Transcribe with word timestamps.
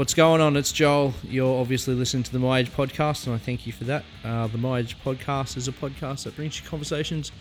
What's 0.00 0.14
going 0.14 0.40
on? 0.40 0.56
It's 0.56 0.72
Joel. 0.72 1.12
You're 1.22 1.60
obviously 1.60 1.94
listening 1.94 2.22
to 2.22 2.32
the 2.32 2.38
My 2.38 2.60
Age 2.60 2.72
podcast, 2.72 3.26
and 3.26 3.34
I 3.34 3.38
thank 3.38 3.66
you 3.66 3.72
for 3.74 3.84
that. 3.84 4.02
Uh, 4.24 4.46
the 4.46 4.56
My 4.56 4.78
Age 4.78 4.96
podcast 5.04 5.58
is 5.58 5.68
a 5.68 5.72
podcast 5.72 6.24
that 6.24 6.34
brings 6.36 6.58
you 6.58 6.66
conversations 6.66 7.32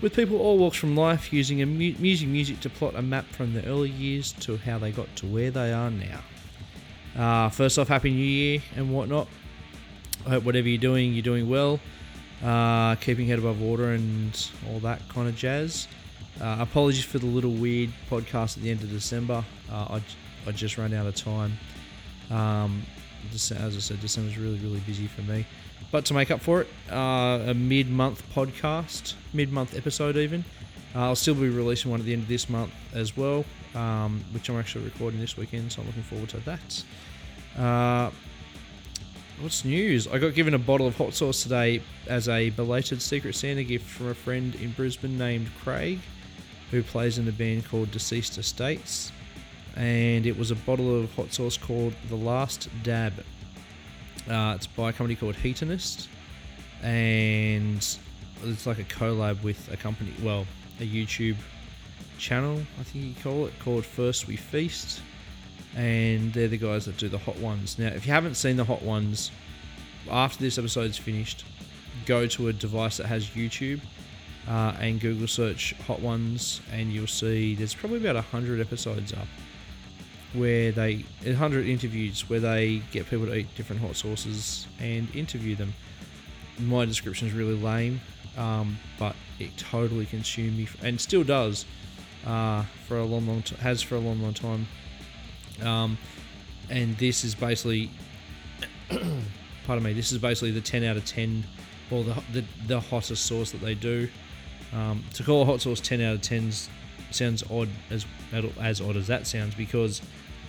with 0.00 0.12
people 0.16 0.38
all 0.38 0.58
walks 0.58 0.76
from 0.76 0.96
life 0.96 1.32
using 1.32 1.60
using 1.80 2.32
music 2.32 2.58
to 2.62 2.68
plot 2.68 2.96
a 2.96 3.00
map 3.00 3.26
from 3.26 3.54
the 3.54 3.64
early 3.64 3.90
years 3.90 4.32
to 4.40 4.56
how 4.56 4.76
they 4.76 4.90
got 4.90 5.06
to 5.14 5.26
where 5.26 5.52
they 5.52 5.72
are 5.72 5.88
now. 5.88 6.20
Uh, 7.16 7.48
first 7.48 7.78
off, 7.78 7.86
Happy 7.86 8.10
New 8.10 8.24
Year 8.24 8.60
and 8.74 8.92
whatnot. 8.92 9.28
I 10.26 10.30
hope 10.30 10.42
whatever 10.42 10.68
you're 10.68 10.78
doing, 10.78 11.12
you're 11.12 11.22
doing 11.22 11.48
well. 11.48 11.78
Uh, 12.42 12.96
keeping 12.96 13.28
head 13.28 13.38
above 13.38 13.60
water 13.60 13.92
and 13.92 14.50
all 14.68 14.80
that 14.80 15.08
kind 15.10 15.28
of 15.28 15.36
jazz. 15.36 15.86
Uh, 16.40 16.56
apologies 16.58 17.04
for 17.04 17.20
the 17.20 17.26
little 17.26 17.52
weird 17.52 17.90
podcast 18.10 18.56
at 18.56 18.64
the 18.64 18.70
end 18.72 18.82
of 18.82 18.90
December. 18.90 19.44
Uh, 19.70 20.00
I, 20.00 20.02
I 20.48 20.50
just 20.50 20.76
ran 20.76 20.92
out 20.92 21.06
of 21.06 21.14
time. 21.14 21.56
Um, 22.30 22.82
as 23.32 23.52
I 23.52 23.68
said, 23.80 24.00
December's 24.00 24.38
really, 24.38 24.58
really 24.58 24.80
busy 24.80 25.06
for 25.06 25.22
me. 25.22 25.44
But 25.90 26.04
to 26.06 26.14
make 26.14 26.30
up 26.30 26.40
for 26.40 26.62
it, 26.62 26.68
uh, 26.90 27.40
a 27.46 27.54
mid-month 27.54 28.22
podcast, 28.34 29.14
mid-month 29.32 29.76
episode 29.76 30.16
even. 30.16 30.44
Uh, 30.94 31.00
I'll 31.02 31.16
still 31.16 31.34
be 31.34 31.48
releasing 31.48 31.90
one 31.90 32.00
at 32.00 32.06
the 32.06 32.12
end 32.12 32.22
of 32.22 32.28
this 32.28 32.48
month 32.48 32.72
as 32.94 33.16
well, 33.16 33.44
um, 33.74 34.24
which 34.32 34.48
I'm 34.48 34.58
actually 34.58 34.84
recording 34.84 35.20
this 35.20 35.36
weekend, 35.36 35.72
so 35.72 35.80
I'm 35.80 35.86
looking 35.86 36.02
forward 36.02 36.28
to 36.30 36.38
that. 36.38 36.84
Uh, 37.56 38.10
what's 39.40 39.64
news? 39.64 40.08
I 40.08 40.18
got 40.18 40.34
given 40.34 40.54
a 40.54 40.58
bottle 40.58 40.86
of 40.86 40.96
hot 40.96 41.14
sauce 41.14 41.42
today 41.42 41.82
as 42.06 42.28
a 42.28 42.50
belated 42.50 43.00
Secret 43.00 43.34
Santa 43.34 43.64
gift 43.64 43.88
from 43.88 44.08
a 44.08 44.14
friend 44.14 44.54
in 44.56 44.72
Brisbane 44.72 45.16
named 45.16 45.48
Craig, 45.62 46.00
who 46.70 46.82
plays 46.82 47.18
in 47.18 47.28
a 47.28 47.32
band 47.32 47.68
called 47.68 47.90
Deceased 47.90 48.38
Estates. 48.38 49.12
And 49.76 50.26
it 50.26 50.36
was 50.36 50.50
a 50.50 50.56
bottle 50.56 51.00
of 51.00 51.14
hot 51.14 51.32
sauce 51.32 51.56
called 51.56 51.94
The 52.08 52.16
Last 52.16 52.68
Dab. 52.82 53.12
Uh, 54.28 54.54
it's 54.56 54.66
by 54.66 54.90
a 54.90 54.92
company 54.92 55.16
called 55.16 55.34
Heatonist, 55.36 56.08
and 56.82 57.76
it's 58.44 58.66
like 58.66 58.78
a 58.78 58.84
collab 58.84 59.42
with 59.42 59.72
a 59.72 59.76
company, 59.76 60.12
well, 60.22 60.46
a 60.80 60.86
YouTube 60.86 61.36
channel, 62.18 62.60
I 62.78 62.82
think 62.82 63.04
you 63.04 63.14
call 63.22 63.46
it, 63.46 63.58
called 63.60 63.84
First 63.84 64.26
We 64.26 64.36
Feast. 64.36 65.00
And 65.76 66.32
they're 66.32 66.48
the 66.48 66.58
guys 66.58 66.84
that 66.86 66.96
do 66.96 67.08
the 67.08 67.18
hot 67.18 67.36
ones. 67.38 67.78
Now, 67.78 67.88
if 67.88 68.06
you 68.06 68.12
haven't 68.12 68.34
seen 68.34 68.56
the 68.56 68.64
hot 68.64 68.82
ones, 68.82 69.30
after 70.10 70.42
this 70.42 70.58
episode's 70.58 70.98
finished, 70.98 71.44
go 72.06 72.26
to 72.26 72.48
a 72.48 72.52
device 72.52 72.96
that 72.96 73.06
has 73.06 73.28
YouTube 73.28 73.80
uh, 74.48 74.74
and 74.80 75.00
Google 75.00 75.28
search 75.28 75.74
hot 75.86 76.00
ones, 76.00 76.60
and 76.72 76.92
you'll 76.92 77.06
see 77.06 77.54
there's 77.54 77.74
probably 77.74 77.98
about 77.98 78.16
100 78.16 78.60
episodes 78.60 79.12
up 79.12 79.28
where 80.32 80.70
they 80.72 81.04
100 81.24 81.66
interviews 81.66 82.28
where 82.28 82.40
they 82.40 82.82
get 82.92 83.08
people 83.08 83.26
to 83.26 83.34
eat 83.34 83.54
different 83.56 83.82
hot 83.82 83.96
sauces 83.96 84.66
and 84.78 85.14
interview 85.14 85.56
them. 85.56 85.74
My 86.58 86.84
description 86.84 87.26
is 87.28 87.34
really 87.34 87.56
lame, 87.56 88.00
um, 88.36 88.78
but 88.98 89.16
it 89.38 89.56
totally 89.56 90.06
consumed 90.06 90.56
me 90.56 90.68
and 90.82 91.00
still 91.00 91.24
does 91.24 91.64
uh, 92.26 92.64
for 92.86 92.98
a 92.98 93.04
long, 93.04 93.26
long 93.26 93.42
t- 93.42 93.56
has 93.56 93.82
for 93.82 93.96
a 93.96 93.98
long, 93.98 94.22
long 94.22 94.34
time. 94.34 94.66
Um, 95.62 95.98
and 96.68 96.96
this 96.98 97.24
is 97.24 97.34
basically, 97.34 97.90
pardon 99.66 99.82
me, 99.82 99.92
this 99.92 100.12
is 100.12 100.18
basically 100.18 100.52
the 100.52 100.60
10 100.60 100.84
out 100.84 100.96
of 100.96 101.04
10, 101.04 101.44
or 101.90 102.04
the 102.04 102.22
the, 102.32 102.44
the 102.66 102.80
hottest 102.80 103.26
sauce 103.26 103.50
that 103.50 103.60
they 103.60 103.74
do. 103.74 104.08
Um, 104.72 105.02
to 105.14 105.24
call 105.24 105.42
a 105.42 105.44
hot 105.44 105.60
sauce 105.60 105.80
10 105.80 106.00
out 106.00 106.14
of 106.14 106.22
10 106.22 106.52
sounds 107.10 107.42
odd 107.50 107.68
as 107.90 108.06
as 108.60 108.80
odd 108.80 108.96
as 108.96 109.08
that 109.08 109.26
sounds 109.26 109.54
because 109.54 110.00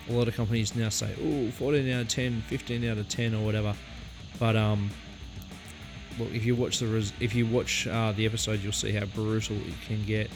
a 0.08 0.12
lot 0.12 0.28
of 0.28 0.34
companies 0.34 0.74
now 0.74 0.88
say, 0.88 1.10
oh, 1.22 1.50
14 1.52 1.88
out 1.90 2.02
of 2.02 2.08
10, 2.08 2.42
15 2.42 2.88
out 2.88 2.98
of 2.98 3.08
10, 3.08 3.34
or 3.34 3.44
whatever. 3.44 3.74
But 4.38 4.56
um, 4.56 4.90
look, 6.18 6.32
if 6.32 6.44
you 6.44 6.56
watch 6.56 6.78
the 6.78 6.86
res- 6.86 7.12
if 7.20 7.34
you 7.34 7.46
watch 7.46 7.86
uh, 7.86 8.12
the 8.12 8.26
episode, 8.26 8.60
you'll 8.62 8.72
see 8.72 8.92
how 8.92 9.06
brutal 9.06 9.56
it 9.56 9.74
can 9.86 10.04
get. 10.04 10.30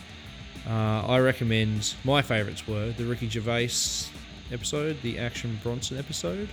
Uh, 0.69 1.06
I 1.06 1.19
recommend 1.19 1.94
my 2.05 2.22
favourites 2.22 2.66
were 2.66 2.91
the 2.91 3.05
Ricky 3.05 3.28
Gervais 3.28 4.09
episode, 4.53 5.00
the 5.03 5.19
Action 5.19 5.59
Bronson 5.62 5.99
episode, 5.99 6.49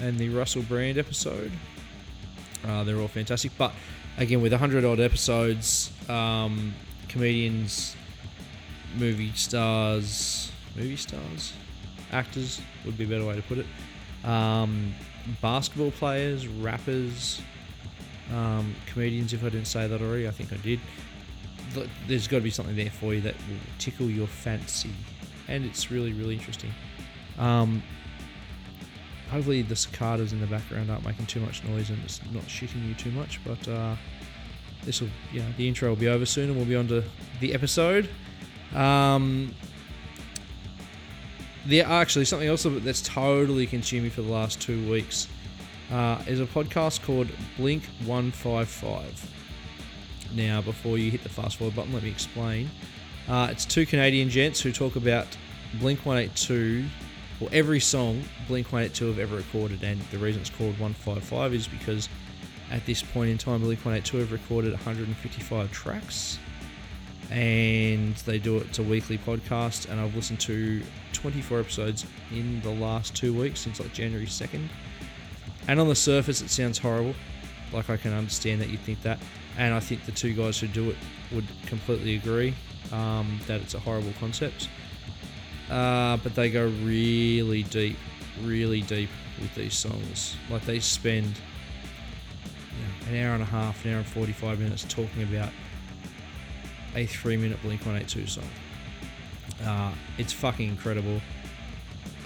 and 0.00 0.18
the 0.18 0.28
Russell 0.28 0.62
Brand 0.62 0.98
episode. 0.98 1.52
Uh, 2.66 2.84
they're 2.84 2.98
all 2.98 3.08
fantastic, 3.08 3.52
but 3.56 3.72
again, 4.18 4.42
with 4.42 4.52
100 4.52 4.84
odd 4.84 5.00
episodes, 5.00 5.92
um, 6.08 6.74
comedians, 7.08 7.96
movie 8.96 9.32
stars, 9.32 10.50
movie 10.76 10.96
stars, 10.96 11.52
actors 12.12 12.60
would 12.84 12.96
be 12.96 13.04
a 13.04 13.06
better 13.06 13.24
way 13.24 13.36
to 13.36 13.42
put 13.42 13.58
it. 13.58 13.66
Um, 14.24 14.94
basketball 15.40 15.90
players, 15.92 16.46
rappers, 16.46 17.40
um, 18.32 18.74
comedians. 18.86 19.32
If 19.32 19.44
I 19.44 19.50
didn't 19.50 19.66
say 19.66 19.86
that 19.86 20.00
already, 20.00 20.28
I 20.28 20.30
think 20.30 20.52
I 20.52 20.56
did. 20.56 20.80
There's 22.06 22.26
got 22.26 22.38
to 22.38 22.42
be 22.42 22.50
something 22.50 22.76
there 22.76 22.90
for 22.90 23.14
you 23.14 23.20
that 23.22 23.34
will 23.34 23.56
tickle 23.78 24.06
your 24.06 24.26
fancy, 24.26 24.90
and 25.48 25.64
it's 25.64 25.90
really, 25.90 26.12
really 26.12 26.34
interesting. 26.34 26.72
Um, 27.38 27.82
hopefully, 29.30 29.62
the 29.62 29.76
cicadas 29.76 30.32
in 30.32 30.40
the 30.40 30.46
background 30.46 30.90
aren't 30.90 31.04
making 31.04 31.26
too 31.26 31.40
much 31.40 31.62
noise 31.64 31.90
and 31.90 32.02
it's 32.04 32.20
not 32.32 32.44
shitting 32.44 32.86
you 32.88 32.94
too 32.94 33.10
much. 33.10 33.40
But 33.44 33.68
uh, 33.68 33.96
this 34.84 35.00
will, 35.00 35.10
yeah, 35.32 35.44
the 35.56 35.68
intro 35.68 35.90
will 35.90 35.96
be 35.96 36.08
over 36.08 36.26
soon, 36.26 36.48
and 36.48 36.56
we'll 36.56 36.66
be 36.66 36.76
on 36.76 36.88
to 36.88 37.04
the 37.40 37.54
episode. 37.54 38.08
Um, 38.74 39.54
there 41.68 41.84
actually 41.86 42.24
something 42.24 42.48
else 42.48 42.66
that's 42.66 43.02
totally 43.02 43.66
consumed 43.66 44.04
me 44.04 44.08
for 44.08 44.22
the 44.22 44.32
last 44.32 44.58
two 44.58 44.90
weeks 44.90 45.28
uh, 45.92 46.18
is 46.26 46.40
a 46.40 46.46
podcast 46.46 47.02
called 47.02 47.28
Blink 47.58 47.84
155. 48.06 49.34
Now, 50.34 50.62
before 50.62 50.96
you 50.96 51.10
hit 51.10 51.22
the 51.22 51.28
fast 51.28 51.58
forward 51.58 51.76
button, 51.76 51.92
let 51.92 52.02
me 52.02 52.08
explain. 52.08 52.70
Uh, 53.28 53.48
it's 53.50 53.66
two 53.66 53.84
Canadian 53.84 54.30
gents 54.30 54.62
who 54.62 54.72
talk 54.72 54.96
about 54.96 55.26
Blink 55.74 56.06
182, 56.06 56.86
or 57.40 57.50
every 57.52 57.80
song 57.80 58.22
Blink 58.46 58.72
182 58.72 59.06
have 59.06 59.18
ever 59.18 59.36
recorded, 59.36 59.82
and 59.82 60.00
the 60.10 60.18
reason 60.18 60.40
it's 60.40 60.50
called 60.50 60.72
155 60.80 61.52
is 61.52 61.68
because 61.68 62.08
at 62.70 62.84
this 62.86 63.02
point 63.02 63.28
in 63.28 63.36
time, 63.36 63.60
Blink 63.60 63.80
182 63.80 64.16
have 64.16 64.32
recorded 64.32 64.72
155 64.72 65.70
tracks 65.70 66.38
and 67.30 68.14
they 68.16 68.38
do 68.38 68.56
it. 68.56 68.78
A 68.78 68.82
weekly 68.82 69.18
podcast, 69.18 69.88
and 69.88 70.00
I've 70.00 70.14
listened 70.14 70.40
to 70.40 70.82
24 71.12 71.60
episodes 71.60 72.06
in 72.30 72.60
the 72.62 72.70
last 72.70 73.14
two 73.14 73.34
weeks 73.34 73.60
since 73.60 73.80
like 73.80 73.92
January 73.92 74.26
2nd. 74.26 74.68
And 75.66 75.80
on 75.80 75.88
the 75.88 75.94
surface, 75.94 76.40
it 76.40 76.50
sounds 76.50 76.78
horrible. 76.78 77.14
Like 77.72 77.90
I 77.90 77.96
can 77.96 78.12
understand 78.14 78.60
that 78.62 78.70
you 78.70 78.78
think 78.78 79.02
that, 79.02 79.18
and 79.58 79.74
I 79.74 79.80
think 79.80 80.04
the 80.06 80.12
two 80.12 80.32
guys 80.32 80.58
who 80.58 80.66
do 80.68 80.90
it 80.90 80.96
would 81.32 81.46
completely 81.66 82.16
agree 82.16 82.54
um, 82.92 83.38
that 83.46 83.60
it's 83.60 83.74
a 83.74 83.78
horrible 83.78 84.12
concept. 84.18 84.68
Uh, 85.70 86.16
but 86.18 86.34
they 86.34 86.50
go 86.50 86.68
really 86.82 87.62
deep, 87.64 87.98
really 88.42 88.80
deep 88.80 89.10
with 89.38 89.54
these 89.54 89.76
songs. 89.76 90.34
Like 90.50 90.64
they 90.64 90.80
spend 90.80 91.26
you 91.26 93.12
know, 93.12 93.18
an 93.18 93.26
hour 93.26 93.34
and 93.34 93.42
a 93.42 93.46
half, 93.46 93.84
an 93.84 93.92
hour 93.92 93.98
and 93.98 94.06
45 94.06 94.60
minutes 94.60 94.84
talking 94.84 95.22
about 95.24 95.50
a 96.94 97.06
three 97.06 97.36
minute 97.36 97.60
Blink 97.62 97.80
182 97.82 98.26
song. 98.26 98.48
Uh, 99.64 99.92
it's 100.18 100.32
fucking 100.32 100.68
incredible. 100.68 101.20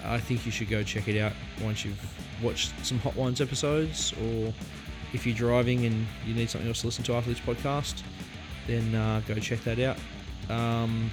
I 0.05 0.19
think 0.19 0.45
you 0.45 0.51
should 0.51 0.69
go 0.69 0.83
check 0.83 1.07
it 1.07 1.19
out 1.19 1.33
once 1.61 1.85
you've 1.85 1.99
watched 2.43 2.73
some 2.85 2.99
Hot 2.99 3.15
Ones 3.15 3.41
episodes, 3.41 4.13
or 4.13 4.53
if 5.13 5.25
you're 5.25 5.35
driving 5.35 5.85
and 5.85 6.05
you 6.25 6.33
need 6.33 6.49
something 6.49 6.67
else 6.67 6.81
to 6.81 6.87
listen 6.87 7.03
to 7.05 7.13
after 7.13 7.29
this 7.29 7.39
podcast, 7.39 8.03
then 8.67 8.93
uh, 8.95 9.21
go 9.27 9.35
check 9.35 9.61
that 9.63 9.79
out. 9.79 9.97
Um, 10.49 11.11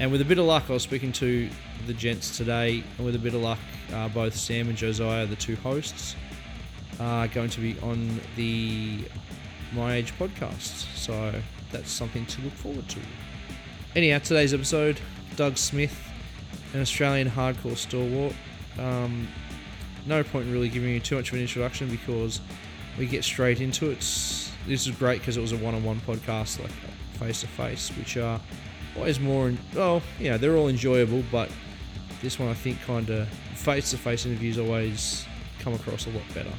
and 0.00 0.10
with 0.10 0.20
a 0.20 0.24
bit 0.24 0.38
of 0.38 0.44
luck, 0.46 0.64
I 0.68 0.72
was 0.72 0.82
speaking 0.82 1.12
to 1.12 1.48
the 1.86 1.94
gents 1.94 2.36
today, 2.36 2.82
and 2.96 3.06
with 3.06 3.14
a 3.14 3.18
bit 3.18 3.34
of 3.34 3.42
luck, 3.42 3.60
uh, 3.92 4.08
both 4.08 4.34
Sam 4.34 4.68
and 4.68 4.76
Josiah, 4.76 5.26
the 5.26 5.36
two 5.36 5.56
hosts, 5.56 6.16
are 6.98 7.28
going 7.28 7.50
to 7.50 7.60
be 7.60 7.78
on 7.80 8.20
the 8.36 9.04
My 9.72 9.94
Age 9.94 10.12
podcast. 10.18 10.96
So 10.96 11.32
that's 11.74 11.90
something 11.90 12.24
to 12.26 12.40
look 12.42 12.52
forward 12.52 12.88
to. 12.88 13.00
Anyhow, 13.96 14.18
today's 14.18 14.54
episode 14.54 15.00
Doug 15.36 15.58
Smith, 15.58 15.96
an 16.72 16.80
Australian 16.80 17.28
hardcore 17.28 17.76
stalwart. 17.76 18.32
Um, 18.78 19.26
no 20.06 20.22
point 20.22 20.46
in 20.46 20.52
really 20.52 20.68
giving 20.68 20.90
you 20.90 21.00
too 21.00 21.16
much 21.16 21.28
of 21.28 21.34
an 21.34 21.40
introduction 21.40 21.90
because 21.90 22.40
we 22.96 23.06
get 23.06 23.24
straight 23.24 23.60
into 23.60 23.90
it. 23.90 23.98
This 23.98 24.86
is 24.86 24.90
great 24.90 25.20
because 25.20 25.36
it 25.36 25.40
was 25.40 25.52
a 25.52 25.56
one 25.56 25.74
on 25.74 25.82
one 25.82 26.00
podcast, 26.00 26.62
like 26.62 26.70
face 27.18 27.40
to 27.40 27.48
face, 27.48 27.88
which 27.90 28.16
are 28.16 28.40
always 28.96 29.18
more, 29.18 29.52
well, 29.74 30.00
yeah, 30.20 30.36
they're 30.36 30.56
all 30.56 30.68
enjoyable, 30.68 31.24
but 31.32 31.50
this 32.22 32.38
one 32.38 32.48
I 32.48 32.54
think 32.54 32.80
kind 32.82 33.10
of 33.10 33.28
face 33.56 33.90
to 33.90 33.98
face 33.98 34.26
interviews 34.26 34.58
always 34.58 35.26
come 35.58 35.74
across 35.74 36.06
a 36.06 36.10
lot 36.10 36.22
better. 36.34 36.52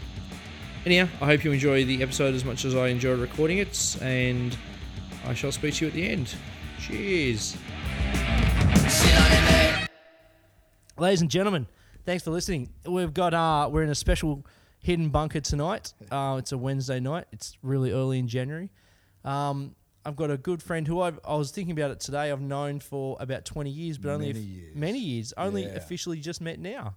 Anyhow, 0.85 1.07
I 1.21 1.25
hope 1.25 1.43
you 1.45 1.51
enjoy 1.51 1.85
the 1.85 2.03
episode 2.03 2.35
as 2.35 2.43
much 2.43 2.65
as 2.65 2.75
I 2.75 2.87
enjoyed 2.87 3.19
recording 3.19 3.59
it, 3.59 3.97
and 4.01 4.55
I 5.25 5.33
shall 5.33 5.51
speak 5.51 5.75
to 5.75 5.85
you 5.85 5.89
at 5.89 5.93
the 5.95 6.07
end. 6.09 6.35
Cheers. 6.79 7.57
Ladies 10.97 11.21
and 11.21 11.29
gentlemen, 11.29 11.67
Thanks 12.05 12.23
for 12.23 12.29
listening. 12.29 12.69
We've 12.87 13.11
got 13.15 13.33
uh, 13.33 13.67
we're 13.71 13.81
in 13.81 13.89
a 13.89 13.95
special 13.95 14.45
hidden 14.77 15.09
bunker 15.09 15.39
tonight. 15.41 15.91
Uh, 16.11 16.35
it's 16.37 16.51
a 16.51 16.57
Wednesday 16.57 16.99
night. 16.99 17.25
It's 17.31 17.57
really 17.63 17.91
early 17.91 18.19
in 18.19 18.27
January. 18.27 18.69
Um, 19.23 19.75
I've 20.05 20.15
got 20.15 20.29
a 20.29 20.37
good 20.37 20.61
friend 20.61 20.87
who 20.87 21.01
I've, 21.01 21.19
I 21.27 21.33
was 21.35 21.49
thinking 21.49 21.71
about 21.71 21.89
it 21.89 21.99
today. 21.99 22.31
I've 22.31 22.41
known 22.41 22.79
for 22.79 23.17
about 23.19 23.43
twenty 23.43 23.71
years, 23.71 23.97
but 23.97 24.11
only 24.11 24.27
Many 24.27 24.39
f- 24.39 24.45
years. 24.45 24.75
many 24.75 24.99
years. 24.99 25.33
Only 25.35 25.63
Yeah. 25.63 25.69
officially 25.69 26.19
just 26.19 26.41
met 26.41 26.59
now. 26.59 26.95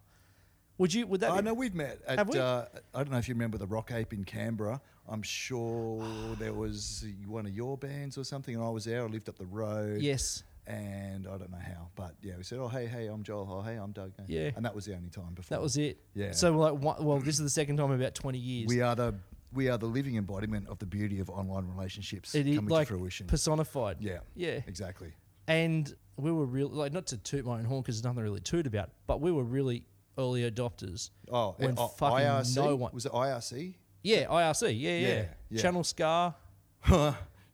Would 0.77 0.93
you? 0.93 1.07
Would 1.07 1.23
that? 1.23 1.31
I 1.31 1.39
be- 1.39 1.45
know 1.47 1.55
we've 1.55 1.75
met 1.75 1.99
at. 2.07 2.19
Have 2.19 2.29
we? 2.29 2.39
Uh, 2.39 2.67
I 2.95 2.99
don't 2.99 3.11
know 3.11 3.17
if 3.17 3.29
you 3.29 3.35
remember 3.35 3.57
the 3.57 3.67
Rock 3.67 3.91
Ape 3.93 4.13
in 4.13 4.25
Canberra. 4.25 4.83
I'm 5.09 5.23
sure 5.23 6.05
there 6.39 6.53
was 6.53 7.05
one 7.27 7.47
of 7.47 7.53
your 7.53 7.77
bands 7.79 8.19
or 8.19 8.25
something, 8.25 8.55
and 8.55 8.63
I 8.63 8.69
was 8.69 8.85
there. 8.85 9.03
I 9.03 9.07
lived 9.07 9.29
up 9.29 9.39
the 9.39 9.47
road. 9.47 10.01
Yes. 10.03 10.43
And 10.67 11.27
I 11.27 11.39
don't 11.39 11.51
know 11.51 11.57
how, 11.57 11.89
but 11.97 12.15
yeah, 12.23 12.35
we 12.37 12.43
said, 12.43 12.59
"Oh, 12.59 12.69
hey, 12.69 12.85
hey, 12.85 13.07
I'm 13.07 13.23
Joel. 13.23 13.49
Oh, 13.51 13.63
hey, 13.63 13.77
I'm 13.77 13.93
Doug." 13.93 14.13
Yeah. 14.27 14.51
And 14.55 14.63
that 14.67 14.75
was 14.75 14.85
the 14.85 14.95
only 14.95 15.09
time 15.09 15.33
before. 15.35 15.57
That 15.57 15.63
was 15.63 15.79
it. 15.79 15.99
Yeah. 16.15 16.33
So 16.33 16.55
like, 16.59 16.75
one, 16.75 17.03
well, 17.03 17.19
this 17.21 17.37
is 17.37 17.41
the 17.41 17.49
second 17.49 17.79
time 17.79 17.91
in 17.91 17.99
about 17.99 18.15
twenty 18.15 18.39
years. 18.39 18.69
We 18.69 18.83
are 18.83 18.95
the 18.95 19.15
we 19.51 19.71
are 19.71 19.79
the 19.79 19.87
living 19.87 20.17
embodiment 20.19 20.69
of 20.69 20.79
the 20.79 20.85
beauty 20.85 21.21
of 21.21 21.31
online 21.31 21.67
relationships 21.75 22.35
It 22.35 22.45
coming 22.45 22.67
like 22.67 22.89
to 22.89 22.95
fruition. 22.99 23.27
personified. 23.29 23.97
yeah. 24.01 24.19
Yeah. 24.35 24.61
Exactly. 24.67 25.15
And 25.47 25.91
we 26.19 26.31
were 26.31 26.45
really 26.45 26.75
like 26.75 26.93
not 26.93 27.07
to 27.07 27.17
toot 27.17 27.47
my 27.47 27.55
own 27.61 27.65
horn 27.65 27.81
because 27.81 27.97
there's 27.97 28.05
nothing 28.05 28.23
really 28.25 28.41
toot 28.41 28.67
about, 28.67 28.91
but 29.07 29.23
we 29.23 29.33
were 29.33 29.45
really 29.45 29.85
early 30.19 30.43
adopters. 30.51 31.09
Oh, 31.33 31.55
When 31.57 31.79
uh, 31.79 31.87
fucking 31.89 32.27
IRC? 32.27 32.57
no 32.57 32.77
one- 32.77 32.93
was 32.93 33.07
it 33.07 33.13
IRC? 33.13 33.75
Yeah, 34.09 34.27
IRC. 34.27 34.63
Yeah, 34.79 34.91
yeah. 34.91 35.09
Yeah, 35.09 35.25
yeah. 35.51 35.63
Channel 35.63 35.85
Ska. 35.85 36.35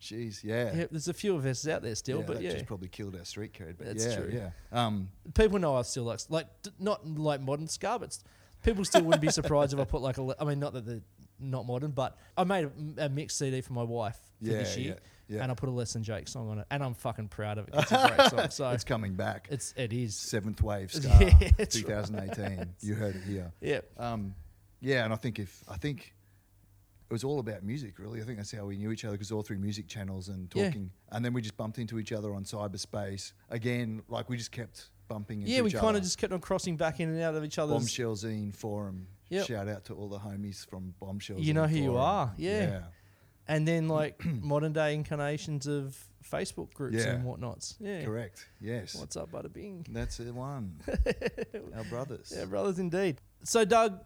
Jeez, 0.00 0.44
yeah. 0.44 0.74
Yeah, 0.74 0.84
there's 0.90 1.08
a 1.08 1.14
few 1.14 1.34
of 1.34 1.46
us 1.46 1.66
out 1.66 1.82
there 1.82 1.94
still, 1.94 2.22
but 2.22 2.36
that 2.36 2.42
yeah, 2.42 2.52
just 2.52 2.66
probably 2.66 2.88
killed 2.88 3.16
our 3.16 3.24
street 3.24 3.54
cred. 3.54 3.76
But 3.78 3.86
That's 3.86 4.04
yeah, 4.06 4.16
true. 4.16 4.30
yeah. 4.32 4.50
Um, 4.70 5.08
people 5.34 5.58
know 5.58 5.76
I 5.76 5.82
still 5.82 6.04
like 6.04 6.20
like 6.28 6.46
d- 6.62 6.70
not 6.78 7.06
like 7.06 7.40
modern 7.40 7.68
ska, 7.68 7.96
but 7.98 8.08
s- 8.08 8.22
people 8.62 8.84
still 8.84 9.02
wouldn't 9.02 9.22
be 9.22 9.30
surprised 9.30 9.72
if 9.72 9.80
I 9.80 9.84
put 9.84 10.02
like 10.02 10.18
a. 10.18 10.34
I 10.38 10.44
mean, 10.44 10.60
not 10.60 10.74
that 10.74 10.84
they're 10.84 11.00
not 11.40 11.66
modern, 11.66 11.92
but 11.92 12.18
I 12.36 12.44
made 12.44 12.66
a, 12.98 13.06
a 13.06 13.08
mixed 13.08 13.38
CD 13.38 13.62
for 13.62 13.72
my 13.72 13.82
wife 13.82 14.18
for 14.42 14.50
Yeah, 14.50 14.58
this 14.58 14.76
year, 14.76 14.98
yeah, 15.26 15.36
yeah. 15.36 15.42
and 15.42 15.50
I 15.50 15.54
put 15.54 15.70
a 15.70 15.72
Less 15.72 15.94
Than 15.94 16.02
Jake 16.02 16.28
song 16.28 16.50
on 16.50 16.58
it, 16.58 16.66
and 16.70 16.82
I'm 16.82 16.94
fucking 16.94 17.28
proud 17.28 17.56
of 17.56 17.68
it. 17.68 17.74
It's 17.74 17.90
a 17.92 18.14
great 18.14 18.28
song. 18.30 18.46
So 18.50 18.70
it's 18.70 18.84
coming 18.84 19.14
back. 19.14 19.48
it's 19.50 19.72
it 19.74 19.92
is. 19.94 20.14
Seventh 20.14 20.60
Wave 20.62 20.92
Star, 20.92 21.22
Yeah, 21.40 21.50
that's 21.56 21.76
2018. 21.76 22.74
You 22.82 22.94
heard 22.94 23.16
it 23.16 23.22
here. 23.22 23.50
Yeah. 23.62 23.80
Um, 23.98 24.34
yeah, 24.80 25.04
and 25.04 25.14
I 25.14 25.16
think 25.16 25.38
if 25.38 25.64
I 25.66 25.76
think 25.78 26.13
it 27.08 27.12
was 27.12 27.22
all 27.24 27.38
about 27.38 27.62
music, 27.62 27.98
really. 27.98 28.20
I 28.20 28.24
think 28.24 28.38
that's 28.38 28.50
how 28.52 28.64
we 28.64 28.76
knew 28.76 28.90
each 28.90 29.04
other 29.04 29.14
because 29.14 29.30
all 29.30 29.42
through 29.42 29.58
music 29.58 29.86
channels 29.88 30.28
and 30.28 30.50
Yeah. 30.54 30.66
talking, 30.66 30.90
and 31.12 31.24
then 31.24 31.32
we 31.34 31.42
just 31.42 31.56
bumped 31.56 31.78
into 31.78 31.98
each 31.98 32.12
other 32.12 32.34
on 32.34 32.44
cyberspace 32.44 33.32
again. 33.50 34.02
Like 34.08 34.28
we 34.28 34.36
just 34.36 34.52
kept 34.52 34.90
bumping 35.08 35.40
into 35.42 35.52
Yeah, 35.52 35.60
we 35.60 35.70
kind 35.70 35.96
of 35.96 36.02
just 36.02 36.16
kept 36.18 36.32
on 36.32 36.40
crossing 36.40 36.76
back 36.76 37.00
in 37.00 37.10
and 37.10 37.20
out 37.20 37.34
of 37.34 37.44
each 37.44 37.58
other's. 37.58 37.74
Bombshell 37.76 38.14
Zine 38.16 38.54
forum. 38.54 39.06
Yep. 39.28 39.46
Shout 39.46 39.68
out 39.68 39.84
to 39.86 39.94
all 39.94 40.08
the 40.08 40.18
homies 40.18 40.66
from 40.68 40.94
Bombshell. 41.00 41.38
You 41.40 41.52
Zine 41.52 41.56
know 41.56 41.66
who 41.66 41.76
you 41.76 41.86
forum. 41.92 42.00
are, 42.00 42.34
yeah. 42.38 42.84
and 43.48 43.66
then 43.68 43.88
like 44.00 44.24
modern 44.24 44.72
day 44.72 44.94
incarnations 44.94 45.66
of 45.66 45.98
Facebook 46.24 46.72
groups 46.72 46.96
Yeah. 47.04 47.12
and 47.14 47.24
whatnots. 47.24 47.76
Yeah. 47.80 48.02
correct. 48.04 48.48
Yes, 48.60 48.94
What's 48.94 49.16
up, 49.16 49.30
Bada 49.32 49.52
Bing? 49.52 49.86
that's 49.90 50.16
the 50.16 50.32
one. 50.32 50.80
Our 51.76 51.84
brothers. 51.84 52.32
Yeah, 52.34 52.46
brothers, 52.46 52.78
indeed. 52.78 53.20
So, 53.42 53.64
Doug, 53.66 54.00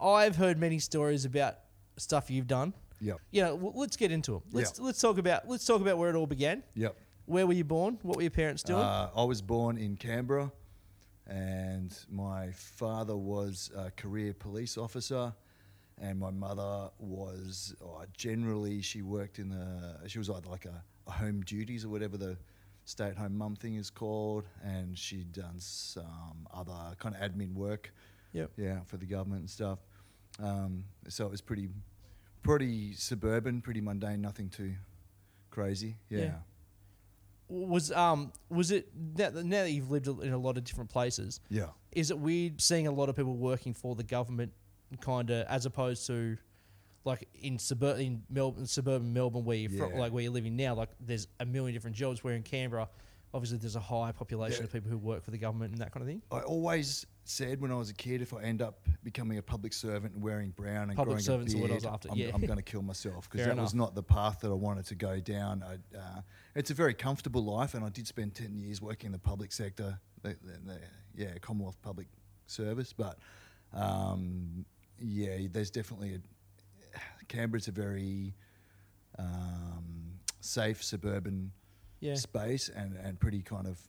I've 0.00 0.36
heard 0.36 0.58
many 0.58 0.78
stories 0.78 1.24
about 1.24 1.56
stuff 1.98 2.30
you've 2.30 2.46
done. 2.46 2.72
Yep. 3.00 3.18
You 3.30 3.42
know, 3.42 3.50
w- 3.56 3.72
let's 3.76 3.96
get 3.96 4.10
into 4.10 4.32
them. 4.32 4.42
Let's 4.52 4.78
Yeah. 4.78 4.84
let's 4.86 5.00
talk 5.00 5.18
about 5.18 5.48
let's 5.48 5.64
talk 5.64 5.80
about 5.80 5.98
where 5.98 6.10
it 6.10 6.16
all 6.16 6.26
began. 6.26 6.62
Yep. 6.74 6.96
Where 7.26 7.46
were 7.46 7.52
you 7.52 7.64
born? 7.64 7.98
What 8.02 8.16
were 8.16 8.22
your 8.22 8.30
parents 8.30 8.62
doing? 8.62 8.80
Uh, 8.80 9.10
I 9.14 9.22
was 9.24 9.42
born 9.42 9.76
in 9.76 9.96
Canberra, 9.96 10.50
and 11.26 11.96
my 12.10 12.50
father 12.52 13.16
was 13.16 13.70
a 13.76 13.90
career 13.90 14.32
police 14.32 14.78
officer, 14.78 15.34
and 15.98 16.18
my 16.18 16.30
mother 16.30 16.90
was 16.98 17.74
uh, 17.82 18.06
generally 18.16 18.80
she 18.80 19.02
worked 19.02 19.38
in 19.38 19.50
the 19.50 20.08
she 20.08 20.18
was 20.18 20.30
either 20.30 20.48
like 20.48 20.64
a, 20.64 20.82
a 21.06 21.10
home 21.12 21.42
duties 21.42 21.84
or 21.84 21.88
whatever 21.90 22.16
the 22.16 22.36
stay-at-home 22.84 23.36
mum 23.36 23.54
thing 23.54 23.74
is 23.74 23.90
called, 23.90 24.44
and 24.64 24.98
she'd 24.98 25.30
done 25.32 25.56
some 25.58 26.48
other 26.54 26.96
kind 26.98 27.14
of 27.14 27.20
admin 27.20 27.52
work, 27.52 27.92
yep. 28.32 28.50
yeah, 28.56 28.80
for 28.86 28.96
the 28.96 29.04
government 29.04 29.40
and 29.40 29.50
stuff. 29.50 29.78
Um, 30.38 30.84
so 31.08 31.26
it 31.26 31.30
was 31.30 31.40
pretty, 31.40 31.68
pretty 32.42 32.92
suburban, 32.94 33.60
pretty 33.60 33.80
mundane, 33.80 34.20
nothing 34.20 34.48
too 34.48 34.74
crazy. 35.50 35.96
Yeah. 36.08 36.18
yeah. 36.20 36.32
Was 37.50 37.90
um 37.92 38.32
was 38.50 38.70
it 38.70 38.90
now, 39.16 39.30
that- 39.30 39.44
now 39.44 39.62
that 39.62 39.70
you've 39.70 39.90
lived 39.90 40.06
in 40.06 40.32
a 40.32 40.38
lot 40.38 40.58
of 40.58 40.64
different 40.64 40.90
places? 40.90 41.40
yeah. 41.48 41.68
Is 41.92 42.10
it 42.10 42.18
weird 42.18 42.60
seeing 42.60 42.86
a 42.86 42.90
lot 42.92 43.08
of 43.08 43.16
people 43.16 43.34
working 43.36 43.72
for 43.72 43.94
the 43.94 44.04
government, 44.04 44.52
kind 45.00 45.30
of 45.30 45.46
as 45.46 45.64
opposed 45.64 46.06
to 46.08 46.36
like 47.04 47.26
in 47.40 47.58
suburban 47.58 48.02
in 48.04 48.22
Melbourne, 48.28 48.66
suburban 48.66 49.14
Melbourne, 49.14 49.44
where 49.46 49.56
you're 49.56 49.70
from, 49.70 49.98
like 49.98 50.12
where 50.12 50.22
you're 50.22 50.32
living 50.32 50.54
now? 50.56 50.74
Like 50.74 50.90
there's 51.00 51.26
a 51.40 51.46
million 51.46 51.72
different 51.72 51.96
jobs. 51.96 52.22
Where 52.22 52.34
in 52.34 52.42
Canberra, 52.42 52.86
obviously 53.32 53.56
there's 53.56 53.76
a 53.76 53.80
high 53.80 54.12
population 54.12 54.60
Yeah. 54.60 54.64
of 54.64 54.72
people 54.72 54.90
who 54.90 54.98
work 54.98 55.24
for 55.24 55.30
the 55.30 55.38
government 55.38 55.72
and 55.72 55.80
that 55.80 55.90
kind 55.92 56.02
of 56.02 56.08
thing. 56.08 56.20
I 56.30 56.40
always 56.40 57.06
said 57.28 57.60
when 57.60 57.70
I 57.70 57.74
was 57.74 57.90
a 57.90 57.94
kid, 57.94 58.22
if 58.22 58.32
I 58.32 58.42
end 58.42 58.62
up 58.62 58.88
becoming 59.02 59.38
a 59.38 59.42
public 59.42 59.72
servant 59.72 60.14
and 60.14 60.22
wearing 60.22 60.50
brown 60.50 60.88
and 60.88 60.96
Public 60.96 61.16
growing 61.16 61.24
servants 61.24 61.52
a 61.52 61.56
beard, 61.56 61.70
what 61.70 61.72
I 61.72 61.74
was 61.74 61.84
after, 61.84 62.10
I'm, 62.10 62.16
yeah. 62.16 62.30
I'm 62.32 62.40
going 62.40 62.56
to 62.56 62.62
kill 62.62 62.82
myself 62.82 63.28
because 63.30 63.46
that 63.46 63.56
was 63.56 63.74
not 63.74 63.94
the 63.94 64.02
path 64.02 64.40
that 64.40 64.48
I 64.48 64.54
wanted 64.54 64.86
to 64.86 64.94
go 64.94 65.20
down. 65.20 65.62
I, 65.62 65.96
uh, 65.96 66.20
it's 66.54 66.70
a 66.70 66.74
very 66.74 66.94
comfortable 66.94 67.44
life, 67.44 67.74
and 67.74 67.84
I 67.84 67.90
did 67.90 68.06
spend 68.06 68.34
ten 68.34 68.56
years 68.56 68.80
working 68.80 69.06
in 69.08 69.12
the 69.12 69.18
public 69.18 69.52
sector, 69.52 69.98
the, 70.22 70.30
the, 70.42 70.58
the, 70.64 70.78
yeah, 71.14 71.38
Commonwealth 71.40 71.78
Public 71.82 72.06
Service. 72.46 72.92
But 72.92 73.18
um, 73.74 74.64
yeah, 74.98 75.36
there's 75.50 75.70
definitely 75.70 76.14
a, 76.14 77.24
Canberra's 77.28 77.68
a 77.68 77.72
very 77.72 78.34
um, 79.18 80.12
safe 80.40 80.82
suburban 80.82 81.52
Yeah. 82.00 82.14
space 82.14 82.68
and, 82.68 82.96
and 82.96 83.18
pretty 83.18 83.42
kind 83.42 83.66
of 83.66 83.80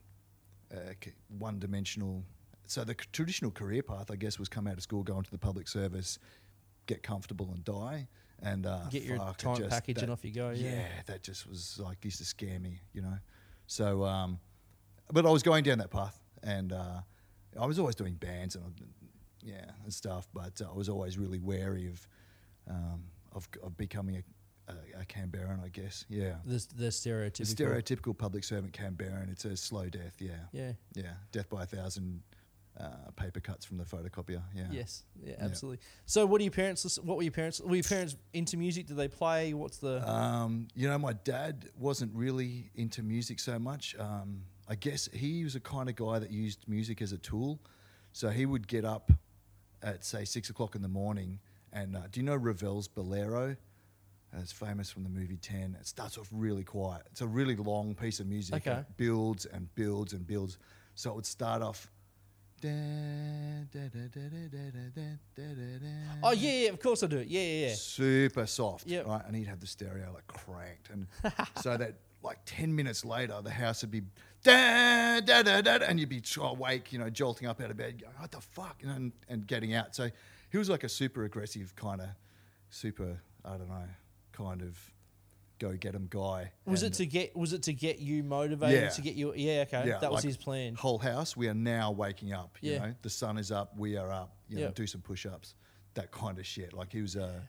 uh, 0.74 0.94
one 1.38 1.60
dimensional. 1.60 2.24
So 2.70 2.84
the 2.84 2.94
traditional 2.94 3.50
career 3.50 3.82
path, 3.82 4.12
I 4.12 4.16
guess, 4.16 4.38
was 4.38 4.48
come 4.48 4.68
out 4.68 4.76
of 4.76 4.84
school, 4.84 5.02
go 5.02 5.18
into 5.18 5.32
the 5.32 5.40
public 5.40 5.68
service, 5.68 6.20
get 6.86 7.02
comfortable 7.02 7.50
and 7.52 7.66
die. 7.66 8.08
And 8.44 8.68
uh, 8.68 8.82
Get 8.92 9.04
your 9.04 9.18
fuck, 9.18 9.38
time 9.38 9.56
just- 9.58 9.70
package 9.72 10.04
and 10.04 10.12
off 10.12 10.24
you 10.24 10.32
go. 10.32 10.52
Yeah. 10.52 10.86
that 11.08 11.24
just 11.24 11.50
was 11.50 11.80
like 11.84 12.06
used 12.06 12.20
to 12.20 12.26
scare 12.26 12.60
me, 12.60 12.80
you 12.94 13.02
know. 13.02 13.18
So, 13.66 14.06
um, 14.06 14.40
but 15.12 15.26
I 15.26 15.32
was 15.32 15.42
going 15.42 15.64
down 15.64 15.80
that 15.80 15.90
path, 15.90 16.22
and 16.44 16.72
uh, 16.72 17.02
I 17.60 17.66
was 17.66 17.80
always 17.80 17.96
doing 17.96 18.14
bands 18.14 18.56
and 18.56 18.64
yeah 19.44 19.66
and 19.84 19.92
stuff. 19.94 20.28
But 20.34 20.62
I 20.62 20.72
was 20.72 20.90
always 20.90 21.18
really 21.18 21.40
wary 21.40 21.88
of 21.88 22.08
um, 22.70 23.04
of, 23.34 23.50
of 23.64 23.76
becoming 23.78 24.24
a, 24.68 24.72
a, 24.72 25.02
a 25.02 25.06
Canberran, 25.06 25.64
I 25.64 25.70
guess. 25.70 26.06
Yeah. 26.08 26.36
The, 26.46 26.66
the 26.76 26.88
stereotypical. 26.90 27.56
The 27.56 27.64
stereotypical 27.64 28.16
public 28.18 28.44
servant 28.44 28.74
Canberran. 28.74 29.32
It's 29.32 29.46
a 29.46 29.58
slow 29.58 29.90
death. 29.90 30.14
Yeah. 30.20 30.32
Yeah. 30.52 30.74
Yeah. 30.94 31.14
Death 31.32 31.50
by 31.50 31.64
a 31.64 31.66
thousand 31.66 32.22
uh, 32.80 33.12
paper 33.16 33.40
cuts 33.40 33.66
from 33.66 33.78
the 33.78 33.84
photocopier. 33.84 34.42
Yeah. 34.56 34.68
Yes. 34.72 35.04
Yeah. 35.22 35.34
Yeah. 35.38 35.46
Absolutely. 35.46 35.80
So, 36.06 36.26
what 36.26 36.40
are 36.40 36.44
your 36.44 36.52
parents? 36.52 36.84
lis- 36.86 37.00
What 37.00 37.18
were 37.18 37.24
your 37.24 37.32
parents? 37.32 37.60
Were 37.60 37.76
your 37.76 37.84
parents 37.84 38.16
into 38.34 38.56
music? 38.58 38.88
Did 38.88 38.98
they 38.98 39.08
play? 39.08 39.54
What's 39.54 39.78
the? 39.78 40.08
Um, 40.10 40.68
you 40.76 40.88
know, 40.88 40.98
my 40.98 41.14
dad 41.14 41.70
wasn't 41.78 42.14
really 42.16 42.72
into 42.76 43.04
music 43.04 43.40
so 43.40 43.60
much. 43.60 43.96
Um, 44.00 44.44
I 44.68 44.76
guess 44.76 45.10
he 45.12 45.44
was 45.44 45.56
a 45.56 45.60
kind 45.60 45.90
of 45.90 45.96
guy 45.96 46.20
that 46.20 46.32
used 46.32 46.68
music 46.68 47.02
as 47.02 47.12
a 47.12 47.18
tool. 47.18 47.60
So 48.14 48.30
he 48.30 48.46
would 48.46 48.68
get 48.68 48.86
up 48.86 49.12
at 49.84 50.04
say 50.06 50.26
six 50.26 50.50
o'clock 50.50 50.76
in 50.76 50.82
the 50.82 50.88
morning, 50.88 51.40
and 51.74 51.96
uh, 51.96 52.02
do 52.12 52.20
you 52.20 52.26
know 52.26 52.36
Ravel's 52.38 52.88
Bolero? 52.88 53.56
Uh, 54.34 54.40
It's 54.42 54.52
famous 54.52 54.90
from 54.92 55.04
the 55.04 55.10
movie 55.10 55.38
Ten. 55.38 55.76
It 55.80 55.88
starts 55.88 56.18
off 56.18 56.28
really 56.32 56.64
quiet. 56.64 57.04
It's 57.12 57.22
a 57.22 57.28
really 57.28 57.56
long 57.56 57.96
piece 57.96 58.20
of 58.20 58.28
music. 58.28 58.56
Okay. 58.56 58.72
and 58.72 58.86
builds 58.98 59.46
and 59.46 59.74
builds 59.76 60.14
and 60.14 60.26
builds. 60.26 60.58
So 60.96 61.10
it 61.12 61.16
would 61.16 61.26
start 61.26 61.62
off. 61.62 61.90
Oh 66.24 66.32
yeah, 66.32 66.52
yeah. 66.52 66.70
Of 66.70 66.80
course 66.80 67.04
I 67.04 67.08
do. 67.08 67.18
Yeah, 67.28 67.42
yeah, 67.42 67.68
yeah. 67.68 67.74
Super 67.76 68.46
soft, 68.46 68.88
Yep. 68.88 69.08
right? 69.08 69.22
And 69.26 69.36
he'd 69.36 69.48
have 69.48 69.60
the 69.60 69.68
stereo 69.68 70.12
like 70.14 70.28
cranked, 70.28 70.90
and 70.92 71.08
so 71.62 71.78
that 71.78 71.96
like 72.24 72.40
ten 72.46 72.76
minutes 72.76 73.06
later, 73.06 73.36
the 73.44 73.52
house 73.52 73.82
would 73.82 73.92
be 73.92 74.02
da 74.44 75.20
da 75.22 75.42
da 75.44 75.62
da, 75.62 75.74
and 75.88 76.00
you'd 76.00 76.10
be 76.10 76.22
awake, 76.42 76.92
you 76.94 77.00
know, 77.00 77.10
jolting 77.10 77.48
up 77.48 77.62
out 77.62 77.72
of 77.72 77.78
bed, 77.78 78.02
going, 78.02 78.14
"What 78.18 78.32
the 78.32 78.42
fuck?" 78.42 78.82
And, 78.84 79.12
and 79.28 79.46
getting 79.48 79.74
out. 79.74 79.96
So 79.96 80.10
he 80.52 80.58
was 80.58 80.70
like 80.70 80.84
a 80.84 80.90
super 80.90 81.24
aggressive 81.26 81.76
kind 81.76 82.02
of, 82.02 82.08
super, 82.70 83.18
I 83.46 83.52
don't 83.58 83.70
know, 83.70 83.88
kind 84.32 84.62
of 84.62 84.78
go 85.60 85.74
get 85.74 85.94
him 85.94 86.08
guy. 86.10 86.52
Was 86.66 86.84
And 86.84 86.94
it 86.94 86.98
to 86.98 87.06
get? 87.06 87.36
Was 87.36 87.54
it 87.54 87.64
to 87.64 87.74
get 87.74 88.00
you 88.00 88.24
motivated? 88.24 88.82
Yeah. 88.84 88.90
To 88.90 89.02
get 89.02 89.16
you? 89.16 89.34
Yeah. 89.36 89.62
Okay. 89.68 89.88
Yeah, 89.88 89.98
that 90.00 90.12
was 90.12 90.20
like 90.20 90.24
his 90.24 90.38
plan. 90.38 90.76
Whole 90.76 90.98
house, 90.98 91.36
we 91.38 91.48
are 91.50 91.54
now 91.54 91.92
waking 91.92 92.34
up. 92.34 92.58
You 92.62 92.72
Yeah. 92.74 92.80
know, 92.80 92.96
the 93.02 93.10
sun 93.10 93.38
is 93.38 93.52
up, 93.52 93.78
we 93.78 93.98
are 93.98 94.12
up. 94.12 94.36
You 94.48 94.58
know, 94.58 94.62
Yep. 94.64 94.76
do 94.76 94.88
some 94.88 95.02
push-ups, 95.02 95.54
that 95.94 96.12
kind 96.12 96.40
of 96.40 96.46
shit. 96.46 96.74
Like 96.74 96.92
he 96.92 97.02
was 97.02 97.16
a, 97.16 97.44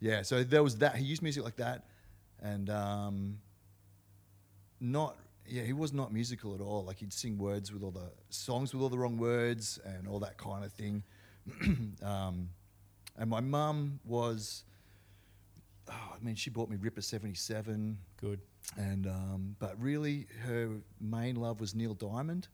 yeah. 0.00 0.22
So 0.22 0.42
there 0.44 0.62
was 0.62 0.78
that. 0.78 0.96
He 0.96 1.04
used 1.04 1.20
music 1.22 1.44
like 1.44 1.56
that, 1.56 1.84
and 2.40 2.70
um, 2.70 3.38
not. 4.80 5.16
yeah, 5.46 5.62
he 5.62 5.72
was 5.72 5.92
not 5.92 6.12
musical 6.12 6.54
at 6.54 6.60
all. 6.60 6.84
Like 6.84 6.98
he'd 6.98 7.12
sing 7.12 7.38
words 7.38 7.72
with 7.72 7.82
all 7.82 7.90
the 7.90 8.10
songs 8.30 8.72
with 8.74 8.82
all 8.82 8.88
the 8.90 8.98
wrong 8.98 9.16
words 9.18 9.78
and 9.84 10.06
all 10.06 10.20
that 10.20 10.36
kind 10.36 10.64
of 10.64 10.72
thing. 10.72 11.02
um, 12.02 12.50
and 13.16 13.28
my 13.30 13.40
mum 13.40 13.98
was, 14.04 14.64
oh, 15.90 16.14
I 16.20 16.24
mean, 16.24 16.34
she 16.34 16.50
bought 16.50 16.68
me 16.70 16.76
Ripper 16.76 17.00
seventy 17.02 17.34
seven, 17.34 17.98
Good. 18.20 18.40
and 18.76 19.06
um, 19.06 19.56
but 19.58 19.80
really 19.80 20.26
her 20.44 20.70
main 21.00 21.36
love 21.36 21.60
was 21.60 21.74
Neil 21.74 21.94
Diamond. 21.94 22.48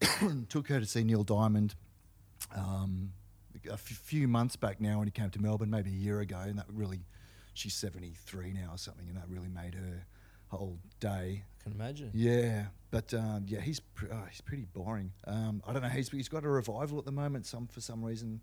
Took 0.48 0.68
her 0.68 0.80
to 0.80 0.86
see 0.86 1.04
Neil 1.04 1.24
Diamond. 1.24 1.74
Um, 2.54 3.12
a 3.68 3.72
f- 3.72 3.80
few 3.80 4.28
months 4.28 4.54
back 4.56 4.80
now 4.80 4.98
when 4.98 5.06
he 5.06 5.10
came 5.10 5.30
to 5.30 5.40
Melbourne, 5.40 5.70
maybe 5.70 5.90
a 5.90 5.94
year 5.94 6.20
ago, 6.20 6.38
and 6.38 6.58
that 6.58 6.66
really, 6.72 7.00
she's 7.54 7.74
73 7.74 8.52
now 8.52 8.70
or 8.72 8.78
something, 8.78 9.08
and 9.08 9.16
that 9.16 9.24
really 9.28 9.48
made 9.48 9.74
her 9.74 10.06
whole 10.48 10.78
day. 11.00 11.42
I 11.60 11.62
can 11.64 11.72
imagine. 11.72 12.10
Yeah, 12.14 12.66
but 12.90 13.12
um, 13.14 13.44
yeah, 13.48 13.60
he's 13.60 13.80
pr- 13.80 14.06
oh, 14.12 14.24
he's 14.30 14.40
pretty 14.42 14.66
boring. 14.72 15.10
Um, 15.26 15.62
I 15.66 15.72
don't 15.72 15.82
know. 15.82 15.88
He's 15.88 16.08
he's 16.10 16.28
got 16.28 16.44
a 16.44 16.48
revival 16.48 16.98
at 16.98 17.04
the 17.06 17.12
moment. 17.12 17.46
Some 17.46 17.66
for 17.66 17.80
some 17.80 18.04
reason, 18.04 18.40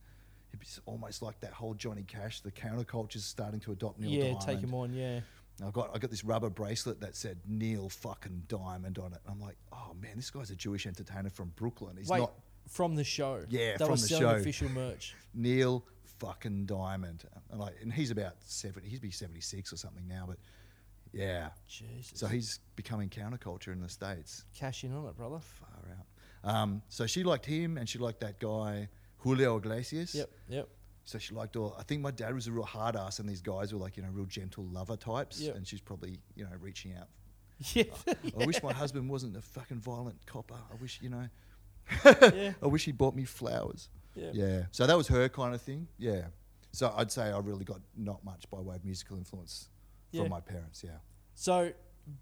it's 0.62 0.80
almost 0.86 1.22
like 1.22 1.40
that 1.42 1.52
whole 1.52 1.74
Johnny 1.74 2.04
Cash. 2.04 2.42
The 2.42 2.52
counterculture's 2.52 3.26
starting 3.26 3.60
to 3.62 3.72
adopt 3.72 4.00
Neil 4.00 4.12
yeah, 4.12 4.24
Diamond. 4.24 4.42
take 4.42 4.60
him 4.60 4.74
on. 4.74 4.94
Yeah. 4.94 5.20
I 5.66 5.70
got 5.70 5.92
I 5.94 6.00
got 6.00 6.10
this 6.10 6.24
rubber 6.24 6.50
bracelet 6.50 7.02
that 7.02 7.16
said 7.16 7.38
Neil 7.48 7.90
fucking 7.90 8.44
Diamond 8.48 8.98
on 8.98 9.14
it. 9.14 9.20
I'm 9.30 9.40
like, 9.40 9.58
oh 9.72 9.96
man, 10.02 10.14
this 10.16 10.30
guy's 10.30 10.50
a 10.50 10.56
Jewish 10.56 10.88
entertainer 10.88 11.30
from 11.30 11.52
Brooklyn. 11.56 11.96
He's 11.98 12.10
Wait, 12.10 12.20
not 12.20 12.34
from 12.68 12.96
the 12.96 13.04
show. 13.04 13.44
Yeah, 13.50 13.78
they 13.78 13.86
from 13.86 13.90
were 13.92 13.96
the 13.96 14.02
selling 14.02 14.24
show. 14.24 14.36
official 14.36 14.70
merch. 14.70 15.16
Neil 15.34 15.86
fucking 16.20 16.66
Diamond. 16.66 17.26
And 17.52 17.60
like, 17.60 17.76
and 17.82 17.94
he's 17.94 18.10
about 18.10 18.34
seventy. 18.40 18.90
He's 18.90 19.00
be 19.00 19.12
76 19.12 19.72
or 19.74 19.78
something 19.78 20.08
now, 20.08 20.26
but 20.28 20.38
yeah. 21.12 21.50
Jesus. 21.68 22.20
So 22.20 22.28
he's 22.28 22.60
becoming 22.76 23.10
counterculture 23.10 23.72
in 23.72 23.80
the 23.80 23.90
states. 23.90 24.46
Cash 24.58 24.84
in 24.84 24.94
on 24.94 25.06
it, 25.08 25.16
brother. 25.16 25.40
Far 25.40 25.70
out. 25.92 26.56
Um, 26.56 26.82
so 26.90 27.06
she 27.06 27.24
liked 27.24 27.46
him, 27.46 27.78
and 27.78 27.88
she 27.88 28.00
liked 28.00 28.22
that 28.22 28.40
guy 28.40 28.90
Julio 29.24 29.58
Iglesias. 29.58 30.14
Yep. 30.16 30.30
Yep. 30.50 30.70
So 31.06 31.18
she 31.18 31.34
liked 31.34 31.56
all. 31.56 31.76
I 31.80 31.84
think 31.84 32.02
my 32.02 32.12
dad 32.12 32.34
was 32.34 32.48
a 32.48 32.52
real 32.52 32.64
hard 32.64 32.96
ass, 32.96 33.20
and 33.20 33.28
these 33.28 33.42
guys 33.42 33.74
were 33.74 33.80
like 33.80 33.98
you 33.98 34.04
know 34.04 34.10
real 34.12 34.26
gentle 34.26 34.66
lover 34.66 34.96
types. 34.96 35.40
Yep. 35.42 35.56
And 35.56 35.68
she's 35.68 35.82
probably 35.82 36.20
you 36.36 36.44
know 36.44 36.52
reaching 36.62 36.94
out. 36.96 37.08
Yeah. 37.74 37.84
Oh, 38.36 38.42
I 38.42 38.46
wish 38.46 38.62
my 38.62 38.74
husband 38.74 39.10
wasn't 39.10 39.38
a 39.38 39.42
fucking 39.42 39.80
violent 39.80 40.26
copper. 40.26 40.56
I 40.56 40.76
wish 40.82 41.00
you 41.02 41.10
know. 41.10 41.28
yeah. 42.06 42.54
I 42.64 42.68
wish 42.68 42.84
he 42.86 42.92
bought 42.92 43.16
me 43.16 43.24
flowers. 43.26 43.90
Yeah. 44.16 44.32
Yeah. 44.34 44.64
So 44.72 44.86
that 44.88 44.98
was 44.98 45.08
her 45.08 45.30
kind 45.30 45.54
of 45.56 45.62
thing. 45.62 45.88
Yeah. 45.98 46.26
So 46.72 46.94
I'd 46.98 47.12
say 47.12 47.24
I 47.32 47.38
really 47.40 47.64
got 47.64 47.80
not 47.96 48.24
much 48.26 48.50
by 48.52 48.60
way 48.60 48.76
of 48.76 48.84
musical 48.84 49.16
influence 49.18 49.70
Yeah. 50.12 50.22
from 50.24 50.32
my 50.32 50.40
parents. 50.42 50.84
Yeah. 50.84 50.98
So, 51.36 51.72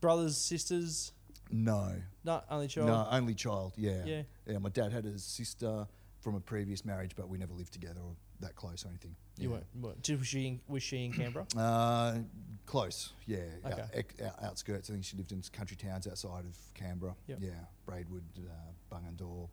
brothers, 0.01 0.37
sisters, 0.37 1.13
No. 1.49 1.95
not 2.23 2.45
only 2.49 2.67
child. 2.67 2.87
No, 2.87 3.07
only 3.09 3.33
child. 3.33 3.73
Yeah. 3.77 4.03
Yeah. 4.05 4.21
Yeah. 4.45 4.57
My 4.59 4.69
dad 4.69 4.91
had 4.91 5.05
a 5.05 5.17
sister 5.17 5.87
from 6.21 6.35
a 6.35 6.39
previous 6.39 6.85
marriage, 6.85 7.11
but 7.15 7.27
we 7.27 7.37
never 7.37 7.53
lived 7.53 7.73
together 7.73 7.99
or 7.99 8.13
that 8.39 8.55
close 8.55 8.85
or 8.85 8.89
anything. 8.89 9.15
You 9.37 9.49
yeah. 9.49 9.55
weren't. 9.55 9.65
weren't- 9.81 10.19
Was 10.19 10.27
she 10.27 10.47
in, 10.47 10.59
was 10.67 10.83
she 10.83 11.05
in 11.05 11.11
Canberra? 11.13 11.45
Uh, 11.57 12.19
close. 12.65 13.11
Yeah. 13.25 13.39
Okay. 13.65 13.85
ec- 13.93 14.21
out, 14.23 14.43
outskirts. 14.43 14.89
I 14.89 14.93
think 14.93 15.05
she 15.05 15.17
lived 15.17 15.31
in 15.31 15.41
country 15.51 15.75
towns 15.77 16.07
outside 16.07 16.45
of 16.45 16.55
Canberra. 16.73 17.15
Yep. 17.27 17.39
Yeah. 17.41 17.49
Braidwood, 17.85 18.23
uh, 18.39 18.95
Bungendore, 18.95 19.49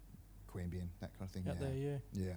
Queanbeyan, 0.53 0.89
that 1.01 1.13
kind 1.19 1.23
of 1.23 1.31
thing. 1.31 1.45
Out 1.49 1.57
yeah. 1.61 1.67
there, 1.67 1.77
yeah. 1.77 1.99
Yeah. 2.29 2.33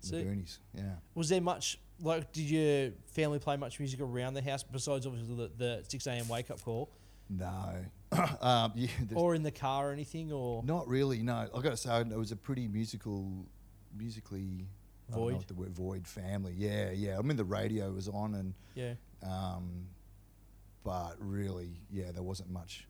So- 0.00 0.16
the 0.16 0.22
boonies. 0.24 0.58
Yeah. 0.74 0.82
Was 1.14 1.28
there 1.28 1.40
much 1.40 1.78
like? 2.00 2.32
Did 2.32 2.50
your 2.50 2.90
family 3.06 3.38
play 3.38 3.56
much 3.56 3.78
music 3.78 4.00
around 4.00 4.34
the 4.34 4.42
house 4.42 4.62
besides 4.62 5.06
obviously 5.06 5.34
the, 5.36 5.50
the 5.56 5.84
six 5.88 6.06
a.m. 6.06 6.28
wake 6.28 6.50
up 6.50 6.62
call, 6.62 6.90
No. 7.28 7.74
um, 8.40 8.72
yeah, 8.74 8.88
or 9.14 9.34
in 9.34 9.42
the 9.42 9.50
car 9.50 9.90
or 9.90 9.92
anything, 9.92 10.32
or 10.32 10.62
not 10.64 10.88
really. 10.88 11.22
No, 11.22 11.48
I've 11.54 11.62
got 11.62 11.70
to 11.70 11.76
say 11.76 12.00
it 12.00 12.16
was 12.16 12.32
a 12.32 12.36
pretty 12.36 12.66
musical, 12.68 13.44
musically 13.96 14.66
Void? 15.10 15.46
the 15.48 15.54
word 15.54 15.70
void 15.70 16.06
family. 16.06 16.54
Yeah, 16.56 16.90
yeah. 16.90 17.18
I 17.18 17.22
mean 17.22 17.36
the 17.36 17.44
radio 17.44 17.90
was 17.90 18.08
on, 18.08 18.34
and 18.34 18.54
yeah, 18.74 18.94
um, 19.22 19.86
but 20.84 21.16
really, 21.18 21.70
yeah, 21.90 22.12
there 22.12 22.22
wasn't 22.22 22.50
much 22.50 22.86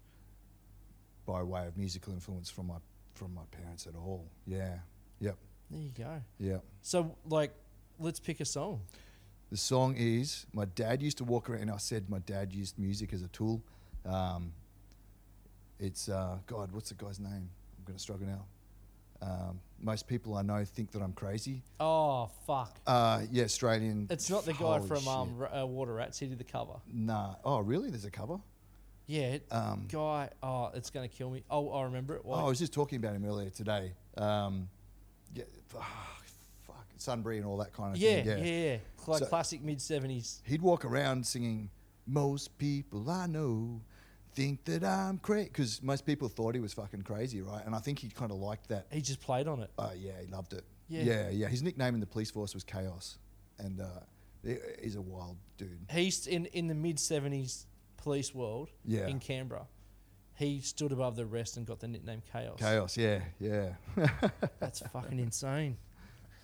by 1.27 1.43
way 1.43 1.67
of 1.67 1.77
musical 1.77 2.13
influence 2.13 2.51
from 2.51 2.69
my 2.69 2.79
from 3.15 3.35
my 3.35 3.43
parents 3.51 3.87
at 3.87 3.95
all. 3.95 4.27
Yeah. 4.47 4.79
Yep. 5.21 5.37
there 5.71 5.81
you 5.81 5.91
go. 5.97 6.23
Yep. 6.39 6.65
So 6.83 7.17
like, 7.29 7.53
let's 7.99 8.21
pick 8.21 8.41
a 8.41 8.45
song. 8.45 8.83
The 9.51 9.57
song 9.57 9.95
is 9.97 10.47
my 10.53 10.67
dad 10.67 11.03
used 11.03 11.19
to 11.19 11.25
walk 11.25 11.49
around. 11.49 11.63
And 11.63 11.71
I 11.71 11.79
said 11.79 12.09
my 12.09 12.21
dad 12.21 12.53
used 12.53 12.79
music 12.79 13.13
as 13.13 13.23
a 13.23 13.29
tool. 13.29 13.63
Um, 14.05 14.53
it's 15.79 16.09
uh, 16.09 16.39
God. 16.47 16.73
What's 16.73 16.91
the 16.91 16.95
guy's 16.95 17.19
name? 17.21 17.51
I'm 17.79 17.85
going 17.85 17.97
to 17.97 18.03
struggle 18.03 18.27
now. 18.27 18.45
Um, 19.21 19.61
most 19.81 20.07
people 20.07 20.37
I 20.37 20.43
know 20.43 20.65
think 20.65 20.91
that 20.93 21.03
I'm 21.03 21.13
crazy. 21.13 21.63
Oh 21.81 22.31
fuck! 22.47 22.79
Uh, 22.87 23.23
yeah, 23.31 23.45
Australian. 23.45 24.07
It's 24.11 24.29
not 24.31 24.45
the 24.45 24.53
guy 24.53 24.59
Holy 24.79 24.87
from 24.89 24.99
shit. 24.99 25.09
um, 25.09 25.37
Ra- 25.37 25.63
uh, 25.63 25.67
Water 25.67 25.95
Rats. 25.95 26.19
He 26.19 26.27
did 26.27 26.39
the 26.39 26.45
cover. 26.45 26.75
Nah. 26.93 27.35
Oh, 27.45 27.61
really? 27.61 27.91
There's 27.91 28.05
a 28.05 28.11
cover. 28.11 28.39
Yeah, 29.07 29.23
it- 29.35 29.47
Um, 29.51 29.87
guy. 29.91 30.31
Oh, 30.43 30.71
it's 30.75 30.91
gonna 30.91 31.09
kill 31.09 31.31
me. 31.31 31.43
Oh, 31.51 31.71
I 31.71 31.85
remember 31.85 32.17
it. 32.17 32.23
Oh, 32.25 32.33
I 32.33 32.43
was 32.45 32.59
just 32.59 32.73
talking 32.73 32.99
about 32.99 33.15
him 33.17 33.25
earlier 33.25 33.51
today. 33.51 33.93
Um, 34.17 34.69
yeah, 35.35 35.45
ah, 35.77 36.19
fuck, 36.67 36.87
Sunbury 36.99 37.39
and 37.39 37.47
all 37.47 37.57
that 37.59 37.73
kind 37.73 37.95
of 37.95 38.01
yeah, 38.01 38.23
thing. 38.23 38.45
yeah, 38.45 38.71
yeah, 38.73 38.77
Like 39.07 39.21
So- 39.21 39.27
classic 39.27 39.63
mid 39.63 39.81
seventies. 39.81 40.43
He'd 40.45 40.61
walk 40.63 40.85
around 40.85 41.27
singing, 41.27 41.71
"Most 42.07 42.59
people 42.59 43.09
I 43.11 43.27
know 43.27 43.81
think 44.39 44.65
that 44.67 44.85
I'm 44.85 45.19
crazy," 45.19 45.49
because 45.49 45.83
most 45.83 46.07
people 46.07 46.29
thought 46.29 46.55
he 46.55 46.61
was 46.61 46.73
fucking 46.75 47.03
crazy, 47.03 47.41
right? 47.43 47.65
And 47.67 47.75
I 47.75 47.79
think 47.81 47.99
he 47.99 48.09
kind 48.09 48.31
of 48.31 48.39
liked 48.39 48.69
that. 48.69 48.87
He 48.91 49.01
just 49.01 49.21
played 49.21 49.49
on 49.49 49.61
it. 49.61 49.71
Oh 49.79 49.93
yeah, 49.99 50.13
he 50.21 50.27
loved 50.31 50.53
it. 50.53 50.65
Yeah. 50.89 51.03
yeah, 51.03 51.31
yeah. 51.31 51.49
His 51.49 51.63
nickname 51.63 51.95
in 51.95 52.01
the 52.01 52.07
police 52.07 52.31
force 52.31 52.55
was 52.55 52.65
Chaos, 52.65 53.19
and 53.59 53.81
uh, 53.81 53.87
he's 54.83 54.97
a 54.97 55.03
wild 55.03 55.37
dude. 55.57 55.81
He's 55.91 56.27
in 56.27 56.47
in 56.47 56.69
the 56.69 56.75
mid 56.75 56.99
seventies 56.99 57.67
police 57.97 58.35
world. 58.35 58.71
Yeah. 58.85 59.09
In 59.09 59.19
Canberra, 59.19 59.67
he 60.35 60.61
stood 60.61 60.93
above 60.93 61.17
the 61.17 61.27
rest 61.27 61.57
and 61.57 61.67
got 61.67 61.81
the 61.81 61.89
nickname 61.89 62.23
Chaos. 62.33 62.59
Chaos, 62.59 62.97
yeah, 62.97 63.21
yeah, 63.41 63.75
That's 64.61 64.81
fucking 64.93 65.19
insane. 65.19 65.77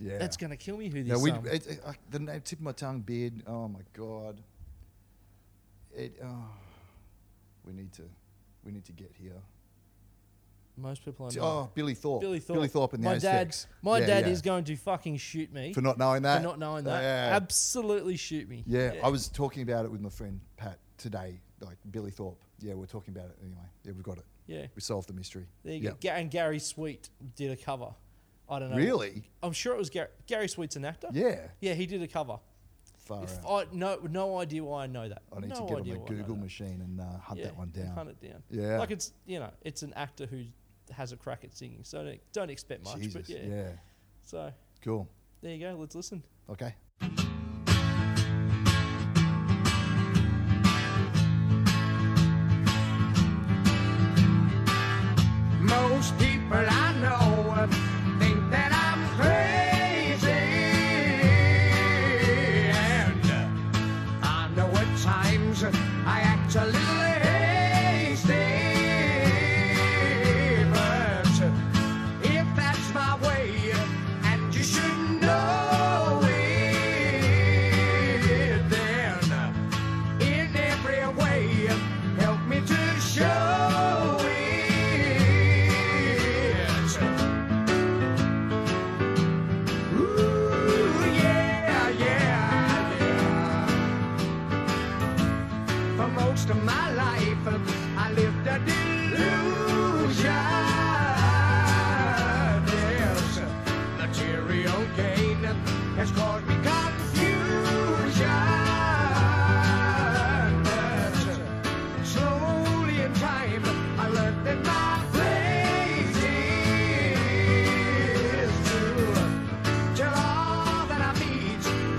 yeah. 0.00 0.18
That's 0.18 0.36
gonna 0.36 0.56
kill 0.56 0.76
me. 0.78 0.88
Who 0.90 1.04
No, 1.04 1.14
this? 1.14 1.22
we, 1.22 1.30
um, 1.30 1.46
it, 1.46 1.66
it, 1.66 1.80
I- 1.86 1.94
the 2.10 2.40
tip 2.40 2.58
of 2.58 2.64
my 2.64 2.72
tongue, 2.72 3.00
beard. 3.00 3.34
Oh 3.46 3.68
my 3.68 3.80
god. 3.92 4.40
It. 5.96 6.18
Oh, 6.24 6.48
we 7.66 7.73
need 7.73 7.92
to, 7.94 8.02
we 8.64 8.73
need 8.73 8.85
to 8.85 8.92
get 8.92 9.12
here. 9.14 9.42
most 10.76 11.04
people 11.04 11.26
I 11.26 11.35
know. 11.35 11.42
Oh, 11.42 11.71
Billy 11.75 11.94
Thorpe. 11.94 12.21
Billy 12.21 12.40
Thorpe. 12.40 12.56
Billy 12.56 12.68
Thorpe 12.68 12.94
in 12.94 13.00
the 13.00 13.09
my 13.11 13.18
dad. 13.18 13.56
My 13.83 13.99
Yeah, 14.00 14.06
dad 14.06 14.26
yeah. 14.26 14.33
is 14.33 14.42
going 14.42 14.64
to 14.64 14.76
fucking 14.76 15.16
shoot 15.18 15.52
me 15.52 15.73
for 15.73 15.83
not 15.83 15.99
knowing 15.99 16.23
that. 16.23 16.38
for 16.38 16.42
not 16.42 16.59
knowing 16.59 16.85
that. 16.85 17.02
Yeah. 17.02 17.37
Absolutely 17.37 18.16
shoot 18.16 18.49
me. 18.49 18.64
Yeah, 18.66 18.94
I 19.02 19.09
was 19.09 19.28
talking 19.28 19.62
about 19.62 19.85
it 19.85 19.90
with 19.92 20.00
my 20.00 20.11
friend 20.11 20.40
Pat 20.56 20.78
today. 20.99 21.40
Like 21.61 21.78
Billy 21.90 22.11
Thorpe. 22.11 22.42
Yeah, 22.61 22.75
we're 22.75 22.87
talking 22.87 23.14
about 23.14 23.30
it 23.30 23.38
anyway. 23.42 23.66
Yeah, 23.85 23.92
we've 23.92 24.02
got 24.02 24.18
it. 24.18 24.25
Yeah. 24.47 24.66
We 24.75 24.80
solved 24.83 25.09
the 25.09 25.14
mystery. 25.14 25.47
There 25.64 25.75
you 25.75 25.80
yeah. 25.80 25.90
go. 26.00 26.09
And 26.11 26.30
Gary 26.30 26.59
Sweet 26.59 27.09
did 27.37 27.50
a 27.50 27.56
cover. 27.56 27.94
I 28.49 28.59
don't 28.59 28.71
know. 28.71 28.76
Really? 28.76 29.30
I'm 29.42 29.52
sure 29.52 29.75
it 29.75 29.78
was 29.78 29.88
Gary. 29.88 30.09
Gary 30.26 30.49
Sweet's 30.49 30.76
an 30.76 30.85
actor. 30.85 31.09
Yeah. 31.12 31.47
Yeah, 31.61 31.73
he 31.75 31.87
did 31.87 32.02
a 32.02 32.09
cover. 32.09 32.38
Far 33.04 33.23
out. 33.23 33.68
I 33.70 33.75
no 33.75 33.99
no 34.11 34.38
idea 34.38 34.64
why 34.64 34.84
I 34.84 34.87
know 34.87 35.08
that. 35.08 35.23
I 35.37 35.40
need 35.40 35.50
no 35.50 35.56
to 35.56 35.61
get 35.62 35.80
on 35.80 35.87
my 35.87 35.94
why 35.94 35.94
I 35.94 35.99
know 35.99 36.04
Google 36.04 36.37
machine 36.37 36.80
and 36.80 37.00
uh, 37.00 37.04
hunt 37.23 37.40
Yeah, 37.40 37.46
that 37.46 37.56
one 37.56 37.70
down. 37.70 37.94
Hunt 37.94 38.11
it 38.11 38.20
down. 38.20 38.42
Yeah. 38.50 38.78
Like 38.78 38.90
it's 38.90 39.12
you 39.26 39.38
know 39.38 39.50
it's 39.62 39.82
an 39.82 39.92
actor 39.94 40.26
who 40.26 40.44
has 40.90 41.12
a 41.12 41.16
crack 41.16 41.44
at 41.44 41.54
singing, 41.54 41.80
so 41.82 42.04
don't, 42.04 42.20
don't 42.32 42.50
expect 42.50 42.84
much. 42.84 42.96
Jesus. 42.96 43.14
But 43.14 43.28
yeah. 43.28 43.38
yeah. 43.46 43.68
So 44.23 44.52
Cool. 44.82 45.08
there 45.42 45.54
you 45.54 45.61
go. 45.61 45.76
Let's 45.78 45.94
listen. 45.94 46.23
Okay. 46.49 46.75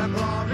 the 0.07 0.13
glory. 0.13 0.44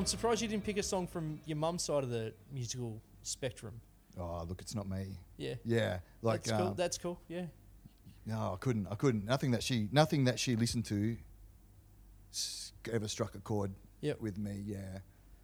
I'm 0.00 0.06
surprised 0.06 0.40
you 0.40 0.48
didn't 0.48 0.64
pick 0.64 0.78
a 0.78 0.82
song 0.82 1.06
from 1.06 1.38
your 1.44 1.58
mum's 1.58 1.82
side 1.82 2.02
of 2.02 2.08
the 2.08 2.32
musical 2.50 3.02
spectrum. 3.22 3.74
Oh, 4.18 4.42
look, 4.48 4.62
it's 4.62 4.74
not 4.74 4.88
me. 4.88 5.08
Yeah. 5.36 5.56
Yeah, 5.62 5.98
like 6.22 6.42
That's 6.42 6.56
cool. 6.58 6.68
um, 6.68 6.74
That's 6.74 6.96
cool. 6.96 7.20
Yeah. 7.28 7.42
no, 8.24 8.52
I 8.54 8.56
couldn't. 8.58 8.86
I 8.90 8.94
couldn't. 8.94 9.26
Nothing 9.26 9.50
that 9.50 9.62
she, 9.62 9.88
nothing 9.92 10.24
that 10.24 10.38
she 10.40 10.56
listened 10.56 10.86
to, 10.86 11.18
ever 12.90 13.08
struck 13.08 13.34
a 13.34 13.40
chord 13.40 13.72
Yep. 14.00 14.22
with 14.22 14.38
me. 14.38 14.62
Yeah, 14.64 14.78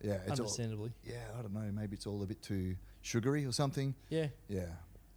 yeah. 0.02 0.12
It's 0.26 0.40
all, 0.40 0.46
Understandably. 0.46 0.92
yeah, 1.04 1.16
I 1.38 1.42
don't 1.42 1.52
know. 1.52 1.70
Maybe 1.70 1.94
it's 1.94 2.06
all 2.06 2.22
a 2.22 2.26
bit 2.26 2.40
too 2.40 2.76
sugary 3.02 3.44
or 3.44 3.52
something. 3.52 3.94
Yeah. 4.08 4.28
Yeah, 4.48 4.68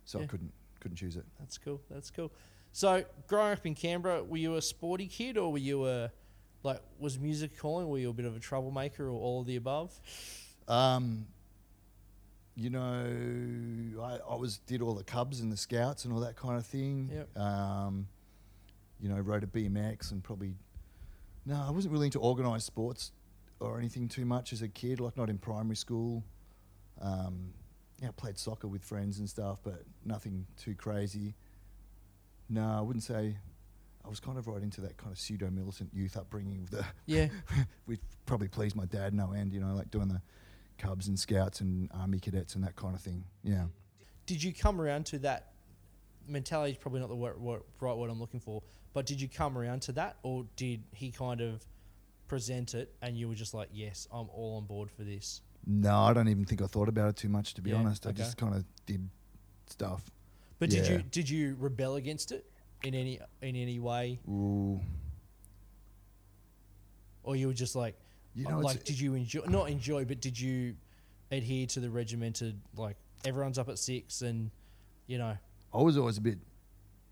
so 0.03 0.17
Yeah. 0.19 0.25
I 0.25 0.27
couldn't 0.27 0.51
couldn't 0.81 0.97
choose 0.97 1.15
it. 1.15 1.23
That's 1.39 1.57
cool. 1.57 1.79
That's 1.89 2.11
cool. 2.11 2.29
So, 2.73 3.05
growing 3.27 3.53
up 3.53 3.65
in 3.65 3.73
Canberra, 3.73 4.21
were 4.21 4.35
you 4.37 4.55
a 4.55 4.61
sporty 4.61 5.07
kid 5.07 5.37
or 5.37 5.49
were 5.53 5.57
you 5.59 5.87
a 5.87 6.11
like 6.63 6.81
was 6.99 7.19
music 7.19 7.57
calling? 7.57 7.87
Were 7.87 7.97
you 7.97 8.09
a 8.09 8.13
bit 8.13 8.25
of 8.25 8.35
a 8.35 8.39
troublemaker 8.39 9.05
or 9.07 9.19
all 9.19 9.41
of 9.41 9.47
the 9.47 9.55
above? 9.55 9.97
Um, 10.67 11.27
you 12.55 12.69
know, 12.69 14.01
I, 14.01 14.19
I 14.29 14.35
was 14.35 14.57
did 14.59 14.81
all 14.81 14.93
the 14.93 15.03
Cubs 15.03 15.39
and 15.39 15.51
the 15.51 15.57
Scouts 15.57 16.05
and 16.05 16.13
all 16.13 16.19
that 16.21 16.35
kind 16.35 16.57
of 16.57 16.65
thing. 16.65 17.09
Yep. 17.13 17.37
Um, 17.37 18.07
you 18.99 19.09
know, 19.09 19.19
rode 19.19 19.43
a 19.43 19.47
BMX 19.47 20.11
and 20.11 20.23
probably 20.23 20.55
no, 21.45 21.63
I 21.65 21.71
wasn't 21.71 21.93
really 21.93 22.07
into 22.07 22.19
organised 22.19 22.65
sports 22.65 23.11
or 23.59 23.79
anything 23.79 24.07
too 24.07 24.25
much 24.25 24.53
as 24.53 24.61
a 24.61 24.67
kid. 24.67 24.99
Like 24.99 25.17
not 25.17 25.29
in 25.29 25.37
primary 25.37 25.77
school. 25.77 26.23
Um, 27.01 27.53
yeah, 28.01 28.09
played 28.15 28.37
soccer 28.37 28.67
with 28.67 28.83
friends 28.83 29.19
and 29.19 29.29
stuff, 29.29 29.59
but 29.63 29.83
nothing 30.05 30.45
too 30.57 30.75
crazy. 30.75 31.35
No, 32.49 32.75
I 32.77 32.81
wouldn't 32.81 33.03
say. 33.03 33.37
I 34.09 34.11
was 34.11 34.19
kind 34.19 34.39
of 34.39 34.47
right 34.47 34.63
into 34.63 34.81
that 34.81 34.97
kind 34.97 35.11
of 35.11 35.19
pseudo 35.19 35.51
militant 35.51 35.91
youth 35.93 36.17
upbringing 36.17 36.61
with 36.61 36.71
the 36.71 36.83
Yeah. 37.05 37.27
which 37.85 37.99
probably 38.25 38.47
pleased 38.47 38.75
my 38.75 38.85
dad 38.85 39.13
no 39.13 39.33
end, 39.33 39.53
you 39.53 39.59
know, 39.59 39.75
like 39.75 39.91
doing 39.91 40.07
the 40.07 40.19
Cubs 40.79 41.07
and 41.07 41.19
Scouts 41.19 41.61
and 41.61 41.91
Army 41.93 42.17
cadets 42.19 42.55
and 42.55 42.63
that 42.63 42.75
kind 42.75 42.95
of 42.95 43.01
thing. 43.01 43.23
Yeah. 43.43 43.65
Did 44.25 44.41
you 44.41 44.51
come 44.51 44.81
around 44.81 45.05
to 45.07 45.19
that 45.19 45.51
mentality? 46.27 46.71
Is 46.71 46.77
probably 46.79 47.01
not 47.01 47.09
the 47.09 47.61
right 47.79 47.97
word 47.97 48.09
I'm 48.09 48.19
looking 48.19 48.39
for, 48.39 48.63
but 48.93 49.05
did 49.05 49.21
you 49.21 49.29
come 49.29 49.55
around 49.55 49.83
to 49.83 49.91
that, 49.91 50.17
or 50.23 50.47
did 50.55 50.81
he 50.91 51.11
kind 51.11 51.41
of 51.41 51.63
present 52.27 52.73
it 52.73 52.91
and 53.03 53.15
you 53.15 53.29
were 53.29 53.35
just 53.35 53.53
like, 53.53 53.69
"Yes, 53.71 54.07
I'm 54.11 54.27
all 54.33 54.57
on 54.57 54.65
board 54.65 54.89
for 54.89 55.03
this"? 55.03 55.41
No, 55.67 55.95
I 55.99 56.13
don't 56.13 56.29
even 56.29 56.45
think 56.45 56.63
I 56.63 56.65
thought 56.65 56.89
about 56.89 57.09
it 57.09 57.15
too 57.15 57.29
much, 57.29 57.53
to 57.55 57.61
be 57.61 57.69
Yeah, 57.69 57.77
honest. 57.77 58.07
I 58.07 58.09
okay. 58.09 58.17
just 58.23 58.37
kind 58.37 58.55
of 58.55 58.65
did 58.87 59.07
stuff. 59.67 60.09
But 60.57 60.71
did 60.71 60.87
you 60.87 61.03
did 61.03 61.29
you 61.29 61.55
rebel 61.59 61.95
against 61.95 62.31
it 62.31 62.48
in 62.83 62.95
any 62.95 63.19
in 63.41 63.55
any 63.55 63.79
way, 63.79 64.19
Ooh. 64.27 64.79
or 67.23 67.35
you 67.35 67.47
were 67.47 67.53
just 67.53 67.75
like, 67.75 67.95
You 68.35 68.45
know, 68.45 68.59
like 68.59 68.83
did 68.83 68.99
you 68.99 69.15
enjoy 69.15 69.41
not 69.47 69.69
enjoy, 69.69 70.05
but 70.05 70.21
did 70.21 70.39
you 70.39 70.75
adhere 71.31 71.67
to 71.67 71.79
the 71.79 71.89
regimented 71.89 72.59
like 72.75 72.95
everyone's 73.25 73.59
up 73.59 73.69
at 73.69 73.77
six 73.77 74.21
and 74.21 74.49
you 75.05 75.17
know 75.17 75.37
I 75.73 75.77
was 75.77 75.97
always 75.97 76.17
a 76.17 76.21
bit, 76.21 76.39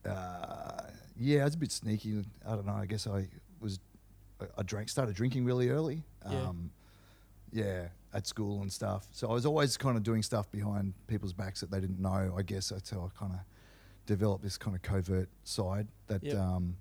uh, 0.04 0.82
yeah, 1.20 1.42
I 1.42 1.46
was 1.46 1.54
a 1.54 1.58
bit 1.60 1.72
sneaky. 1.72 2.24
I 2.48 2.56
don't 2.56 2.66
know. 2.66 2.74
I 2.74 2.88
guess 2.88 3.06
I 3.06 3.28
was, 3.60 3.80
I- 4.58 4.64
drank, 4.64 4.90
started 4.90 5.16
drinking 5.16 5.46
really 5.46 5.70
early. 5.70 6.04
Yeah. 6.28 6.42
Um, 6.42 6.72
yeah, 7.52 7.88
at 8.16 8.26
school 8.26 8.62
and 8.62 8.74
stuff. 8.74 9.08
So 9.12 9.30
I 9.30 9.34
was 9.34 9.46
always 9.46 9.78
kind 9.78 9.96
of 9.96 10.02
doing 10.02 10.24
stuff 10.24 10.52
behind 10.52 10.94
people's 11.06 11.34
backs 11.34 11.62
that 11.62 11.70
they 11.70 11.80
didn't 11.80 12.00
know. 12.00 12.34
I 12.36 12.42
guess 12.42 12.70
that's 12.70 12.90
how 12.90 13.12
I 13.14 13.20
kind 13.20 13.34
of 13.34 13.40
developed 14.08 14.44
this 14.44 14.58
kind 14.58 14.76
of 14.76 14.82
covert 14.82 15.30
side. 15.44 15.88
That, 16.08 16.24
Yep. 16.24 16.36
um, 16.38 16.76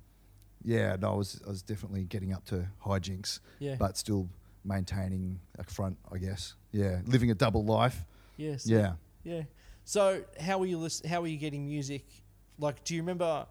yeah, 0.65 0.97
no, 0.99 1.13
I 1.13 1.17
was, 1.17 1.41
I 1.47 1.51
was 1.51 1.61
definitely 1.63 2.05
getting 2.05 2.33
up 2.33 2.45
to 2.47 2.67
hijinks, 2.85 3.41
yeah 3.59 3.77
but 3.79 3.99
still 3.99 4.29
maintaining 4.65 5.39
a 5.59 5.65
front. 5.65 5.99
I 6.11 6.17
guess. 6.19 6.55
Yeah, 6.73 7.01
living 7.05 7.31
a 7.31 7.35
double 7.35 7.65
life. 7.65 8.03
yes 8.39 8.67
Yeah. 8.67 8.95
Yeah. 9.25 9.43
So 9.85 10.25
how 10.41 10.59
were 10.59 10.67
you 10.67 10.79
listen, 10.79 11.09
How 11.09 11.21
were 11.21 11.27
you 11.29 11.37
getting 11.37 11.67
music? 11.67 12.05
Like, 12.59 12.83
do 12.85 12.95
you 12.95 13.03
remember 13.03 13.47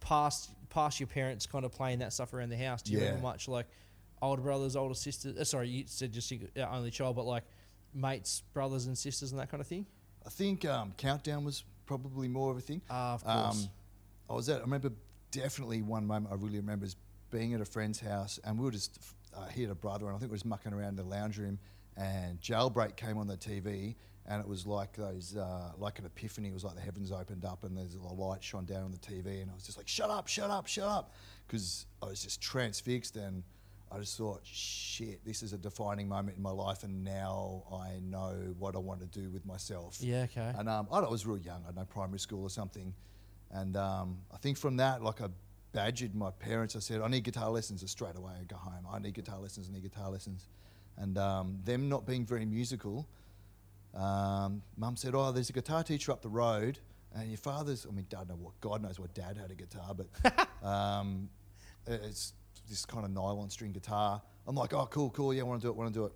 past 0.00 0.50
past 0.70 0.98
your 1.00 1.06
parents 1.06 1.46
kind 1.46 1.64
of 1.64 1.72
playing 1.72 1.98
that 2.00 2.12
stuff 2.12 2.32
around 2.34 2.48
the 2.50 2.56
house? 2.56 2.82
Do 2.82 2.92
you 2.92 2.98
Yeah. 2.98 3.04
remember 3.06 3.22
much 3.28 3.48
like 3.48 3.66
older 4.20 4.42
brothers, 4.42 4.76
older 4.76 4.94
sisters? 4.94 5.36
Uh, 5.38 5.44
sorry, 5.44 5.68
you 5.68 5.84
said 5.86 6.12
just 6.12 6.30
your 6.30 6.40
only 6.70 6.90
child, 6.90 7.16
but 7.16 7.26
like 7.26 7.44
mates, 7.94 8.42
brothers 8.54 8.86
and 8.86 8.96
sisters, 8.96 9.32
and 9.32 9.40
that 9.40 9.50
kind 9.50 9.60
of 9.60 9.66
thing. 9.66 9.86
I 10.26 10.30
think 10.30 10.64
um, 10.64 10.92
countdown 10.96 11.44
was 11.44 11.64
probably 11.86 12.28
more 12.28 12.50
of 12.50 12.58
a 12.58 12.60
thing. 12.60 12.82
Ah, 12.90 13.14
of 13.14 13.24
course. 13.24 13.64
Um, 13.64 13.70
I 14.30 14.34
was 14.34 14.48
at. 14.48 14.58
I 14.58 14.60
remember 14.62 14.90
definitely 15.30 15.82
one 15.82 16.06
moment 16.06 16.32
I 16.32 16.36
really 16.36 16.58
remember 16.58 16.84
is 16.84 16.96
being 17.30 17.54
at 17.54 17.60
a 17.60 17.64
friend's 17.64 18.00
house, 18.00 18.38
and 18.44 18.58
we 18.58 18.64
were 18.64 18.70
just 18.70 18.98
uh, 19.36 19.46
he 19.46 19.62
had 19.62 19.70
a 19.70 19.74
brother, 19.74 20.06
and 20.06 20.16
I 20.16 20.18
think 20.18 20.30
we 20.30 20.34
was 20.34 20.44
mucking 20.44 20.72
around 20.72 20.90
in 20.90 20.96
the 20.96 21.04
lounge 21.04 21.38
room, 21.38 21.58
and 21.96 22.40
Jailbreak 22.40 22.96
came 22.96 23.18
on 23.18 23.26
the 23.26 23.36
TV, 23.36 23.94
and 24.26 24.40
it 24.40 24.46
was 24.46 24.66
like 24.66 24.92
those 24.94 25.36
uh, 25.36 25.72
like 25.78 25.98
an 25.98 26.06
epiphany. 26.06 26.48
It 26.48 26.54
was 26.54 26.64
like 26.64 26.74
the 26.74 26.80
heavens 26.80 27.10
opened 27.10 27.44
up, 27.44 27.64
and 27.64 27.76
there's 27.76 27.94
a 27.94 28.00
light 28.00 28.42
shone 28.42 28.64
down 28.64 28.84
on 28.84 28.92
the 28.92 28.98
TV, 28.98 29.42
and 29.42 29.50
I 29.50 29.54
was 29.54 29.64
just 29.64 29.78
like, 29.78 29.88
"Shut 29.88 30.10
up, 30.10 30.28
shut 30.28 30.50
up, 30.50 30.66
shut 30.66 30.88
up," 30.88 31.12
because 31.46 31.86
I 32.02 32.06
was 32.06 32.22
just 32.22 32.40
transfixed 32.40 33.16
and. 33.16 33.42
I 33.94 33.98
just 33.98 34.16
thought, 34.16 34.40
shit, 34.44 35.24
this 35.24 35.42
is 35.42 35.52
a 35.52 35.58
defining 35.58 36.08
moment 36.08 36.36
in 36.36 36.42
my 36.42 36.50
life, 36.50 36.82
and 36.82 37.04
now 37.04 37.64
I 37.72 38.00
know 38.02 38.34
what 38.58 38.74
I 38.74 38.78
want 38.78 39.00
to 39.00 39.06
do 39.06 39.30
with 39.30 39.44
myself. 39.44 39.98
yeah. 40.00 40.22
Okay. 40.24 40.52
And 40.56 40.68
um, 40.68 40.88
I, 40.90 41.00
was 41.00 41.26
real 41.26 41.38
young, 41.38 41.62
I 41.62 41.66
don't 41.66 41.76
know, 41.76 41.84
primary 41.84 42.18
school 42.18 42.42
or 42.42 42.50
something. 42.50 42.94
And 43.50 43.76
um, 43.76 44.18
I 44.32 44.38
think 44.38 44.56
from 44.56 44.78
that, 44.78 45.02
like 45.02 45.20
I 45.20 45.26
badgered 45.72 46.14
my 46.14 46.30
parents. 46.30 46.76
I 46.76 46.78
said, 46.78 47.00
I 47.00 47.08
need 47.08 47.24
guitar 47.24 47.50
lessons. 47.50 47.82
And 47.82 47.90
straight 47.90 48.16
away 48.16 48.32
I 48.40 48.44
go 48.44 48.56
home. 48.56 48.86
I 48.90 48.98
need 48.98 49.14
guitar 49.14 49.38
lessons, 49.38 49.68
I 49.70 49.74
need 49.74 49.82
guitar 49.82 50.10
lessons. 50.10 50.48
And 50.96 51.18
um, 51.18 51.58
them 51.64 51.88
not 51.88 52.06
being 52.06 52.24
very 52.24 52.44
musical, 52.44 53.08
um, 53.94 54.62
mum 54.76 54.96
said, 54.96 55.14
Oh, 55.14 55.32
there's 55.32 55.50
a 55.50 55.54
guitar 55.54 55.82
teacher 55.82 56.12
up 56.12 56.22
the 56.22 56.28
road. 56.28 56.78
And 57.14 57.28
your 57.28 57.38
father's, 57.38 57.86
I 57.86 57.92
mean, 57.92 58.06
dad 58.08 58.28
know 58.28 58.36
what, 58.36 58.58
God 58.60 58.82
knows 58.82 58.98
what 58.98 59.12
dad 59.12 59.36
had 59.36 59.50
a 59.50 59.54
guitar, 59.54 59.94
but 59.94 60.48
um, 60.66 61.28
it's 61.86 62.32
this 62.72 62.84
kind 62.84 63.04
of 63.04 63.10
nylon 63.12 63.50
string 63.50 63.72
guitar. 63.72 64.20
I'm 64.46 64.56
like, 64.56 64.72
oh, 64.72 64.86
cool, 64.86 65.10
cool, 65.10 65.32
yeah, 65.32 65.42
I 65.42 65.44
want 65.44 65.60
to 65.60 65.66
do 65.66 65.70
it, 65.70 65.76
want 65.76 65.92
to 65.92 65.98
do 66.00 66.04
it. 66.06 66.12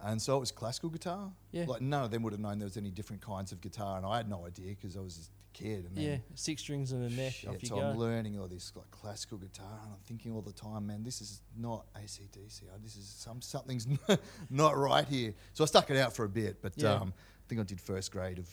And 0.00 0.20
so 0.20 0.36
it 0.36 0.40
was 0.40 0.52
classical 0.52 0.90
guitar. 0.90 1.32
Yeah. 1.50 1.64
Like 1.66 1.80
none 1.80 2.04
of 2.04 2.10
them 2.10 2.22
would 2.24 2.32
have 2.34 2.40
known 2.40 2.58
there 2.58 2.66
was 2.66 2.76
any 2.76 2.90
different 2.90 3.22
kinds 3.22 3.52
of 3.52 3.60
guitar, 3.60 3.96
and 3.96 4.04
I 4.04 4.18
had 4.18 4.28
no 4.28 4.44
idea 4.46 4.68
because 4.70 4.96
I 4.96 5.00
was 5.00 5.30
a 5.30 5.56
kid. 5.58 5.86
And 5.86 5.96
yeah. 5.96 6.10
then, 6.10 6.22
Six 6.34 6.60
strings 6.60 6.92
and 6.92 7.10
a 7.10 7.14
neck. 7.14 7.32
shit, 7.32 7.66
so 7.66 7.76
go. 7.76 7.80
I'm 7.80 7.96
learning 7.96 8.38
all 8.38 8.46
this 8.46 8.72
like 8.76 8.90
classical 8.90 9.38
guitar, 9.38 9.78
and 9.82 9.92
I'm 9.92 10.00
thinking 10.04 10.32
all 10.32 10.42
the 10.42 10.52
time, 10.52 10.86
man, 10.88 11.02
this 11.04 11.22
is 11.22 11.40
not 11.56 11.86
ACDC. 11.96 12.64
uh, 12.64 12.76
This 12.82 12.96
is 12.96 13.06
some 13.06 13.40
something's 13.40 13.86
not 14.50 14.76
right 14.76 15.06
here. 15.08 15.32
So 15.54 15.64
I 15.64 15.66
stuck 15.68 15.88
it 15.90 15.96
out 15.96 16.12
for 16.14 16.24
a 16.26 16.28
bit, 16.28 16.60
but 16.60 16.72
Yeah. 16.76 16.94
um, 16.94 17.14
I 17.16 17.44
think 17.48 17.60
I 17.60 17.64
did 17.64 17.80
first 17.80 18.12
grade 18.12 18.38
of 18.38 18.48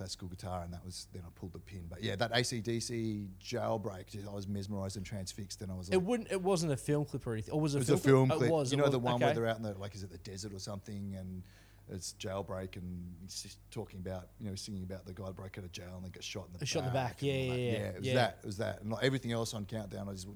classical 0.00 0.28
guitar, 0.28 0.62
and 0.62 0.72
that 0.72 0.82
was 0.82 1.08
then 1.12 1.22
I 1.26 1.30
pulled 1.38 1.52
the 1.52 1.58
pin. 1.58 1.84
But 1.90 2.02
yeah, 2.02 2.16
that 2.16 2.32
ACDC 2.32 3.28
jailbreak, 3.44 4.08
just, 4.08 4.26
I 4.26 4.32
was 4.32 4.48
mesmerised 4.48 4.96
and 4.96 5.04
transfixed, 5.04 5.60
and 5.60 5.70
I 5.70 5.74
was 5.74 5.90
like, 5.90 5.94
It 5.94 6.02
wouldn't. 6.02 6.32
It 6.32 6.40
wasn't 6.40 6.72
a 6.72 6.76
film 6.76 7.04
clip 7.04 7.26
or 7.26 7.34
anything. 7.34 7.52
Or 7.52 7.60
was 7.60 7.74
it, 7.74 7.78
it 7.78 7.80
was 7.80 7.90
a 7.90 7.94
a 7.94 7.96
film, 7.98 8.28
film 8.28 8.28
clip? 8.28 8.38
clip. 8.38 8.50
Was. 8.50 8.72
you 8.72 8.78
know 8.78 8.84
was, 8.84 8.92
the 8.92 8.98
one 8.98 9.16
okay. 9.16 9.26
where 9.26 9.34
they're 9.34 9.46
out 9.46 9.58
in 9.58 9.62
the 9.62 9.76
like 9.78 9.94
is 9.94 10.02
it 10.02 10.10
the 10.10 10.18
desert 10.18 10.54
or 10.54 10.58
something 10.58 11.16
and 11.18 11.42
it's 11.92 12.14
jailbreak 12.18 12.76
and 12.76 13.14
he's 13.22 13.42
just 13.42 13.58
talking 13.70 13.98
about 14.00 14.28
you 14.38 14.48
know 14.48 14.54
singing 14.54 14.84
about 14.84 15.04
the 15.04 15.12
guy 15.12 15.30
broke 15.32 15.58
out 15.58 15.64
of 15.64 15.72
jail 15.72 15.92
and 15.96 16.04
then 16.04 16.10
got 16.12 16.22
shot 16.22 16.46
in 16.46 16.58
the 16.58 16.64
Shot 16.64 16.80
in 16.80 16.84
the 16.86 16.92
back, 16.92 17.20
and 17.20 17.30
yeah, 17.30 17.34
yeah, 17.34 17.54
yeah, 17.54 17.78
it 17.78 17.98
was 17.98 18.06
yeah. 18.06 18.14
that 18.14 18.38
it 18.42 18.46
was 18.46 18.56
that 18.58 18.80
and 18.80 18.90
like 18.90 19.04
everything 19.04 19.32
else 19.32 19.52
on 19.54 19.66
countdown 19.66 20.08
I 20.08 20.12
just 20.12 20.28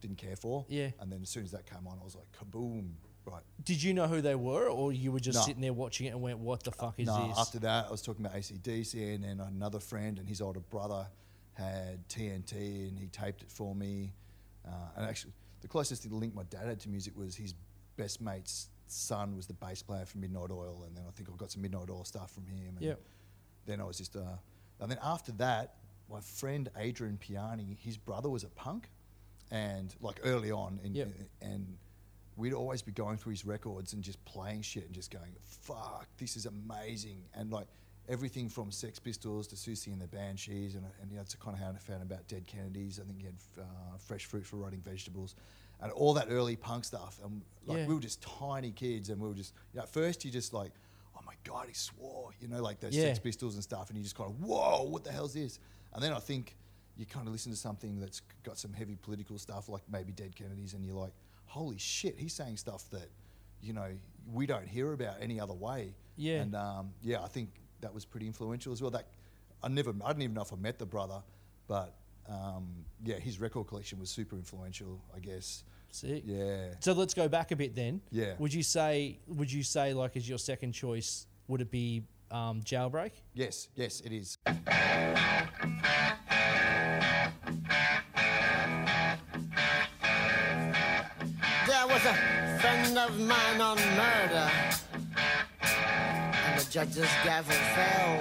didn't 0.00 0.18
care 0.18 0.36
for 0.36 0.66
Yeah. 0.68 0.90
and 1.00 1.10
then 1.10 1.20
as 1.22 1.30
soon 1.30 1.44
as 1.44 1.50
that 1.52 1.66
came 1.66 1.86
on 1.86 1.98
I 2.00 2.04
was 2.04 2.14
like 2.14 2.26
kaboom 2.38 2.90
right 3.28 3.42
Did 3.64 3.82
you 3.82 3.92
know 3.94 4.06
who 4.06 4.20
they 4.20 4.34
were, 4.34 4.68
or 4.68 4.92
you 4.92 5.12
were 5.12 5.20
just 5.20 5.38
No. 5.38 5.42
sitting 5.44 5.60
there 5.62 5.72
watching 5.72 6.06
it 6.06 6.10
and 6.10 6.22
went, 6.22 6.38
"What 6.38 6.62
the 6.62 6.72
fuck 6.72 6.98
is 6.98 7.06
no 7.06 7.28
this?" 7.28 7.38
after 7.38 7.58
that 7.60 7.86
I 7.86 7.90
was 7.90 8.02
talking 8.02 8.24
about 8.24 8.36
ACDC 8.38 9.14
and 9.14 9.24
then 9.24 9.40
another 9.40 9.80
friend 9.80 10.18
and 10.18 10.28
his 10.28 10.40
older 10.40 10.60
brother 10.60 11.08
had 11.54 12.08
TNT, 12.08 12.88
and 12.88 12.98
he 12.98 13.08
taped 13.08 13.42
it 13.42 13.50
for 13.50 13.74
me. 13.74 14.12
Uh, 14.64 14.70
and 14.96 15.06
actually, 15.06 15.32
the 15.60 15.66
closest 15.68 16.06
link 16.10 16.34
my 16.34 16.44
dad 16.44 16.66
had 16.66 16.78
to 16.80 16.88
music 16.88 17.16
was 17.16 17.34
his 17.34 17.54
best 17.96 18.20
mate's 18.20 18.68
son 18.86 19.34
was 19.36 19.46
the 19.46 19.54
bass 19.54 19.82
player 19.82 20.06
for 20.06 20.18
Midnight 20.18 20.50
Oil, 20.50 20.84
and 20.86 20.96
then 20.96 21.04
I 21.06 21.10
think 21.10 21.28
I 21.28 21.36
got 21.36 21.50
some 21.50 21.62
Midnight 21.62 21.90
Oil 21.90 22.04
stuff 22.04 22.30
from 22.30 22.46
him. 22.46 22.76
And 22.76 22.82
Yep. 22.82 23.00
Then 23.66 23.80
I 23.80 23.84
was 23.84 23.98
just, 23.98 24.16
uh, 24.16 24.36
and 24.80 24.90
then 24.90 24.98
after 25.02 25.32
that, 25.32 25.74
my 26.08 26.20
friend 26.20 26.70
Adrian 26.76 27.18
Piani, 27.18 27.76
his 27.76 27.98
brother 27.98 28.30
was 28.30 28.44
a 28.44 28.48
punk, 28.50 28.88
and 29.50 29.94
like 30.00 30.20
early 30.22 30.50
on, 30.52 30.80
and 30.84 30.94
Yep. 30.94 31.08
and 31.42 31.76
we'd 32.38 32.54
always 32.54 32.80
be 32.80 32.92
going 32.92 33.18
through 33.18 33.32
his 33.32 33.44
records 33.44 33.92
and 33.92 34.02
just 34.02 34.24
playing 34.24 34.62
shit 34.62 34.84
and 34.86 34.94
just 34.94 35.10
going, 35.10 35.34
"Fuck, 35.42 36.06
this 36.16 36.36
is 36.36 36.46
amazing!" 36.46 37.24
And 37.34 37.50
like 37.52 37.66
everything 38.08 38.48
from 38.48 38.70
Sex 38.70 38.98
Pistols 38.98 39.46
to 39.48 39.56
Siouxsie 39.56 39.88
and 39.92 40.00
the 40.00 40.06
Banshees, 40.06 40.74
and, 40.76 40.84
and 41.02 41.10
that's 41.18 41.34
kind 41.34 41.54
of 41.54 41.62
how 41.62 41.70
I 41.70 41.76
found 41.76 42.02
about 42.02 42.26
Dead 42.28 42.46
Kennedys. 42.46 42.98
I 42.98 43.04
think 43.04 43.18
he 43.20 43.26
had 43.26 43.34
uh, 43.60 43.64
Fresh 43.98 44.24
Fruit 44.26 44.46
for 44.46 44.56
Rotting 44.56 44.80
Vegetables, 44.80 45.34
and 45.82 45.92
all 45.92 46.14
that 46.14 46.28
early 46.30 46.56
punk 46.56 46.84
stuff. 46.84 47.18
And 47.22 47.42
like 47.66 47.78
Yeah. 47.78 47.86
we 47.86 47.94
were 47.94 48.00
just 48.00 48.22
tiny 48.22 48.70
kids, 48.70 49.10
and 49.10 49.20
we 49.20 49.28
were 49.28 49.34
just, 49.34 49.52
you 49.74 49.78
know, 49.78 49.82
at 49.82 49.88
first 49.90 50.24
you 50.24 50.30
just 50.30 50.54
like, 50.54 50.72
"Oh 51.16 51.20
my 51.26 51.34
god, 51.44 51.66
he 51.68 51.74
swore," 51.74 52.30
you 52.40 52.48
know, 52.48 52.62
like 52.62 52.80
those 52.80 52.94
Yeah. 52.96 53.02
Sex 53.04 53.18
Pistols 53.18 53.54
and 53.56 53.62
stuff, 53.62 53.88
and 53.90 53.98
you 53.98 54.02
just 54.04 54.14
kind 54.16 54.30
of, 54.30 54.40
"Whoa, 54.40 54.84
what 54.84 55.02
the 55.04 55.12
hell's 55.12 55.34
this?" 55.34 55.58
And 55.92 56.02
then 56.02 56.12
I 56.12 56.20
think 56.20 56.56
you 56.96 57.04
kind 57.06 57.26
of 57.26 57.32
listen 57.32 57.52
to 57.52 57.58
something 57.58 58.00
that's 58.00 58.22
got 58.42 58.58
some 58.58 58.72
heavy 58.72 58.96
political 58.96 59.38
stuff, 59.38 59.68
like 59.68 59.82
maybe 59.90 60.12
Dead 60.12 60.34
Kennedys, 60.34 60.74
and 60.74 60.84
you're 60.84 60.96
like, 60.96 61.12
holy 61.48 61.78
shit, 61.78 62.16
he's 62.18 62.32
saying 62.32 62.56
stuff 62.56 62.88
that, 62.90 63.10
you 63.60 63.72
know, 63.72 63.88
we 64.32 64.46
don't 64.46 64.66
hear 64.68 64.92
about 64.92 65.16
any 65.20 65.40
other 65.40 65.54
way. 65.54 65.94
Yeah. 66.16 66.42
And 66.42 66.54
um, 66.54 66.90
yeah, 67.02 67.22
I 67.22 67.28
think 67.28 67.50
that 67.80 67.92
was 67.92 68.04
pretty 68.04 68.26
influential 68.26 68.72
as 68.72 68.80
well. 68.80 68.90
That 68.90 69.08
I 69.62 69.68
never, 69.68 69.92
I 70.04 70.08
didn't 70.08 70.22
even 70.22 70.34
know 70.34 70.42
if 70.42 70.52
I 70.52 70.56
met 70.56 70.78
the 70.78 70.86
brother, 70.86 71.22
but 71.66 71.94
um, 72.28 72.84
yeah, 73.04 73.18
his 73.18 73.40
record 73.40 73.66
collection 73.66 73.98
was 73.98 74.10
super 74.10 74.36
influential, 74.36 75.00
I 75.14 75.18
guess. 75.20 75.64
Sick. 75.90 76.22
Yeah. 76.26 76.74
So 76.80 76.92
let's 76.92 77.14
go 77.14 77.28
back 77.28 77.50
a 77.50 77.56
bit 77.56 77.74
then. 77.74 78.02
Yeah. 78.10 78.34
Would 78.38 78.52
you 78.52 78.62
say 78.62 79.18
would 79.26 79.50
you 79.50 79.62
say 79.62 79.94
like 79.94 80.16
as 80.16 80.28
your 80.28 80.38
second 80.38 80.72
choice 80.72 81.26
would 81.46 81.62
it 81.62 81.70
be 81.70 82.02
um, 82.30 82.60
jailbreak? 82.62 83.12
Yes, 83.32 83.68
yes, 83.74 84.02
it 84.02 84.12
is. 84.12 84.36
Of 93.08 93.18
mine 93.20 93.60
on 93.60 93.76
murder, 93.96 94.50
and 95.62 96.60
the 96.60 96.66
judge's 96.70 97.08
gavel 97.24 97.54
fell. 97.74 98.20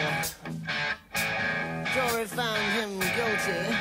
Jury 1.94 2.26
found 2.26 2.64
him 2.80 3.00
guilty, 3.18 3.76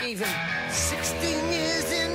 gave 0.00 0.20
him 0.20 0.70
16 0.70 1.52
years 1.52 1.92
in 1.92 2.13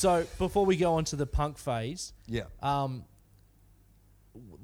So 0.00 0.24
before 0.38 0.64
we 0.64 0.78
go 0.78 0.94
on 0.94 1.04
to 1.04 1.16
the 1.16 1.26
punk 1.26 1.58
phase, 1.58 2.14
Yeah. 2.26 2.44
um, 2.62 3.04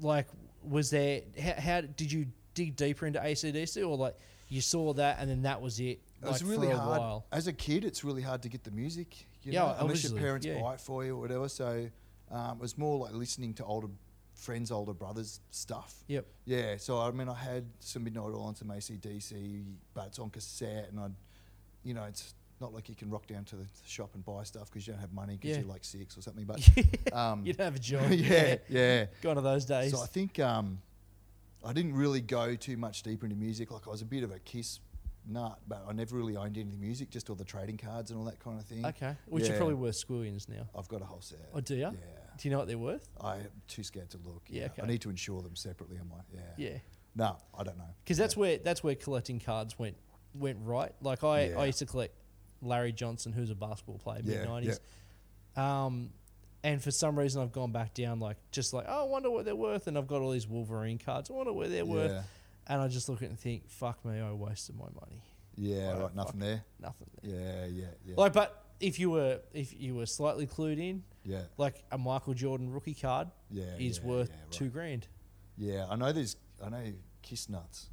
like, 0.01 0.25
was 0.63 0.89
there 0.89 1.21
how, 1.39 1.53
how 1.53 1.81
did 1.81 2.11
you 2.11 2.25
dig 2.55 2.75
deeper 2.75 3.05
into 3.05 3.19
ACDC, 3.19 3.87
or 3.87 3.95
like 3.97 4.15
you 4.49 4.61
saw 4.61 4.93
that 4.93 5.17
and 5.19 5.29
then 5.29 5.43
that 5.43 5.61
was 5.61 5.79
it? 5.79 5.83
It 5.83 6.01
Like 6.23 6.31
was 6.31 6.43
really 6.43 6.65
for 6.69 6.73
a 6.73 6.77
hard 6.77 6.99
while. 7.01 7.25
as 7.31 7.45
a 7.45 7.53
kid. 7.53 7.85
It's 7.85 8.03
really 8.03 8.23
hard 8.23 8.41
to 8.41 8.49
get 8.49 8.63
the 8.63 8.71
music, 8.71 9.27
you 9.43 9.51
Yeah, 9.51 9.59
know, 9.59 9.75
unless 9.81 10.03
your 10.09 10.19
parents 10.19 10.43
yeah. 10.43 10.59
buy 10.59 10.73
it 10.73 10.81
for 10.81 11.05
you 11.05 11.15
or 11.15 11.19
whatever. 11.21 11.47
So 11.49 11.87
um, 12.31 12.57
it 12.57 12.61
was 12.61 12.75
more 12.75 12.97
like 12.97 13.13
listening 13.13 13.53
to 13.55 13.63
older 13.63 13.89
friends, 14.33 14.71
older 14.71 14.93
brothers 14.95 15.39
stuff. 15.51 16.03
Yep. 16.07 16.25
Yeah, 16.45 16.77
so 16.77 16.97
I 16.99 17.11
mean, 17.11 17.29
I 17.29 17.35
had 17.35 17.63
some 17.79 18.05
Midnight 18.05 18.23
Oil 18.25 18.47
and 18.47 18.57
some 18.57 18.69
ACDC, 18.69 19.65
but 19.93 20.07
it's 20.07 20.17
on 20.17 20.31
cassette, 20.31 20.87
and 20.89 20.99
I, 20.99 21.09
you 21.83 21.93
know, 21.93 22.05
it's 22.05 22.33
not 22.61 22.73
like 22.73 22.89
you 22.89 22.95
can 22.95 23.09
rock 23.09 23.27
down 23.27 23.43
to 23.45 23.55
the 23.55 23.65
shop 23.85 24.11
and 24.15 24.23
buy 24.25 24.43
stuff 24.43 24.69
because 24.69 24.85
you 24.87 24.93
don't 24.93 25.01
have 25.01 25.13
money 25.13 25.35
because 25.37 25.51
Yeah. 25.57 25.59
you're 25.63 25.69
like 25.71 25.83
six 25.83 26.17
or 26.17 26.21
something. 26.21 26.45
But 26.45 26.59
um, 27.13 27.45
You 27.45 27.53
don't 27.53 27.65
have 27.65 27.75
a 27.75 27.79
job. 27.79 28.09
yeah, 28.11 28.55
yeah. 28.69 29.05
Gone 29.21 29.37
are 29.37 29.41
those 29.41 29.65
days. 29.65 29.91
So 29.91 30.01
I 30.01 30.07
think 30.07 30.39
um, 30.39 30.79
I 31.65 31.73
didn't 31.73 31.93
really 31.93 32.21
go 32.21 32.55
too 32.55 32.77
much 32.77 33.03
deeper 33.03 33.25
into 33.25 33.35
music. 33.37 33.71
Like 33.71 33.87
I 33.87 33.91
was 33.91 34.01
a 34.01 34.05
bit 34.05 34.23
of 34.23 34.31
a 34.31 34.39
Kiss 34.39 34.79
nut, 35.29 35.59
but 35.67 35.85
I 35.87 35.91
never 35.93 36.15
really 36.15 36.37
owned 36.37 36.57
any 36.57 36.75
music, 36.77 37.09
just 37.09 37.29
all 37.29 37.35
the 37.35 37.43
trading 37.43 37.77
cards 37.77 38.11
and 38.11 38.19
all 38.19 38.25
that 38.25 38.39
kind 38.39 38.59
of 38.59 38.65
thing. 38.65 38.85
okay. 38.85 39.15
Which 39.27 39.49
are 39.49 39.57
probably 39.57 39.75
worth 39.75 39.95
squillions 39.95 40.47
now. 40.49 40.67
I've 40.77 40.87
got 40.87 41.01
a 41.01 41.05
whole 41.05 41.21
set. 41.21 41.39
Oh, 41.53 41.59
do 41.59 41.75
ya? 41.75 41.91
Yeah. 41.91 41.97
Do 42.37 42.47
you 42.47 42.51
know 42.51 42.59
what 42.59 42.67
they're 42.67 42.77
worth? 42.77 43.09
I'm 43.19 43.47
too 43.67 43.83
scared 43.83 44.09
to 44.11 44.17
look. 44.23 44.43
Yeah, 44.47 44.65
okay. 44.65 44.83
I 44.83 44.85
need 44.85 45.01
to 45.01 45.09
insure 45.09 45.41
them 45.41 45.55
separately. 45.55 45.97
I'm 45.99 46.09
like, 46.09 46.25
yeah. 46.33 46.41
Yeah. 46.69 46.77
No, 47.15 47.35
I 47.57 47.63
don't 47.63 47.77
know. 47.77 47.83
Because 48.03 48.17
that's 48.17 48.37
where 48.37 48.57
that's 48.59 48.83
where 48.83 48.93
collecting 48.93 49.39
cards 49.39 49.77
went 49.79 49.97
went 50.35 50.59
right. 50.63 50.93
Like 51.01 51.23
I, 51.23 51.47
Yeah. 51.47 51.59
I 51.59 51.65
used 51.65 51.79
to 51.79 51.87
collect 51.87 52.13
Larry 52.61 52.91
Johnson, 52.91 53.33
who's 53.33 53.49
a 53.49 53.55
basketball 53.55 53.99
player, 53.99 54.21
Yeah, 54.23 54.39
mid 54.39 54.49
nineties. 54.49 54.79
Um, 55.55 56.11
and 56.63 56.81
for 56.81 56.91
some 56.91 57.17
reason, 57.17 57.41
I've 57.41 57.51
gone 57.51 57.71
back 57.71 57.93
down, 57.93 58.19
like 58.19 58.37
just 58.51 58.73
like, 58.73 58.85
oh, 58.87 59.01
I 59.01 59.07
wonder 59.07 59.29
what 59.29 59.45
they're 59.45 59.55
worth, 59.55 59.87
and 59.87 59.97
I've 59.97 60.07
got 60.07 60.21
all 60.21 60.31
these 60.31 60.47
Wolverine 60.47 60.97
cards. 60.97 61.29
I 61.29 61.33
wonder 61.33 61.53
where 61.53 61.67
they're 61.67 61.85
worth, 61.85 62.25
and 62.67 62.81
I 62.81 62.87
just 62.87 63.09
look 63.09 63.19
at 63.19 63.25
it 63.25 63.29
and 63.29 63.39
think, 63.39 63.69
fuck 63.69 64.03
me, 64.03 64.19
I 64.19 64.31
wasted 64.31 64.75
my 64.77 64.85
money. 64.99 65.21
Yeah, 65.55 65.99
right. 65.99 66.15
Nothing 66.15 66.39
there. 66.39 66.63
Nothing. 66.79 67.07
There. 67.21 67.33
Yeah, 67.33 67.65
yeah, 67.65 67.85
yeah. 68.05 68.15
Like, 68.15 68.33
but 68.33 68.63
if 68.79 68.99
you 68.99 69.09
were 69.09 69.39
if 69.53 69.73
you 69.79 69.95
were 69.95 70.05
slightly 70.05 70.45
clued 70.45 70.77
in, 70.77 71.03
yeah, 71.23 71.41
like 71.57 71.83
a 71.91 71.97
Michael 71.97 72.33
Jordan 72.33 72.71
rookie 72.71 72.93
card 72.93 73.29
yeah. 73.49 73.63
is 73.79 73.99
yeah, 73.99 74.05
worth 74.05 74.29
yeah, 74.29 74.35
right. 74.35 74.51
two 74.51 74.69
grand. 74.69 75.07
Yeah, 75.57 75.87
I 75.89 75.95
know 75.95 76.11
there's. 76.11 76.35
I 76.63 76.69
know 76.69 76.83
Kiss 77.23 77.49
nuts. 77.49 77.89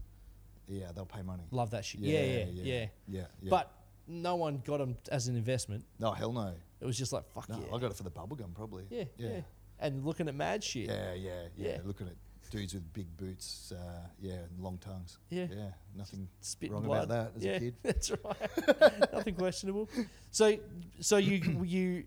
Yeah, 0.68 0.92
they'll 0.94 1.06
pay 1.06 1.22
money. 1.22 1.42
Love 1.50 1.70
that 1.70 1.84
shit. 1.84 2.00
Yeah, 2.00 2.20
yeah, 2.20 2.26
yeah. 2.26 2.44
yeah, 2.46 2.86
yeah. 3.08 3.20
yeah. 3.40 3.50
But 3.50 3.72
no 4.06 4.36
one 4.36 4.62
got 4.64 4.78
them 4.78 4.96
as 5.10 5.28
an 5.28 5.36
investment. 5.36 5.84
no, 5.98 6.12
hell 6.12 6.32
no. 6.32 6.52
It 6.80 6.86
was 6.86 6.98
just 6.98 7.12
like 7.12 7.24
fuck 7.32 7.48
No, 7.48 7.58
yeah. 7.58 7.74
I 7.74 7.78
got 7.78 7.90
it 7.90 7.96
for 7.96 8.02
the 8.02 8.10
bubblegum 8.10 8.54
probably. 8.54 8.84
Yeah, 8.90 9.04
yeah, 9.16 9.28
yeah, 9.28 9.40
And 9.80 10.04
looking 10.04 10.28
at 10.28 10.34
mad 10.34 10.62
shit. 10.62 10.88
yeah, 10.88 11.14
yeah, 11.14 11.30
yeah. 11.56 11.68
Yeah. 11.68 11.78
Looking 11.84 12.08
at 12.08 12.14
dudes 12.50 12.74
with 12.74 12.92
big 12.92 13.16
boots, 13.16 13.72
uh, 13.74 14.06
yeah, 14.20 14.34
and 14.34 14.60
long 14.60 14.78
tongues. 14.78 15.18
Yeah. 15.30 15.46
yeah. 15.50 15.70
Nothing 15.96 16.28
wrong 16.68 16.84
blood. 16.84 17.04
about 17.04 17.32
that 17.32 17.38
as 17.38 17.44
yeah, 17.44 17.52
a 17.52 17.60
kid. 17.60 17.74
That's 17.82 18.10
right. 18.10 19.12
Nothing 19.12 19.34
questionable. 19.34 19.88
So, 20.30 20.58
so 21.00 21.16
you 21.16 21.62
you 21.64 22.04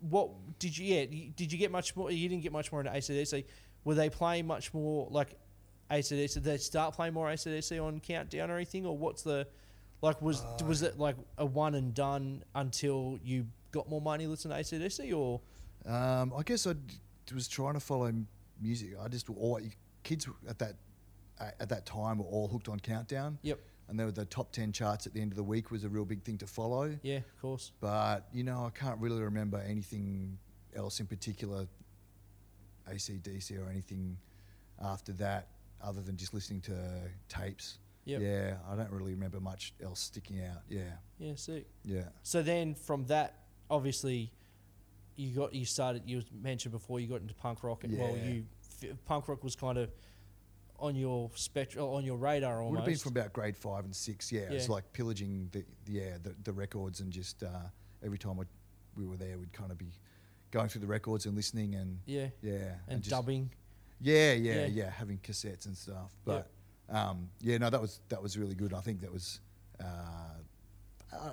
what 0.00 0.30
did 0.58 0.76
you? 0.76 0.94
Yeah, 0.94 1.02
you- 1.02 1.30
did 1.30 1.52
you 1.52 1.58
get 1.58 1.70
much 1.70 1.94
more? 1.96 2.10
You 2.10 2.28
didn't 2.28 2.42
get 2.42 2.52
much 2.52 2.72
more 2.72 2.80
into 2.80 2.92
ACDC. 2.92 3.44
Were 3.84 3.94
they 3.94 4.08
playing 4.08 4.46
much 4.46 4.72
more 4.72 5.06
like 5.10 5.36
ACDC? 5.90 6.34
Did 6.34 6.44
they 6.44 6.56
start 6.56 6.94
playing 6.94 7.14
more 7.14 7.28
ACDC 7.28 7.82
on 7.82 8.00
Countdown 8.00 8.50
or 8.50 8.56
anything, 8.56 8.86
or 8.86 8.96
what's 8.96 9.22
the 9.22 9.46
like? 10.04 10.22
Was 10.22 10.44
was 10.66 10.82
Uh, 10.82 10.86
it 10.86 10.98
like 10.98 11.16
a 11.38 11.46
one 11.46 11.74
and 11.74 11.92
done 11.94 12.44
until 12.54 13.18
you 13.24 13.46
got 13.72 13.88
more 13.88 14.00
money 14.00 14.26
listening 14.26 14.56
to 14.56 14.62
ACDC, 14.62 15.12
or 15.16 15.40
Um, 15.86 16.32
I 16.36 16.42
guess 16.44 16.66
I 16.66 16.74
d- 16.74 17.34
was 17.34 17.48
trying 17.48 17.74
to 17.74 17.80
follow 17.80 18.12
music. 18.60 18.96
I 19.00 19.08
just 19.08 19.28
all 19.30 19.60
kids 20.02 20.28
at 20.48 20.58
that 20.58 20.76
at 21.60 21.68
that 21.68 21.84
time 21.84 22.18
were 22.18 22.24
all 22.26 22.46
hooked 22.48 22.68
on 22.68 22.78
Countdown. 22.80 23.38
Yep. 23.42 23.58
And 23.88 23.98
there 23.98 24.06
were 24.06 24.12
the 24.12 24.24
top 24.24 24.52
ten 24.52 24.72
charts 24.72 25.06
at 25.06 25.12
the 25.12 25.20
end 25.20 25.32
of 25.32 25.36
the 25.36 25.42
week 25.42 25.70
was 25.70 25.84
a 25.84 25.88
real 25.88 26.04
big 26.06 26.22
thing 26.22 26.38
to 26.38 26.46
follow. 26.46 26.96
yeah, 27.02 27.18
of 27.18 27.40
course. 27.40 27.72
But 27.80 28.28
you 28.32 28.44
know, 28.44 28.64
I 28.64 28.70
can't 28.70 28.98
really 29.00 29.20
remember 29.22 29.58
anything 29.58 30.38
else 30.74 31.00
in 31.00 31.06
particular, 31.06 31.66
ACDC 32.90 33.58
or 33.58 33.68
anything 33.70 34.16
after 34.80 35.12
that, 35.14 35.48
other 35.82 36.00
than 36.02 36.16
just 36.16 36.32
listening 36.34 36.60
to 36.62 36.76
tapes. 37.28 37.78
Yep. 38.06 38.20
Yeah, 38.20 38.56
I 38.70 38.76
don't 38.76 38.90
really 38.90 39.14
remember 39.14 39.40
much 39.40 39.72
else 39.82 40.00
sticking 40.00 40.44
out. 40.44 40.58
Yeah, 40.68 40.82
Yeah, 41.18 41.34
sick. 41.36 41.66
yeah, 41.84 42.08
So 42.22 42.42
then 42.42 42.74
from 42.74 43.06
that, 43.06 43.38
obviously, 43.70 44.30
you 45.16 45.30
got 45.34 45.54
you 45.54 45.64
started. 45.64 46.02
You 46.06 46.22
mentioned 46.42 46.72
before 46.72 47.00
you 47.00 47.06
got 47.08 47.20
into 47.20 47.34
punk 47.34 47.62
rock, 47.64 47.84
and 47.84 47.96
well, 47.98 48.16
you 48.16 48.44
punk 49.06 49.28
rock 49.28 49.42
was 49.44 49.56
kind 49.56 49.78
of 49.78 49.90
on 50.78 50.96
your 50.96 51.30
spectrum, 51.34 51.84
on 51.86 52.04
your 52.04 52.16
radar 52.16 52.56
almost. 52.60 52.70
would 52.72 52.78
have 52.80 52.86
been 52.86 52.98
from 52.98 53.12
about 53.12 53.32
grade 53.32 53.56
five 53.56 53.84
and 53.84 53.94
six. 53.94 54.30
Yeah, 54.32 54.42
it 54.42 54.50
was 54.52 54.66
Yeah. 54.66 54.72
like 54.72 54.92
pillaging 54.92 55.48
the 55.52 55.64
yeah 55.86 56.18
the, 56.22 56.34
the 56.42 56.52
records 56.52 57.00
and 57.00 57.12
just 57.12 57.42
uh, 57.42 57.48
every 58.04 58.18
time 58.18 58.36
we 58.36 58.44
we 58.96 59.06
were 59.06 59.16
there, 59.16 59.38
we'd 59.38 59.52
kind 59.52 59.70
of 59.70 59.78
be 59.78 59.92
going 60.50 60.68
through 60.68 60.80
the 60.82 60.86
records 60.86 61.26
and 61.26 61.34
listening 61.34 61.74
and 61.76 61.98
yeah, 62.06 62.28
yeah 62.42 62.74
and, 62.88 63.00
just- 63.02 63.10
dubbing. 63.10 63.50
Yeah, 64.00 64.32
yeah, 64.32 64.54
Yeah. 64.54 64.66
yeah, 64.66 64.90
having 64.90 65.18
cassettes 65.18 65.66
and 65.66 65.76
stuff. 65.76 66.12
But 66.24 66.50
um, 66.90 67.28
yeah, 67.40 67.58
no, 67.58 67.70
that 67.70 67.80
was 67.80 68.00
that 68.08 68.22
was 68.22 68.36
really 68.38 68.54
good. 68.54 68.74
I 68.74 68.80
think 68.80 69.00
that 69.00 69.12
was 69.12 69.40
uh, 69.80 69.84
uh, 71.12 71.30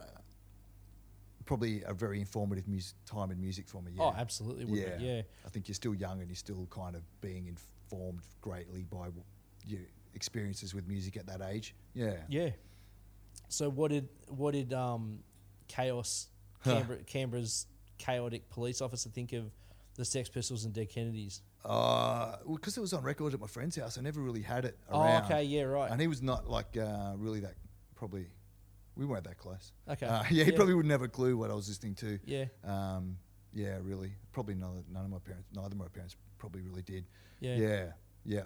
probably 1.46 1.84
a 1.86 1.94
very 1.94 2.20
informative 2.20 2.68
mus- 2.68 2.94
time 3.06 3.32
in 3.32 3.40
music 3.40 3.68
for 3.68 3.82
me. 3.82 3.92
Yeah. 3.96 4.04
Oh, 4.04 4.16
absolutely. 4.18 4.66
Would 4.66 4.80
yeah. 4.80 4.98
Be. 4.98 5.04
Yeah. 5.04 5.22
I 5.46 5.50
think 5.50 5.68
you're 5.68 5.76
still 5.76 5.94
young 5.94 6.20
and 6.20 6.30
you're 6.30 6.36
still 6.36 6.68
kind 6.70 6.96
of 6.96 7.02
being 7.22 7.48
informed 7.48 8.22
greatly 8.42 8.84
by 8.84 9.06
w- 9.06 9.24
your 9.66 9.82
experiences 10.14 10.74
with 10.74 10.88
music 10.88 11.18
at 11.18 11.26
that 11.28 11.42
age. 11.42 11.76
Yeah. 11.94 12.18
Yeah. 12.30 12.50
So 13.50 13.70
what 13.70 13.92
did 13.92 14.08
what 14.30 14.54
did 14.54 14.74
um, 14.74 15.20
chaos 15.68 16.28
Canberra, 16.64 17.00
Canberra's 17.04 17.68
chaotic 17.98 18.50
police 18.50 18.82
officer 18.82 19.10
think 19.10 19.34
of 19.34 19.52
the 19.96 20.06
Sex 20.06 20.30
Pistols 20.30 20.64
and 20.66 20.74
Dead 20.74 20.90
Kennedys? 20.90 21.42
Uh, 21.64 22.38
well, 22.46 22.56
because 22.56 22.78
it 22.78 22.82
was 22.82 22.94
on 22.94 23.04
record 23.04 23.34
at 23.34 23.40
my 23.40 23.48
friend's 23.48 23.76
house, 23.76 23.98
I 23.98 24.02
never 24.02 24.20
really 24.22 24.42
had 24.42 24.66
it 24.66 24.78
around. 24.90 25.24
Oh, 25.24 25.26
okay, 25.26 25.44
yeah, 25.44 25.64
right. 25.64 25.92
And 25.92 26.02
he 26.02 26.08
was 26.08 26.22
not 26.22 26.50
like 26.50 26.76
uh, 26.78 27.14
really 27.18 27.40
that. 27.42 27.54
Probably, 27.96 28.26
we 28.96 29.06
weren't 29.06 29.26
that 29.26 29.38
close. 29.38 29.72
Okay, 29.90 30.06
Uh, 30.08 30.24
yeah, 30.32 30.44
he 30.44 30.50
yeah. 30.52 30.56
probably 30.56 30.74
wouldn't 30.74 30.92
have 30.92 31.04
a 31.04 31.08
clue 31.08 31.38
what 31.38 31.52
I 31.52 31.54
was 31.54 31.68
listening 31.68 31.94
to. 31.96 32.20
Yeah. 32.26 32.46
Um, 32.64 33.18
yeah, 33.54 33.78
really. 33.82 34.14
Probably 34.32 34.56
none, 34.56 34.84
none 34.92 35.06
of 35.06 35.12
my 35.12 35.20
parents, 35.20 35.48
neither 35.54 35.68
of 35.68 35.78
my 35.78 35.88
parents 35.88 36.16
probably 36.40 36.62
really 36.62 36.82
did. 36.82 37.06
Yeah. 37.40 37.56
Yeah. 37.58 37.86
Yeah. 38.26 38.44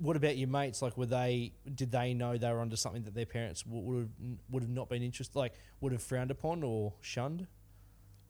What 0.00 0.16
about 0.16 0.36
your 0.36 0.48
mates? 0.48 0.82
Like, 0.82 0.96
were 0.98 1.06
they? 1.06 1.52
Did 1.72 1.92
they 1.92 2.12
know 2.14 2.36
they 2.36 2.50
were 2.50 2.60
onto 2.60 2.74
something 2.74 3.04
that 3.04 3.14
their 3.14 3.26
parents 3.26 3.64
would 3.64 4.00
have 4.00 4.10
would 4.50 4.62
have 4.64 4.70
not 4.70 4.88
been 4.88 5.02
interested, 5.02 5.38
like 5.38 5.54
would 5.80 5.92
have 5.92 6.02
frowned 6.02 6.32
upon 6.32 6.64
or 6.64 6.94
shunned? 7.00 7.46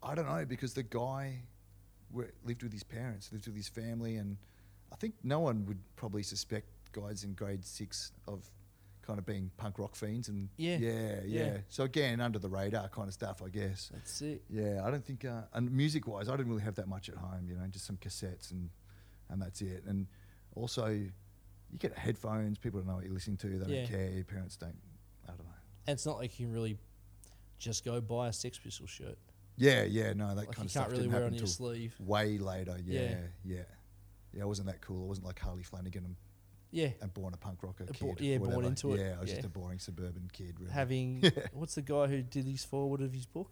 I 0.02 0.14
don't 0.14 0.26
know 0.28 0.44
because 0.44 0.74
the 0.74 0.82
guy 0.82 1.44
lived 2.12 2.62
with 2.62 2.72
his 2.72 2.82
parents, 2.84 3.30
lived 3.32 3.46
with 3.46 3.56
his 3.56 3.68
family, 3.68 4.16
and 4.16 4.36
I 4.92 4.96
think 4.96 5.14
no 5.22 5.40
one 5.40 5.66
would 5.66 5.78
probably 5.96 6.22
suspect 6.22 6.66
guys 6.92 7.24
in 7.24 7.34
grade 7.34 7.64
six 7.64 8.12
of 8.26 8.48
kind 9.02 9.18
of 9.18 9.24
being 9.26 9.50
punk 9.56 9.78
rock 9.78 9.94
fiends 9.94 10.28
and 10.28 10.48
Yeah. 10.58 10.76
yeah, 10.78 10.90
yeah. 11.24 11.44
Yeah. 11.44 11.56
So 11.68 11.84
again, 11.84 12.20
under 12.20 12.38
the 12.38 12.48
radar 12.48 12.88
kind 12.88 13.08
of 13.08 13.14
stuff, 13.14 13.42
I 13.42 13.48
guess. 13.48 13.90
That's 13.92 14.20
it. 14.20 14.42
Yeah, 14.50 14.82
I 14.84 14.90
don't 14.90 15.04
think, 15.04 15.24
uh, 15.24 15.42
and 15.54 15.70
music 15.72 16.06
wise, 16.06 16.28
I 16.28 16.32
didn't 16.36 16.48
really 16.50 16.62
have 16.64 16.74
that 16.76 16.88
much 16.88 17.08
at 17.08 17.14
home, 17.14 17.46
you 17.48 17.54
know, 17.56 17.66
just 17.68 17.86
some 17.86 17.96
cassettes 17.96 18.50
and 18.50 18.68
and 19.30 19.40
that's 19.42 19.60
it. 19.60 19.84
And 19.86 20.06
also, 20.54 20.86
you 20.88 21.10
get 21.78 21.96
headphones, 21.96 22.56
people 22.58 22.80
don't 22.80 22.88
know 22.88 22.94
what 22.96 23.04
you're 23.04 23.12
listening 23.12 23.36
to, 23.38 23.58
they 23.58 23.72
Yeah. 23.74 23.80
don't 23.82 23.90
care, 23.90 24.10
your 24.10 24.24
parents 24.24 24.56
don't, 24.56 24.76
I 25.26 25.32
don't 25.32 25.40
know. 25.46 25.52
And 25.86 25.94
it's 25.94 26.06
not 26.06 26.16
like 26.18 26.38
you 26.40 26.46
can 26.46 26.54
really 26.54 26.78
just 27.58 27.84
go 27.84 28.00
buy 28.00 28.28
a 28.28 28.32
Sex 28.32 28.58
Pistol 28.58 28.86
shirt. 28.86 29.18
Yeah, 29.58 29.82
yeah, 29.82 30.12
no, 30.14 30.28
that 30.28 30.36
Like 30.46 30.52
kind 30.52 30.66
of 30.66 30.70
stuff 30.70 30.86
really 30.86 30.98
didn't 31.02 31.12
wear 31.12 31.20
happen 31.22 31.34
on 31.34 31.38
your 31.38 31.46
till 31.46 31.52
sleeve. 31.52 31.94
way 32.00 32.38
later. 32.38 32.76
Yeah, 32.84 33.00
Yeah. 33.02 33.16
yeah, 33.44 33.62
yeah. 34.32 34.42
I 34.42 34.46
wasn't 34.46 34.68
that 34.68 34.80
cool. 34.80 35.04
I 35.04 35.08
wasn't 35.08 35.26
like 35.26 35.38
Harley 35.40 35.64
Flanagan 35.64 36.04
and, 36.04 36.16
Yeah, 36.70 36.90
and 37.02 37.12
born 37.12 37.34
a 37.34 37.36
punk 37.36 37.62
rocker 37.62 37.84
Uh, 37.84 37.92
kid. 37.92 38.00
bo- 38.00 38.14
yeah, 38.20 38.38
born 38.38 38.64
into 38.64 38.94
it, 38.94 39.00
Yeah, 39.00 39.16
I 39.18 39.20
was 39.20 39.30
just 39.30 39.44
a 39.44 39.48
boring 39.48 39.78
suburban 39.80 40.30
kid. 40.32 40.60
Really. 40.60 40.72
having 40.72 41.22
what's 41.52 41.74
the 41.74 41.82
guy 41.82 42.06
who 42.06 42.22
did 42.22 42.46
his 42.46 42.64
forward 42.64 43.00
of 43.00 43.12
his 43.12 43.26
book? 43.26 43.50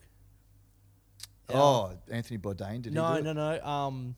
oh, 1.48 1.92
Anthony 2.10 2.38
Bourdain 2.38 2.82
did 2.82 2.92
no, 2.92 3.12
he 3.14 3.18
do 3.22 3.24
no, 3.24 3.32
no. 3.32 3.64
Um, 3.64 4.16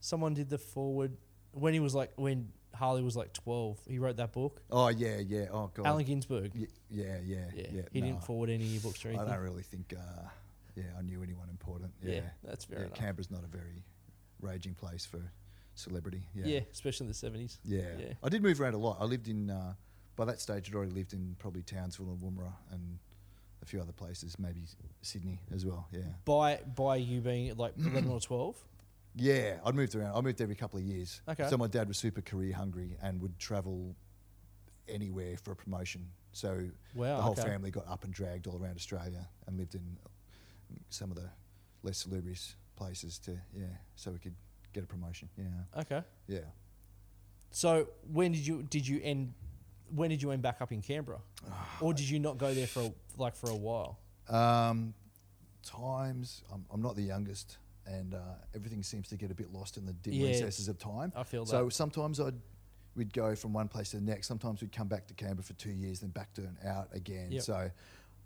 someone 0.00 0.34
did 0.34 0.48
the 0.50 0.58
forward 0.58 1.16
when 1.52 1.72
he 1.72 1.80
was 1.80 1.94
like 1.94 2.12
when 2.16 2.52
Harley 2.74 3.02
was 3.02 3.16
like 3.16 3.32
twelve. 3.32 3.78
He 3.88 3.98
wrote 3.98 4.16
that 4.16 4.32
book. 4.32 4.60
Oh 4.70 4.88
yeah, 4.88 5.18
yeah. 5.26 5.46
Oh 5.50 5.70
god. 5.74 5.86
Allen 5.86 6.04
Ginsberg. 6.04 6.52
Y- 6.54 6.66
yeah, 6.90 7.18
yeah, 7.24 7.36
Yeah, 7.54 7.66
yeah. 7.72 7.82
he 7.90 8.00
nah. 8.00 8.06
didn't 8.08 8.24
forward 8.24 8.50
any 8.50 8.64
of 8.64 8.70
your 8.70 8.82
books 8.82 9.04
or 9.04 9.08
anything. 9.08 9.26
I 9.26 9.34
don't 9.34 9.42
really 9.42 9.62
think. 9.62 9.94
Uh, 9.96 10.28
yeah, 10.76 10.84
I 10.98 11.02
knew 11.02 11.22
anyone 11.22 11.48
important. 11.48 11.92
Yeah, 12.02 12.14
Yeah, 12.14 12.20
that's 12.44 12.64
fair 12.64 12.80
yeah, 12.80 12.84
enough. 12.86 12.98
Canberra's 12.98 13.30
not 13.30 13.42
a 13.44 13.48
very 13.48 13.84
raging 14.40 14.74
place 14.74 15.04
for 15.06 15.20
celebrity. 15.74 16.22
Yeah. 16.34 16.46
yeah. 16.46 16.60
especially 16.72 17.04
in 17.04 17.08
the 17.08 17.14
seventies. 17.14 17.58
Yeah. 17.64 17.80
Yeah. 17.98 18.12
I 18.22 18.28
did 18.28 18.42
move 18.42 18.60
around 18.60 18.74
a 18.74 18.78
lot. 18.78 18.98
I 19.00 19.04
lived 19.04 19.28
in, 19.28 19.50
uh, 19.50 19.74
by 20.16 20.24
that 20.26 20.40
stage, 20.40 20.68
I'd 20.68 20.74
already 20.74 20.92
lived 20.92 21.12
in 21.12 21.36
probably 21.38 21.62
Townsville 21.62 22.06
and 22.08 22.18
Woomera 22.20 22.52
and 22.72 22.98
a 23.62 23.66
few 23.66 23.80
other 23.80 23.92
places, 23.92 24.38
maybe 24.38 24.62
Sydney 25.02 25.40
as 25.54 25.64
well. 25.64 25.88
Yeah, 25.90 26.02
By 26.24 26.60
by 26.74 26.96
you 26.96 27.20
being 27.20 27.54
like 27.56 27.74
eleven 27.78 28.10
or 28.10 28.20
twelve. 28.20 28.56
yeah. 29.14 29.56
I'd 29.64 29.74
moved 29.74 29.94
around. 29.94 30.14
I 30.14 30.20
moved 30.20 30.40
every 30.40 30.54
couple 30.54 30.78
of 30.78 30.84
years. 30.84 31.20
Okay. 31.28 31.48
So 31.48 31.56
my 31.56 31.66
dad 31.66 31.88
was 31.88 31.96
super 31.98 32.20
career 32.20 32.54
hungry 32.54 32.96
and 33.02 33.20
would 33.22 33.38
travel 33.38 33.96
anywhere 34.88 35.36
for 35.42 35.52
a 35.52 35.56
promotion. 35.56 36.08
So 36.32 36.66
Wow, 36.94 37.16
the 37.16 37.22
whole 37.22 37.32
okay. 37.32 37.42
family 37.42 37.70
got 37.70 37.88
up 37.88 38.04
and 38.04 38.12
dragged 38.12 38.46
all 38.46 38.58
around 38.62 38.76
Australia 38.76 39.26
and 39.46 39.56
lived 39.56 39.74
in 39.74 39.96
some 40.90 41.10
of 41.10 41.16
the 41.16 41.28
less 41.82 41.98
salubrious 41.98 42.56
places 42.76 43.18
to 43.20 43.32
yeah, 43.56 43.66
so 43.94 44.10
we 44.10 44.18
could 44.18 44.34
get 44.72 44.84
a 44.84 44.86
promotion. 44.86 45.28
Yeah, 45.38 45.80
Okay. 45.80 46.02
yeah. 46.28 46.40
So 47.50 47.88
when 48.12 48.32
did 48.32 48.46
you 48.46 48.62
did 48.64 48.86
you 48.86 49.00
end? 49.02 49.32
When 49.94 50.10
did 50.10 50.20
you 50.20 50.32
end 50.32 50.42
back 50.42 50.60
up 50.60 50.72
in 50.72 50.82
Canberra, 50.82 51.20
or 51.80 51.94
did 51.94 52.08
you 52.08 52.18
not 52.18 52.38
go 52.38 52.52
there 52.52 52.66
for 52.66 52.80
a, 52.82 52.92
like 53.16 53.36
for 53.36 53.50
a 53.50 53.54
while? 53.56 53.98
Um, 54.28 54.92
times 55.62 56.42
I'm, 56.52 56.64
I'm 56.72 56.82
not 56.82 56.96
the 56.96 57.02
youngest, 57.02 57.58
and 57.86 58.14
uh, 58.14 58.18
everything 58.54 58.82
seems 58.82 59.08
to 59.08 59.16
get 59.16 59.30
a 59.30 59.34
bit 59.34 59.52
lost 59.52 59.76
in 59.76 59.86
the 59.86 59.92
dim 59.92 60.14
Yeah, 60.14 60.28
recesses 60.28 60.68
of 60.68 60.78
time. 60.78 61.12
I 61.16 61.22
feel 61.22 61.46
So 61.46 61.64
that. 61.66 61.72
sometimes 61.72 62.20
I'd 62.20 62.34
we'd 62.96 63.12
go 63.12 63.34
from 63.36 63.52
one 63.52 63.68
place 63.68 63.90
to 63.90 63.96
the 63.98 64.02
next. 64.02 64.26
Sometimes 64.26 64.60
we'd 64.60 64.72
come 64.72 64.88
back 64.88 65.06
to 65.06 65.14
Canberra 65.14 65.42
for 65.44 65.52
two 65.54 65.70
years, 65.70 66.00
then 66.00 66.10
back 66.10 66.32
to 66.34 66.42
and 66.42 66.56
out 66.66 66.88
again. 66.92 67.30
Yep. 67.30 67.42
So 67.42 67.70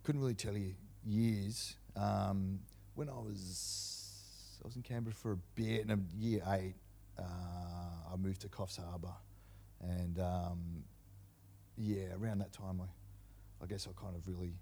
couldn't 0.05 0.21
really 0.21 0.35
tell 0.35 0.57
you 0.57 0.75
years. 1.05 1.77
Um, 1.97 2.61
when 2.95 3.09
I 3.09 3.15
was 3.19 4.59
I 4.63 4.67
was 4.67 4.77
in 4.77 4.83
Canberra 4.83 5.15
for 5.15 5.33
a 5.33 5.37
bit, 5.55 5.83
and 5.83 5.91
in 5.91 6.07
year 6.19 6.43
eight, 6.49 6.75
uh, 7.19 7.23
I 8.13 8.17
moved 8.17 8.43
to 8.43 8.49
Coffs 8.49 8.79
Harbour, 8.79 9.15
and 9.81 10.19
um, 10.19 10.85
yeah, 11.77 12.13
around 12.21 12.39
that 12.39 12.53
time, 12.53 12.81
I, 12.81 13.65
I 13.65 13.67
guess 13.67 13.87
I 13.89 14.01
kind 14.01 14.15
of 14.17 14.27
really 14.29 14.53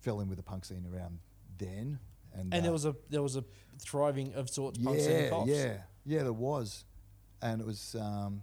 fell 0.00 0.20
in 0.20 0.28
with 0.28 0.36
the 0.38 0.42
punk 0.42 0.64
scene 0.64 0.84
around 0.92 1.18
then. 1.58 1.98
And, 2.34 2.52
And 2.54 2.64
there 2.64 2.70
uh, 2.70 2.74
was 2.74 2.84
a 2.86 2.94
there 3.08 3.22
was 3.22 3.36
a 3.36 3.44
thriving 3.78 4.34
of 4.34 4.48
sorts 4.50 4.78
punk 4.78 4.98
scene 5.00 5.10
in 5.10 5.24
yeah, 5.24 5.30
Coffs. 5.30 5.46
yeah, 5.48 5.76
yeah. 6.06 6.22
There 6.22 6.32
was, 6.32 6.84
and 7.42 7.60
it 7.60 7.66
was, 7.66 7.94
um, 8.00 8.42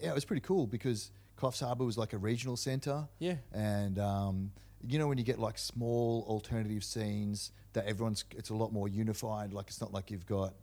yeah, 0.00 0.10
it 0.10 0.14
was 0.14 0.24
pretty 0.24 0.40
cool 0.42 0.66
because 0.66 1.10
Coffs 1.38 1.60
Harbour 1.60 1.84
was 1.84 1.96
like 1.98 2.12
a 2.12 2.18
regional 2.18 2.56
centre. 2.56 3.06
Yeah. 3.18 3.36
and 3.52 3.98
um, 3.98 4.52
you 4.86 4.98
know 4.98 5.08
when 5.08 5.18
you 5.18 5.24
get 5.24 5.38
like 5.38 5.58
small 5.58 6.24
alternative 6.28 6.82
scenes 6.84 7.52
that 7.72 7.86
everyone's, 7.86 8.24
it's 8.36 8.50
a 8.50 8.54
lot 8.54 8.72
more 8.72 8.88
unified. 8.88 9.52
Like 9.52 9.68
it's 9.68 9.80
not 9.80 9.92
like 9.92 10.10
you've 10.10 10.26
got. 10.26 10.54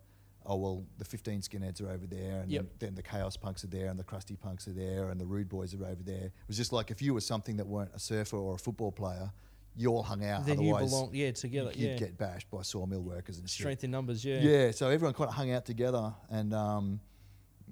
Oh 0.45 0.55
well, 0.55 0.83
the 0.97 1.05
15 1.05 1.41
skinheads 1.41 1.81
are 1.81 1.89
over 1.91 2.07
there, 2.07 2.39
and 2.41 2.49
Yep. 2.51 2.61
then, 2.61 2.69
then 2.79 2.95
the 2.95 3.03
chaos 3.03 3.35
punks 3.37 3.63
are 3.63 3.67
there, 3.67 3.87
and 3.89 3.99
the 3.99 4.03
crusty 4.03 4.35
punks 4.35 4.67
are 4.67 4.71
there, 4.73 5.09
and 5.09 5.19
the 5.19 5.25
rude 5.25 5.49
boys 5.49 5.75
are 5.75 5.83
over 5.85 6.01
there. 6.01 6.25
It 6.25 6.31
was 6.47 6.57
just 6.57 6.71
like 6.71 6.89
if 6.91 7.01
you 7.01 7.13
were 7.13 7.21
something 7.21 7.57
that 7.57 7.67
weren't 7.67 7.91
a 7.93 7.99
surfer 7.99 8.37
or 8.37 8.55
a 8.55 8.57
football 8.57 8.91
player, 8.91 9.31
you 9.75 9.89
all 9.89 10.01
hung 10.01 10.25
out. 10.25 10.45
Then 10.45 10.61
you 10.61 10.73
Otherwise, 10.73 10.89
belong, 10.91 11.09
yeah, 11.13 11.31
together, 11.31 11.71
you'd 11.75 11.89
yeah. 11.91 11.97
get 11.97 12.17
bashed 12.17 12.49
by 12.49 12.61
sawmill 12.63 13.01
workers 13.01 13.37
and 13.37 13.47
shit. 13.49 13.59
Strength 13.63 13.83
in 13.83 13.91
numbers, 13.91 14.25
yeah. 14.25 14.39
Yeah, 14.39 14.71
so 14.71 14.89
everyone 14.89 15.13
kind 15.13 15.27
of 15.29 15.35
hung 15.35 15.51
out 15.51 15.65
together, 15.65 16.13
and 16.31 16.53
um, 16.53 16.99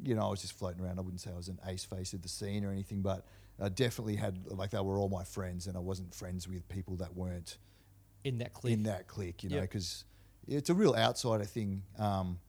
you 0.03 0.13
know, 0.13 0.27
I 0.27 0.29
was 0.29 0.41
just 0.41 0.53
floating 0.53 0.83
around. 0.83 0.99
I 0.99 1.01
wouldn't 1.01 1.21
say 1.21 1.31
I 1.31 1.37
was 1.37 1.47
an 1.47 1.59
ace 1.67 1.85
face 1.85 2.13
of 2.13 2.21
the 2.21 2.29
scene 2.29 2.63
or 2.63 2.71
anything, 2.71 3.01
but 3.01 3.25
I 3.59 3.69
definitely 3.69 4.15
had 4.17 4.45
like 4.51 4.71
they 4.71 4.79
were 4.81 4.97
all 4.99 5.09
my 5.09 5.23
friends, 5.23 5.67
and 5.67 5.75
I 5.75 5.79
wasn't 5.79 6.13
friends 6.13 6.47
with 6.47 6.67
people 6.69 6.95
that 6.97 7.15
weren't 7.15 7.57
In 8.23 8.37
that 8.39 8.53
clique. 8.53 8.73
in 8.73 8.83
that 8.83 9.07
clique, 9.07 9.43
you 9.43 9.49
know, 9.49 9.55
Yep. 9.57 9.63
because 9.63 10.05
it's 10.47 10.69
a 10.69 10.73
real 10.75 10.95
outsider 10.95 11.45
thing. 11.45 11.83
Um, 11.97 12.39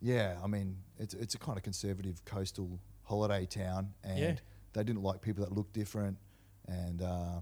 yeah, 0.00 0.38
I 0.42 0.46
mean, 0.46 0.76
it's 0.98 1.14
it's 1.14 1.34
a 1.34 1.38
kind 1.38 1.58
of 1.58 1.62
conservative 1.64 2.24
coastal 2.24 2.78
holiday 3.02 3.46
town, 3.46 3.92
and 4.04 4.18
Yeah. 4.18 4.36
they 4.72 4.84
didn't 4.84 5.02
like 5.02 5.20
people 5.20 5.44
that 5.44 5.52
looked 5.52 5.72
different, 5.72 6.16
and 6.66 7.02
uh, 7.02 7.40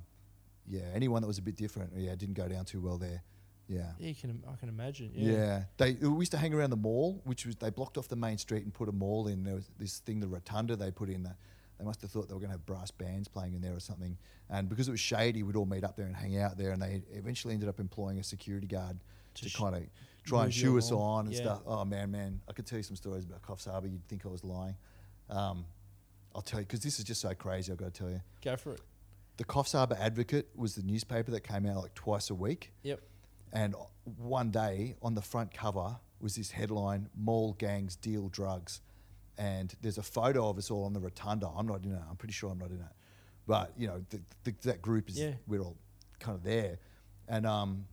yeah, 0.66 0.90
anyone 0.94 1.22
that 1.22 1.28
was 1.28 1.38
a 1.38 1.42
bit 1.42 1.57
different, 1.57 1.92
yeah, 1.96 2.14
didn't 2.14 2.34
go 2.34 2.49
down 2.49 2.64
too 2.64 2.80
well 2.80 2.99
there. 2.99 3.22
Yeah. 3.68 3.92
Yeah, 3.99 4.09
you 4.09 4.14
can 4.14 4.42
I 4.49 4.57
can 4.57 4.70
imagine. 4.70 5.12
Yeah. 5.14 5.32
Yeah. 5.32 5.64
they 5.76 5.92
we 5.94 6.20
used 6.20 6.32
to 6.32 6.38
hang 6.38 6.55
around 6.55 6.70
the 6.70 6.76
mall, 6.76 7.20
which 7.24 7.44
was 7.46 7.57
they 7.57 7.70
blocked 7.70 7.99
off 7.99 8.09
the 8.09 8.16
main 8.16 8.38
street 8.38 8.64
and 8.64 8.72
put 8.72 8.88
a 8.88 8.92
mall 8.92 9.28
in. 9.28 9.44
There 9.44 9.55
was 9.55 9.68
this 9.78 9.99
thing, 9.99 10.20
the 10.20 10.26
rotunda, 10.28 10.74
they 10.76 10.90
put 10.90 11.11
in. 11.11 11.22
The, 11.24 11.36
they 11.79 11.85
must 11.85 12.03
have 12.03 12.11
thought 12.11 12.29
they 12.29 12.35
were 12.35 12.41
going 12.41 12.51
to 12.51 12.55
have 12.57 12.66
brass 12.66 12.91
bands 12.91 13.29
playing 13.29 13.55
in 13.55 13.61
there 13.61 13.74
or 13.74 13.81
something. 13.81 14.16
And 14.51 14.68
because 14.68 14.89
it 14.89 14.91
was 14.91 15.01
shady, 15.01 15.43
we'd 15.43 15.57
all 15.57 15.66
meet 15.66 15.85
up 15.85 15.97
there 15.97 16.07
and 16.07 16.16
hang 16.16 16.39
out 16.39 16.59
there. 16.59 16.72
And 16.72 16.83
they 16.83 17.03
eventually 17.12 17.55
ended 17.55 17.68
up 17.68 17.79
employing 17.81 18.18
a 18.18 18.24
security 18.24 18.66
guard 18.66 18.99
To 19.35 19.43
to, 19.43 19.49
sh- 19.49 19.57
kind 19.57 19.76
of 19.76 19.83
try 20.24 20.45
and 20.45 20.53
shoo 20.53 20.76
us 20.79 20.91
on 20.91 21.26
and 21.26 21.35
Yeah. 21.35 21.43
stuff. 21.43 21.62
Oh 21.66 21.85
man, 21.85 22.11
man, 22.11 22.41
I 22.49 22.53
could 22.53 22.66
tell 22.66 22.79
you 22.79 22.83
some 22.83 22.97
stories 22.97 23.24
about 23.24 23.43
Coffs 23.43 23.66
Harbour. 23.70 23.87
You'd 23.89 24.07
think 24.09 24.26
I 24.26 24.29
was 24.29 24.43
lying. 24.45 24.76
Um, 25.31 25.64
I'll 26.35 26.43
tell 26.43 26.61
you 26.61 26.66
because 26.66 26.81
this 26.81 26.99
is 26.99 27.05
just 27.05 27.20
so 27.20 27.33
crazy. 27.35 27.70
I've 27.72 27.79
got 27.79 27.93
to 27.95 27.99
tell 27.99 28.11
you. 28.11 28.20
Go 28.43 28.57
for 28.57 28.72
it. 28.72 28.81
The 29.37 29.45
Coffs 29.45 29.72
Harbour 29.72 29.97
Advocate 30.01 30.49
was 30.57 30.74
the 30.74 30.83
newspaper 30.83 31.31
that 31.31 31.43
came 31.43 31.64
out 31.66 31.76
like 31.83 31.95
twice 31.95 32.29
a 32.31 32.35
week. 32.35 32.72
Yep. 32.83 33.01
And 33.53 33.74
one 34.16 34.51
day 34.51 34.97
on 35.01 35.14
the 35.14 35.22
front 35.22 35.55
cover 35.55 35.97
was 36.20 36.35
this 36.35 36.51
headline 36.51 37.09
Mall 37.16 37.53
Gangs 37.53 37.95
Deal 37.97 38.29
Drugs. 38.29 38.81
And 39.39 39.72
there's 39.80 39.99
a 39.99 40.03
photo 40.03 40.49
of 40.51 40.59
us 40.59 40.70
all 40.70 40.84
on 40.84 40.93
the 40.93 41.01
rotunda. 41.01 41.49
I'm 41.57 41.66
not 41.66 41.84
in 41.84 41.93
it. 41.93 42.01
I'm 42.11 42.16
pretty 42.16 42.34
sure 42.34 42.51
I'm 42.51 42.59
not 42.59 42.70
in 42.70 42.80
it. 42.80 42.93
But, 43.47 43.72
you 43.78 43.86
know, 43.86 44.05
the, 44.11 44.20
the, 44.45 44.55
that 44.64 44.82
group 44.82 45.09
is, 45.09 45.18
Yeah. 45.18 45.32
we're 45.47 45.61
all 45.62 45.76
kind 46.18 46.36
of 46.36 46.43
there. 46.43 46.78
And 47.28 47.47
um, 47.47 47.86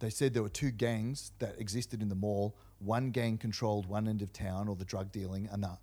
they 0.00 0.10
said 0.10 0.34
there 0.34 0.42
were 0.42 0.48
two 0.48 0.72
gangs 0.72 1.32
that 1.38 1.58
existed 1.58 2.02
in 2.02 2.08
the 2.08 2.14
mall. 2.14 2.56
One 2.80 3.10
gang 3.12 3.38
controlled 3.38 3.86
one 3.86 4.08
end 4.08 4.20
of 4.20 4.32
town, 4.32 4.68
or 4.68 4.76
the 4.76 4.84
drug 4.84 5.12
dealing, 5.12 5.48
and 5.50 5.62
the 5.62 5.78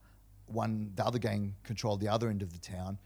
one 0.45 0.91
the 0.95 1.05
other 1.05 1.17
gang 1.19 1.55
controlled 1.63 2.01
the 2.01 2.09
other 2.09 2.29
end 2.29 2.41
of 2.43 2.51
the 2.53 2.59
town. 2.59 2.99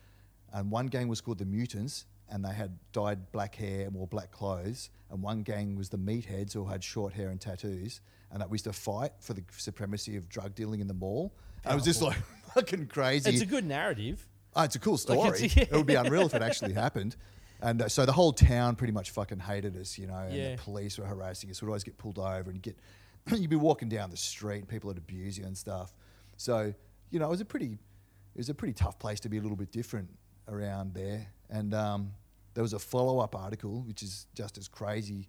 And 0.52 0.72
one 0.72 0.88
gang 0.88 1.08
was 1.08 1.22
called 1.22 1.38
the 1.38 1.46
Mutants, 1.46 2.06
and 2.30 2.44
they 2.44 2.54
had 2.54 2.78
dyed 2.92 3.32
black 3.32 3.56
hair 3.56 3.86
and 3.86 3.94
wore 3.94 4.08
black 4.08 4.32
clothes. 4.32 4.90
And 5.12 5.22
one 5.22 5.44
gang 5.44 5.76
was 5.78 5.90
the 5.90 5.98
Meatheads, 5.98 6.54
who 6.54 6.66
had 6.66 6.84
short 6.84 7.14
hair 7.14 7.30
and 7.30 7.40
tattoos. 7.40 8.02
And 8.32 8.42
that 8.42 8.50
we 8.50 8.56
used 8.56 8.66
to 8.66 8.74
fight 8.74 9.12
for 9.20 9.34
the 9.34 9.44
supremacy 9.58 10.18
of 10.18 10.28
drug 10.28 10.54
dealing 10.56 10.80
in 10.82 10.88
the 10.88 10.94
mall. 10.94 11.34
And 11.64 11.72
it 11.74 11.76
was 11.76 11.86
just 11.86 12.02
like 12.02 12.18
fucking 12.54 12.88
crazy. 12.88 13.30
It's 13.30 13.42
a 13.42 13.46
good 13.46 13.66
narrative. 13.66 14.28
Oh, 14.56 14.64
it's 14.64 14.76
a 14.76 14.80
cool 14.80 14.98
story. 14.98 15.20
Like, 15.40 15.56
yeah. 15.56 15.64
It 15.64 15.72
would 15.72 15.86
be 15.86 15.96
unreal 15.96 16.26
if 16.26 16.34
it 16.34 16.42
actually 16.42 16.74
happened. 16.74 17.16
And 17.62 17.82
uh, 17.84 17.88
so 17.90 18.06
the 18.06 18.12
whole 18.12 18.34
town 18.34 18.76
pretty 18.76 18.94
much 18.94 19.12
fucking 19.12 19.40
hated 19.40 19.78
us, 19.78 19.98
you 19.98 20.08
know, 20.08 20.16
and 20.16 20.34
Yeah. 20.36 20.56
the 20.56 20.62
police 20.62 20.98
were 20.98 21.06
harassing 21.06 21.50
us. 21.50 21.62
We'd 21.62 21.70
always 21.70 21.84
get 21.84 21.98
pulled 21.98 22.20
over 22.20 22.50
and 22.52 22.62
get, 22.62 22.78
you'd 23.32 23.50
be 23.50 23.56
walking 23.56 23.90
down 23.90 24.10
the 24.10 24.18
street 24.18 24.60
and 24.60 24.68
people 24.68 24.90
would 24.90 24.98
abuse 24.98 25.38
you 25.38 25.46
and 25.46 25.58
stuff. 25.58 25.94
So, 26.38 26.74
you 27.10 27.20
know, 27.20 27.26
it 27.28 27.32
was 27.32 27.42
a 27.42 27.46
pretty, 27.46 27.74
it 27.74 28.38
was 28.38 28.50
a 28.50 28.54
pretty 28.54 28.74
tough 28.74 29.00
place 29.00 29.20
to 29.22 29.30
be 29.30 29.38
a 29.38 29.42
little 29.42 29.58
bit 29.58 29.72
different 29.72 30.10
around 30.48 30.94
there. 30.94 31.28
And 31.50 31.74
um, 31.74 32.12
there 32.54 32.62
was 32.62 32.74
a 32.74 32.80
follow 32.80 33.20
up 33.20 33.36
article, 33.36 33.82
which 33.88 34.04
is 34.04 34.28
just 34.36 34.58
as 34.58 34.68
crazy, 34.68 35.28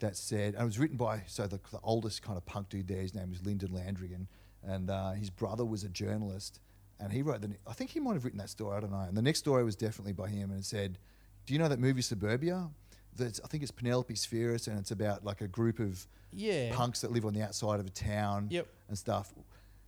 that 0.00 0.16
said, 0.16 0.54
and 0.54 0.62
it 0.62 0.66
was 0.66 0.78
written 0.78 0.96
by, 0.96 1.22
so 1.26 1.46
the, 1.46 1.60
the 1.70 1.80
oldest 1.82 2.22
kind 2.22 2.36
of 2.36 2.44
punk 2.46 2.68
dude 2.68 2.88
there, 2.88 3.00
his 3.00 3.14
name 3.14 3.30
was 3.30 3.44
Lyndon 3.44 3.70
Landrigan, 3.70 4.26
and 4.62 4.90
uh, 4.90 5.12
his 5.12 5.30
brother 5.30 5.64
was 5.64 5.84
a 5.84 5.88
journalist, 5.88 6.60
and 6.98 7.12
he 7.12 7.22
wrote 7.22 7.40
the, 7.40 7.50
I 7.66 7.72
think 7.72 7.90
he 7.90 8.00
might 8.00 8.14
have 8.14 8.24
written 8.24 8.38
that 8.38 8.50
story, 8.50 8.76
I 8.76 8.80
don't 8.80 8.90
know. 8.92 8.98
And 9.00 9.16
the 9.16 9.22
next 9.22 9.38
story 9.40 9.64
was 9.64 9.76
definitely 9.76 10.12
by 10.12 10.28
him, 10.28 10.50
and 10.50 10.60
it 10.60 10.64
said, 10.64 10.98
Do 11.46 11.52
you 11.54 11.58
know 11.58 11.68
that 11.68 11.78
movie 11.78 12.02
Suburbia? 12.02 12.68
That's, 13.16 13.40
I 13.44 13.48
think 13.48 13.62
it's 13.62 13.72
Penelope 13.72 14.14
Spheeris, 14.14 14.68
and 14.68 14.78
it's 14.78 14.90
about 14.90 15.24
like 15.24 15.40
a 15.40 15.48
group 15.48 15.78
of 15.78 16.06
Yeah. 16.32 16.74
punks 16.74 17.00
that 17.02 17.10
live 17.12 17.24
on 17.26 17.32
the 17.34 17.42
outside 17.42 17.80
of 17.80 17.86
a 17.86 17.90
town 17.90 18.48
Yep. 18.50 18.66
and 18.88 18.98
stuff. 18.98 19.32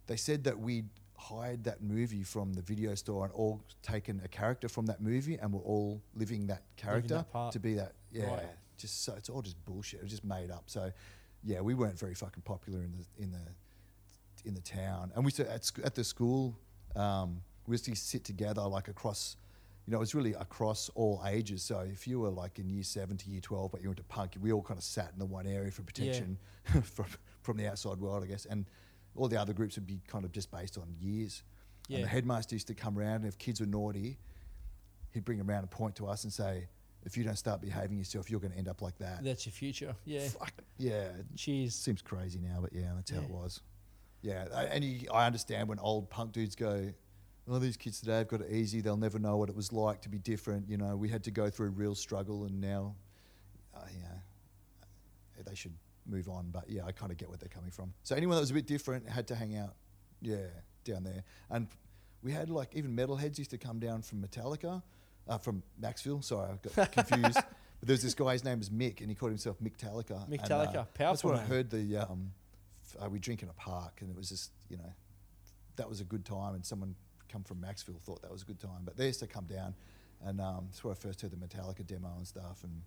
They 0.07 0.17
said 0.17 0.45
that 0.45 0.59
we'd 0.59 0.89
hired 1.17 1.63
that 1.65 1.81
movie 1.81 2.25
from 2.25 2.53
the 2.53 2.63
video 2.63 2.97
store 2.97 3.25
and 3.25 3.33
all 3.35 3.63
taken 3.83 4.21
a 4.25 4.29
character 4.29 4.69
from 4.69 4.87
that 4.87 5.01
movie 5.01 5.37
and 5.37 5.53
we're 5.53 5.61
all 5.61 6.03
living 6.17 6.49
that 6.49 6.63
character 6.77 7.25
that 7.33 7.53
to 7.53 7.61
be 7.61 7.75
that. 7.75 7.93
Yeah, 8.11 8.27
Right. 8.27 8.49
Just 8.83 9.05
so 9.05 9.15
it's 9.17 9.29
all 9.29 9.41
just 9.43 9.63
bullshit. 9.65 10.01
It 10.01 10.03
was 10.03 10.13
just 10.13 10.25
made 10.25 10.51
up. 10.51 10.65
So, 10.67 10.93
yeah, 11.43 11.61
we 11.61 11.75
weren't 11.75 11.99
very 11.99 12.15
fucking 12.15 12.43
popular 12.43 12.81
in 12.83 12.93
the 12.93 13.23
in 13.23 13.33
the 13.33 14.49
in 14.49 14.55
the 14.55 14.61
town. 14.61 15.13
And 15.15 15.25
we 15.25 15.31
to, 15.33 15.51
at 15.51 15.65
sc- 15.65 15.85
at 15.85 15.95
the 15.95 16.05
school, 16.05 16.59
um, 16.95 17.41
we 17.67 17.73
used 17.73 17.87
to 17.87 17.95
sit 17.97 18.25
together 18.25 18.63
like 18.63 18.89
across. 18.89 19.37
You 19.87 19.91
know, 19.91 19.97
it 19.97 20.01
was 20.01 20.15
really 20.15 20.35
across 20.35 20.91
all 20.95 21.21
ages. 21.27 21.63
So 21.65 21.81
if 21.81 22.07
you 22.07 22.21
were 22.21 22.31
like 22.31 22.61
in 22.61 22.69
year 22.69 22.85
seven 22.85 23.17
to 23.17 23.31
year 23.31 23.41
twelve, 23.41 23.73
but 23.73 23.83
you 23.83 23.89
went 23.89 23.97
to 23.99 24.05
punk, 24.05 24.37
we 24.41 24.53
all 24.53 24.63
kind 24.63 24.79
of 24.79 24.85
sat 24.85 25.11
in 25.13 25.19
the 25.19 25.25
one 25.25 25.47
area 25.47 25.71
for 25.73 25.83
protection 25.83 26.39
from 26.83 27.07
from 27.41 27.57
the 27.57 27.67
outside 27.67 27.99
world, 27.99 28.23
I 28.23 28.27
guess. 28.27 28.45
And 28.45 28.67
all 29.17 29.29
the 29.29 29.41
other 29.41 29.53
groups 29.53 29.77
would 29.77 29.87
be 29.87 30.01
kind 30.07 30.25
of 30.25 30.33
just 30.33 30.51
based 30.51 30.79
on 30.79 30.95
years. 31.01 31.43
And 31.89 32.05
the 32.05 32.09
headmaster 32.09 32.55
used 32.55 32.69
to 32.69 32.75
come 32.75 32.97
around, 32.99 33.17
and 33.23 33.27
if 33.27 33.39
kids 33.39 33.61
were 33.61 33.67
naughty, 33.67 34.19
he'd 35.13 35.25
bring 35.25 35.39
them 35.39 35.51
around 35.51 35.61
and 35.61 35.71
point 35.71 35.97
to 35.97 36.07
us 36.07 36.23
and 36.25 36.33
say, 36.33 36.69
"If 37.05 37.17
you 37.17 37.25
don't 37.25 37.37
start 37.37 37.61
behaving 37.61 37.99
yourself, 37.99 38.31
you're 38.31 38.41
going 38.41 38.53
to 38.53 38.59
end 38.59 38.69
up 38.69 38.83
like 38.83 38.97
that." 38.99 39.23
That's 39.25 39.47
your 39.47 39.53
future. 39.53 39.95
Yeah. 40.05 40.29
Fuck 40.29 40.53
yeah, 40.79 41.09
Cheers. 41.37 41.75
seems 41.75 42.03
crazy 42.03 42.41
now, 42.41 42.59
but 42.61 42.73
yeah, 42.73 42.93
that's 42.95 43.11
how 43.11 43.21
it 43.21 43.31
was. 43.31 43.61
Yeah, 44.23 44.47
and 44.71 44.85
you, 44.85 45.09
I 45.13 45.27
understand 45.27 45.69
when 45.69 45.79
old 45.81 46.09
punk 46.09 46.33
dudes 46.33 46.55
go, 46.55 46.93
"Oh, 47.49 47.59
these 47.59 47.77
kids 47.77 48.01
today 48.01 48.19
have 48.19 48.29
got 48.29 48.41
it 48.41 48.53
easy. 48.53 48.81
They'll 48.81 48.97
never 48.97 49.19
know 49.19 49.37
what 49.37 49.49
it 49.49 49.57
was 49.57 49.73
like 49.73 50.01
to 50.03 50.09
be 50.09 50.19
different." 50.19 50.69
You 50.69 50.77
know, 50.77 50.97
we 50.97 51.09
had 51.09 51.25
to 51.25 51.31
go 51.31 51.51
through 51.51 51.71
real 51.71 51.95
struggle, 51.95 52.45
and 52.45 52.61
now, 52.61 52.95
uh, 53.75 53.81
you 53.93 54.01
know, 54.01 55.43
they 55.45 55.55
should 55.55 55.75
move 56.07 56.29
on. 56.29 56.51
But 56.51 56.69
yeah, 56.69 56.85
I 56.85 56.93
kind 56.93 57.11
of 57.11 57.19
get 57.19 57.29
where 57.29 57.39
they're 57.39 57.49
coming 57.49 57.71
from. 57.71 57.93
So 58.05 58.15
anyone 58.15 58.37
that 58.37 58.43
was 58.43 58.51
a 58.51 58.55
bit 58.55 58.67
different 58.67 59.09
had 59.09 59.27
to 59.29 59.35
hang 59.35 59.57
out, 59.57 59.75
yeah, 60.21 60.47
down 60.85 61.05
there. 61.05 61.25
And 61.51 61.67
we 62.23 62.33
had 62.33 62.51
like 62.51 62.75
even 62.75 62.97
metalheads 62.97 63.39
used 63.39 63.51
to 63.51 63.59
come 63.59 63.79
down 63.79 64.03
from 64.03 64.23
Metallica. 64.23 64.83
Uh, 65.29 65.39
from 65.39 65.63
Macksville. 65.81 66.23
Sorry, 66.23 66.51
I 66.51 66.69
got 66.75 66.93
confused. 66.93 67.35
but 67.81 67.89
there 67.89 67.95
was 67.95 68.03
this 68.03 68.15
guy. 68.15 68.33
His 68.33 68.45
name 68.45 68.59
was 68.59 68.71
Mick, 68.71 69.01
and 69.01 69.09
he 69.09 69.15
called 69.15 69.31
himself 69.33 69.57
Mick 69.63 69.77
Talica. 69.77 70.29
Mick 70.29 70.47
Talica, 70.47 70.73
That's 70.73 70.91
powerful 70.95 71.31
when 71.31 71.39
I 71.39 71.45
heard 71.45 71.71
the. 71.71 71.97
Um, 71.99 72.33
f- 72.85 73.05
uh, 73.05 73.09
we 73.09 73.19
drink 73.19 73.43
in 73.43 73.49
a 73.49 73.53
park, 73.53 73.99
and 74.01 74.11
it 74.11 74.17
was 74.17 74.29
just 74.29 74.51
you 74.69 74.77
know, 74.77 74.93
that 75.77 75.89
was 75.89 76.01
a 76.01 76.05
good 76.05 76.25
time. 76.25 76.55
And 76.55 76.65
someone 76.67 76.95
come 77.29 77.45
from 77.45 77.59
Macksville 77.59 78.01
thought 78.01 78.21
that 78.23 78.33
was 78.33 78.43
a 78.43 78.47
good 78.47 78.61
time. 78.61 78.83
But 78.85 78.97
they 78.97 79.07
used 79.07 79.21
to 79.21 79.27
come 79.29 79.45
down, 79.45 79.75
and 80.25 80.41
um, 80.41 80.67
that's 80.69 80.83
where 80.83 80.93
I 80.93 80.97
first 80.97 81.21
heard 81.21 81.31
the 81.31 81.37
Metallica 81.37 81.87
demo 81.87 82.13
and 82.17 82.27
stuff, 82.27 82.65
and. 82.65 82.83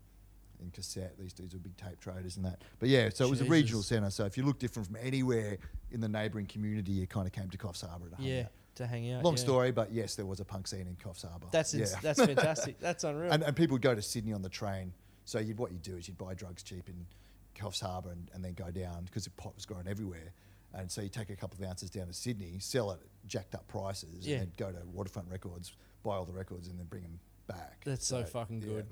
In 0.62 0.72
cassette, 0.72 1.16
these 1.20 1.34
dudes 1.34 1.54
were 1.54 1.60
big 1.60 1.76
tape 1.76 2.00
traders 2.00 2.38
and 2.38 2.46
that. 2.46 2.62
But 2.80 2.88
yeah, 2.88 3.10
so 3.10 3.26
it 3.26 3.30
was 3.30 3.42
a 3.42 3.44
regional 3.44 3.84
centre. 3.84 4.10
So 4.10 4.24
if 4.24 4.38
you 4.38 4.44
look 4.46 4.58
different 4.58 4.88
from 4.88 4.96
anywhere 4.96 5.58
in 5.92 6.00
the 6.00 6.08
neighbouring 6.08 6.46
community, 6.46 6.94
you 6.94 7.08
kind 7.08 7.28
of 7.28 7.34
came 7.34 7.50
to 7.50 7.58
Coffs 7.58 7.86
Harbour 7.86 8.06
Yeah, 8.18 8.44
out. 8.44 8.46
To 8.76 8.88
hang 8.88 9.12
out. 9.12 9.24
Long 9.24 9.36
yeah. 9.36 9.44
story, 9.44 9.72
but 9.72 9.92
yes, 9.92 10.16
there 10.16 10.26
was 10.26 10.40
a 10.40 10.46
punk 10.46 10.68
scene 10.68 10.88
in 10.88 10.96
Coffs 10.96 11.28
Harbour. 11.28 11.48
That's 11.52 11.74
ins- 11.74 11.92
yeah. 11.94 12.00
that's 12.02 12.20
fantastic. 12.26 12.80
That's 12.80 13.04
unreal. 13.04 13.32
and, 13.32 13.44
and 13.44 13.56
people 13.56 13.76
would 13.76 13.82
go 13.82 13.96
to 13.96 14.02
Sydney 14.02 14.34
on 14.34 14.42
the 14.42 14.50
train. 14.50 14.94
So 15.26 15.40
you'd, 15.40 15.58
what 15.58 15.72
you 15.72 15.80
do 15.80 15.96
is 15.98 16.08
you'd 16.08 16.18
buy 16.18 16.34
drugs 16.36 16.62
cheap 16.62 16.88
in 16.88 17.06
Coffs 17.60 17.82
Harbour 17.82 18.12
and, 18.12 18.30
and 18.34 18.44
then 18.44 18.54
go 18.54 18.70
down 18.70 19.06
because 19.06 19.24
the 19.26 19.32
pot 19.32 19.56
was 19.56 19.66
growing 19.66 19.88
everywhere. 19.88 20.34
And 20.74 20.92
so 20.92 21.02
you 21.02 21.10
take 21.10 21.30
a 21.30 21.36
couple 21.36 21.64
of 21.64 21.68
ounces 21.70 21.90
down 21.90 22.08
to 22.08 22.14
Sydney, 22.14 22.60
sell 22.60 22.92
it 22.92 23.00
at 23.02 23.28
jacked 23.28 23.56
up 23.56 23.68
prices, 23.68 24.28
Yeah. 24.28 24.38
and 24.38 24.42
then 24.44 24.52
go 24.58 24.72
to 24.72 24.86
Waterfront 24.88 25.30
Records, 25.30 25.72
buy 26.04 26.16
all 26.16 26.26
the 26.26 26.34
records, 26.34 26.68
and 26.68 26.78
then 26.78 26.86
bring 26.86 27.04
them 27.04 27.20
back. 27.48 27.82
That's 27.86 28.06
so, 28.06 28.24
fucking 28.24 28.62
yeah. 28.62 28.68
good. 28.68 28.86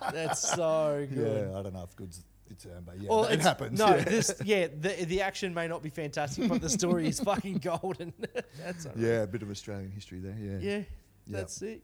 That's 0.12 0.54
so 0.54 1.06
good. 1.12 1.48
Yeah, 1.50 1.58
I 1.58 1.62
don't 1.62 1.74
know 1.74 1.82
if 1.82 1.94
good's 1.94 2.24
term, 2.54 2.78
um, 2.78 2.84
but 2.84 3.00
yeah, 3.00 3.08
Well, 3.08 3.24
it 3.24 3.32
it's- 3.34 3.44
happens. 3.46 3.78
No, 3.78 3.88
yeah. 3.96 4.04
this 4.04 4.34
yeah, 4.44 4.68
the 4.68 5.04
the 5.04 5.20
action 5.22 5.52
may 5.52 5.66
not 5.68 5.82
be 5.82 5.90
fantastic, 5.90 6.48
but 6.48 6.60
the 6.60 6.70
story 6.70 7.08
is 7.08 7.20
fucking 7.30 7.58
golden. 7.58 8.12
that's 8.58 8.84
unreal. 8.86 9.08
yeah, 9.08 9.22
a 9.22 9.26
bit 9.26 9.42
of 9.42 9.50
Australian 9.50 9.90
history 9.90 10.20
there. 10.20 10.36
Yeah, 10.38 10.58
Yeah, 10.58 10.76
Yep. 10.78 10.86
that's 11.28 11.62
it. 11.62 11.82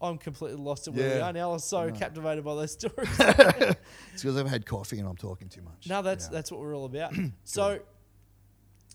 I'm 0.00 0.18
completely 0.18 0.58
lost 0.60 0.86
at 0.88 0.94
where 0.94 1.14
we 1.16 1.20
are 1.20 1.32
now. 1.32 1.50
I 1.50 1.52
was 1.54 1.64
so 1.64 1.90
captivated 1.90 2.44
by 2.44 2.54
those 2.54 2.72
stories. 2.72 3.08
it's 3.18 4.22
because 4.22 4.36
I've 4.36 4.48
had 4.48 4.66
coffee 4.66 4.98
and 4.98 5.08
I'm 5.08 5.16
talking 5.16 5.48
too 5.48 5.62
much. 5.62 5.88
no, 5.88 6.02
that's 6.02 6.26
Yeah. 6.26 6.32
that's 6.32 6.50
what 6.52 6.60
we're 6.60 6.76
all 6.76 6.84
about. 6.84 7.12
so, 7.44 7.80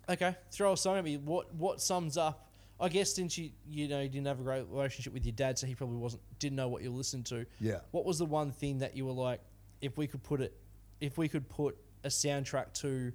okay, 0.09 0.35
throw 0.51 0.73
a 0.73 0.77
song 0.77 0.97
at 0.97 1.03
me. 1.03 1.17
What 1.17 1.53
what 1.55 1.81
sums 1.81 2.17
up? 2.17 2.45
I 2.81 2.87
guess 2.89 3.13
since 3.13 3.37
you 3.37 3.51
you 3.69 3.87
know 3.87 4.01
you 4.01 4.09
didn't 4.09 4.27
have 4.27 4.39
a 4.39 4.43
great 4.43 4.65
relationship 4.69 5.13
with 5.13 5.25
your 5.25 5.33
dad, 5.33 5.57
so 5.57 5.67
he 5.67 5.75
probably 5.75 5.97
wasn't 5.97 6.21
didn't 6.39 6.55
know 6.55 6.67
what 6.69 6.81
you 6.81 6.91
listened 6.91 7.25
to. 7.27 7.45
Yeah. 7.59 7.79
What 7.91 8.05
was 8.05 8.17
the 8.19 8.25
one 8.25 8.51
thing 8.51 8.79
that 8.79 8.95
you 8.95 9.05
were 9.05 9.11
like, 9.11 9.41
if 9.81 9.97
we 9.97 10.07
could 10.07 10.23
put 10.23 10.41
it, 10.41 10.55
if 11.01 11.17
we 11.17 11.27
could 11.27 11.47
put 11.49 11.77
a 12.03 12.07
soundtrack 12.09 12.73
to 12.81 13.11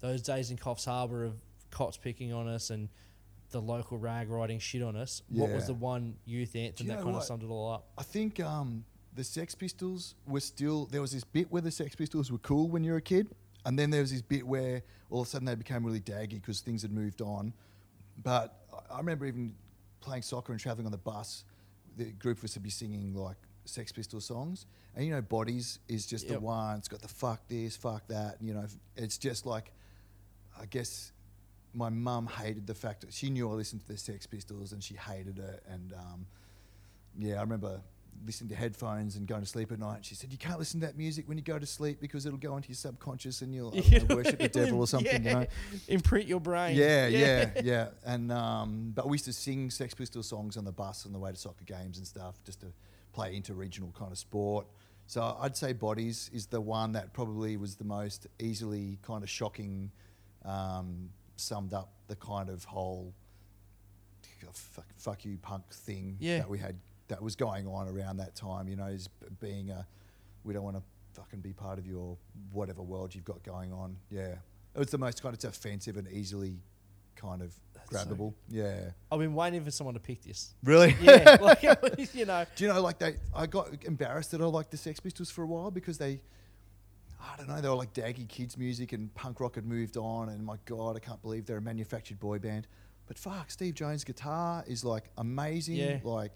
those 0.00 0.22
days 0.22 0.50
in 0.50 0.56
Coffs 0.56 0.84
Harbour 0.84 1.24
of 1.24 1.34
cops 1.70 1.96
picking 1.96 2.32
on 2.32 2.48
us 2.48 2.70
and 2.70 2.88
the 3.50 3.60
local 3.60 3.98
rag 3.98 4.30
riding 4.30 4.58
shit 4.58 4.82
on 4.82 4.96
us, 4.96 5.22
what 5.28 5.50
was 5.50 5.62
Yeah. 5.64 5.66
the 5.68 5.74
one 5.74 6.16
youth 6.24 6.56
anthem 6.56 6.86
you 6.86 6.92
that 6.92 6.98
know 6.98 7.02
kind 7.04 7.14
of 7.16 7.20
what? 7.20 7.26
summed 7.26 7.42
it 7.42 7.46
all 7.48 7.70
up? 7.72 7.88
I 7.98 8.02
think 8.02 8.40
um, 8.40 8.84
the 9.14 9.24
Sex 9.24 9.54
Pistols 9.54 10.14
were 10.26 10.40
still. 10.40 10.86
There 10.86 11.00
was 11.02 11.12
this 11.12 11.24
bit 11.24 11.50
where 11.52 11.62
the 11.62 11.70
Sex 11.70 11.94
Pistols 11.94 12.32
were 12.32 12.38
cool 12.38 12.68
when 12.68 12.82
you 12.84 12.92
were 12.92 12.98
a 12.98 13.02
kid, 13.02 13.28
and 13.66 13.78
then 13.78 13.90
there 13.90 14.00
was 14.00 14.10
this 14.10 14.22
bit 14.22 14.46
where 14.46 14.82
all 15.10 15.20
of 15.22 15.26
a 15.26 15.30
sudden 15.30 15.44
they 15.46 15.54
became 15.54 15.84
really 15.84 16.00
daggy 16.00 16.30
because 16.40 16.60
things 16.60 16.82
had 16.82 16.90
moved 16.92 17.20
on. 17.20 17.52
But 18.22 18.66
I- 18.72 18.94
I 18.94 18.98
remember 18.98 19.26
even 19.26 19.54
playing 20.00 20.22
soccer 20.22 20.52
and 20.52 20.60
traveling 20.60 20.86
on 20.86 20.92
the 20.92 20.98
bus. 20.98 21.44
The 21.96 22.10
group 22.12 22.38
of 22.38 22.44
us 22.44 22.54
would 22.54 22.62
be 22.62 22.70
singing 22.70 23.14
like 23.14 23.36
Sex 23.64 23.92
Pistol 23.92 24.20
songs, 24.20 24.66
and 24.94 25.04
you 25.04 25.12
know, 25.12 25.22
Bodies 25.22 25.78
is 25.88 26.06
just 26.06 26.24
Yep. 26.24 26.34
the 26.34 26.40
one. 26.40 26.78
It's 26.78 26.88
got 26.88 27.00
the 27.02 27.08
fuck 27.08 27.46
this, 27.48 27.76
fuck 27.76 28.06
that. 28.08 28.36
You 28.40 28.54
know, 28.54 28.66
it's 28.96 29.18
just 29.18 29.46
like, 29.46 29.72
I 30.60 30.66
guess 30.66 31.12
my 31.74 31.88
mum 31.88 32.26
hated 32.26 32.66
the 32.66 32.74
fact 32.74 33.00
that 33.02 33.12
she 33.12 33.30
knew 33.30 33.48
I 33.50 33.54
listened 33.54 33.80
to 33.82 33.88
the 33.88 33.96
Sex 33.98 34.26
Pistols 34.26 34.72
and 34.72 34.82
she 34.82 34.94
hated 34.94 35.38
it. 35.38 35.62
And 35.68 35.92
um, 35.94 36.26
yeah, 37.18 37.36
I 37.36 37.40
remember 37.40 37.80
listening 38.26 38.50
to 38.50 38.54
headphones 38.54 39.16
and 39.16 39.26
going 39.26 39.40
to 39.40 39.46
sleep 39.46 39.72
at 39.72 39.78
night. 39.78 40.04
She 40.04 40.14
said, 40.14 40.30
"You 40.30 40.38
can't 40.38 40.58
listen 40.58 40.80
to 40.80 40.86
that 40.86 40.98
music 40.98 41.26
when 41.28 41.38
you 41.38 41.42
go 41.44 41.58
to 41.58 41.64
sleep 41.66 41.98
because 42.00 42.26
it'll 42.26 42.38
go 42.38 42.56
into 42.56 42.68
your 42.68 42.76
subconscious 42.76 43.40
and 43.42 43.54
you'll 43.54 43.72
I 43.74 43.80
don't 43.80 44.08
know, 44.10 44.16
worship 44.16 44.38
the 44.38 44.48
devil 44.48 44.80
or 44.80 44.86
something." 44.86 45.24
You 45.24 45.32
know. 45.32 45.46
Imprint 45.88 46.26
your 46.28 46.40
brain. 46.40 46.76
Yeah, 46.76 47.06
yeah, 47.06 47.50
yeah. 47.64 47.88
And 48.04 48.30
um, 48.30 48.92
but 48.94 49.08
we 49.08 49.14
used 49.14 49.24
to 49.24 49.32
sing 49.32 49.70
Sex 49.70 49.94
Pistol 49.94 50.22
songs 50.22 50.56
on 50.58 50.64
the 50.64 50.72
bus 50.72 51.06
on 51.06 51.12
the 51.12 51.18
way 51.18 51.30
to 51.30 51.36
soccer 51.38 51.64
games 51.64 51.96
and 51.98 52.06
stuff, 52.06 52.34
just 52.44 52.60
to 52.60 52.66
play 53.12 53.38
interregional 53.38 53.94
kind 53.94 54.12
of 54.12 54.18
sport. 54.18 54.66
So 55.06 55.36
I'd 55.40 55.56
say 55.56 55.72
Bodies 55.72 56.30
is 56.32 56.46
the 56.46 56.60
one 56.60 56.92
that 56.92 57.12
probably 57.12 57.56
was 57.56 57.76
the 57.76 57.84
most 57.84 58.26
easily 58.38 58.98
kind 59.02 59.22
of 59.22 59.28
shocking, 59.30 59.90
um, 60.44 61.10
summed 61.36 61.74
up 61.74 61.92
the 62.08 62.16
kind 62.16 62.48
of 62.48 62.64
whole 62.64 63.12
fuck, 64.52 64.86
fuck 64.96 65.24
you 65.24 65.38
punk 65.38 65.64
thing 65.72 66.16
Yeah. 66.20 66.38
that 66.38 66.48
we 66.50 66.58
had 66.58 66.76
that 67.08 67.22
was 67.22 67.36
going 67.36 67.66
on 67.66 67.88
around 67.88 68.16
that 68.18 68.34
time. 68.34 68.68
You 68.68 68.76
know, 68.76 68.86
is 68.86 69.08
being 69.40 69.70
a 69.70 69.86
we 70.44 70.52
don't 70.54 70.64
want 70.64 70.76
to 70.76 70.82
fucking 71.12 71.40
be 71.40 71.52
part 71.52 71.78
of 71.78 71.86
your 71.86 72.16
whatever 72.52 72.82
world 72.82 73.14
you've 73.14 73.24
got 73.24 73.42
going 73.42 73.72
on. 73.72 73.96
Yeah, 74.10 74.36
it 74.74 74.78
was 74.78 74.90
the 74.90 74.98
most 74.98 75.22
kind 75.22 75.34
of 75.36 75.44
offensive 75.44 75.96
and 75.96 76.08
easily 76.08 76.58
kind 77.16 77.42
of 77.42 77.54
so 77.90 77.98
grabbable. 77.98 78.34
yeah, 78.48 78.90
I've 79.10 79.18
been 79.18 79.34
waiting 79.34 79.64
for 79.64 79.70
someone 79.70 79.94
to 79.94 80.00
pick 80.00 80.22
this. 80.22 80.54
really. 80.64 80.96
Yeah, 81.02 81.36
like 81.42 81.62
you 81.62 82.24
know. 82.26 82.44
Do 82.56 82.64
you 82.64 82.72
know, 82.72 82.80
like 82.82 82.98
they, 82.98 83.16
I 83.34 83.46
got 83.46 83.68
embarrassed 83.84 84.30
that 84.32 84.40
I 84.40 84.44
liked 84.44 84.70
the 84.70 84.76
Sex 84.76 85.00
Pistols 85.00 85.30
for 85.30 85.42
a 85.42 85.46
while 85.46 85.70
because 85.70 85.98
they, 85.98 86.20
I 87.20 87.36
don't 87.36 87.48
know, 87.48 87.60
they 87.60 87.68
were 87.68 87.74
like 87.74 87.92
daggy 87.94 88.28
kids 88.28 88.56
music 88.58 88.92
and 88.92 89.12
punk 89.14 89.40
rock 89.40 89.54
had 89.54 89.64
moved 89.66 89.96
on, 89.96 90.28
and 90.28 90.44
my 90.44 90.56
god, 90.66 90.96
I 90.96 91.00
can't 91.00 91.22
believe 91.22 91.46
they're 91.46 91.58
a 91.58 91.62
manufactured 91.62 92.18
boy 92.20 92.38
band. 92.38 92.66
But 93.06 93.18
fuck, 93.18 93.50
Steve 93.50 93.74
Jones' 93.74 94.04
guitar 94.04 94.64
is 94.66 94.84
like 94.84 95.04
amazing, 95.18 95.76
Yeah. 95.76 95.98
like, 96.04 96.32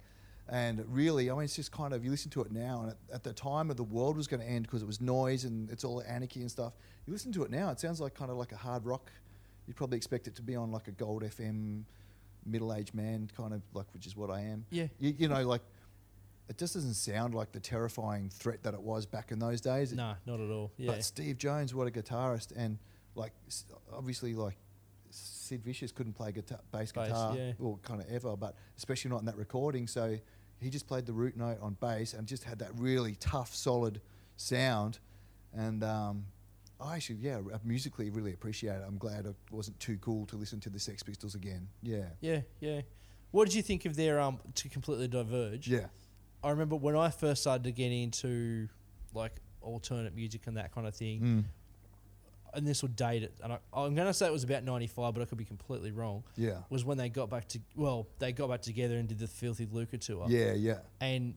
and 0.49 0.85
really, 0.89 1.29
I 1.31 1.35
mean, 1.35 1.45
it's 1.45 1.57
just 1.57 1.73
kind 1.73 1.93
of 1.93 2.05
you 2.05 2.11
listen 2.11 2.31
to 2.33 2.43
it 2.43 2.53
now, 2.53 2.83
and 2.83 2.91
at, 2.91 2.97
at 3.17 3.25
the 3.25 3.33
time 3.33 3.71
of 3.71 3.77
the 3.77 3.83
world 3.85 4.17
was 4.17 4.27
going 4.27 4.41
to 4.41 4.47
end 4.49 4.63
because 4.67 4.83
it 4.83 4.87
was 4.87 5.01
noise 5.01 5.45
and 5.45 5.71
it's 5.71 5.85
all 5.85 6.03
anarchy 6.07 6.41
and 6.41 6.51
stuff. 6.51 6.73
You 7.07 7.13
listen 7.13 7.33
to 7.33 7.45
it 7.45 7.51
now, 7.51 7.71
it 7.71 7.81
sounds 7.81 8.01
like 8.01 8.15
kind 8.15 8.31
of 8.31 8.37
like 8.37 8.53
a 8.53 8.57
hard 8.57 8.85
rock. 8.85 9.11
You'd 9.67 9.77
probably 9.77 9.97
expect 9.97 10.29
it 10.29 10.37
to 10.37 10.43
be 10.43 10.57
on 10.57 10.71
like 10.71 10.89
a 10.89 10.93
Gold 10.93 11.23
FM, 11.23 11.83
middle-aged 12.45 12.95
man 12.95 13.29
kind 13.37 13.53
of 13.53 13.63
like, 13.75 13.87
which 13.93 14.07
is 14.07 14.17
what 14.17 14.31
I 14.31 14.41
am. 14.41 14.65
Yeah. 14.71 14.87
You, 14.99 15.15
you 15.19 15.29
know, 15.29 15.43
like 15.43 15.63
it 16.49 16.59
just 16.59 16.75
doesn't 16.75 16.95
sound 16.95 17.35
like 17.35 17.53
the 17.53 17.61
terrifying 17.61 18.31
threat 18.31 18.63
that 18.63 18.75
it 18.75 18.81
was 18.81 19.07
back 19.07 19.33
in 19.33 19.39
those 19.39 19.61
days. 19.61 19.93
No, 19.93 20.15
not 20.27 20.41
at 20.41 20.51
all. 20.51 20.73
Yeah. 20.77 20.93
But 20.93 21.05
Steve 21.05 21.39
Jones, 21.39 21.75
what 21.75 21.89
a 21.89 21.91
guitarist, 21.91 22.53
and 22.57 22.79
like 23.15 23.33
obviously 23.93 24.35
like 24.35 24.57
Sid 25.11 25.65
Vicious 25.65 25.93
couldn't 25.93 26.13
play 26.13 26.33
guitar, 26.33 26.61
bass, 26.71 26.93
Bass, 26.93 27.09
guitar, 27.09 27.37
yeah. 27.37 27.53
or 27.59 27.79
kind 27.79 28.01
of 28.01 28.09
ever, 28.11 28.37
but 28.37 28.55
especially 28.77 29.11
not 29.11 29.21
in 29.21 29.27
that 29.27 29.37
recording. 29.37 29.87
So 29.87 30.17
he 30.61 30.71
just 30.71 30.87
played 30.87 31.07
the 31.07 31.13
root 31.13 31.37
note 31.37 31.59
on 31.61 31.77
bass 31.81 32.15
and 32.15 32.27
just 32.27 32.45
had 32.45 32.59
that 32.61 32.71
really 32.77 33.17
tough, 33.17 33.55
solid 33.55 34.01
sound. 34.37 34.99
And 35.55 35.83
um, 35.83 36.27
I 36.81 36.97
actually, 36.97 37.17
yeah, 37.17 37.37
r- 37.37 37.61
musically 37.65 38.11
really 38.11 38.33
appreciate 38.35 38.75
it. 38.77 38.85
I'm 38.87 38.99
glad 38.99 39.25
it 39.27 39.35
wasn't 39.51 39.81
too 39.81 39.97
cool 39.99 40.27
to 40.27 40.37
listen 40.37 40.61
to 40.61 40.71
the 40.71 40.79
Sex 40.79 41.03
Pistols 41.03 41.35
again. 41.35 41.69
Yeah, 41.83 42.05
Yeah, 42.21 42.41
yeah. 42.61 42.83
What 43.31 43.47
did 43.47 43.55
you 43.55 43.63
think 43.63 43.85
of 43.87 43.97
their 43.97 44.21
um 44.21 44.39
to 44.57 44.69
completely 44.69 45.09
diverge? 45.09 45.67
yeah, 45.69 45.87
I 46.45 46.51
remember 46.51 46.77
when 46.77 46.95
I 46.97 47.11
first 47.11 47.43
started 47.43 47.65
to 47.65 47.73
get 47.73 47.93
into 47.93 48.69
like 49.15 49.33
alternate 49.63 50.15
music 50.15 50.47
and 50.47 50.57
that 50.59 50.73
kind 50.75 50.87
of 50.87 50.95
thing. 50.95 51.47
And 52.55 52.67
this 52.67 52.81
will 52.81 52.89
date 52.91 53.23
it, 53.23 53.35
and 53.45 53.53
I, 53.53 53.59
I'm 53.75 53.95
going 53.95 54.07
to 54.07 54.15
say 54.15 54.25
it 54.27 54.33
was 54.33 54.45
about 54.45 54.65
'95, 54.65 55.13
but 55.13 55.21
I 55.23 55.27
could 55.27 55.37
be 55.37 55.45
completely 55.45 55.91
wrong. 55.91 56.23
yeah, 56.37 56.59
Was 56.71 56.87
when 56.87 56.97
they 56.97 57.11
got 57.11 57.29
back 57.29 57.49
to 57.49 57.59
well, 57.75 58.07
they 58.19 58.33
got 58.33 58.49
back 58.49 58.63
together 58.63 58.97
and 58.97 59.07
did 59.07 59.19
the 59.19 59.27
Filthy 59.27 59.67
Lucre 59.71 59.99
tour. 59.99 60.25
yeah, 60.29 60.53
yeah. 60.55 60.79
and 61.01 61.35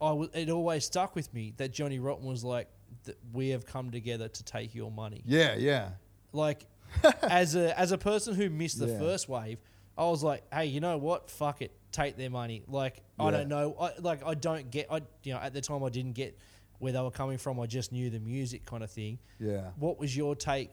I 0.00 0.08
w- 0.10 0.30
it 0.32 0.48
always 0.48 0.86
stuck 0.86 1.14
with 1.14 1.34
me 1.34 1.52
that 1.58 1.72
Johnny 1.72 1.98
Rotten 1.98 2.24
was 2.26 2.42
like, 2.42 2.68
that 3.04 3.16
"We 3.32 3.50
have 3.50 3.64
come 3.66 3.90
together 3.90 4.28
to 4.28 4.44
take 4.44 4.74
your 4.74 4.90
money." 4.90 5.22
Yeah, 5.24 5.56
yeah. 5.56 5.90
Like, 6.32 6.66
as 7.22 7.54
a 7.56 7.78
as 7.78 7.92
a 7.92 7.98
person 7.98 8.34
who 8.34 8.50
missed 8.50 8.78
the 8.78 8.88
Yeah. 8.88 8.98
first 8.98 9.28
wave, 9.28 9.58
I 9.96 10.04
was 10.04 10.22
like, 10.22 10.42
"Hey, 10.52 10.66
you 10.66 10.80
know 10.80 10.96
what? 10.98 11.30
Fuck 11.30 11.62
it, 11.62 11.72
take 11.92 12.16
their 12.16 12.30
money." 12.30 12.62
Like, 12.66 13.02
I 13.18 13.26
Yeah. 13.26 13.30
don't 13.32 13.48
know, 13.48 13.76
I, 13.80 13.92
like 14.00 14.24
I 14.24 14.34
don't 14.34 14.70
get, 14.70 14.86
I 14.90 15.02
you 15.22 15.32
know, 15.34 15.38
at 15.40 15.52
the 15.54 15.60
time 15.60 15.82
I 15.84 15.88
didn't 15.88 16.12
get 16.14 16.36
where 16.78 16.92
they 16.92 17.00
were 17.00 17.10
coming 17.10 17.38
from. 17.38 17.60
I 17.60 17.66
just 17.66 17.92
knew 17.92 18.08
the 18.10 18.20
music 18.20 18.64
kind 18.64 18.82
of 18.82 18.90
thing. 18.90 19.18
Yeah. 19.38 19.70
What 19.78 19.98
was 19.98 20.16
your 20.16 20.34
take 20.34 20.70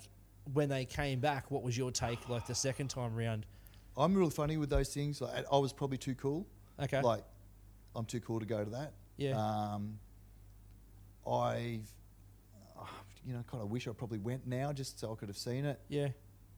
when 0.53 0.69
they 0.69 0.85
came 0.85 1.19
back? 1.19 1.51
What 1.51 1.63
was 1.63 1.77
your 1.77 1.91
take 1.91 2.29
like 2.29 2.47
the 2.47 2.55
second 2.55 2.89
time 2.89 3.13
round? 3.15 3.45
I'm 3.97 4.13
real 4.15 4.29
funny 4.29 4.57
with 4.57 4.69
those 4.69 4.93
things. 4.93 5.19
Like, 5.21 5.45
I 5.51 5.57
was 5.57 5.73
probably 5.73 5.97
too 5.97 6.15
cool. 6.15 6.45
Okay. 6.79 7.01
Like, 7.01 7.23
I'm 7.95 8.05
too 8.05 8.19
cool 8.21 8.39
to 8.39 8.45
go 8.45 8.63
to 8.63 8.69
that. 8.69 8.93
Yeah. 9.17 9.35
Um, 9.35 9.97
I, 11.25 11.79
you 13.27 13.33
know, 13.33 13.39
I 13.39 13.51
kind 13.51 13.61
of 13.61 13.69
wish 13.69 13.87
I 13.87 13.91
probably 13.91 14.19
went 14.19 14.47
now 14.47 14.71
just 14.71 14.99
so 14.99 15.11
I 15.11 15.15
could 15.15 15.27
have 15.27 15.37
seen 15.37 15.65
it. 15.65 15.79
yeah. 15.89 16.09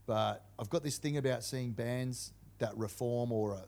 But 0.05 0.45
I've 0.57 0.69
got 0.69 0.81
this 0.83 0.97
thing 0.97 1.17
about 1.17 1.43
seeing 1.43 1.71
bands 1.71 2.31
that 2.57 2.75
reform 2.77 3.31
or, 3.31 3.51
a, 3.53 3.63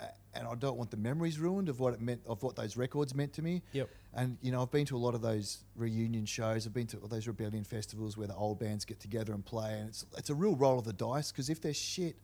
a- 0.00 0.12
and 0.38 0.46
I 0.46 0.54
don't 0.54 0.76
want 0.76 0.90
the 0.92 0.96
memories 0.96 1.38
ruined 1.40 1.68
of 1.68 1.80
what 1.80 1.94
it 1.94 2.00
meant, 2.00 2.20
of 2.26 2.42
what 2.44 2.54
those 2.54 2.76
records 2.76 3.12
meant 3.14 3.32
to 3.34 3.42
me. 3.42 3.62
Yep. 3.72 3.88
And 4.14 4.38
you 4.40 4.52
know, 4.52 4.62
I've 4.62 4.70
been 4.70 4.86
to 4.86 4.96
a 4.96 4.98
lot 5.06 5.14
of 5.16 5.20
those 5.22 5.64
reunion 5.74 6.26
shows. 6.26 6.64
I've 6.66 6.72
been 6.74 6.86
to 6.88 6.98
all 6.98 7.08
those 7.08 7.26
rebellion 7.26 7.64
festivals 7.64 8.16
where 8.16 8.28
the 8.28 8.34
old 8.36 8.60
bands 8.60 8.84
get 8.84 9.00
together 9.00 9.32
and 9.32 9.44
play, 9.44 9.78
and 9.80 9.88
it's 9.88 10.04
it's 10.16 10.30
a 10.30 10.34
real 10.34 10.54
roll 10.54 10.78
of 10.78 10.84
the 10.84 10.92
dice 10.92 11.32
because 11.32 11.50
if 11.50 11.60
they're 11.60 11.74
shit, 11.74 12.14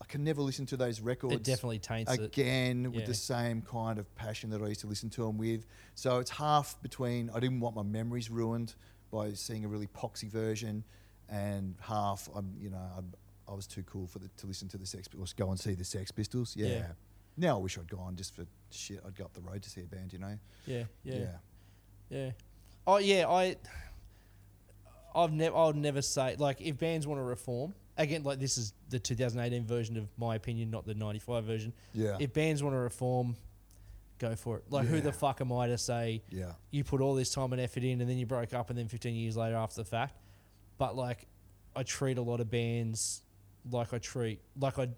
I 0.00 0.06
can 0.06 0.24
never 0.24 0.40
listen 0.40 0.64
to 0.66 0.76
those 0.78 1.00
records 1.02 1.34
It 1.34 1.44
definitely 1.44 1.78
taints 1.80 2.12
it. 2.14 2.20
again 2.22 2.92
with 2.92 3.00
Yeah. 3.02 3.06
the 3.06 3.14
same 3.14 3.60
kind 3.60 3.98
of 3.98 4.12
passion 4.14 4.48
that 4.50 4.62
I 4.62 4.68
used 4.68 4.80
to 4.80 4.86
listen 4.86 5.10
to 5.10 5.26
them 5.26 5.36
with. 5.36 5.66
So 5.94 6.18
it's 6.18 6.30
half 6.30 6.80
between 6.82 7.28
I 7.34 7.40
didn't 7.40 7.60
want 7.60 7.76
my 7.76 7.82
memories 7.82 8.30
ruined 8.30 8.74
by 9.12 9.32
seeing 9.34 9.64
a 9.64 9.68
really 9.68 9.86
poxy 9.86 10.28
version, 10.28 10.82
and 11.28 11.76
half 11.80 12.28
I'm 12.34 12.54
you 12.58 12.70
know 12.70 12.82
I'm, 12.96 13.12
I 13.48 13.54
was 13.54 13.66
too 13.66 13.84
cool 13.84 14.06
for 14.06 14.18
the, 14.18 14.28
to 14.38 14.46
listen 14.46 14.68
to 14.68 14.78
the 14.78 14.86
Sex 14.86 15.06
Pistols, 15.06 15.32
go 15.34 15.50
and 15.50 15.60
see 15.60 15.74
the 15.74 15.84
Sex 15.84 16.10
Pistols. 16.10 16.54
Yeah. 16.56 16.68
Yeah. 16.68 16.86
Now 17.36 17.56
I 17.56 17.60
wish 17.60 17.78
I'd 17.78 17.88
gone 17.88 18.16
just 18.16 18.34
for 18.34 18.44
shit. 18.70 19.00
I'd 19.06 19.14
go 19.14 19.24
up 19.24 19.32
the 19.32 19.40
road 19.40 19.62
to 19.62 19.70
see 19.70 19.82
a 19.82 19.84
band, 19.84 20.12
you 20.12 20.18
know. 20.18 20.38
Yeah, 20.66 20.84
yeah, 21.04 21.14
yeah. 21.14 21.26
yeah. 22.10 22.30
Oh 22.86 22.98
yeah, 22.98 23.28
I. 23.28 23.56
I've 25.14 25.32
never. 25.32 25.54
I'll 25.54 25.72
never 25.74 26.02
say 26.02 26.36
like 26.38 26.60
if 26.60 26.78
bands 26.78 27.06
want 27.06 27.20
to 27.20 27.24
reform 27.24 27.74
again. 27.96 28.22
Like 28.22 28.38
this 28.38 28.58
is 28.58 28.72
the 28.88 28.98
2018 28.98 29.66
version 29.66 29.96
of 29.96 30.08
my 30.18 30.34
opinion, 30.34 30.70
not 30.70 30.86
the 30.86 30.94
95 30.94 31.44
version. 31.44 31.72
Yeah. 31.94 32.16
If 32.18 32.32
bands 32.32 32.62
want 32.62 32.74
to 32.74 32.80
reform, 32.80 33.36
go 34.22 34.34
for 34.36 34.56
it. 34.58 34.64
Like 34.70 34.86
who 34.86 35.00
the 35.00 35.12
fuck 35.12 35.40
am 35.40 35.52
I 35.52 35.66
to 35.66 35.76
say? 35.76 36.22
Yeah. 36.30 36.52
you 36.70 36.84
put 36.84 37.00
all 37.00 37.14
this 37.14 37.34
time 37.34 37.52
and 37.52 37.60
effort 37.60 37.82
in 37.84 38.00
and 38.00 38.08
then 38.08 38.16
you 38.18 38.24
broke 38.26 38.54
up 38.54 38.70
and 38.70 38.78
then 38.78 38.88
15 38.88 39.14
years 39.14 39.36
later 39.36 39.56
after 39.56 39.76
the 39.82 39.84
fact 39.84 40.16
but 40.78 40.96
like 40.96 41.26
i 41.76 41.82
treat 41.82 42.18
a 42.18 42.22
lot 42.22 42.40
of 42.40 42.50
bands 42.50 43.22
like 43.70 43.92
i 43.92 43.98
treat 43.98 44.40
like 44.58 44.78
i 44.78 44.88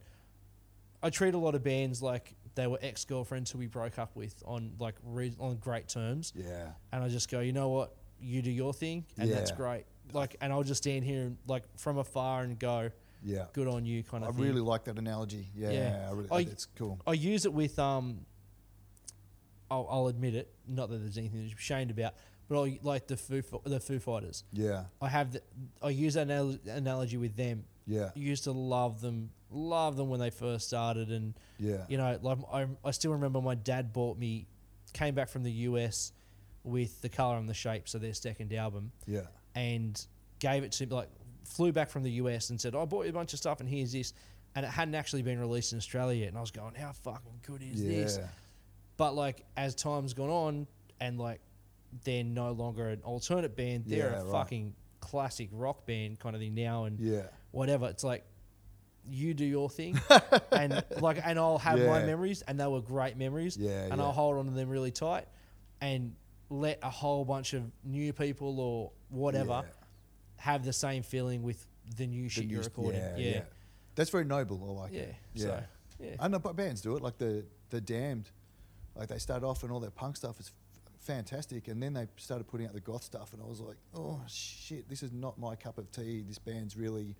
i 1.02 1.10
treat 1.10 1.34
a 1.34 1.38
lot 1.38 1.54
of 1.54 1.62
bands 1.62 2.00
like 2.02 2.34
they 2.54 2.66
were 2.66 2.78
ex-girlfriends 2.82 3.50
who 3.50 3.58
we 3.58 3.66
broke 3.66 3.98
up 3.98 4.14
with 4.14 4.34
on 4.46 4.72
like 4.78 4.94
re- 5.04 5.34
on 5.40 5.56
great 5.56 5.88
terms 5.88 6.32
Yeah. 6.36 6.68
and 6.92 7.02
i 7.04 7.08
just 7.08 7.30
go 7.30 7.40
you 7.40 7.52
know 7.52 7.68
what 7.70 7.94
you 8.20 8.40
do 8.42 8.50
your 8.50 8.72
thing 8.72 9.04
and 9.18 9.30
that's 9.30 9.50
Yeah. 9.50 9.56
great 9.56 9.84
like 10.12 10.36
and 10.40 10.52
i'll 10.52 10.62
just 10.62 10.82
stand 10.84 11.04
here 11.04 11.22
and 11.22 11.36
like 11.46 11.64
from 11.76 11.98
afar 11.98 12.42
and 12.44 12.58
go 12.58 12.90
Yeah. 13.22 13.46
good 13.52 13.68
on 13.68 13.84
you 13.84 14.02
kind 14.04 14.24
I 14.24 14.28
of 14.28 14.36
thing 14.36 14.44
really 14.44 14.60
like 14.60 14.84
that 14.84 14.98
analogy. 14.98 15.48
Yeah. 15.56 15.70
Yeah. 15.70 16.06
I 16.08 16.12
really, 16.12 16.28
I- 16.30 16.40
it's 16.52 16.66
cool. 16.76 17.00
I 17.06 17.12
use 17.14 17.46
it 17.46 17.52
with 17.54 17.78
um. 17.78 18.26
I'll, 19.70 19.86
I'll 19.90 20.06
admit 20.08 20.34
it. 20.34 20.52
Not 20.68 20.90
that 20.90 20.98
there's 20.98 21.18
anything 21.18 21.40
to 21.42 21.48
be 21.48 21.52
ashamed 21.58 21.90
about, 21.90 22.14
but 22.48 22.62
I 22.62 22.78
like 22.82 23.06
the 23.06 23.16
Foo 23.16 23.42
the 23.64 23.80
Foo 23.80 23.98
Fighters. 23.98 24.44
Yeah. 24.52 24.84
I 25.00 25.08
have 25.08 25.32
the, 25.32 25.42
I 25.82 25.90
use 25.90 26.14
that 26.14 26.30
anal- 26.30 26.58
analogy 26.66 27.16
with 27.16 27.36
them. 27.36 27.64
Yeah. 27.86 28.10
I 28.14 28.18
used 28.18 28.44
to 28.44 28.52
love 28.52 29.00
them, 29.00 29.30
love 29.50 29.96
them 29.96 30.08
when 30.08 30.20
they 30.20 30.30
first 30.30 30.66
started, 30.68 31.10
and 31.10 31.34
Yeah. 31.58 31.84
you 31.88 31.96
know, 31.98 32.18
like 32.22 32.38
I, 32.52 32.66
I 32.84 32.90
still 32.92 33.12
remember 33.12 33.40
my 33.40 33.54
dad 33.54 33.92
bought 33.92 34.18
me, 34.18 34.46
came 34.92 35.14
back 35.14 35.28
from 35.28 35.42
the 35.42 35.52
US, 35.52 36.12
with 36.62 37.00
the 37.02 37.08
color 37.10 37.36
and 37.36 37.48
the 37.48 37.54
shape, 37.54 37.88
so 37.88 37.98
their 37.98 38.14
second 38.14 38.52
album, 38.54 38.90
Yeah. 39.06 39.26
and 39.54 40.06
gave 40.38 40.62
it 40.64 40.72
to 40.72 40.86
me 40.86 40.94
like 40.94 41.08
flew 41.44 41.72
back 41.72 41.90
from 41.90 42.02
the 42.04 42.12
US 42.12 42.48
and 42.50 42.58
said, 42.60 42.74
oh, 42.74 42.82
"I 42.82 42.84
bought 42.86 43.04
you 43.04 43.10
a 43.10 43.12
bunch 43.12 43.32
of 43.34 43.38
stuff, 43.38 43.60
and 43.60 43.68
here's 43.68 43.92
this," 43.92 44.14
and 44.54 44.64
it 44.64 44.70
hadn't 44.70 44.94
actually 44.94 45.22
been 45.22 45.38
released 45.38 45.72
in 45.72 45.78
Australia 45.78 46.20
yet, 46.20 46.28
and 46.28 46.38
I 46.38 46.40
was 46.40 46.50
going, 46.50 46.74
"How 46.74 46.92
fucking 46.92 47.40
good 47.46 47.62
is 47.62 47.82
this?" 47.84 48.18
But 48.96 49.14
like 49.14 49.44
as 49.56 49.74
time's 49.74 50.14
gone 50.14 50.30
on, 50.30 50.66
and 51.00 51.18
like 51.18 51.40
they're 52.04 52.24
no 52.24 52.52
longer 52.52 52.88
an 52.88 53.00
alternate 53.02 53.56
band, 53.56 53.84
they're 53.86 54.10
Yeah, 54.10 54.20
a 54.20 54.24
right. 54.24 54.32
fucking 54.32 54.74
classic 55.00 55.48
rock 55.52 55.86
band 55.86 56.18
kind 56.18 56.34
of 56.34 56.40
thing 56.40 56.54
now, 56.54 56.84
and 56.84 56.98
Yeah. 56.98 57.26
whatever. 57.50 57.88
It's 57.88 58.04
like 58.04 58.24
you 59.06 59.34
do 59.34 59.44
your 59.44 59.68
thing, 59.68 59.98
and 60.52 60.82
like, 61.00 61.20
and 61.24 61.38
I'll 61.38 61.58
have 61.58 61.78
my 61.78 62.00
Yeah. 62.00 62.06
memories, 62.06 62.42
and 62.42 62.58
they 62.58 62.66
were 62.66 62.80
great 62.80 63.16
memories, 63.18 63.56
Yeah, 63.56 63.82
and 63.84 63.96
yeah. 63.98 64.02
I'll 64.02 64.12
hold 64.12 64.38
on 64.38 64.46
to 64.46 64.50
them 64.52 64.68
really 64.70 64.90
tight, 64.90 65.26
and 65.80 66.14
let 66.50 66.78
a 66.82 66.90
whole 66.90 67.24
bunch 67.24 67.52
of 67.52 67.70
new 67.84 68.12
people 68.12 68.60
or 68.60 68.92
whatever 69.10 69.62
Yeah. 69.64 69.70
have 70.36 70.64
the 70.64 70.72
same 70.72 71.02
feeling 71.02 71.42
with 71.42 71.66
the 71.96 72.06
new 72.06 72.28
shit 72.28 72.46
you're 72.46 72.62
recording. 72.62 73.00
Yeah, 73.02 73.16
Yeah. 73.16 73.42
That's 73.94 74.10
very 74.10 74.24
noble. 74.24 74.60
I 74.64 74.82
like 74.84 74.92
yeah. 74.92 75.00
it. 75.02 75.14
So, 75.36 75.62
Yeah. 76.00 76.06
yeah, 76.10 76.16
I 76.18 76.28
know, 76.28 76.38
but 76.38 76.56
bands 76.56 76.80
do 76.80 76.96
it. 76.96 77.02
Like 77.02 77.18
the 77.18 77.44
the 77.70 77.80
Damned, 77.80 78.30
like 78.96 79.08
they 79.08 79.18
started 79.18 79.46
off 79.46 79.62
and 79.62 79.72
all 79.72 79.80
their 79.80 79.90
punk 79.90 80.16
stuff 80.16 80.38
is 80.40 80.50
f- 80.50 80.92
fantastic, 81.00 81.68
and 81.68 81.82
then 81.82 81.92
they 81.94 82.06
started 82.16 82.44
putting 82.46 82.66
out 82.66 82.72
the 82.72 82.80
goth 82.80 83.02
stuff, 83.02 83.32
and 83.32 83.42
I 83.42 83.46
was 83.46 83.60
like, 83.60 83.76
oh 83.96 84.20
shit, 84.28 84.88
this 84.88 85.02
is 85.02 85.12
not 85.12 85.38
my 85.38 85.56
cup 85.56 85.78
of 85.78 85.90
tea. 85.92 86.22
This 86.26 86.38
band's 86.38 86.76
really 86.76 87.14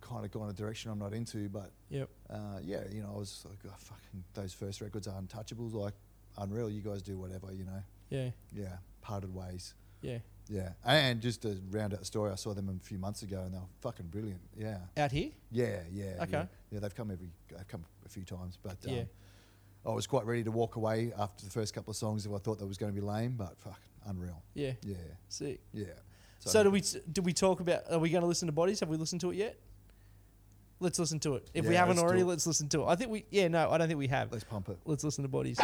kind 0.00 0.24
of 0.24 0.30
gone 0.30 0.50
a 0.50 0.52
direction 0.52 0.90
I'm 0.90 0.98
not 0.98 1.12
into. 1.14 1.48
But 1.48 1.70
yep, 1.88 2.08
uh, 2.30 2.58
yeah, 2.62 2.82
you 2.90 3.02
know, 3.02 3.12
I 3.14 3.18
was 3.18 3.44
like, 3.48 3.58
oh, 3.66 3.74
fucking 3.78 4.24
those 4.34 4.52
first 4.52 4.80
records 4.80 5.08
are 5.08 5.20
untouchables. 5.20 5.72
Like 5.72 5.94
unreal. 6.38 6.68
You 6.70 6.80
guys 6.82 7.00
do 7.02 7.16
whatever, 7.18 7.52
you 7.52 7.64
know. 7.64 7.82
yeah, 8.10 8.30
Yeah, 8.52 8.76
parted 9.00 9.34
ways. 9.34 9.74
yeah. 10.02 10.18
Yeah, 10.46 10.72
and 10.84 11.22
just 11.22 11.40
to 11.42 11.58
round 11.70 11.94
out 11.94 12.00
the 12.00 12.04
story, 12.04 12.30
I 12.30 12.34
saw 12.34 12.52
them 12.52 12.68
a 12.68 12.84
few 12.84 12.98
months 12.98 13.22
ago, 13.22 13.40
and 13.46 13.54
they 13.54 13.56
were 13.56 13.64
fucking 13.80 14.08
brilliant. 14.08 14.42
Yeah. 14.54 14.76
Out 14.98 15.10
here, 15.10 15.30
Yeah, 15.50 15.78
yeah. 15.90 16.16
Okay. 16.20 16.32
Yeah, 16.32 16.44
yeah 16.70 16.80
they've 16.80 16.94
come 16.94 17.10
every, 17.10 17.30
they've 17.50 17.66
come 17.66 17.82
a 18.04 18.08
few 18.10 18.24
times, 18.24 18.58
but 18.62 18.76
um, 18.86 18.92
Yeah. 18.94 19.02
I 19.86 19.90
was 19.90 20.06
quite 20.06 20.24
ready 20.24 20.42
to 20.44 20.50
walk 20.50 20.76
away 20.76 21.12
after 21.18 21.44
the 21.44 21.50
first 21.50 21.74
couple 21.74 21.90
of 21.90 21.96
songs 21.96 22.24
if 22.26 22.32
I 22.32 22.38
thought 22.38 22.58
that 22.58 22.66
was 22.66 22.78
going 22.78 22.94
to 22.94 23.00
be 23.00 23.06
lame, 23.06 23.34
but 23.36 23.58
fuck, 23.58 23.80
unreal. 24.06 24.42
yeah, 24.54 24.72
Yeah, 24.82 24.96
sick. 25.28 25.60
yeah. 25.72 25.84
So, 26.38 26.62
do 26.62 26.70
we? 26.70 26.82
do 27.10 27.22
we 27.22 27.32
talk 27.32 27.60
about? 27.60 27.90
Are 27.90 27.98
we 27.98 28.10
going 28.10 28.20
to 28.20 28.26
listen 28.26 28.46
to 28.46 28.52
Bodies? 28.52 28.80
Have 28.80 28.90
we 28.90 28.98
listened 28.98 29.22
to 29.22 29.30
it 29.30 29.36
yet? 29.36 29.58
Let's 30.78 30.98
listen 30.98 31.18
to 31.20 31.36
it. 31.36 31.48
If 31.54 31.66
we 31.66 31.74
haven't 31.74 31.96
let's 31.96 32.04
already, 32.04 32.22
let's 32.22 32.46
listen 32.46 32.68
to 32.70 32.82
it. 32.82 32.86
I 32.86 32.96
think 32.96 33.10
we. 33.10 33.24
Yeah, 33.30 33.48
no, 33.48 33.70
I 33.70 33.78
don't 33.78 33.88
think 33.88 33.98
we 33.98 34.08
have. 34.08 34.30
Let's 34.30 34.44
pump 34.44 34.68
it. 34.68 34.78
Let's 34.84 35.04
listen 35.04 35.22
to 35.22 35.28
Bodies. 35.28 35.58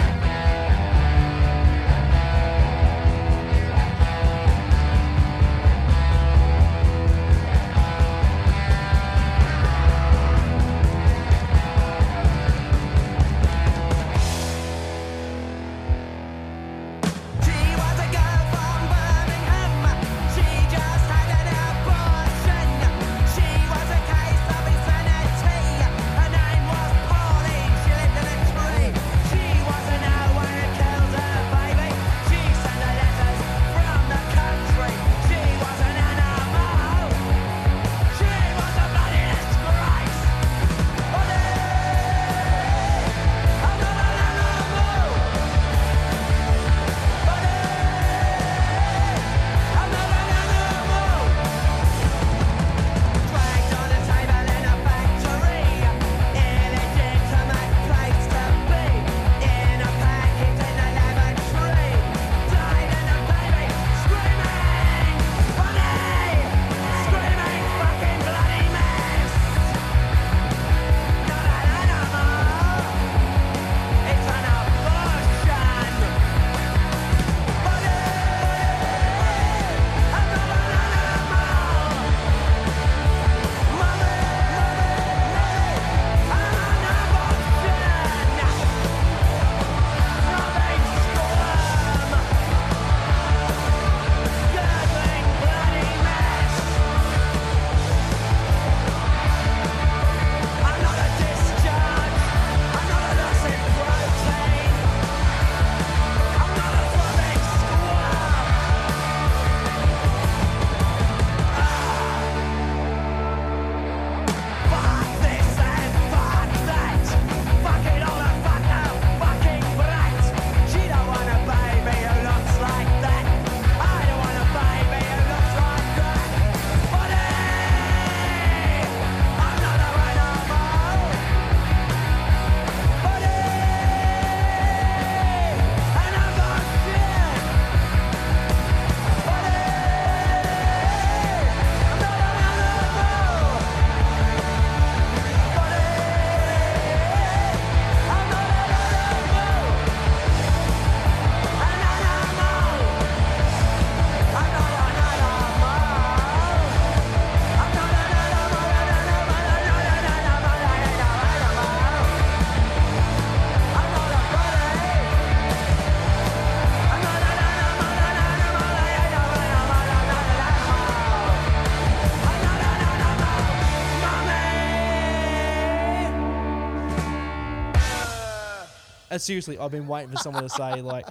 Seriously, 179.21 179.59
I've 179.59 179.71
been 179.71 179.87
waiting 179.87 180.11
for 180.11 180.17
someone 180.19 180.43
to 180.43 180.49
say 180.49 180.81
like, 180.83 181.07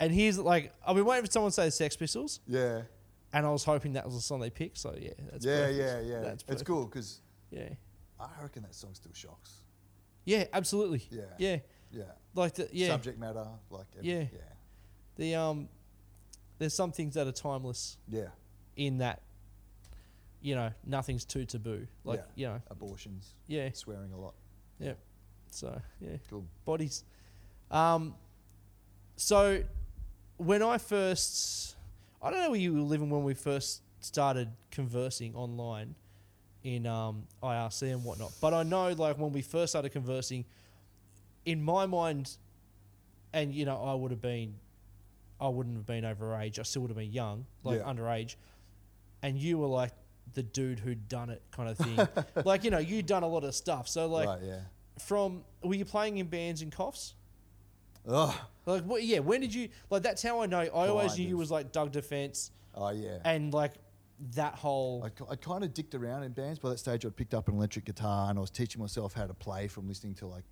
and 0.00 0.12
here's 0.12 0.38
like, 0.38 0.72
I've 0.86 0.96
been 0.96 1.04
waiting 1.04 1.24
for 1.26 1.30
someone 1.30 1.50
to 1.50 1.54
say 1.54 1.64
the 1.66 1.70
Sex 1.70 1.96
Pistols, 1.96 2.40
Yeah. 2.46 2.82
and 3.32 3.46
I 3.46 3.50
was 3.50 3.64
hoping 3.64 3.94
that 3.94 4.04
was 4.04 4.14
the 4.14 4.20
song 4.20 4.40
they 4.40 4.50
picked. 4.50 4.78
So 4.78 4.94
yeah, 4.98 5.10
that's 5.30 5.44
yeah, 5.44 5.56
perfect. 5.66 5.78
yeah, 5.78 6.00
yeah. 6.00 6.20
That's 6.20 6.44
it's 6.48 6.62
cool 6.62 6.86
because 6.86 7.20
Yeah, 7.50 7.68
I 8.20 8.28
reckon 8.42 8.62
that 8.62 8.74
song 8.74 8.94
still 8.94 9.12
shocks. 9.14 9.52
yeah, 10.24 10.44
absolutely. 10.52 11.02
Yeah. 11.10 11.22
yeah, 11.38 11.58
Yeah. 11.92 12.04
like 12.34 12.54
the 12.54 12.68
yeah, 12.72 12.88
Subject 12.88 13.18
matter, 13.18 13.46
like 13.70 13.86
every, 13.96 14.08
Yeah. 14.10 14.18
yeah, 14.32 14.38
the 15.16 15.34
um, 15.36 15.68
there's 16.58 16.74
some 16.74 16.92
things 16.92 17.14
that 17.14 17.26
are 17.26 17.32
timeless 17.32 17.98
yeah. 18.08 18.28
in 18.76 18.98
that. 18.98 19.22
You 20.40 20.54
know, 20.56 20.70
nothing's 20.84 21.24
too 21.24 21.46
taboo. 21.46 21.86
Like 22.04 22.20
Yeah. 22.36 22.48
you 22.48 22.54
know, 22.54 22.62
Abortions, 22.70 23.34
yeah, 23.46 23.70
swearing 23.72 24.12
a 24.12 24.18
lot. 24.18 24.34
yeah. 24.78 24.92
So 25.50 25.80
yeah, 26.00 26.16
Cool. 26.28 26.44
bodies. 26.64 27.04
Um, 27.70 28.14
so 29.16 29.62
when 30.36 30.62
I 30.62 30.78
first, 30.78 31.76
I 32.22 32.30
don't 32.30 32.40
know 32.40 32.50
where 32.50 32.60
you 32.60 32.74
were 32.74 32.80
living 32.80 33.10
when 33.10 33.24
we 33.24 33.34
first 33.34 33.82
started 34.00 34.48
conversing 34.70 35.34
online 35.34 35.94
in 36.62 36.86
um, 36.86 37.26
IRC 37.42 37.92
and 37.92 38.04
whatnot, 38.04 38.32
but 38.40 38.54
I 38.54 38.62
know 38.62 38.88
like 38.92 39.18
when 39.18 39.32
we 39.32 39.42
first 39.42 39.72
started 39.72 39.90
conversing, 39.90 40.44
in 41.44 41.62
my 41.62 41.86
mind, 41.86 42.36
and 43.32 43.52
you 43.52 43.64
know 43.64 43.76
I 43.82 43.94
would 43.94 44.10
have 44.10 44.22
been, 44.22 44.54
I 45.40 45.48
wouldn't 45.48 45.76
have 45.76 45.86
been 45.86 46.04
overage. 46.04 46.58
I 46.58 46.62
still 46.62 46.82
would 46.82 46.90
have 46.90 46.96
been 46.96 47.12
young, 47.12 47.46
like 47.64 47.80
Yeah. 47.80 47.84
underage, 47.92 48.36
and 49.22 49.38
you 49.38 49.58
were 49.58 49.66
like 49.66 49.92
the 50.32 50.42
dude 50.42 50.78
who'd 50.78 51.06
done 51.08 51.28
it 51.28 51.42
kind 51.50 51.68
of 51.68 51.76
thing. 51.76 52.08
like 52.44 52.64
you 52.64 52.70
know 52.70 52.78
you'd 52.78 53.06
done 53.06 53.22
a 53.22 53.28
lot 53.28 53.44
of 53.44 53.54
stuff, 53.54 53.88
so 53.88 54.06
like 54.06 54.26
right, 54.26 54.40
yeah. 54.42 54.60
from 54.98 55.44
were 55.62 55.74
you 55.74 55.84
playing 55.84 56.16
in 56.18 56.26
bands 56.26 56.62
in 56.62 56.70
Coffs? 56.70 57.12
Oh, 58.06 58.38
Like 58.66 58.84
what? 58.84 59.02
Yeah, 59.02 59.20
when 59.20 59.40
did 59.40 59.54
you 59.54 59.68
like? 59.90 60.02
That's 60.02 60.22
how 60.22 60.40
I 60.40 60.46
know. 60.46 60.60
I 60.60 60.88
always 60.88 61.18
knew 61.18 61.26
you 61.26 61.36
was 61.36 61.50
like 61.50 61.72
Doug 61.72 61.92
Defence 61.92 62.50
oh 62.74 62.90
yeah. 62.90 63.18
and 63.24 63.52
like 63.54 63.72
that 64.34 64.54
whole. 64.54 65.02
I, 65.04 65.08
ki- 65.10 65.24
I 65.30 65.36
kind 65.36 65.64
of 65.64 65.72
dicked 65.74 65.94
around 65.94 66.22
in 66.24 66.32
bands. 66.32 66.58
By 66.58 66.70
that 66.70 66.78
stage, 66.78 67.04
I'd 67.06 67.16
picked 67.16 67.34
up 67.34 67.48
an 67.48 67.54
electric 67.54 67.84
guitar 67.84 68.30
and 68.30 68.38
I 68.38 68.40
was 68.40 68.50
teaching 68.50 68.80
myself 68.80 69.12
how 69.14 69.26
to 69.26 69.34
play 69.34 69.68
from 69.68 69.88
listening 69.88 70.14
to 70.16 70.26
like 70.26 70.44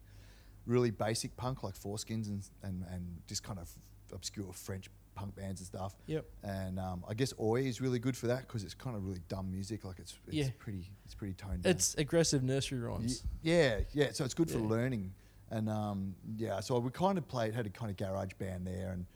really 0.66 0.90
basic 0.90 1.36
punk, 1.36 1.62
like 1.62 1.74
4-Skins 1.74 2.28
and 2.28 2.42
and, 2.62 2.84
and 2.90 3.18
just 3.26 3.42
kind 3.42 3.59
of 3.59 3.70
obscure 4.12 4.53
French 4.53 4.88
punk 5.14 5.34
bands 5.36 5.61
and 5.61 5.66
stuff. 5.66 5.94
Yep. 6.07 6.24
And 6.42 6.78
um, 6.78 7.05
I 7.09 7.12
guess 7.14 7.34
Oi 7.40 7.62
is 7.62 7.80
really 7.82 7.98
good 7.98 8.16
for 8.16 8.28
that 8.28 8.46
because 8.46 8.64
it's 8.64 8.74
kind 8.74 8.96
of 8.96 9.05
really 9.05 9.20
dumb 9.28 9.50
music. 9.50 9.84
Like 9.84 9.98
it's, 9.98 10.14
it's 10.26 10.34
Yeah. 10.34 10.48
pretty 10.59 10.90
it's 11.05 11.14
pretty 11.14 11.34
toned 11.34 11.62
down. 11.62 11.70
It's 11.72 11.94
aggressive 11.96 12.42
nursery 12.42 12.78
rhymes. 12.80 13.22
Yeah, 13.42 13.80
yeah. 13.92 14.12
So 14.12 14.24
it's 14.24 14.32
good 14.34 14.50
for 14.50 14.59
Yeah. 14.59 14.68
learning, 14.68 15.12
and 15.53 15.68
um, 15.68 16.14
yeah. 16.36 16.61
So 16.61 16.78
we 16.78 16.90
kind 16.90 17.18
of 17.18 17.28
played, 17.28 17.55
had 17.55 17.66
a 17.66 17.70
kind 17.70 17.90
of 17.90 17.96
garage 17.96 18.32
band 18.38 18.66
there, 18.66 18.90
and 18.92 19.07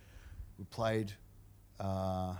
we 0.59 0.64
played 0.66 1.12
uh, 1.80 2.34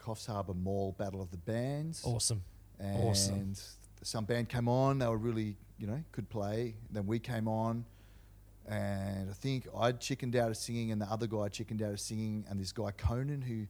Coffs 0.00 0.26
Harbour 0.26 0.54
Mall 0.54 0.94
Battle 0.98 1.20
of 1.20 1.30
the 1.30 1.36
Bands. 1.36 2.02
Awesome. 2.04 2.42
And 2.80 3.02
awesome. 3.04 3.54
some 4.02 4.24
band 4.24 4.48
came 4.48 4.68
on. 4.68 4.98
They 4.98 5.06
were 5.06 5.16
really, 5.16 5.56
you 5.78 5.86
know, 5.86 6.02
could 6.12 6.28
play. 6.28 6.74
Then 6.90 7.06
we 7.06 7.18
came 7.18 7.48
on, 7.48 7.84
and 8.66 9.30
I 9.30 9.32
think 9.34 9.68
I 9.76 9.92
chickened 9.92 10.34
out 10.34 10.48
of 10.50 10.56
singing, 10.56 10.90
and 10.90 11.00
the 11.00 11.06
other 11.06 11.26
guy 11.26 11.48
chickened 11.48 11.82
out 11.82 11.92
of 11.92 12.00
singing, 12.00 12.44
and 12.48 12.58
this 12.58 12.72
guy 12.72 12.90
Conan 12.92 13.42
who 13.42 13.66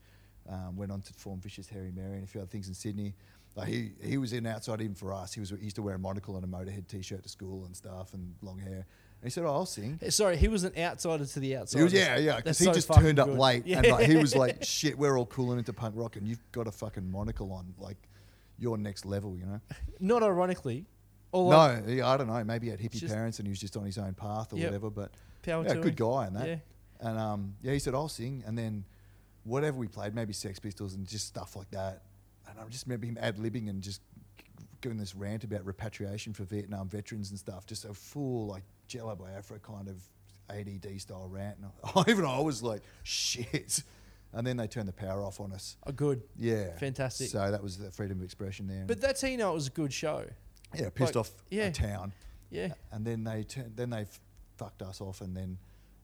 um, 0.52 0.76
went 0.76 0.92
on 0.92 1.00
to 1.02 1.12
form 1.12 1.40
Vicious 1.40 1.68
Harry 1.68 1.90
Mary 1.94 2.14
and 2.14 2.24
a 2.24 2.26
few 2.26 2.40
other 2.40 2.50
things 2.50 2.68
in 2.68 2.74
Sydney. 2.74 3.14
Like 3.56 3.68
he 3.68 3.90
he 4.04 4.18
was 4.18 4.32
in 4.32 4.46
outside 4.46 4.80
even 4.82 4.94
for 4.94 5.12
us. 5.12 5.32
He 5.32 5.40
was 5.40 5.50
he 5.50 5.64
used 5.64 5.76
to 5.76 5.82
wear 5.82 5.94
a 5.96 5.98
monocle 5.98 6.36
and 6.36 6.44
a 6.44 6.48
Motorhead 6.48 6.86
t-shirt 6.86 7.22
to 7.22 7.28
school 7.28 7.64
and 7.64 7.74
stuff 7.74 8.12
and 8.14 8.34
long 8.42 8.58
hair. 8.58 8.86
He 9.26 9.30
said, 9.30 9.44
"Oh, 9.44 9.48
I'll 9.52 9.66
sing." 9.66 9.98
Sorry, 10.10 10.36
he 10.36 10.48
was 10.48 10.64
an 10.64 10.72
outsider 10.78 11.26
to 11.26 11.40
the 11.40 11.56
outside. 11.56 11.90
Yeah, 11.92 12.16
yeah, 12.16 12.36
because 12.36 12.58
he 12.58 12.66
just 12.66 12.92
turned 12.92 13.18
up 13.18 13.28
late, 13.28 13.64
and 13.66 13.86
like, 13.86 14.06
he 14.06 14.16
was 14.16 14.34
like, 14.34 14.62
"Shit, 14.64 14.96
we're 14.98 15.18
all 15.18 15.26
cooling 15.26 15.58
into 15.58 15.72
punk 15.72 15.94
rock, 15.96 16.16
and 16.16 16.26
you've 16.26 16.42
got 16.52 16.66
a 16.66 16.70
fucking 16.72 17.10
monocle 17.10 17.52
on, 17.52 17.74
like, 17.78 17.96
you're 18.58 18.76
next 18.76 19.04
level, 19.04 19.36
you 19.36 19.44
know." 19.46 19.60
Not 20.00 20.22
ironically, 20.22 20.86
or 21.32 21.52
like 21.52 21.86
No, 21.86 22.06
I 22.06 22.16
don't 22.16 22.28
know. 22.28 22.42
Maybe 22.44 22.66
he 22.66 22.70
had 22.70 22.80
hippie 22.80 23.06
parents 23.06 23.38
and 23.38 23.46
he 23.46 23.50
was 23.50 23.60
just 23.60 23.76
on 23.76 23.84
his 23.84 23.98
own 23.98 24.14
path 24.14 24.52
or 24.52 24.56
Yep. 24.56 24.66
whatever. 24.68 24.90
But 24.90 25.12
power 25.42 25.64
yeah, 25.64 25.74
good 25.74 25.96
guy 25.96 26.26
and 26.26 26.36
that. 26.36 26.46
Yeah. 26.48 26.56
And 27.00 27.18
um, 27.18 27.54
yeah, 27.62 27.72
he 27.72 27.78
said 27.78 27.94
I'll 27.94 28.08
sing, 28.08 28.42
and 28.46 28.56
then 28.56 28.84
whatever 29.44 29.76
we 29.76 29.86
played, 29.88 30.14
maybe 30.14 30.32
Sex 30.32 30.58
Pistols 30.58 30.94
and 30.94 31.06
just 31.06 31.26
stuff 31.26 31.56
like 31.56 31.70
that. 31.70 32.02
And 32.48 32.58
I 32.58 32.64
just 32.68 32.86
remember 32.86 33.06
him 33.06 33.18
ad 33.20 33.36
libbing 33.36 33.68
and 33.68 33.82
just 33.82 34.00
giving 34.80 34.98
this 34.98 35.14
rant 35.14 35.44
about 35.44 35.64
repatriation 35.64 36.32
for 36.32 36.44
Vietnam 36.44 36.88
veterans 36.88 37.30
and 37.30 37.38
stuff. 37.38 37.66
Just 37.66 37.84
a 37.84 37.94
full 37.94 38.46
like 38.46 38.62
Jello 38.86 39.14
Biafra 39.16 39.58
kind 39.58 39.88
of 39.88 40.02
ADD 40.50 41.00
style 41.00 41.28
rant. 41.28 41.58
And 41.58 41.70
I, 41.96 42.10
even 42.10 42.24
I 42.24 42.40
was 42.40 42.62
like, 42.62 42.82
shit. 43.02 43.82
And 44.32 44.46
then 44.46 44.56
they 44.56 44.66
turned 44.66 44.88
the 44.88 44.92
power 44.92 45.24
off 45.24 45.40
on 45.40 45.52
us. 45.52 45.76
Oh, 45.86 45.92
good. 45.92 46.22
Yeah, 46.36 46.76
Fantastic. 46.76 47.28
So 47.30 47.50
that 47.50 47.62
was 47.62 47.78
the 47.78 47.90
freedom 47.90 48.18
of 48.18 48.24
expression 48.24 48.66
there. 48.66 48.84
But 48.86 49.00
that's 49.00 49.22
how 49.22 49.28
you 49.28 49.38
know 49.38 49.50
it 49.50 49.54
was 49.54 49.68
a 49.68 49.70
good 49.70 49.92
show. 49.92 50.24
yeah, 50.74 50.90
pissed 50.90 51.14
like, 51.14 51.20
off 51.20 51.30
yeah. 51.50 51.66
a 51.66 51.72
town. 51.72 52.12
Yeah. 52.50 52.74
and 52.92 53.04
then 53.04 53.24
they 53.24 53.42
turned, 53.42 53.76
then 53.76 53.90
they 53.90 54.02
f- 54.02 54.20
fucked 54.56 54.82
us 54.82 55.00
off, 55.00 55.20
and 55.20 55.36
then 55.36 55.58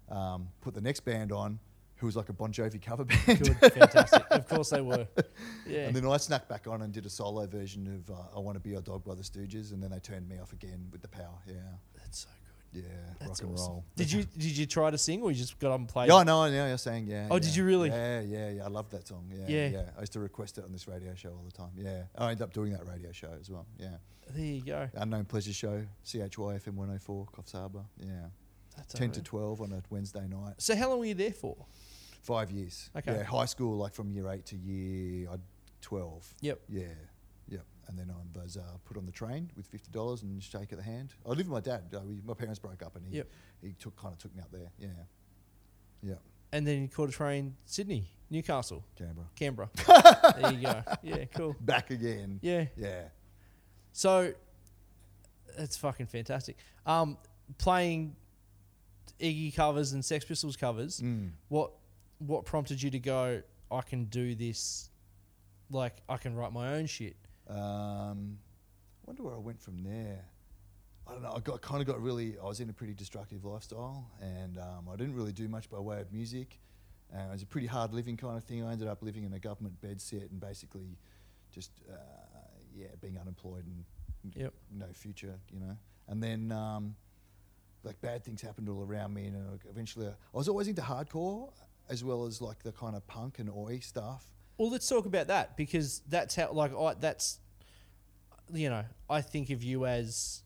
um, 0.09 0.49
put 0.61 0.75
the 0.75 0.81
next 0.81 1.01
band 1.01 1.31
on, 1.31 1.59
who 1.97 2.07
was 2.07 2.17
like 2.17 2.31
a 2.31 2.33
Bon 2.33 2.53
Jovi 2.53 2.83
cover 2.83 3.05
band. 3.05 3.27
Good. 3.27 3.73
Fantastic. 3.73 4.25
Of 4.31 4.49
course 4.49 4.71
they 4.71 4.81
were. 4.81 5.07
Yeah. 5.65 5.87
And 5.87 5.95
then 5.95 6.05
I 6.07 6.17
snuck 6.17 6.49
back 6.49 6.67
on 6.67 6.83
and 6.83 6.93
did 6.93 7.07
a 7.07 7.09
solo 7.09 7.47
version 7.47 7.87
of 7.87 8.13
uh, 8.13 8.37
"I 8.37 8.41
Want 8.41 8.57
to 8.57 8.61
Be 8.61 8.71
Your 8.71 8.81
Dog" 8.81 9.05
by 9.05 9.15
the 9.15 9.23
Stooges, 9.23 9.73
and 9.73 9.81
then 9.81 9.91
they 9.91 10.01
turned 10.01 10.29
me 10.29 10.39
off 10.39 10.53
again 10.53 10.89
with 10.91 11.01
the 11.01 11.09
power. 11.09 11.39
Yeah, 11.47 11.55
that's 11.97 12.25
so. 12.25 12.29
Yeah, 12.73 12.83
That's 13.19 13.29
rock 13.29 13.43
and 13.43 13.53
awesome. 13.59 13.73
roll. 13.73 13.85
Did 13.97 14.11
you 14.13 14.25
did 14.39 14.57
you 14.57 14.67
try 14.67 14.91
to 14.91 14.99
sing 14.99 15.23
or 15.23 15.31
you 15.31 15.37
just 15.37 15.59
got 15.59 15.73
up 15.73 15.79
and 15.81 15.89
played? 15.89 16.09
Yeah, 16.09 16.17
I 16.17 16.25
know. 16.25 16.45
Yeah, 16.47 16.69
you're 16.69 16.79
saying 16.79 17.07
yeah. 17.07 17.29
Oh, 17.31 17.35
yeah. 17.35 17.41
did 17.41 17.57
you 17.57 17.65
really? 17.65 17.91
Yeah, 17.91 18.21
yeah, 18.21 18.51
yeah. 18.51 18.65
I 18.65 18.69
love 18.69 18.91
that 18.91 19.07
song. 19.07 19.31
Yeah, 19.31 19.45
Yeah. 19.49 19.69
yeah, 19.69 19.83
I 19.97 20.01
used 20.01 20.13
to 20.15 20.21
request 20.21 20.59
it 20.59 20.65
on 20.65 20.73
this 20.73 20.89
radio 20.89 21.15
show 21.15 21.31
all 21.31 21.45
the 21.45 21.53
time. 21.53 21.71
Yeah, 21.77 22.05
I 22.17 22.31
ended 22.31 22.43
up 22.43 22.53
doing 22.53 22.73
that 22.73 22.87
radio 22.87 23.13
show 23.13 23.31
as 23.41 23.51
well. 23.51 23.67
Yeah, 23.79 23.97
There 24.31 24.45
you 24.45 24.63
go. 24.63 24.89
Unknown 24.95 25.25
Pleasure 25.27 25.53
Show, 25.53 25.85
CHYFM 26.05 26.75
104, 26.75 27.27
Coffs 27.37 27.53
Harbour. 27.53 27.85
Yeah, 27.99 28.27
That's 28.77 28.95
ten 28.95 29.11
to 29.13 29.23
twelve 29.23 29.61
on 29.61 29.73
a 29.73 29.83
Wednesday 29.91 30.27
night. 30.27 30.55
So 30.59 30.75
how 30.75 30.89
long 30.91 30.99
were 31.01 31.07
you 31.07 31.15
there 31.15 31.33
for? 31.33 31.57
Five 32.23 32.51
years. 32.53 32.89
Okay. 32.97 33.13
Yeah, 33.17 33.23
high 33.25 33.47
school, 33.47 33.77
like 33.79 33.95
from 33.95 34.11
year 34.13 34.31
eight 34.31 34.47
to 34.47 34.57
year 34.57 35.29
uh, 35.29 35.37
12. 35.81 36.35
Yep. 36.41 36.61
Yeah. 36.69 36.85
And 37.89 37.99
then 37.99 38.11
I 38.11 38.39
was 38.43 38.57
uh, 38.57 38.63
put 38.85 38.97
on 38.97 39.07
the 39.07 39.13
train 39.13 39.51
with 39.57 39.71
$50 39.71 40.23
and 40.23 40.43
shake 40.43 40.73
of 40.73 40.79
the 40.79 40.85
hand. 40.85 41.15
I 41.27 41.31
lived 41.31 41.41
with 41.41 41.49
my 41.49 41.61
dad. 41.61 41.83
Uh, 41.95 42.01
we, 42.07 42.21
my 42.25 42.35
parents 42.35 42.59
broke 42.59 42.83
up 42.83 42.97
and 42.97 43.05
he, 43.07 43.17
Yep. 43.17 43.29
he 43.63 43.73
took 43.73 43.97
kind 43.97 44.13
of 44.15 44.19
took 44.19 44.35
me 44.35 44.41
up 44.43 44.51
there. 44.53 44.71
Yeah. 44.79 44.89
Yeah. 46.03 46.15
And 46.53 46.67
then 46.67 46.83
you 46.83 46.89
caught 46.89 47.09
a 47.09 47.13
train 47.13 47.57
Sydney, 47.65 48.07
Newcastle, 48.31 48.85
Canberra. 48.97 49.27
Canberra. 49.37 49.71
there 50.41 50.53
you 50.53 50.63
go. 50.63 50.83
Yeah, 51.03 51.25
cool. 51.35 51.57
Back 51.61 51.91
again. 51.91 52.39
Yeah. 52.43 52.67
Yeah. 52.77 53.05
So 53.93 54.33
it's 55.59 55.77
fucking 55.77 56.07
fantastic. 56.07 56.57
Um, 56.87 57.19
playing 57.59 58.17
Iggy 59.21 59.55
covers 59.55 59.93
and 59.93 60.05
Sex 60.05 60.25
Pistols 60.25 60.57
covers. 60.57 61.01
Mm. 61.01 61.31
What 61.49 61.73
what 62.19 62.45
prompted 62.45 62.81
you 62.83 62.91
to 62.91 62.99
go? 62.99 63.43
I 63.71 63.81
can 63.83 64.05
do 64.05 64.35
this. 64.35 64.89
Like 65.71 65.97
I 66.09 66.17
can 66.17 66.35
write 66.35 66.53
my 66.53 66.75
own 66.75 66.87
shit. 66.87 67.17
Um, 67.53 68.39
wonder 69.07 69.23
where 69.23 69.35
I 69.35 69.39
went 69.39 69.61
from 69.61 69.83
there. 69.83 70.25
I 71.07 71.13
don't 71.13 71.23
know. 71.23 71.33
I 71.37 71.41
got 71.41 71.61
kind 71.61 71.81
of 71.81 71.87
got 71.87 72.01
really. 72.01 72.37
I 72.39 72.45
was 72.45 72.61
in 72.61 72.71
a 72.71 72.73
pretty 72.73 72.95
destructive 72.95 73.45
lifestyle, 73.45 74.11
and 74.21 74.59
um, 74.59 74.89
I 74.93 74.97
didn't 74.97 75.15
really 75.15 75.33
do 75.33 75.49
much 75.49 75.69
by 75.69 75.79
way 75.79 76.01
of 76.01 76.13
music. 76.13 76.59
Uh, 77.15 77.29
it 77.29 77.33
was 77.33 77.43
a 77.43 77.47
pretty 77.47 77.67
hard 77.67 77.93
living 77.93 78.17
kind 78.17 78.37
of 78.37 78.45
thing. 78.45 78.65
I 78.65 78.73
ended 78.73 78.89
up 78.89 79.03
living 79.03 79.25
in 79.25 79.33
a 79.33 79.39
government 79.39 79.81
bed 79.81 80.01
set 80.01 80.23
and 80.31 80.41
basically 80.41 80.97
just 81.53 81.71
uh, 81.91 81.95
yeah 82.75 82.87
being 83.01 83.19
unemployed 83.19 83.67
and 83.67 83.85
Yep. 84.37 84.55
no 84.71 84.87
future, 84.95 85.35
you 85.53 85.59
know. 85.59 85.77
And 86.07 86.23
then 86.23 86.53
um, 86.53 86.95
like 87.83 88.01
bad 88.01 88.25
things 88.25 88.41
happened 88.41 88.69
all 88.69 88.85
around 88.85 89.13
me, 89.13 89.27
and 89.27 89.37
uh, 89.37 89.59
eventually 89.69 90.07
I 90.07 90.13
was 90.33 90.49
always 90.49 90.69
into 90.69 90.83
hardcore 90.83 91.51
as 91.89 92.05
well 92.05 92.25
as 92.27 92.41
like 92.41 92.63
the 92.63 92.73
kind 92.73 92.95
of 92.95 93.05
punk 93.09 93.41
and 93.41 93.51
oi 93.51 93.81
stuff. 93.81 94.25
Well, 94.59 94.71
let's 94.71 94.89
talk 94.89 95.07
about 95.07 95.27
that 95.27 95.57
because 95.57 96.03
that's 96.09 96.37
how 96.37 96.53
like 96.53 96.73
I 96.75 96.95
that's 96.95 97.41
you 98.53 98.71
know 98.71 98.85
I 99.11 99.21
think 99.21 99.51
of 99.51 99.63
you 99.63 99.87
as 99.87 100.43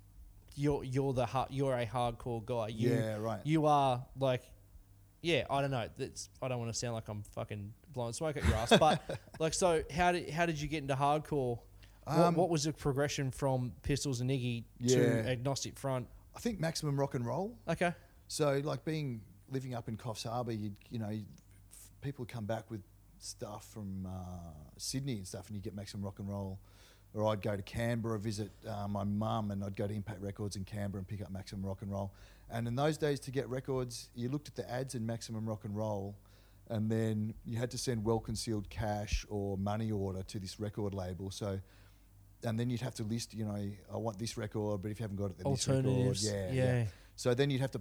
you're 0.55 0.85
you're 0.85 1.13
the 1.13 1.29
you're 1.51 1.75
a 1.77 1.87
hardcore 1.87 2.45
guy. 2.45 2.69
You, 2.69 2.91
Yeah, 2.95 3.17
right. 3.17 3.41
You 3.45 3.67
are 3.67 4.05
like 4.19 4.43
yeah 5.23 5.45
I 5.51 5.61
don't 5.61 5.71
know 5.71 5.89
that's 5.97 6.29
I 6.43 6.49
don't 6.49 6.59
want 6.59 6.73
to 6.73 6.79
sound 6.79 6.95
like 6.95 7.09
I'm 7.09 7.23
fucking 7.35 7.73
blowing 7.93 8.13
smoke 8.13 8.37
at 8.37 8.45
your 8.45 8.55
ass, 8.57 8.73
but 8.79 9.03
like 9.41 9.55
so 9.55 9.83
how 9.93 10.13
did 10.13 10.31
how 10.31 10.47
did 10.47 10.61
you 10.61 10.69
get 10.69 10.83
into 10.83 10.95
hardcore? 10.95 11.59
what, 12.05 12.17
Um, 12.17 12.35
what 12.37 12.51
was 12.51 12.65
the 12.65 12.73
progression 12.73 13.31
from 13.31 13.73
Pistols 13.83 14.21
and 14.21 14.31
Iggy 14.31 14.65
Yeah. 14.79 14.95
to 14.97 15.29
Agnostic 15.29 15.77
Front? 15.79 16.07
I 16.37 16.39
think 16.39 16.61
maximum 16.61 16.99
rock 17.01 17.15
and 17.15 17.27
roll. 17.27 17.57
Okay, 17.67 17.93
So, 18.29 18.61
like 18.63 18.85
being 18.85 19.23
living 19.51 19.75
up 19.75 19.89
in 19.89 19.97
Coffs 19.97 20.25
Harbour, 20.29 20.53
you 20.53 20.73
you 20.91 20.99
know, 20.99 21.11
people 22.03 22.25
come 22.27 22.45
back 22.45 22.71
with 22.71 22.83
stuff 23.19 23.67
from 23.73 24.07
uh, 24.07 24.11
Sydney 24.77 25.17
and 25.17 25.27
stuff, 25.27 25.49
and 25.49 25.57
you 25.57 25.63
get 25.63 25.75
maximum 25.75 26.05
rock 26.05 26.19
and 26.19 26.29
roll 26.29 26.59
or 27.17 27.33
I'd 27.33 27.41
go 27.41 27.57
to 27.57 27.63
Canberra 27.63 28.19
visit 28.19 28.51
uh, 28.69 28.87
my 28.87 29.03
mum, 29.03 29.51
and 29.51 29.65
I'd 29.65 29.75
go 29.75 29.87
to 29.87 29.95
Impact 29.95 30.21
Records 30.21 30.57
in 30.57 30.65
Canberra 30.65 31.01
and 31.01 31.09
pick 31.09 31.23
up 31.23 31.31
Maximum 31.31 31.65
Rock 31.65 31.83
and 31.83 31.91
Roll. 31.91 32.13
And 32.51 32.69
in 32.69 32.77
those 32.77 32.99
days, 32.99 33.19
to 33.21 33.31
get 33.31 33.49
records, 33.49 34.11
you 34.15 34.29
looked 34.29 34.49
at 34.49 34.55
the 34.55 34.71
ads 34.71 34.95
in 34.95 35.05
Maximum 35.05 35.47
Rock 35.49 35.65
and 35.65 35.75
Roll, 35.75 36.15
and 36.69 36.91
then 36.91 37.35
you 37.45 37.57
had 37.57 37.71
to 37.71 37.79
send 37.79 38.05
well 38.05 38.21
concealed 38.21 38.69
cash 38.69 39.25
or 39.29 39.57
money 39.57 39.91
order 39.91 40.23
to 40.23 40.39
this 40.39 40.61
record 40.61 40.95
label. 40.95 41.31
So. 41.31 41.59
And 42.45 42.61
then 42.61 42.69
you'd 42.69 42.83
have 42.83 42.95
to 42.97 43.03
list, 43.03 43.33
you 43.33 43.47
know, 43.47 43.57
I 43.93 43.97
want 43.97 44.19
this 44.19 44.37
record, 44.37 44.83
but 44.83 44.91
if 44.91 45.01
you 45.01 45.05
haven't 45.05 45.17
got 45.17 45.31
it, 45.31 45.39
then 45.39 45.51
this 45.51 45.67
record. 45.67 45.87
Alternatives, 45.87 46.31
Yeah, 46.31 46.53
yeah. 46.53 46.85
So 47.17 47.33
then 47.33 47.49
you'd 47.51 47.63
have 47.63 47.71
to 47.73 47.81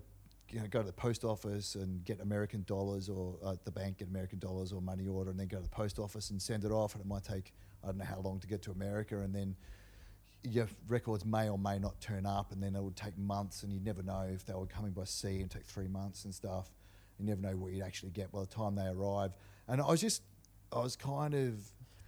you 0.50 0.60
know, 0.62 0.68
go 0.68 0.80
to 0.80 0.86
the 0.86 0.94
post 0.94 1.24
office 1.24 1.76
and 1.76 2.04
get 2.06 2.22
American 2.22 2.64
dollars 2.64 3.10
or 3.10 3.36
uh, 3.44 3.52
at 3.52 3.66
the 3.66 3.72
bank 3.72 3.98
get 3.98 4.08
American 4.08 4.40
dollars 4.40 4.72
or 4.72 4.82
money 4.82 5.08
order 5.08 5.30
and 5.30 5.40
then 5.40 5.48
go 5.48 5.58
to 5.58 5.64
the 5.64 5.70
post 5.70 6.00
office 6.00 6.30
and 6.30 6.42
send 6.42 6.64
it 6.64 6.72
off 6.72 6.96
and 6.96 7.04
it 7.04 7.08
might 7.08 7.24
take 7.24 7.54
I 7.86 7.90
don't 7.90 8.00
know 8.00 8.06
how 8.06 8.20
long 8.20 8.40
to 8.40 8.48
get 8.48 8.64
to 8.64 8.72
America 8.72 9.20
and 9.20 9.34
then 9.34 9.56
your 10.44 10.68
records 10.88 11.26
may 11.26 11.50
or 11.50 11.58
may 11.58 11.80
not 11.80 12.00
turn 12.02 12.26
up 12.26 12.52
and 12.52 12.62
then 12.62 12.76
it 12.76 12.84
would 12.84 12.96
take 12.96 13.18
months 13.18 13.64
and 13.64 13.72
you'd 13.72 13.86
never 13.86 14.04
know 14.04 14.28
if 14.32 14.46
they 14.46 14.54
were 14.54 14.66
coming 14.66 14.92
by 14.92 15.04
sea 15.04 15.42
and 15.42 15.50
take 15.50 15.66
three 15.66 15.88
months 15.88 16.26
and 16.26 16.34
stuff. 16.34 16.70
You 17.20 17.26
never 17.26 17.42
know 17.42 17.56
what 17.56 17.72
you'd 17.72 17.84
actually 17.84 18.12
get 18.12 18.32
by 18.32 18.42
the 18.42 18.48
time 18.48 18.76
they 18.76 18.88
arrive. 18.88 19.32
And 19.68 19.82
I 19.82 19.88
was 19.88 20.02
just 20.02 20.22
I 20.74 20.80
was 20.80 20.96
kind 20.96 21.34
of 21.34 21.54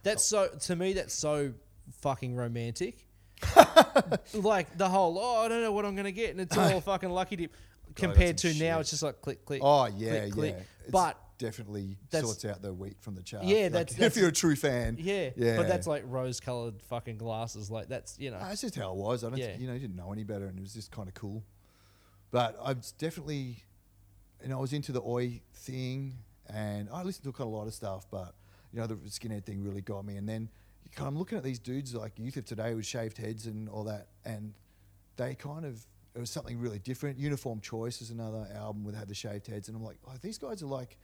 That's 0.02 0.24
so 0.24 0.48
to 0.48 0.76
me. 0.76 0.92
That's 0.92 1.14
so 1.14 1.52
fucking 2.00 2.34
romantic. 2.34 3.06
like 4.34 4.76
the 4.76 4.88
whole 4.88 5.18
oh 5.18 5.44
I 5.44 5.48
don't 5.48 5.62
know 5.62 5.72
what 5.72 5.84
I'm 5.84 5.96
gonna 5.96 6.12
get 6.12 6.30
and 6.30 6.40
it's 6.40 6.56
all 6.56 6.80
fucking 6.82 7.10
lucky 7.10 7.36
dip. 7.36 7.54
Compared 7.94 8.38
to 8.38 8.54
now, 8.54 8.78
it's 8.80 8.90
just 8.90 9.02
like 9.02 9.20
click 9.22 9.44
click. 9.44 9.60
Oh 9.64 9.86
yeah, 9.86 10.20
click, 10.20 10.32
click. 10.32 10.54
yeah. 10.56 10.62
It's 10.82 10.90
But 10.90 11.18
definitely 11.38 11.96
that's- 12.10 12.24
sorts 12.28 12.44
out 12.44 12.60
the 12.62 12.72
wheat 12.72 12.96
from 13.00 13.14
the 13.14 13.22
chaff. 13.22 13.44
Yeah, 13.44 13.64
Like, 13.64 13.72
that's- 13.72 13.92
if 13.92 13.96
that's- 13.98 14.16
you're 14.16 14.28
a 14.28 14.32
true 14.32 14.56
fan. 14.56 14.96
yeah, 14.98 15.30
yeah. 15.36 15.56
but 15.56 15.68
that's 15.68 15.86
like 15.86 16.02
rose 16.06 16.40
colored 16.40 16.82
fucking 16.88 17.16
glasses. 17.18 17.70
Like 17.70 17.88
that's 17.88 18.18
you 18.18 18.30
know. 18.30 18.38
That's 18.38 18.60
just 18.60 18.74
how 18.76 18.90
it 18.92 18.96
was. 18.96 19.24
I 19.24 19.30
don't, 19.30 19.38
Yeah. 19.38 19.56
you 19.56 19.66
know, 19.66 19.78
didn't 19.78 19.96
know 19.96 20.12
any 20.12 20.24
better, 20.24 20.46
and 20.46 20.58
it 20.58 20.62
was 20.62 20.74
just 20.74 20.90
kind 20.90 21.08
of 21.08 21.14
cool. 21.14 21.42
But 22.30 22.58
I 22.62 22.72
was 22.74 22.92
definitely, 22.92 23.62
you 24.42 24.48
know, 24.48 24.58
I 24.58 24.60
was 24.60 24.72
into 24.72 24.92
the 24.92 25.00
oi 25.02 25.40
thing, 25.54 26.14
and 26.48 26.88
I 26.92 27.02
listened 27.02 27.24
to 27.24 27.32
kind 27.32 27.46
of 27.48 27.54
a 27.54 27.56
lot 27.56 27.66
of 27.66 27.74
stuff, 27.74 28.06
but 28.10 28.34
you 28.72 28.80
know, 28.80 28.86
the 28.86 28.96
skinhead 28.96 29.44
thing 29.44 29.62
really 29.62 29.80
got 29.80 30.04
me. 30.04 30.16
And 30.16 30.28
then 30.28 30.50
you 30.84 30.90
kind 30.94 31.08
of 31.08 31.14
I'm 31.14 31.18
looking 31.18 31.38
at 31.38 31.44
these 31.44 31.58
dudes 31.58 31.94
like 31.94 32.18
Youth 32.18 32.36
of 32.36 32.44
Today 32.44 32.74
with 32.74 32.84
shaved 32.84 33.16
heads 33.16 33.46
and 33.46 33.68
all 33.68 33.84
that, 33.84 34.08
and 34.24 34.52
they 35.16 35.34
kind 35.34 35.64
of 35.64 35.84
it 36.14 36.18
was 36.20 36.30
something 36.30 36.58
really 36.58 36.78
different. 36.80 37.18
Uniform 37.18 37.60
Choice 37.60 38.02
is 38.02 38.10
another 38.10 38.46
album 38.54 38.82
with 38.84 38.94
had 38.96 39.08
the 39.08 39.14
shaved 39.14 39.46
heads, 39.46 39.68
and 39.68 39.76
I'm 39.76 39.84
like, 39.84 39.98
oh, 40.06 40.12
these 40.20 40.36
guys 40.36 40.62
are 40.62 40.66
like, 40.66 40.96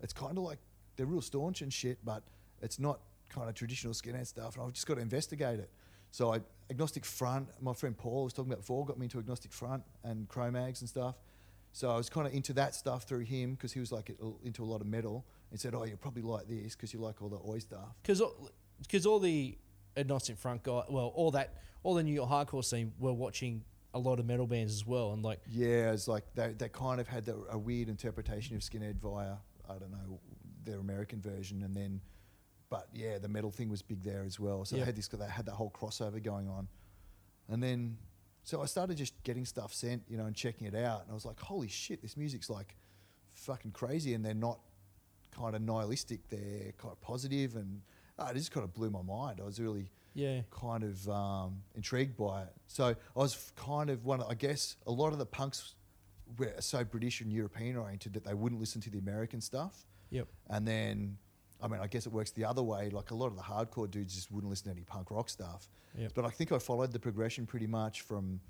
it's 0.00 0.12
kind 0.12 0.36
of 0.36 0.44
like 0.44 0.58
they're 0.96 1.06
real 1.06 1.20
staunch 1.20 1.62
and 1.62 1.72
shit, 1.72 1.98
but 2.04 2.22
it's 2.62 2.78
not 2.78 3.00
kind 3.28 3.48
of 3.48 3.54
traditional 3.54 3.92
skinhead 3.92 4.26
stuff, 4.26 4.56
and 4.56 4.64
I've 4.64 4.72
just 4.72 4.86
got 4.86 4.94
to 4.94 5.00
investigate 5.00 5.58
it. 5.60 5.70
So 6.10 6.32
I 6.32 6.40
agnostic 6.70 7.04
front. 7.04 7.48
My 7.60 7.72
friend 7.72 7.96
Paul 7.96 8.24
was 8.24 8.32
talking 8.32 8.50
about 8.50 8.60
before 8.60 8.84
got 8.86 8.98
me 8.98 9.04
into 9.04 9.18
agnostic 9.18 9.52
front 9.52 9.82
and 10.04 10.28
Cro-Mags 10.28 10.80
and 10.80 10.88
stuff. 10.88 11.16
So 11.72 11.90
I 11.90 11.96
was 11.96 12.08
kind 12.08 12.26
of 12.26 12.32
into 12.32 12.54
that 12.54 12.74
stuff 12.74 13.02
through 13.02 13.24
him 13.24 13.52
because 13.52 13.72
he 13.72 13.80
was 13.80 13.92
like 13.92 14.10
into 14.42 14.62
a 14.62 14.64
lot 14.64 14.80
of 14.80 14.86
metal. 14.86 15.26
And 15.50 15.60
said, 15.60 15.74
"Oh, 15.74 15.84
you 15.84 15.96
probably 15.96 16.22
like 16.22 16.48
this 16.48 16.74
because 16.74 16.92
you 16.92 17.00
like 17.00 17.22
all 17.22 17.28
the 17.28 17.38
oi 17.48 17.58
stuff." 17.58 17.94
because 18.02 18.22
because 18.80 19.06
all 19.06 19.18
the 19.20 19.56
agnostic 19.96 20.38
front 20.38 20.62
guy, 20.62 20.82
well, 20.88 21.12
all 21.14 21.30
that, 21.32 21.54
all 21.82 21.94
the 21.94 22.02
New 22.02 22.12
York 22.12 22.28
hardcore 22.28 22.64
scene 22.64 22.92
were 22.98 23.12
watching 23.12 23.62
a 23.94 23.98
lot 23.98 24.18
of 24.18 24.26
metal 24.26 24.46
bands 24.46 24.72
as 24.72 24.86
well, 24.86 25.12
and 25.12 25.22
like 25.22 25.40
Yeah, 25.50 25.92
it's 25.92 26.08
like 26.08 26.24
they, 26.34 26.52
they 26.56 26.68
kind 26.68 27.00
of 27.00 27.08
had 27.08 27.24
the, 27.24 27.36
a 27.50 27.58
weird 27.58 27.88
interpretation 27.88 28.56
of 28.56 28.62
skinhead 28.62 28.96
via 28.96 29.34
I 29.68 29.78
don't 29.78 29.90
know 29.90 30.20
their 30.64 30.78
American 30.78 31.20
version, 31.20 31.62
and 31.62 31.74
then, 31.74 32.00
but 32.70 32.88
yeah, 32.92 33.18
the 33.18 33.28
metal 33.28 33.50
thing 33.50 33.68
was 33.68 33.82
big 33.82 34.02
there 34.02 34.24
as 34.24 34.40
well. 34.40 34.64
So 34.64 34.76
Yeah. 34.76 34.80
they 34.82 34.86
had 34.86 34.96
this, 34.96 35.08
they 35.08 35.24
had 35.26 35.46
that 35.46 35.52
whole 35.54 35.70
crossover 35.70 36.22
going 36.22 36.48
on, 36.48 36.68
and 37.48 37.62
then, 37.62 37.98
so 38.42 38.62
I 38.62 38.66
started 38.66 38.96
just 38.96 39.20
getting 39.22 39.44
stuff 39.44 39.72
sent, 39.72 40.02
you 40.08 40.16
know, 40.16 40.26
and 40.26 40.34
checking 40.34 40.66
it 40.66 40.74
out, 40.74 41.02
and 41.02 41.10
I 41.10 41.14
was 41.14 41.24
like, 41.24 41.38
holy 41.40 41.68
shit, 41.68 42.02
this 42.02 42.16
music's 42.16 42.50
like 42.50 42.76
fucking 43.34 43.72
crazy, 43.72 44.14
and 44.14 44.24
they're 44.24 44.34
not 44.34 44.58
kind 45.30 45.54
of 45.54 45.62
nihilistic, 45.62 46.28
they're 46.28 46.72
kind 46.78 46.92
of 46.92 47.00
positive, 47.00 47.54
and 47.56 47.82
uh, 48.18 48.28
it 48.30 48.34
just 48.34 48.50
kind 48.50 48.64
of 48.64 48.72
blew 48.72 48.90
my 48.90 49.02
mind. 49.02 49.40
I 49.40 49.44
was 49.44 49.60
really 49.60 49.90
yeah, 50.14 50.40
kind 50.50 50.82
of 50.82 51.08
um, 51.10 51.62
intrigued 51.74 52.16
by 52.16 52.42
it. 52.44 52.52
So 52.68 52.86
I 52.86 53.18
was 53.18 53.52
kind 53.54 53.90
of 53.90 54.04
one. 54.06 54.20
of- 54.22 54.28
I 54.30 54.34
guess 54.34 54.76
a 54.86 54.90
lot 54.90 55.12
of 55.12 55.18
the 55.18 55.26
punks 55.26 55.74
were 56.38 56.54
so 56.60 56.84
British 56.84 57.20
and 57.20 57.32
European 57.32 57.76
oriented 57.76 58.12
that 58.14 58.24
they 58.24 58.34
wouldn't 58.34 58.60
listen 58.60 58.80
to 58.82 58.90
the 58.90 58.98
American 58.98 59.40
stuff. 59.40 59.86
yep, 60.10 60.28
And 60.50 60.66
then, 60.66 61.16
I 61.62 61.68
mean, 61.68 61.80
I 61.80 61.86
guess 61.86 62.06
it 62.06 62.12
works 62.12 62.30
the 62.32 62.44
other 62.44 62.62
way. 62.62 62.90
Like 62.90 63.10
a 63.10 63.14
lot 63.14 63.28
of 63.28 63.36
the 63.36 63.42
hardcore 63.42 63.90
dudes 63.90 64.14
just 64.14 64.30
wouldn't 64.32 64.50
listen 64.50 64.64
to 64.66 64.70
any 64.72 64.82
punk 64.84 65.10
rock 65.10 65.28
stuff. 65.28 65.68
Yep. 65.98 66.12
But 66.14 66.24
I 66.24 66.30
think 66.30 66.52
I 66.52 66.58
followed 66.58 66.92
the 66.92 66.98
progression 66.98 67.46
pretty 67.46 67.66
much 67.66 68.02
from 68.02 68.40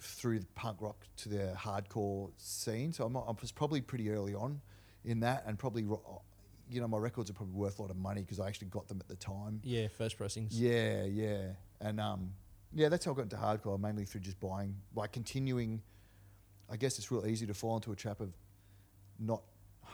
through 0.00 0.40
the 0.40 0.46
punk 0.54 0.80
rock 0.80 0.96
to 1.16 1.28
the 1.28 1.52
hardcore 1.56 2.30
scene. 2.36 2.92
So 2.92 3.04
I'm, 3.04 3.16
I 3.16 3.32
was 3.40 3.52
probably 3.52 3.80
pretty 3.80 4.10
early 4.10 4.34
on 4.34 4.60
in 5.04 5.20
that, 5.20 5.44
and 5.46 5.58
probably, 5.58 5.84
ro- 5.84 6.22
you 6.70 6.80
know, 6.80 6.88
my 6.88 6.98
records 6.98 7.30
are 7.30 7.32
probably 7.34 7.54
worth 7.54 7.78
a 7.78 7.82
lot 7.82 7.90
of 7.90 7.96
money 7.96 8.20
because 8.22 8.38
I 8.40 8.46
actually 8.48 8.68
got 8.68 8.88
them 8.88 8.98
at 9.00 9.08
the 9.08 9.16
time. 9.16 9.60
yeah, 9.64 9.88
first 9.88 10.16
pressings. 10.18 10.58
Yeah, 10.58 11.04
yeah, 11.04 11.48
and 11.80 12.00
um, 12.00 12.32
yeah, 12.72 12.88
that's 12.88 13.04
how 13.04 13.12
I 13.12 13.14
got 13.14 13.22
into 13.22 13.36
hardcore 13.36 13.78
mainly 13.80 14.04
through 14.04 14.22
just 14.22 14.38
buying, 14.40 14.76
by 14.94 15.06
continuing. 15.06 15.82
I 16.72 16.76
guess 16.76 16.98
it's 16.98 17.10
real 17.12 17.26
easy 17.26 17.46
to 17.46 17.54
fall 17.54 17.76
into 17.76 17.92
a 17.92 17.96
trap 17.96 18.20
of 18.20 18.32
not. 19.18 19.42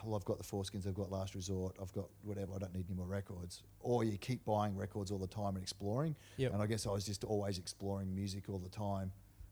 Well, 0.04 0.14
I've 0.14 0.24
got 0.24 0.38
the 0.38 0.44
4-Skins. 0.44 0.86
I've 0.86 0.94
got 0.94 1.10
Last 1.10 1.34
Resort. 1.34 1.74
I've 1.82 1.92
got 1.92 2.04
whatever. 2.22 2.52
I 2.54 2.58
don't 2.58 2.72
need 2.72 2.84
any 2.88 2.96
more 2.96 3.06
records. 3.06 3.64
Or 3.80 4.04
you 4.04 4.16
keep 4.16 4.44
buying 4.44 4.76
records 4.76 5.10
all 5.10 5.18
the 5.18 5.26
time 5.26 5.56
and 5.56 5.58
exploring. 5.58 6.14
Yep. 6.36 6.52
And 6.52 6.62
I 6.62 6.66
guess 6.66 6.86
I 6.86 6.90
was 6.92 7.04
just 7.04 7.24
always 7.24 7.58
exploring 7.58 8.14
music 8.14 8.44
all 8.48 8.60
the 8.60 8.68
time, 8.68 9.10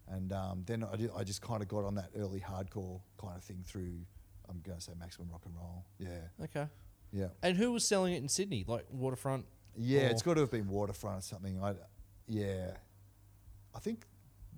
and 0.08 0.32
um, 0.32 0.62
then 0.64 0.84
I, 0.84 0.94
did, 0.94 1.10
I 1.16 1.24
just 1.24 1.42
kind 1.42 1.62
of 1.62 1.68
got 1.68 1.84
on 1.84 1.96
that 1.96 2.10
early 2.16 2.38
hardcore 2.38 3.00
kind 3.20 3.36
of 3.36 3.42
thing 3.42 3.64
through. 3.66 3.94
I'm 4.48 4.60
going 4.64 4.78
to 4.78 4.84
say 4.84 4.92
maximum 4.96 5.30
rock 5.32 5.42
and 5.46 5.54
roll. 5.56 5.84
Yeah, 5.98 6.44
Okay, 6.44 6.66
yeah. 7.12 7.28
and 7.42 7.56
who 7.56 7.72
was 7.72 7.84
selling 7.88 8.12
it 8.14 8.18
in 8.18 8.28
Sydney? 8.28 8.64
Like 8.68 8.86
Waterfront? 8.92 9.46
Yeah, 9.76 10.02
it's 10.02 10.22
got 10.22 10.34
to 10.34 10.40
have 10.42 10.50
been 10.52 10.68
waterfront 10.68 11.18
or 11.18 11.22
something. 11.22 11.60
I, 11.60 11.74
yeah, 12.28 12.76
I 13.74 13.80
think 13.80 14.04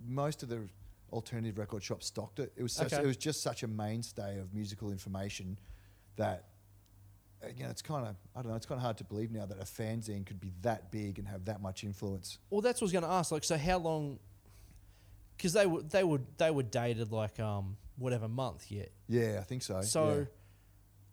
most 0.07 0.43
of 0.43 0.51
the 0.51 0.69
alternative 1.13 1.59
record 1.59 1.83
shops 1.83 2.07
stocked 2.07 2.39
it. 2.39 2.53
It 2.57 2.63
was 2.63 2.73
such, 2.73 2.93
Okay. 2.93 3.03
it 3.03 3.07
was 3.07 3.17
just 3.17 3.43
such 3.43 3.63
a 3.63 3.69
mainstay 3.69 4.39
of 4.39 4.53
musical 4.55 4.91
information 4.91 5.59
that 6.17 6.45
you 7.57 7.63
know 7.65 7.71
it's 7.71 7.83
kind 7.83 8.07
of 8.07 8.17
I 8.35 8.43
don't 8.43 8.51
know. 8.51 8.57
It's 8.57 8.67
kind 8.67 8.79
of 8.79 8.83
hard 8.83 8.99
to 8.99 9.05
believe 9.05 9.31
now 9.31 9.47
that 9.47 9.59
a 9.61 9.65
fanzine 9.65 10.27
could 10.27 10.41
be 10.41 10.53
that 10.63 10.91
big 10.91 11.19
and 11.19 11.29
have 11.29 11.45
that 11.47 11.61
much 11.63 11.85
influence. 11.85 12.39
Well, 12.51 12.61
that's 12.61 12.81
what 12.81 12.87
I 12.87 12.89
was 12.89 12.93
going 12.93 13.05
to 13.05 13.11
ask. 13.11 13.31
Like, 13.33 13.45
so 13.45 13.57
how 13.57 13.79
long? 13.79 14.19
Because 15.37 15.53
they 15.53 15.67
were 15.67 15.83
they 15.83 16.03
were 16.03 16.21
they 16.37 16.51
were 16.51 16.65
dated 16.65 17.13
like 17.13 17.39
um 17.39 17.77
whatever 17.97 18.29
month 18.29 18.71
yet. 18.71 18.91
Yeah, 19.09 19.39
I 19.41 19.45
think 19.45 19.63
so. 19.63 19.81
So, 19.83 20.09
yeah. 20.19 20.25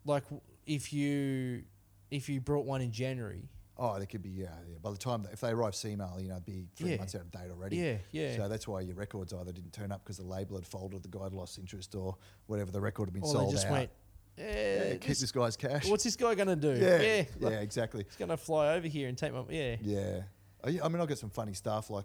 like, 0.04 0.24
if 0.66 0.92
you 0.92 1.62
if 2.10 2.28
you 2.28 2.40
brought 2.40 2.64
one 2.66 2.80
in 2.80 2.90
January, 2.90 3.48
oh, 3.78 3.98
they 3.98 4.06
could 4.06 4.22
be 4.22 4.30
yeah, 4.30 4.46
yeah. 4.68 4.78
By 4.82 4.90
the 4.90 4.96
time 4.96 5.26
if 5.32 5.40
they 5.40 5.50
arrive 5.50 5.72
CMAL, 5.74 6.20
you 6.22 6.28
know, 6.28 6.34
it'd 6.34 6.44
be 6.46 6.66
three 6.76 6.92
Yeah. 6.92 6.96
months 6.98 7.14
out 7.14 7.22
of 7.22 7.30
date 7.30 7.50
already. 7.50 7.76
Yeah, 7.76 7.96
yeah. 8.10 8.36
So 8.36 8.48
that's 8.48 8.66
why 8.66 8.80
your 8.80 8.94
records 8.96 9.32
either 9.32 9.52
didn't 9.52 9.72
turn 9.72 9.92
up 9.92 10.02
because 10.04 10.16
the 10.18 10.24
label 10.26 10.56
had 10.56 10.66
folded, 10.66 11.02
the 11.02 11.08
guy 11.08 11.24
had 11.24 11.32
lost 11.32 11.58
interest, 11.58 11.94
or 11.94 12.16
whatever. 12.46 12.70
The 12.70 12.80
record 12.80 13.08
had 13.08 13.14
been 13.14 13.22
or 13.22 13.32
sold 13.32 13.52
just 13.52 13.66
out. 13.66 13.72
went, 13.72 13.90
yeah, 14.38 14.44
eh, 14.44 14.90
keep 14.98 15.16
this- 15.16 15.32
guy's 15.32 15.56
cash. 15.56 15.88
what's 15.88 16.04
this 16.04 16.16
guy 16.16 16.34
going 16.34 16.48
to 16.48 16.56
do? 16.56 16.72
Yeah, 16.80 17.00
yeah, 17.00 17.24
yeah, 17.40 17.60
exactly. 17.60 18.04
he's 18.08 18.16
going 18.16 18.28
to 18.30 18.36
fly 18.36 18.74
over 18.74 18.86
here 18.88 19.08
and 19.08 19.16
take 19.16 19.32
my 19.32 19.42
yeah. 19.50 19.76
Yeah, 19.82 20.22
I, 20.64 20.78
I 20.84 20.88
mean, 20.88 21.00
I 21.00 21.06
got 21.06 21.18
some 21.18 21.30
funny 21.30 21.54
stuff 21.54 21.90
like 21.90 22.04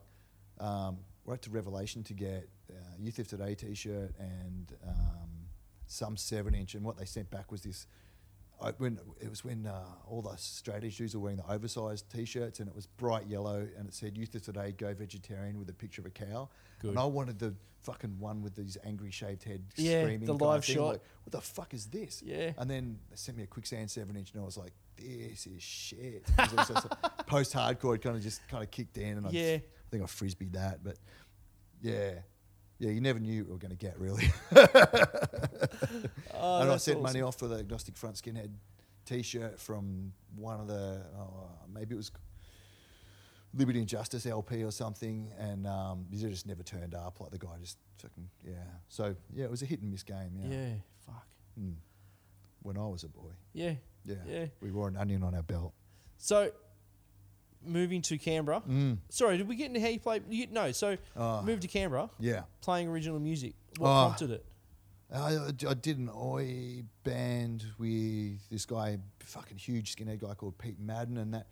um, 0.60 0.98
went 1.26 1.42
to 1.44 1.50
Revelation 1.50 2.04
to 2.04 2.14
get 2.14 2.48
uh, 2.70 2.74
Youth 3.00 3.20
of 3.20 3.28
Today 3.28 3.56
T-shirt 3.56 4.14
and 4.20 4.72
um, 4.88 5.30
some 5.88 6.16
seven 6.18 6.54
inch, 6.54 6.76
and 6.76 6.84
what 6.86 6.98
they 6.98 7.06
sent 7.06 7.30
back 7.32 7.52
was 7.52 7.62
this. 7.62 7.86
When 8.78 9.00
it 9.20 9.30
was 9.30 9.44
when 9.44 9.66
uh, 9.66 9.84
all 10.08 10.22
the 10.22 10.36
straight 10.38 10.84
issues 10.84 11.16
were 11.16 11.22
wearing 11.22 11.38
the 11.38 11.52
oversized 11.52 12.10
T-shirts, 12.12 12.60
and 12.60 12.70
it 12.70 12.76
was 12.76 12.86
bright 12.88 13.28
yellow, 13.28 13.68
and 13.78 13.88
it 13.88 13.94
said 13.94 14.18
"Youth 14.18 14.36
of 14.36 14.44
Today 14.44 14.72
Go 14.78 14.94
Vegetarian" 14.94 15.58
with 15.58 15.70
a 15.70 15.74
picture 15.74 16.02
of 16.02 16.06
a 16.06 16.12
cow. 16.12 16.50
Good. 16.80 16.92
And 16.92 17.00
I 17.00 17.06
wanted 17.06 17.40
the 17.40 17.56
fucking 17.84 18.20
one 18.20 18.44
with 18.44 18.54
these 18.56 18.78
angry 18.84 19.10
shaved 19.10 19.44
head 19.44 19.64
Yeah, 19.76 20.04
screaming. 20.04 20.28
the 20.28 20.34
live 20.36 20.64
thing. 20.64 20.76
shot. 20.76 20.86
Like, 20.88 21.02
what 21.24 21.32
the 21.32 21.42
fuck 21.42 21.74
is 21.74 21.88
this? 21.88 22.22
Yeah. 22.24 22.52
And 22.60 22.70
then 22.70 23.00
they 23.10 23.16
sent 23.16 23.36
me 23.38 23.44
a 23.44 23.48
quicksand 23.48 23.90
seven 23.90 24.16
inch, 24.16 24.32
and 24.34 24.42
I 24.42 24.46
was 24.46 24.58
like, 24.58 24.74
"This 24.96 25.48
is 25.48 25.64
shit." 25.64 26.24
'Cause 26.38 26.52
it 26.54 26.58
was 26.58 26.68
just 26.68 26.86
a- 26.86 27.24
Post-hardcore, 27.26 28.00
kind 28.02 28.16
of 28.16 28.22
just 28.22 28.48
kind 28.48 28.64
of 28.64 28.70
kicked 28.70 28.98
in, 28.98 29.18
and 29.18 29.26
I, 29.28 29.30
Yeah. 29.32 29.56
I 29.56 29.62
think 29.90 30.04
I 30.04 30.06
frisbeed 30.06 30.52
that, 30.54 30.84
but 30.84 30.98
yeah, 31.82 32.20
yeah, 32.82 32.90
you 32.90 33.00
never 33.00 33.20
knew 33.20 33.42
what 33.44 33.48
we 33.48 33.54
were 33.54 33.60
going 33.60 33.78
to 33.78 33.78
get 33.78 34.00
really. 34.00 34.28
Oh, 36.34 36.62
and 36.62 36.72
I 36.72 36.78
sent 36.78 37.02
money 37.02 37.22
off 37.22 37.38
for 37.38 37.48
the 37.48 37.58
agnostic 37.58 37.96
front 37.96 38.16
skinhead 38.16 38.50
T-shirt 39.06 39.60
from 39.60 40.12
one 40.36 40.60
of 40.60 40.68
the 40.68 41.02
oh, 41.16 41.50
maybe 41.72 41.94
it 41.94 41.98
was 41.98 42.12
Liberty 43.54 43.78
and 43.78 43.88
Justice 43.88 44.26
LP 44.26 44.64
or 44.64 44.72
something, 44.72 45.32
and 45.38 45.68
um, 45.68 46.06
they 46.10 46.28
just 46.28 46.48
never 46.48 46.64
turned 46.64 46.96
up. 46.96 47.20
Like 47.20 47.30
the 47.30 47.38
guy 47.38 47.50
just 47.60 47.78
fucking 48.02 48.28
yeah. 48.44 48.54
So 48.90 49.16
yeah, 49.32 49.46
it 49.46 49.52
was 49.52 49.62
a 49.62 49.66
hit 49.66 49.82
and 49.82 49.92
miss 49.92 50.02
game. 50.02 50.32
Yeah. 50.36 50.48
Yeah, 50.50 50.74
fuck. 51.06 51.28
Hmm. 51.56 51.74
When 52.64 52.78
I 52.78 52.88
was 52.88 53.04
a 53.04 53.10
boy. 53.10 53.32
Yeah, 53.54 53.74
Yeah. 54.04 54.16
Yeah. 54.28 54.46
We 54.60 54.72
wore 54.72 54.88
an 54.88 54.98
onion 54.98 55.22
on 55.22 55.36
our 55.36 55.44
belt. 55.44 55.74
So, 56.18 56.52
moving 57.66 58.02
to 58.04 58.18
Canberra. 58.18 58.62
Mm. 58.68 58.98
Sorry, 59.10 59.38
did 59.38 59.48
we 59.48 59.56
get 59.56 59.68
into 59.68 59.80
how 59.82 59.88
you 59.88 60.00
play? 60.00 60.22
You, 60.30 60.48
no, 60.52 60.72
so 60.72 60.98
Oh. 61.16 61.42
moved 61.42 61.62
to 61.64 61.68
Canberra, 61.68 62.10
Yeah. 62.20 62.44
playing 62.62 62.88
original 62.88 63.20
music. 63.20 63.54
What 63.78 63.88
Oh. 63.90 64.06
prompted 64.08 64.32
it? 64.32 64.46
I, 65.14 65.38
I 65.68 65.74
did 65.74 65.98
an 65.98 66.10
oi 66.16 66.84
band 67.04 67.66
with 67.78 68.48
this 68.50 68.66
guy, 68.66 68.98
fucking 69.20 69.58
huge 69.58 69.96
skinhead 69.96 70.20
guy 70.20 70.34
called 70.36 70.58
Pete 70.58 70.80
Madden, 70.80 71.18
and 71.18 71.34
that 71.34 71.48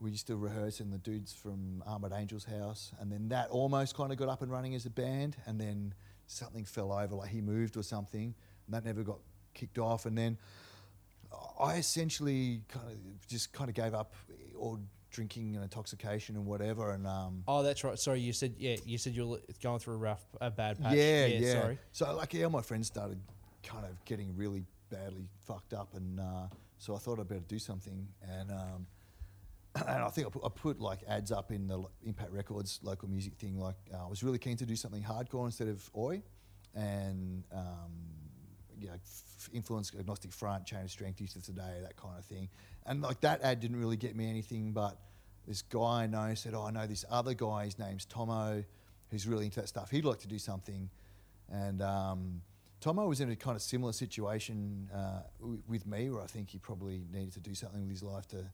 we 0.00 0.10
used 0.10 0.26
to 0.28 0.36
rehearse 0.36 0.80
in 0.80 0.90
the 0.90 0.98
dudes 0.98 1.32
from 1.32 1.82
Armoured 1.86 2.12
Angel's 2.12 2.44
house, 2.44 2.92
and 3.00 3.10
then 3.10 3.28
that 3.28 3.50
almost 3.50 3.94
kind 3.96 4.10
of 4.12 4.18
got 4.18 4.28
up 4.28 4.42
and 4.42 4.50
running 4.50 4.74
as 4.74 4.84
a 4.86 4.90
band, 4.90 5.36
and 5.46 5.60
then 5.60 5.94
something 6.26 6.64
fell 6.64 6.92
over, 6.92 7.14
like 7.14 7.30
he 7.30 7.40
moved 7.40 7.76
or 7.76 7.82
something, 7.82 8.34
and 8.66 8.74
that 8.74 8.84
never 8.84 9.02
got 9.02 9.18
kicked 9.54 9.78
off, 9.78 10.04
and 10.06 10.16
then 10.18 10.36
I 11.60 11.76
essentially 11.76 12.62
kind 12.68 12.88
of 12.90 13.26
just 13.26 13.52
kind 13.52 13.68
of 13.68 13.74
gave 13.76 13.92
up 13.94 14.14
all 14.58 14.78
drinking 15.18 15.56
and 15.56 15.64
intoxication 15.64 16.36
and 16.36 16.46
whatever, 16.46 16.92
and 16.92 17.04
um, 17.04 17.42
Oh, 17.48 17.64
that's 17.64 17.82
right. 17.82 17.98
Sorry, 17.98 18.20
you 18.20 18.32
said 18.32 18.54
yeah. 18.56 18.76
You 18.86 18.98
said 18.98 19.14
you're 19.14 19.38
going 19.60 19.80
through 19.80 19.94
a 19.94 19.98
rough, 19.98 20.24
a 20.40 20.48
bad 20.48 20.80
patch. 20.80 20.94
Yeah, 20.94 21.26
yeah. 21.26 21.60
Sorry. 21.60 21.78
So 21.90 22.14
like, 22.16 22.32
yeah, 22.34 22.46
my 22.46 22.62
friends 22.62 22.86
started 22.86 23.20
kind 23.64 23.84
of 23.84 24.04
getting 24.04 24.36
really 24.36 24.62
badly 24.90 25.26
fucked 25.44 25.74
up, 25.74 25.94
and 25.94 26.20
uh, 26.20 26.46
so 26.78 26.94
I 26.94 26.98
thought 26.98 27.18
I'd 27.18 27.26
better 27.26 27.40
do 27.48 27.58
something, 27.58 28.06
and 28.22 28.52
um, 28.52 28.86
and 29.74 30.04
I 30.04 30.08
think 30.10 30.28
I 30.28 30.30
put, 30.30 30.44
I 30.44 30.48
put 30.54 30.80
like 30.80 31.00
ads 31.08 31.32
up 31.32 31.50
in 31.50 31.66
the 31.66 31.82
Impact 32.06 32.30
Records 32.30 32.78
local 32.84 33.08
music 33.08 33.34
thing. 33.34 33.58
Like, 33.58 33.74
uh, 33.92 34.04
I 34.06 34.08
was 34.08 34.22
really 34.22 34.38
keen 34.38 34.56
to 34.58 34.66
do 34.66 34.76
something 34.76 35.02
hardcore 35.02 35.46
instead 35.46 35.66
of 35.66 35.90
oi, 35.96 36.22
and 36.76 37.42
um, 37.52 37.90
yeah, 38.78 38.92
f- 38.94 39.50
influence 39.52 39.90
agnostic 39.98 40.32
front, 40.32 40.64
chain 40.64 40.82
of 40.82 40.90
strength, 40.92 41.20
youth 41.20 41.34
of 41.34 41.42
today, 41.42 41.78
that 41.82 41.96
kind 41.96 42.16
of 42.16 42.24
thing. 42.24 42.48
And 42.86 43.02
like 43.02 43.20
that 43.22 43.42
ad 43.42 43.58
didn't 43.58 43.80
really 43.80 43.96
get 43.96 44.14
me 44.14 44.30
anything, 44.30 44.70
but 44.70 44.96
this 45.48 45.62
guy 45.62 46.02
I 46.02 46.06
know 46.06 46.34
said, 46.34 46.54
"Oh, 46.54 46.64
I 46.66 46.70
know 46.70 46.86
this 46.86 47.04
other 47.10 47.34
guy. 47.34 47.64
His 47.64 47.78
name's 47.78 48.04
Tomo, 48.04 48.62
who's 49.10 49.26
really 49.26 49.46
into 49.46 49.60
that 49.60 49.68
stuff. 49.68 49.90
He'd 49.90 50.04
like 50.04 50.18
to 50.20 50.28
do 50.28 50.38
something." 50.38 50.90
And 51.50 51.80
um, 51.82 52.42
Tomo 52.80 53.08
was 53.08 53.20
in 53.20 53.30
a 53.30 53.36
kind 53.36 53.56
of 53.56 53.62
similar 53.62 53.92
situation 53.92 54.88
uh, 54.94 55.22
w- 55.40 55.62
with 55.66 55.86
me, 55.86 56.10
where 56.10 56.22
I 56.22 56.26
think 56.26 56.50
he 56.50 56.58
probably 56.58 57.02
needed 57.10 57.32
to 57.32 57.40
do 57.40 57.54
something 57.54 57.80
with 57.80 57.90
his 57.90 58.02
life 58.02 58.28
to 58.28 58.44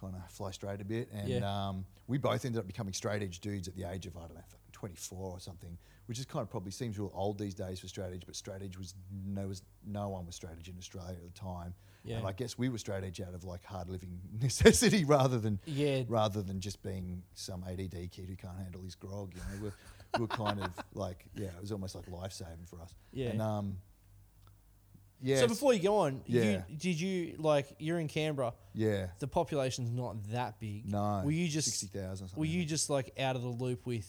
kind 0.00 0.14
of 0.14 0.30
fly 0.30 0.50
straight 0.50 0.80
a 0.80 0.84
bit. 0.84 1.10
And 1.12 1.28
Yeah. 1.28 1.68
um, 1.68 1.84
we 2.06 2.16
both 2.18 2.44
ended 2.46 2.58
up 2.60 2.66
becoming 2.66 2.94
straight 2.94 3.22
edge 3.22 3.40
dudes 3.40 3.68
at 3.68 3.76
the 3.76 3.84
age 3.84 4.06
of 4.06 4.16
I 4.16 4.20
don't 4.20 4.34
know, 4.36 4.40
24 4.72 5.32
or 5.32 5.40
something, 5.40 5.76
which 6.06 6.18
is 6.18 6.24
kind 6.24 6.42
of 6.42 6.48
probably 6.50 6.70
seems 6.70 6.98
real 6.98 7.10
old 7.14 7.38
these 7.38 7.54
days 7.54 7.78
for 7.80 7.88
straight 7.88 8.12
edge. 8.14 8.22
But 8.24 8.36
straight 8.36 8.62
edge 8.62 8.78
was 8.78 8.94
no 9.26 9.48
was 9.48 9.62
no 9.84 10.08
one 10.08 10.24
was 10.24 10.36
straight 10.36 10.54
edge 10.58 10.68
in 10.68 10.76
Australia 10.78 11.10
at 11.12 11.34
the 11.34 11.38
time. 11.38 11.74
Yeah. 12.08 12.18
And 12.18 12.26
I 12.26 12.32
guess 12.32 12.56
we 12.56 12.68
were 12.68 12.78
straight 12.78 13.04
edge 13.04 13.20
out 13.20 13.34
of 13.34 13.44
like 13.44 13.64
hard 13.64 13.88
living 13.90 14.18
necessity 14.40 15.04
rather 15.04 15.38
than 15.38 15.60
Yeah. 15.66 16.02
rather 16.08 16.42
than 16.42 16.60
just 16.60 16.82
being 16.82 17.22
some 17.34 17.62
ADD 17.64 18.10
kid 18.10 18.28
who 18.28 18.36
can't 18.36 18.56
handle 18.58 18.82
his 18.82 18.94
grog. 18.94 19.32
You 19.34 19.40
know, 19.40 19.62
we're, 20.16 20.20
we're 20.20 20.26
kind 20.28 20.60
of 20.60 20.70
like 20.94 21.24
yeah, 21.34 21.48
it 21.48 21.60
was 21.60 21.72
almost 21.72 21.94
like 21.94 22.08
life 22.08 22.32
saving 22.32 22.66
for 22.66 22.80
us. 22.80 22.94
Yeah. 23.12 23.28
And 23.30 23.42
um, 23.42 23.76
yeah. 25.20 25.38
So 25.40 25.48
before 25.48 25.74
you 25.74 25.80
go 25.80 25.98
on, 25.98 26.22
Yeah. 26.26 26.62
you, 26.68 26.76
did 26.76 27.00
you 27.00 27.34
like 27.38 27.66
you're 27.78 27.98
in 27.98 28.08
Canberra? 28.08 28.54
yeah, 28.72 29.08
The 29.18 29.26
population's 29.26 29.90
not 29.90 30.16
that 30.30 30.60
big. 30.60 30.90
no, 30.90 31.22
Were 31.24 31.30
you 31.32 31.48
just 31.48 31.68
sixty 31.68 31.86
thousand? 31.98 32.30
were 32.36 32.44
you 32.44 32.64
just 32.64 32.88
like 32.88 33.12
out 33.18 33.34
of 33.36 33.42
the 33.42 33.48
loop 33.48 33.84
with 33.86 34.08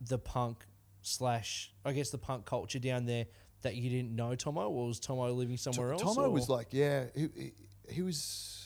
the 0.00 0.18
punk 0.18 0.64
slash 1.02 1.72
I 1.84 1.92
guess 1.92 2.10
the 2.10 2.18
punk 2.18 2.46
culture 2.46 2.78
down 2.78 3.06
there 3.06 3.26
that 3.62 3.74
you 3.76 3.90
didn't 3.90 4.14
know 4.14 4.34
Tomo, 4.34 4.68
or 4.68 4.86
was 4.86 5.00
Tomo 5.00 5.30
living 5.32 5.56
somewhere 5.56 5.92
else? 5.92 6.02
Tomo 6.02 6.22
or- 6.22 6.30
was 6.30 6.48
like, 6.48 6.68
yeah, 6.72 7.04
he, 7.14 7.28
he, 7.36 7.52
he 7.90 8.02
was. 8.02 8.64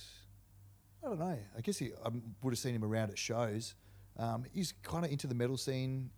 I 1.04 1.08
don't 1.08 1.18
know. 1.18 1.36
I 1.56 1.60
guess 1.62 1.78
he 1.78 1.90
I 2.04 2.08
would 2.42 2.52
have 2.52 2.58
seen 2.58 2.74
him 2.74 2.84
around 2.84 3.10
at 3.10 3.18
shows. 3.18 3.74
Um, 4.18 4.44
he's 4.52 4.72
kind 4.82 5.04
of 5.04 5.10
into 5.10 5.26
the 5.26 5.34
metal 5.34 5.56
scene. 5.56 6.10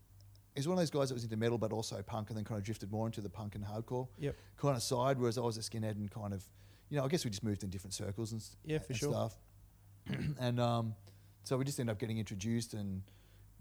He's 0.55 0.69
one 0.69 0.77
of 0.77 0.81
those 0.83 0.91
guys 0.91 1.09
that 1.09 1.15
was 1.15 1.25
into 1.25 1.37
metal, 1.37 1.59
but 1.59 1.73
also 1.73 2.01
punk, 2.03 2.29
and 2.29 2.37
then 2.37 2.45
kind 2.45 2.59
of 2.59 2.65
drifted 2.65 2.91
more 2.93 3.07
into 3.07 3.21
the 3.21 3.29
punk 3.31 3.55
and 3.55 3.65
hardcore 3.65 4.09
Yep. 4.19 4.37
kind 4.57 4.77
of 4.77 4.83
side. 4.83 5.19
Whereas 5.19 5.39
I 5.39 5.41
was 5.41 5.57
a 5.57 5.61
skinhead 5.61 5.93
and 5.97 6.11
kind 6.11 6.33
of, 6.35 6.45
you 6.91 6.99
know, 6.99 7.05
I 7.05 7.09
guess 7.09 7.25
we 7.25 7.31
just 7.31 7.43
moved 7.43 7.65
in 7.65 7.71
different 7.71 7.95
circles 7.95 8.33
and, 8.33 8.43
Yeah, 8.65 8.79
for 8.79 8.87
and 8.91 8.97
sure. 8.97 9.11
stuff. 9.13 9.37
and 10.41 10.61
um, 10.61 10.95
so 11.45 11.57
we 11.57 11.65
just 11.65 11.81
ended 11.81 11.93
up 11.93 11.99
getting 11.99 12.19
introduced, 12.19 12.75
and 12.75 13.03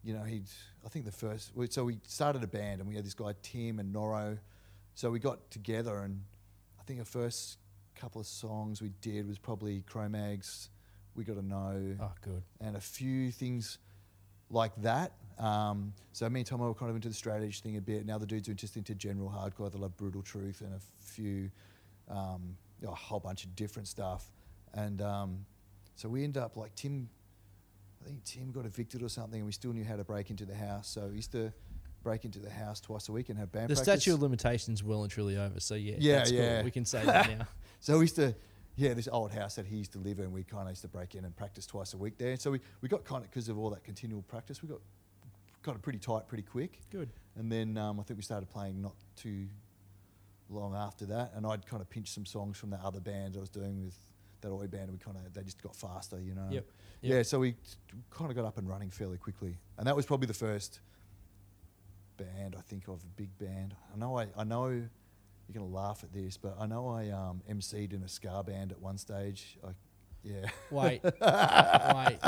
you 0.03 0.14
know, 0.14 0.24
he'd. 0.24 0.47
I 0.86 0.89
think 0.89 1.05
the 1.05 1.11
first. 1.11 1.55
we- 1.55 1.68
So 1.68 1.86
we 1.86 1.99
started 2.05 2.43
a 2.43 2.47
band, 2.47 2.82
and 2.82 2.89
we 2.89 2.95
had 2.95 3.05
this 3.05 3.14
guy 3.14 3.34
Tim 3.41 3.80
and 3.80 3.93
Noro. 3.95 4.38
So 4.96 5.10
we 5.10 5.20
got 5.20 5.50
together, 5.52 5.98
and 6.00 6.22
I 6.80 6.84
think 6.84 7.00
the 7.00 7.06
first 7.06 7.58
couple 7.96 8.22
of 8.22 8.28
songs 8.28 8.82
we 8.82 8.91
did 9.02 9.28
was 9.28 9.38
probably 9.39 9.82
Cro-Mags, 9.82 10.70
We 11.16 11.24
Got 11.24 11.36
to 11.36 11.41
Know, 11.46 11.96
Oh, 12.00 12.12
good. 12.22 12.44
and 12.62 12.76
a 12.76 12.80
few 12.82 13.32
things 13.32 13.80
like 14.50 14.74
that. 14.84 15.14
Um, 15.39 15.94
so 16.12 16.30
me 16.30 16.41
and 16.41 16.48
Tomo 16.48 16.68
were 16.68 16.74
kind 16.76 16.89
of 16.91 16.96
into 16.96 17.08
the 17.08 17.14
straight 17.16 17.41
edge 17.44 17.62
thing 17.62 17.78
a 17.78 17.82
bit. 17.82 18.06
Now 18.06 18.20
the 18.20 18.26
dudes 18.28 18.48
are 18.50 18.54
just 18.54 18.78
into 18.78 18.94
general 18.94 19.30
hardcore. 19.30 19.72
They 19.72 19.80
love 19.80 19.98
brutal 19.98 20.22
truth 20.22 20.62
and 20.62 20.74
a 20.76 20.80
few, 21.00 21.50
um, 22.08 22.56
you 22.80 22.86
know, 22.88 22.94
a 22.94 22.96
whole 22.96 23.20
bunch 23.20 23.46
of 23.46 23.56
different 23.56 23.88
stuff. 23.88 24.32
And 24.76 25.02
um, 25.02 25.46
so 25.96 26.08
we 26.08 26.24
end 26.24 26.38
up 26.38 26.56
like 26.56 26.76
Tim. 26.76 27.10
I 28.02 28.06
think 28.06 28.24
Tim 28.26 28.52
got 28.52 28.66
evicted 28.66 29.02
or 29.02 29.08
something, 29.10 29.39
and 29.39 29.46
we 29.46 29.54
still 29.54 29.72
knew 29.72 29.86
how 29.86 29.96
to 29.96 30.04
break 30.04 30.30
into 30.30 30.46
the 30.46 30.54
house. 30.56 30.89
So 30.89 31.08
we 31.08 31.16
used 31.16 31.32
to 31.32 31.52
break 32.04 32.26
into 32.26 32.39
the 32.39 32.49
house 32.49 32.80
twice 32.82 33.10
a 33.10 33.12
week 33.12 33.30
and 33.30 33.38
have 33.39 33.51
band 33.51 33.70
The 33.70 33.76
practice. 33.76 34.04
statute 34.04 34.14
of 34.16 34.22
limitations 34.22 34.84
well 34.84 35.04
and 35.04 35.12
truly 35.12 35.38
over. 35.38 35.60
So 35.60 35.76
yeah, 35.76 35.95
Yeah, 35.99 36.16
that's 36.18 36.32
cool. 36.32 36.39
yeah. 36.39 36.64
We 36.64 36.72
can 36.72 36.86
say 36.86 37.04
that 37.06 37.38
now. 37.38 37.47
So 37.80 37.97
we 37.97 38.04
used 38.04 38.16
to, 38.18 38.36
yeah, 38.76 38.93
this 38.93 39.08
old 39.12 39.32
house 39.32 39.56
that 39.56 39.66
he 39.66 39.78
used 39.78 39.93
to 39.93 39.99
live 39.99 40.20
in, 40.20 40.32
we 40.32 40.43
kind 40.43 40.64
of 40.64 40.70
used 40.70 40.82
to 40.82 40.88
break 40.88 41.16
in 41.16 41.26
and 41.26 41.36
practice 41.36 41.66
twice 41.66 41.93
a 41.93 41.97
week 41.97 42.18
there. 42.18 42.36
So 42.38 42.51
we, 42.51 42.60
we 42.82 42.89
got 42.89 43.04
kind 43.06 43.24
of, 43.24 43.30
because 43.32 43.49
of 43.49 43.58
all 43.58 43.70
that 43.72 43.84
continual 43.84 44.22
practice, 44.24 44.62
we 44.62 44.70
got 44.70 44.80
kind 45.64 45.76
of 45.76 45.82
pretty 45.82 45.99
tight 45.99 46.28
pretty 46.28 46.43
quick. 46.43 46.80
Good. 46.91 47.10
And 47.36 47.51
then 47.51 47.78
um, 47.78 47.99
I 47.99 48.04
think 48.04 48.18
we 48.18 48.24
started 48.24 48.49
playing 48.49 48.82
not 48.82 48.95
too 49.16 49.47
long 50.49 50.76
after 50.76 51.06
that. 51.06 51.32
And 51.36 51.45
I'd 51.45 51.66
kind 51.66 51.82
of 51.82 51.89
pinched 51.89 52.14
some 52.14 52.26
songs 52.26 52.58
from 52.58 52.70
the 52.70 52.78
other 52.78 52.99
band 52.99 53.36
I 53.38 53.39
was 53.39 53.49
doing 53.49 53.82
with 53.84 53.95
that 54.41 54.49
Oi 54.49 54.68
band. 54.68 54.84
And 54.89 54.93
we 54.93 54.97
kind 54.99 55.18
of, 55.18 55.34
they 55.34 55.41
just 55.43 55.62
got 55.64 55.76
faster, 55.76 56.20
you 56.20 56.36
know? 56.36 56.47
Yep, 56.51 56.66
Yeah, 57.01 57.22
so 57.24 57.39
we 57.39 57.56
kind 58.12 58.30
of 58.30 58.36
got 58.36 58.45
up 58.45 58.58
and 58.58 58.68
running 58.68 58.89
fairly 58.89 59.18
quickly. 59.18 59.58
And 59.78 59.88
that 59.88 59.95
was 59.95 60.06
probably 60.06 60.28
the 60.28 60.34
first 60.34 60.80
band 62.24 62.56
I 62.58 62.62
think 62.62 62.88
of, 62.88 63.04
a 63.04 63.08
big 63.16 63.38
band. 63.38 63.76
I 63.94 63.98
know 63.98 64.18
I, 64.18 64.28
I 64.38 64.44
know 64.44 64.68
you're 64.68 64.90
going 65.54 65.68
to 65.68 65.76
laugh 65.76 66.04
at 66.04 66.14
this, 66.14 66.38
but 66.38 66.56
I 66.60 66.66
know 66.66 66.90
I 66.90 67.10
um, 67.10 67.42
MC'd 67.50 67.94
in 67.94 68.04
a 68.04 68.08
ska 68.08 68.44
band 68.46 68.72
at 68.72 68.80
one 68.80 68.98
stage. 68.98 69.58
I, 69.64 69.70
yeah. 70.24 70.46
Wait, 70.72 71.02
wait. 71.04 72.20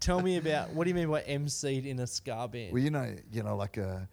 Tell 0.00 0.20
me 0.20 0.36
about 0.36 0.70
what 0.70 0.84
do 0.84 0.90
you 0.90 0.94
mean 0.94 1.08
by 1.08 1.22
MC'd 1.22 1.86
in 1.86 2.00
a 2.00 2.06
ska 2.06 2.48
band? 2.48 2.72
Well, 2.72 2.82
you 2.82 2.90
know, 2.90 3.14
you 3.30 3.42
know, 3.42 3.56
like 3.56 3.76
a 3.76 4.08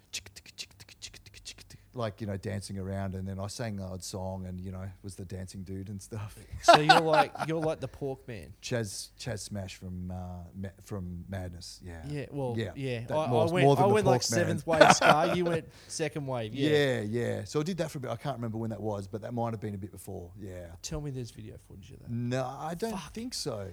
like 1.95 2.21
you 2.21 2.27
know, 2.27 2.37
dancing 2.37 2.77
around, 2.77 3.15
and 3.15 3.27
then 3.27 3.39
I 3.39 3.47
sang 3.47 3.75
the 3.77 3.83
odd 3.83 4.03
song, 4.03 4.45
and 4.45 4.59
you 4.61 4.71
know, 4.71 4.87
was 5.01 5.15
the 5.15 5.25
dancing 5.25 5.63
dude 5.63 5.89
and 5.89 6.01
stuff. 6.01 6.37
so 6.61 6.77
you're 6.79 6.99
like 7.01 7.33
you're 7.47 7.59
like 7.59 7.79
the 7.79 7.87
pork 7.87 8.27
man. 8.27 8.53
Chas 8.61 9.09
Chas 9.17 9.41
Smash 9.41 9.75
from 9.75 10.11
uh, 10.11 10.15
Ma- 10.55 10.69
from 10.83 11.25
Madness, 11.27 11.79
yeah, 11.83 12.01
Yeah, 12.07 12.25
well, 12.31 12.53
yeah. 12.57 12.71
yeah. 12.75 12.99
I, 12.99 13.05
that 13.07 13.17
I 13.17 13.27
more- 13.27 13.51
went, 13.51 13.65
more 13.65 13.75
than 13.75 13.85
I 13.85 13.87
went 13.87 14.05
like 14.05 14.21
Man. 14.21 14.21
seventh 14.21 14.67
wave 14.67 14.91
ska. 14.93 15.33
You 15.35 15.45
went 15.45 15.65
second 15.87 16.27
wave. 16.27 16.53
Yeah. 16.53 16.69
yeah, 16.69 17.01
yeah. 17.01 17.43
So 17.45 17.59
I 17.59 17.63
did 17.63 17.77
that 17.77 17.89
for 17.89 17.97
a 17.97 18.01
bit. 18.01 18.11
I 18.11 18.15
can't 18.17 18.35
remember 18.37 18.57
when 18.59 18.69
that 18.69 18.81
was, 18.81 19.07
but 19.07 19.21
that 19.23 19.33
might 19.33 19.51
have 19.53 19.59
been 19.61 19.73
a 19.75 19.77
bit 19.79 19.91
before. 19.91 20.29
Yeah. 20.39 20.67
Tell 20.83 21.01
me 21.01 21.09
there's 21.11 21.31
video 21.31 21.55
footage 21.67 21.91
of 21.91 21.99
that. 21.99 22.09
No, 22.11 22.43
I 22.45 22.75
don't 22.75 22.99
think 23.13 23.33
so. 23.33 23.67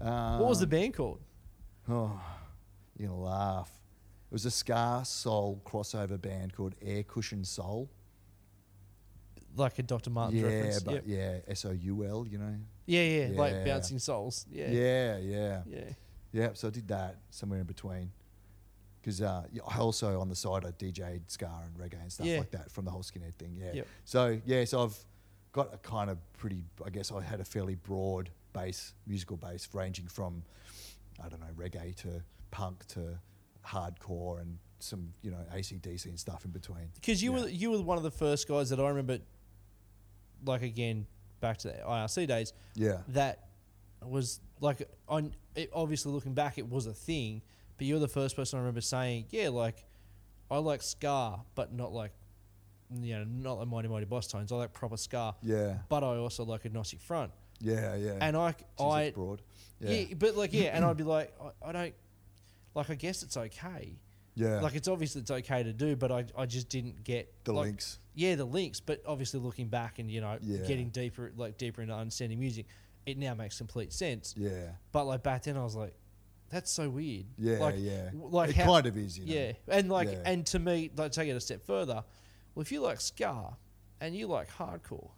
Um, 0.00 0.38
What 0.40 0.50
was 0.50 0.60
the 0.60 0.66
band 0.66 0.94
called? 0.94 1.20
Oh, 1.88 2.20
you're 2.98 3.08
gonna 3.08 3.20
laugh. 3.20 3.70
It 4.30 4.32
was 4.32 4.44
a 4.44 4.50
ska 4.50 5.02
soul 5.06 5.62
crossover 5.64 6.20
band 6.20 6.52
called 6.54 6.74
Air 6.82 7.02
Cushion 7.02 7.44
Soul. 7.44 7.88
Like 9.56 9.78
a 9.78 9.82
Dr. 9.82 10.10
Martens 10.10 10.40
yeah, 10.42 10.48
reference. 10.48 10.82
but 10.82 10.94
Yep. 10.94 11.04
yeah, 11.06 11.38
S 11.48 11.64
O 11.64 11.70
U 11.70 12.04
L. 12.04 12.26
You 12.28 12.38
know. 12.38 12.54
yeah, 12.86 13.02
yeah, 13.02 13.28
like 13.38 13.64
bouncing 13.64 13.98
souls. 13.98 14.46
Yeah, 14.50 14.70
Yeah, 14.70 15.16
yeah, 15.18 15.62
yeah. 15.66 15.80
yeah. 16.32 16.50
So 16.54 16.68
I 16.68 16.70
did 16.70 16.86
that 16.88 17.16
somewhere 17.30 17.60
in 17.60 17.66
between. 17.66 18.12
Because 19.00 19.22
uh, 19.22 19.44
I 19.66 19.78
also 19.78 20.20
on 20.20 20.28
the 20.28 20.36
side 20.36 20.64
I 20.66 20.70
DJ'd 20.72 21.30
ska 21.30 21.50
and 21.64 21.74
reggae 21.78 22.00
and 22.00 22.12
stuff 22.12 22.26
Yeah. 22.26 22.38
like 22.38 22.50
that 22.50 22.70
from 22.70 22.84
the 22.84 22.90
whole 22.90 23.02
skinhead 23.02 23.34
thing. 23.36 23.56
Yeah. 23.58 23.72
Yep. 23.72 23.86
So 24.04 24.40
yeah, 24.44 24.64
so 24.66 24.84
I've 24.84 24.98
got 25.52 25.72
a 25.72 25.78
kind 25.78 26.10
of 26.10 26.18
pretty. 26.34 26.62
I 26.84 26.90
guess 26.90 27.10
I 27.10 27.22
had 27.22 27.40
a 27.40 27.44
fairly 27.44 27.76
broad 27.76 28.28
base, 28.52 28.92
musical 29.06 29.38
base, 29.38 29.66
ranging 29.72 30.06
from 30.06 30.42
I 31.24 31.28
don't 31.30 31.40
know 31.40 31.46
reggae 31.56 31.96
to 32.02 32.22
punk 32.50 32.86
to 32.88 33.18
hardcore 33.68 34.40
and 34.40 34.58
some 34.80 35.12
you 35.22 35.30
know 35.30 35.44
ACDC 35.54 36.06
and 36.06 36.18
stuff 36.18 36.44
in 36.44 36.50
between. 36.50 36.88
Because 36.94 37.22
you 37.22 37.34
Yeah. 37.34 37.42
were 37.42 37.48
you 37.48 37.70
were 37.70 37.82
one 37.82 37.96
of 37.98 38.04
the 38.04 38.10
first 38.10 38.48
guys 38.48 38.70
that 38.70 38.80
I 38.80 38.88
remember. 38.88 39.18
Like 40.44 40.62
again, 40.62 41.06
back 41.40 41.58
to 41.58 41.68
the 41.68 41.74
IRC 41.74 42.26
days. 42.28 42.52
Yeah. 42.74 42.98
that 43.08 43.44
was 44.02 44.40
like 44.60 44.88
on 45.08 45.34
it, 45.56 45.70
obviously 45.72 46.12
looking 46.12 46.32
back 46.32 46.56
it 46.56 46.68
was 46.70 46.86
a 46.86 46.92
thing 46.92 47.42
but 47.76 47.84
you're 47.84 47.98
the 47.98 48.06
first 48.06 48.36
person 48.36 48.56
i 48.56 48.60
remember 48.60 48.80
saying 48.80 49.24
yeah 49.30 49.48
like 49.48 49.84
i 50.52 50.56
like 50.58 50.82
ska, 50.82 51.40
but 51.56 51.72
not 51.72 51.92
like 51.92 52.12
you 53.02 53.16
know 53.18 53.24
not 53.24 53.58
like 53.58 53.66
Mighty 53.66 53.88
Mighty 53.88 54.06
Bosstones 54.06 54.52
i 54.52 54.54
like 54.54 54.72
proper 54.72 54.96
ska. 54.96 55.34
Yeah. 55.42 55.78
but 55.88 56.04
i 56.04 56.16
also 56.16 56.44
like 56.44 56.64
agnostic 56.64 57.00
front 57.00 57.32
Yeah. 57.60 57.96
Yeah. 57.96 58.18
and 58.20 58.36
i 58.36 58.52
Jeez, 58.78 58.92
i 58.92 59.10
broad. 59.10 59.42
Yeah. 59.80 59.90
Yeah. 59.90 60.14
but 60.16 60.36
like 60.36 60.52
yeah, 60.52 60.76
and 60.76 60.84
I'd 60.84 60.96
be 60.96 61.02
like, 61.02 61.34
I, 61.42 61.70
I 61.70 61.72
don't 61.72 61.94
like. 62.74 62.90
I 62.90 62.94
guess 62.94 63.22
it's 63.22 63.36
okay. 63.36 63.98
Yeah. 64.34 64.60
Like 64.60 64.74
it's 64.76 64.86
obviously 64.86 65.20
it's 65.22 65.30
okay 65.30 65.62
to 65.64 65.72
do, 65.72 65.96
but 65.96 66.12
I, 66.12 66.24
I 66.36 66.46
just 66.46 66.68
didn't 66.68 67.02
get 67.02 67.32
the 67.44 67.52
like, 67.52 67.66
links. 67.66 67.98
Yeah, 68.14 68.36
the 68.36 68.44
links. 68.44 68.78
But 68.78 69.02
obviously 69.04 69.40
looking 69.40 69.66
back 69.68 69.98
and 69.98 70.08
you 70.10 70.20
know 70.20 70.38
Yeah. 70.40 70.58
getting 70.66 70.90
deeper 70.90 71.32
like 71.36 71.58
deeper 71.58 71.82
into 71.82 71.94
understanding 71.94 72.38
music, 72.38 72.66
it 73.04 73.18
now 73.18 73.34
makes 73.34 73.58
complete 73.58 73.92
sense. 73.92 74.34
Yeah. 74.36 74.70
But 74.92 75.04
like 75.04 75.22
back 75.24 75.42
then, 75.42 75.56
I 75.56 75.64
was 75.64 75.74
like, 75.74 75.94
that's 76.50 76.70
so 76.70 76.88
weird. 76.88 77.26
Yeah, 77.36 77.58
like, 77.58 77.74
yeah. 77.78 78.10
Like 78.14 78.50
it 78.50 78.56
how, 78.56 78.66
kind 78.74 78.86
of 78.86 78.96
is, 78.96 79.18
you 79.18 79.26
know. 79.26 79.34
Yeah, 79.34 79.52
and 79.68 79.88
like 79.90 80.10
Yeah. 80.12 80.22
and 80.24 80.46
to 80.46 80.58
me, 80.60 80.90
like 80.96 81.10
take 81.12 81.28
it 81.28 81.32
a 81.36 81.40
step 81.40 81.66
further. 81.66 82.04
Well, 82.54 82.62
if 82.62 82.70
you 82.70 82.80
like 82.80 83.00
ska 83.00 83.56
and 84.00 84.14
you 84.16 84.28
like 84.28 84.50
hardcore, 84.50 85.10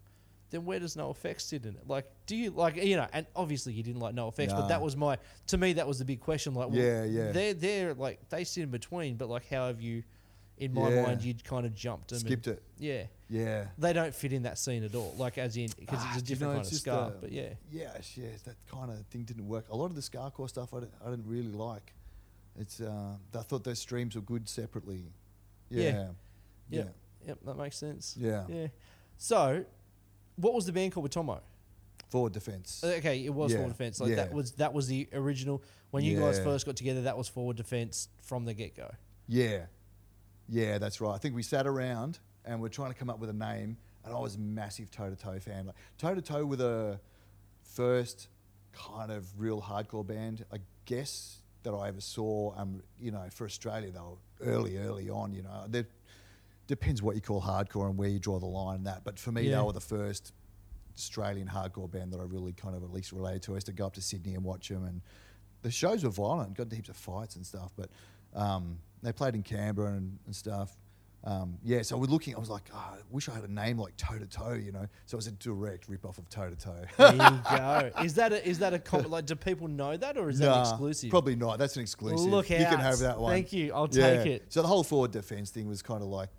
then 0.51 0.65
where 0.65 0.79
does 0.81 0.97
NOFX 0.97 1.43
sit 1.43 1.65
in 1.65 1.75
it? 1.77 1.87
Like, 1.89 2.07
do 2.27 2.37
you 2.37 2.51
like 2.51 2.77
you 2.77 2.97
know? 2.97 3.07
And 3.13 3.27
obviously 3.37 3.73
you 3.73 3.83
didn't 3.83 4.01
like 4.01 4.15
NOFX, 4.15 4.49
but 4.51 4.69
that 4.69 4.81
was 4.83 4.97
my 4.97 5.19
to 5.49 5.59
me 5.59 5.73
that 5.75 5.87
was 5.87 5.99
the 5.99 6.05
big 6.05 6.21
question. 6.21 6.55
Like, 6.55 6.69
well, 6.71 6.79
Yeah, 6.79 7.05
yeah. 7.05 7.33
they're 7.33 7.55
they're 7.55 7.95
like 7.95 8.29
they 8.29 8.45
sit 8.45 8.63
in 8.63 8.71
between, 8.71 9.17
but 9.17 9.29
like 9.29 9.49
how 9.49 9.67
have 9.69 9.81
you? 9.81 10.03
In 10.59 10.75
my 10.75 10.91
Yeah. 10.91 11.03
mind, 11.07 11.23
you'd 11.23 11.43
kind 11.43 11.65
of 11.65 11.75
jumped 11.75 12.09
them. 12.09 12.17
and- 12.19 12.27
Skipped 12.27 12.47
it. 12.49 12.63
Yeah, 12.79 13.05
Yeah. 13.31 13.69
they 13.79 13.95
don't 13.95 14.15
fit 14.15 14.35
in 14.35 14.43
that 14.43 14.59
scene 14.59 14.85
at 14.85 14.95
all. 14.95 15.15
Like 15.17 15.39
as 15.39 15.57
in 15.57 15.71
because 15.79 16.01
Ah, 16.03 16.13
it's 16.13 16.23
a 16.23 16.25
do 16.27 16.33
you 16.33 16.37
different 16.37 16.53
know, 16.53 16.57
kind 16.57 16.67
of 16.67 16.71
just, 16.71 16.83
ska. 16.83 16.93
uh, 16.93 17.11
but 17.19 17.33
yeah, 17.33 17.55
Yeah, 17.71 17.83
it's- 17.93 18.15
yeah, 18.19 18.29
that 18.45 18.57
kind 18.71 18.91
of 18.91 19.07
thing 19.07 19.23
didn't 19.25 19.49
work. 19.49 19.71
A 19.71 19.77
lot 19.77 19.87
of 19.87 19.95
the 19.95 20.03
skacore 20.03 20.51
stuff 20.51 20.75
I 20.75 20.81
didn't, 20.81 20.93
I 21.03 21.09
didn't 21.09 21.27
really 21.27 21.51
like. 21.51 21.95
It's 22.59 22.79
uh, 22.79 23.17
I 23.33 23.39
thought 23.43 23.65
those 23.65 23.79
streams 23.79 24.15
were 24.17 24.21
good 24.21 24.51
separately. 24.51 25.05
Yeah. 25.71 25.83
Yeah. 25.83 26.09
Yeah. 26.69 26.85
Yep, 27.27 27.39
that 27.47 27.57
makes 27.57 27.79
sense. 27.79 28.17
Yeah. 28.19 28.45
Yeah. 28.49 28.67
So, 29.17 29.65
what 30.41 30.55
was 30.55 30.67
the 30.67 30.73
band 30.73 30.93
called 30.93 31.05
with 31.05 31.13
Tomo? 31.13 31.41
Forward 32.09 32.33
Defence. 32.33 32.83
Uh, 32.83 32.89
Okay, 32.99 33.25
it 33.25 33.33
was 33.33 33.53
Yeah, 33.53 33.59
Forward 33.59 33.73
Defence. 33.73 34.01
Like 34.01 34.17
that 34.17 34.33
was 34.33 34.53
that 34.53 34.73
was 34.73 34.89
the 34.89 35.09
original 35.13 35.63
when 35.91 36.03
you 36.05 36.19
guys 36.19 36.39
Yeah. 36.39 36.45
first 36.45 36.67
got 36.67 36.77
together. 36.77 37.03
That 37.03 37.17
was 37.17 37.29
Forward 37.29 37.57
Defence 37.57 38.09
from 38.23 38.45
the 38.45 38.55
get 38.55 38.75
go. 38.77 38.91
Yeah. 39.29 39.67
Yeah, 40.49 40.79
that's 40.79 41.01
right. 41.01 41.15
I 41.15 41.19
think 41.19 41.35
we 41.37 41.43
sat 41.45 41.67
around 41.67 42.19
and 42.45 42.61
we're 42.61 42.69
trying 42.69 42.91
to 42.93 42.99
come 42.99 43.09
up 43.11 43.21
with 43.21 43.31
a 43.31 43.35
name, 43.35 43.77
and 44.05 44.13
I 44.15 44.19
was 44.19 44.35
a 44.35 44.41
massive 44.41 44.91
toe 44.91 45.09
to 45.11 45.15
toe 45.17 45.39
fan. 45.39 45.67
Like 45.67 45.77
toe 45.99 46.15
to 46.15 46.23
toe 46.23 46.45
with 46.45 46.61
a 46.61 46.99
first 47.63 48.29
kind 48.73 49.11
of 49.13 49.39
real 49.39 49.61
hardcore 49.61 50.07
band, 50.07 50.45
I 50.53 50.59
guess 50.87 51.43
that 51.63 51.73
I 51.73 51.89
ever 51.89 52.01
saw. 52.01 52.55
Um, 52.57 52.83
you 52.99 53.11
know, 53.11 53.25
for 53.31 53.45
Australia, 53.45 53.91
they 53.91 54.01
were 54.01 54.17
early, 54.53 54.79
early 54.79 55.11
on. 55.11 55.33
You 55.33 55.43
know, 55.43 55.67
there 55.69 55.87
depends 56.71 57.03
what 57.03 57.17
you 57.17 57.21
call 57.21 57.43
hardcore 57.43 57.87
and 57.91 57.99
where 57.99 58.09
you 58.09 58.19
draw 58.21 58.39
the 58.39 58.47
line. 58.47 58.77
And 58.77 58.87
that, 58.87 59.03
but 59.05 59.19
for 59.19 59.33
me, 59.33 59.43
Yeah. 59.43 59.57
they 59.57 59.63
were 59.63 59.73
the 59.73 59.81
first 59.81 60.33
Australian 60.97 61.49
hardcore 61.49 61.91
band 61.91 62.13
that 62.13 62.21
I 62.21 62.25
really 62.25 62.53
kind 62.53 62.75
of 62.77 62.83
at 62.83 62.93
least 62.93 63.13
related 63.13 63.43
to. 63.43 63.53
I 63.53 63.55
used 63.57 63.67
to 63.67 63.73
go 63.73 63.87
up 63.87 63.95
to 63.95 64.03
Sydney 64.03 64.35
and 64.35 64.45
watch 64.45 64.69
them, 64.69 64.85
and 64.85 65.03
the 65.63 65.71
shows 65.71 66.05
were 66.05 66.11
violent, 66.11 66.55
got 66.57 66.65
into 66.65 66.77
heaps 66.77 66.89
of 66.89 66.97
fights 66.97 67.37
and 67.37 67.45
stuff. 67.45 67.73
But 67.77 67.91
um, 68.35 68.79
they 69.03 69.13
played 69.13 69.35
in 69.35 69.43
Canberra 69.43 69.93
and, 69.95 70.19
and 70.27 70.35
stuff. 70.35 70.77
Um, 71.23 71.59
yeah, 71.63 71.83
so 71.83 71.99
we're 71.99 72.07
looking. 72.07 72.35
I 72.35 72.39
was 72.39 72.49
like, 72.49 72.63
oh, 72.73 72.79
I 72.79 72.97
wish 73.11 73.29
I 73.29 73.35
had 73.35 73.45
a 73.45 73.53
name 73.53 73.77
like 73.79 73.95
Toe 73.99 74.19
to 74.19 74.25
Toe, 74.27 74.55
you 74.55 74.73
know. 74.73 74.87
So 75.05 75.17
it 75.17 75.19
was 75.19 75.27
a 75.27 75.33
direct 75.33 75.87
rip 75.87 76.07
off 76.07 76.17
of 76.17 76.27
Toe 76.31 76.49
to 76.49 76.57
Toe. 76.57 76.83
There 76.97 77.13
you 77.13 77.19
go. 77.59 77.91
Is 78.03 78.15
that 78.15 78.33
a, 78.33 78.49
is 78.49 78.59
that 78.61 78.73
a 78.73 78.97
like? 79.09 79.27
Do 79.27 79.35
people 79.37 79.69
know 79.69 79.99
that 79.99 80.17
or 80.17 80.31
is 80.31 80.39
that 80.39 80.61
exclusive? 80.61 81.11
Probably 81.11 81.37
not. 81.37 81.59
That's 81.59 81.77
an 81.77 81.83
exclusive. 81.83 82.21
Look 82.27 82.51
out. 82.51 82.61
you 82.61 82.65
can 82.65 82.79
have 82.81 83.01
that 83.01 83.19
one. 83.19 83.33
Thank 83.33 83.53
you. 83.53 83.71
I'll 83.75 83.89
Yeah. 83.93 84.17
take 84.25 84.27
it. 84.29 84.47
So 84.53 84.63
the 84.63 84.69
whole 84.69 84.83
Forward 84.83 85.11
Defence 85.11 85.51
thing 85.51 85.69
was 85.69 85.83
kind 85.83 86.01
of 86.03 86.09
like, 86.09 86.31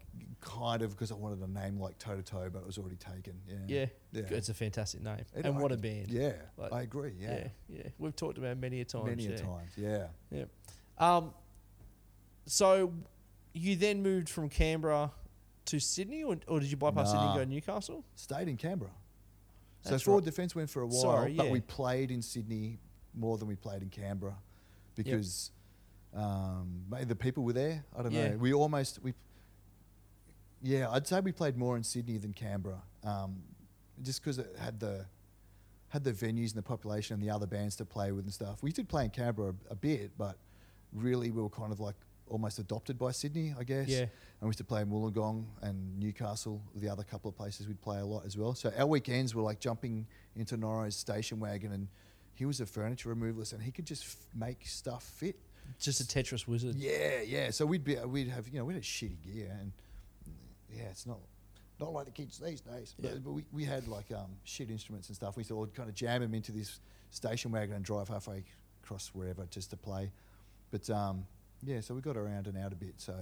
kind 0.41 0.81
of 0.81 0.91
because 0.91 1.11
I 1.11 1.15
wanted 1.15 1.41
a 1.41 1.47
name 1.47 1.79
like 1.79 1.97
Toe 1.97 2.15
to 2.15 2.23
Toe, 2.23 2.49
but 2.51 2.59
it 2.59 2.65
was 2.65 2.77
already 2.77 2.97
taken. 2.97 3.39
Yeah. 3.47 3.55
Yeah, 3.67 3.85
Yeah. 4.11 4.37
it's 4.37 4.49
a 4.49 4.53
fantastic 4.53 5.01
name, 5.01 5.19
It- 5.19 5.45
and 5.45 5.57
I- 5.57 5.61
what 5.61 5.71
a 5.71 5.77
band. 5.77 6.09
Yeah, 6.09 6.33
Like, 6.57 6.73
I 6.73 6.81
agree. 6.81 7.13
Yeah, 7.19 7.37
yeah, 7.37 7.77
yeah. 7.77 7.89
We've 7.97 8.15
talked 8.15 8.37
about 8.37 8.51
it 8.51 8.57
many 8.57 8.81
a 8.81 8.85
times. 8.85 9.05
many 9.05 9.27
yeah. 9.27 9.35
a 9.35 9.37
times. 9.37 9.71
Yeah. 9.77 10.07
Yeah. 10.31 10.45
Um, 10.97 11.33
so 12.45 12.93
you 13.53 13.75
then 13.75 14.01
moved 14.01 14.29
from 14.29 14.49
Canberra 14.49 15.11
to 15.65 15.79
Sydney, 15.79 16.23
or, 16.23 16.37
or 16.47 16.59
did 16.59 16.69
you 16.71 16.77
bypass 16.77 17.11
Sydney 17.11 17.25
and 17.27 17.35
go 17.35 17.43
to 17.43 17.49
Newcastle? 17.49 18.03
Stayed 18.15 18.47
in 18.47 18.57
Canberra. 18.57 18.91
So 19.83 19.91
That's 19.91 20.03
forward 20.03 20.25
defence 20.25 20.53
went 20.53 20.69
for 20.69 20.81
a 20.81 20.87
while, 20.87 21.01
Sorry, 21.01 21.33
but 21.33 21.49
we 21.49 21.59
played 21.59 22.11
in 22.11 22.21
Sydney 22.21 22.79
more 23.15 23.37
than 23.37 23.47
we 23.47 23.55
played 23.55 23.81
in 23.81 23.89
Canberra 23.89 24.37
because 24.95 25.51
um, 26.13 26.83
maybe 26.89 27.05
the 27.05 27.15
people 27.15 27.43
were 27.43 27.53
there. 27.53 27.83
I 27.97 28.03
don't 28.03 28.13
know. 28.13 28.37
We 28.39 28.53
almost 28.53 28.99
we. 29.01 29.13
Yeah, 30.61 30.89
I'd 30.91 31.07
say 31.07 31.19
we 31.19 31.31
played 31.31 31.57
more 31.57 31.75
in 31.77 31.83
Sydney 31.83 32.17
than 32.17 32.33
Canberra, 32.33 32.81
um, 33.03 33.41
just 34.01 34.21
because 34.21 34.37
it 34.37 34.55
had 34.59 34.79
the 34.79 35.05
had 35.89 36.03
the 36.03 36.13
venues 36.13 36.49
and 36.49 36.55
the 36.55 36.61
population 36.61 37.15
and 37.15 37.23
the 37.23 37.29
other 37.29 37.45
bands 37.45 37.75
to 37.75 37.85
play 37.85 38.11
with 38.13 38.23
and 38.23 38.33
stuff. 38.33 38.63
We 38.63 38.71
did 38.71 38.87
play 38.87 39.03
in 39.03 39.09
Canberra 39.09 39.53
a, 39.69 39.73
a 39.73 39.75
bit, 39.75 40.11
but 40.17 40.37
really 40.93 41.31
we 41.31 41.41
were 41.41 41.49
kind 41.49 41.71
of 41.71 41.81
like 41.81 41.95
almost 42.27 42.59
adopted 42.59 42.97
by 42.97 43.11
Sydney, 43.11 43.53
I 43.59 43.63
guess. 43.63 43.89
Yeah. 43.89 43.99
And 43.99 44.09
we 44.41 44.47
used 44.47 44.59
to 44.59 44.63
play 44.63 44.81
in 44.81 44.87
Wollongong 44.89 45.43
and 45.61 45.99
Newcastle, 45.99 46.61
the 46.75 46.87
other 46.87 47.03
couple 47.03 47.29
of 47.29 47.35
places 47.35 47.67
we'd 47.67 47.81
play 47.81 47.99
a 47.99 48.05
lot 48.05 48.25
as 48.25 48.37
well. 48.37 48.55
So 48.55 48.71
our 48.77 48.87
weekends 48.87 49.35
were 49.35 49.41
like 49.41 49.59
jumping 49.59 50.07
into 50.35 50.55
Norro's 50.55 50.95
station 50.95 51.39
wagon 51.39 51.73
and 51.73 51.87
he 52.33 52.45
was 52.45 52.61
a 52.61 52.65
furniture 52.65 53.13
removalist 53.13 53.51
and 53.53 53.61
he 53.61 53.71
could 53.71 53.85
just 53.85 54.03
f- 54.05 54.15
make 54.33 54.65
stuff 54.65 55.03
fit. 55.03 55.35
Just 55.79 56.01
a 56.01 56.03
Tetris 56.05 56.47
wizard. 56.47 56.75
Yeah, 56.75 57.21
yeah. 57.21 57.51
So 57.51 57.65
we'd 57.65 57.83
be, 57.83 57.95
we'd 57.97 58.29
have, 58.29 58.47
you 58.47 58.59
know, 58.59 58.65
we 58.65 58.73
had 58.73 58.83
shitty 58.83 59.21
gear 59.21 59.55
and 59.59 59.73
yeah, 60.75 60.83
it's 60.89 61.05
not, 61.05 61.19
not 61.79 61.93
like 61.93 62.05
the 62.05 62.11
kids 62.11 62.37
these 62.39 62.61
days. 62.61 62.95
Yeah. 62.99 63.11
But, 63.13 63.23
but 63.23 63.31
we, 63.31 63.45
we 63.51 63.63
had 63.65 63.87
like 63.87 64.11
um, 64.11 64.31
shit 64.43 64.69
instruments 64.69 65.07
and 65.09 65.15
stuff. 65.15 65.37
We 65.37 65.43
to 65.45 65.55
all 65.57 65.67
kind 65.67 65.89
of 65.89 65.95
jam 65.95 66.21
them 66.21 66.33
into 66.33 66.51
this 66.51 66.79
station 67.09 67.51
wagon 67.51 67.75
and 67.75 67.83
drive 67.85 68.07
halfway 68.07 68.43
across 68.83 69.09
wherever 69.13 69.45
just 69.49 69.69
to 69.71 69.77
play. 69.77 70.11
But 70.71 70.89
um, 70.89 71.25
yeah, 71.63 71.81
so 71.81 71.93
we 71.93 72.01
got 72.01 72.17
around 72.17 72.47
and 72.47 72.57
out 72.57 72.71
a 72.71 72.75
bit. 72.75 72.95
So 72.97 73.15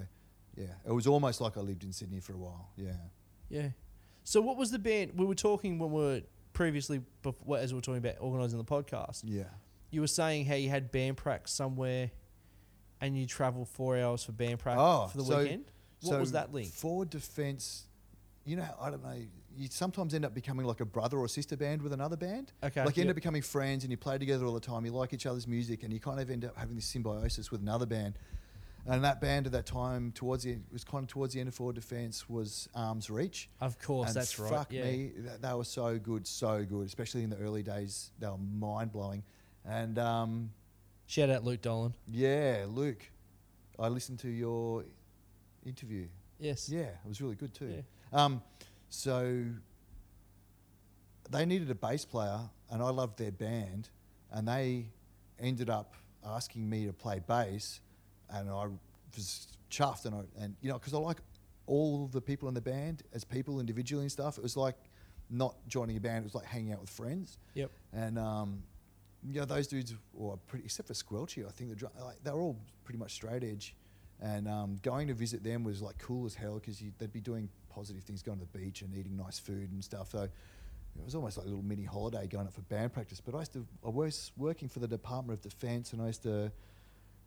yeah, 0.55 0.65
it 0.85 0.91
was 0.91 1.07
almost 1.07 1.41
like 1.41 1.57
I 1.57 1.61
lived 1.61 1.83
in 1.83 1.91
Sydney 1.91 2.19
for 2.19 2.33
a 2.33 2.37
while. 2.37 2.69
Yeah. 2.77 2.91
Yeah. 3.49 3.69
So 4.23 4.41
what 4.41 4.57
was 4.57 4.71
the 4.71 4.79
band? 4.79 5.13
We 5.15 5.25
were 5.25 5.35
talking 5.35 5.79
when 5.79 5.91
we 5.91 6.01
were 6.01 6.21
previously, 6.53 7.01
before, 7.23 7.57
as 7.57 7.71
we 7.73 7.77
were 7.77 7.81
talking 7.81 7.97
about 7.99 8.15
organising 8.19 8.59
the 8.59 8.65
podcast. 8.65 9.21
Yeah. 9.23 9.43
You 9.91 10.01
were 10.01 10.07
saying 10.07 10.45
how 10.45 10.55
you 10.55 10.69
had 10.69 10.91
band 10.91 11.17
practice 11.17 11.51
somewhere, 11.53 12.11
and 13.01 13.17
you 13.17 13.25
travelled 13.25 13.69
four 13.69 13.97
hours 13.97 14.23
for 14.23 14.33
band 14.33 14.59
practice 14.59 14.83
Oh, 14.85 15.07
for 15.07 15.17
the 15.17 15.23
so- 15.23 15.37
weekend. 15.39 15.65
What 16.01 16.13
so 16.13 16.19
was 16.19 16.31
that 16.33 16.53
link? 16.53 16.69
Forward 16.71 17.09
defence, 17.09 17.85
you 18.45 18.55
know, 18.55 18.67
I 18.79 18.89
don't 18.89 19.03
know. 19.03 19.15
You 19.57 19.67
sometimes 19.69 20.13
end 20.13 20.23
up 20.25 20.33
becoming 20.33 20.65
like 20.65 20.79
a 20.79 20.85
brother 20.85 21.17
or 21.17 21.27
sister 21.27 21.57
band 21.57 21.81
with 21.81 21.91
another 21.91 22.15
band. 22.15 22.53
Okay, 22.63 22.85
Like 22.85 22.95
you 22.95 23.01
end 23.01 23.07
yep. 23.07 23.13
up 23.13 23.15
becoming 23.15 23.41
friends 23.41 23.83
and 23.83 23.91
you 23.91 23.97
play 23.97 24.17
together 24.17 24.45
all 24.45 24.53
the 24.53 24.59
time. 24.59 24.85
You 24.85 24.91
like 24.91 25.13
each 25.13 25.25
other's 25.25 25.47
music 25.47 25.83
and 25.83 25.91
you 25.91 25.99
kind 25.99 26.19
of 26.19 26.29
end 26.29 26.45
up 26.45 26.55
having 26.55 26.75
this 26.75 26.85
symbiosis 26.85 27.51
with 27.51 27.61
another 27.61 27.85
band. 27.85 28.13
And 28.87 29.03
that 29.03 29.19
band 29.19 29.45
at 29.45 29.51
that 29.51 29.65
time, 29.65 30.11
towards 30.13 30.43
the 30.43 30.51
it 30.51 30.61
was 30.71 30.83
kind 30.83 31.03
of 31.03 31.09
towards 31.09 31.33
the 31.33 31.39
end 31.41 31.49
of 31.49 31.55
Forward 31.55 31.75
Defence, 31.75 32.29
was 32.29 32.69
Arms 32.73 33.09
Reach. 33.09 33.49
Of 33.59 33.77
course, 33.77 34.09
and 34.09 34.15
that's 34.15 34.39
right. 34.39 34.49
Fuck 34.49 34.71
yeah. 34.71 34.83
me, 34.85 35.11
they 35.41 35.53
were 35.53 35.65
so 35.65 35.99
good, 35.99 36.25
so 36.25 36.63
good. 36.63 36.87
Especially 36.87 37.23
in 37.23 37.29
the 37.29 37.37
early 37.37 37.61
days, 37.61 38.11
they 38.19 38.27
were 38.27 38.37
mind 38.37 38.91
blowing. 38.91 39.23
And 39.65 39.99
um, 39.99 40.51
Shout 41.07 41.29
out 41.29 41.43
Luke 41.43 41.61
Dolan. 41.61 41.93
yeah, 42.07 42.65
Luke, 42.67 43.03
I 43.77 43.89
listened 43.89 44.19
to 44.19 44.29
your 44.29 44.85
interview. 45.69 46.07
Yes. 46.39 46.69
Yeah, 46.69 46.81
it 46.81 47.07
was 47.07 47.21
really 47.21 47.35
good 47.35 47.53
too. 47.53 47.73
Yeah. 47.75 48.23
Um, 48.23 48.41
so 48.89 49.45
they 51.29 51.45
needed 51.45 51.69
a 51.69 51.75
bass 51.75 52.05
player, 52.05 52.39
and 52.71 52.81
I 52.81 52.89
loved 52.89 53.17
their 53.17 53.31
band, 53.31 53.89
and 54.31 54.47
they 54.47 54.87
ended 55.39 55.69
up 55.69 55.95
asking 56.25 56.69
me 56.69 56.85
to 56.85 56.93
play 56.93 57.21
bass, 57.25 57.81
and 58.29 58.49
I 58.49 58.67
was 59.15 59.47
chuffed, 59.69 60.05
and 60.05 60.15
I, 60.15 60.43
and 60.43 60.55
you 60.61 60.69
know, 60.69 60.77
because 60.79 60.93
I 60.93 60.97
like 60.97 61.17
all 61.67 62.07
the 62.07 62.21
people 62.21 62.47
in 62.47 62.55
the 62.55 62.61
band 62.61 63.03
as 63.13 63.23
people 63.23 63.59
individually 63.59 64.03
and 64.03 64.11
stuff. 64.11 64.37
It 64.37 64.43
was 64.43 64.57
like 64.57 64.75
not 65.29 65.55
joining 65.67 65.97
a 65.97 65.99
band; 65.99 66.19
it 66.19 66.23
was 66.23 66.35
like 66.35 66.45
hanging 66.45 66.73
out 66.73 66.81
with 66.81 66.89
friends. 66.89 67.37
Yep. 67.53 67.71
And 67.93 68.17
um, 68.17 68.63
you 69.27 69.39
know, 69.39 69.45
those 69.45 69.67
dudes 69.67 69.93
were 70.13 70.37
pretty, 70.37 70.65
except 70.65 70.87
for 70.87 70.93
Squelchy, 70.93 71.45
I 71.45 71.51
think 71.51 71.69
the 71.69 71.75
drum, 71.75 71.91
like, 72.01 72.23
they 72.23 72.31
were 72.31 72.41
all 72.41 72.57
pretty 72.83 72.99
much 72.99 73.13
straight 73.13 73.43
edge. 73.43 73.75
And 74.21 74.47
um, 74.47 74.77
going 74.83 75.07
to 75.07 75.13
visit 75.13 75.43
them 75.43 75.63
was 75.63 75.81
like 75.81 75.97
cool 75.97 76.25
as 76.25 76.35
hell 76.35 76.55
because 76.55 76.83
they'd 76.97 77.13
be 77.13 77.21
doing 77.21 77.47
positive 77.69 78.03
things, 78.03 78.21
going 78.21 78.39
to 78.39 78.45
the 78.51 78.57
beach 78.57 78.81
and 78.81 78.93
eating 78.93 79.15
nice 79.15 79.39
food 79.39 79.71
and 79.71 79.83
stuff. 79.83 80.11
So 80.11 80.23
it 80.23 81.05
was 81.05 81.15
almost 81.15 81.37
like 81.37 81.45
a 81.45 81.49
little 81.49 81.63
mini 81.63 81.85
holiday 81.85 82.27
going 82.27 82.45
up 82.45 82.53
for 82.53 82.61
band 82.61 82.93
practice. 82.93 83.21
But 83.21 83.35
I 83.35 83.39
used 83.39 83.53
to, 83.53 83.65
I 83.85 83.89
was 83.89 84.31
working 84.35 84.67
for 84.67 84.79
the 84.79 84.87
Department 84.87 85.39
of 85.39 85.43
Defence 85.49 85.93
and 85.93 86.01
I 86.01 86.07
used 86.07 86.23
to 86.23 86.51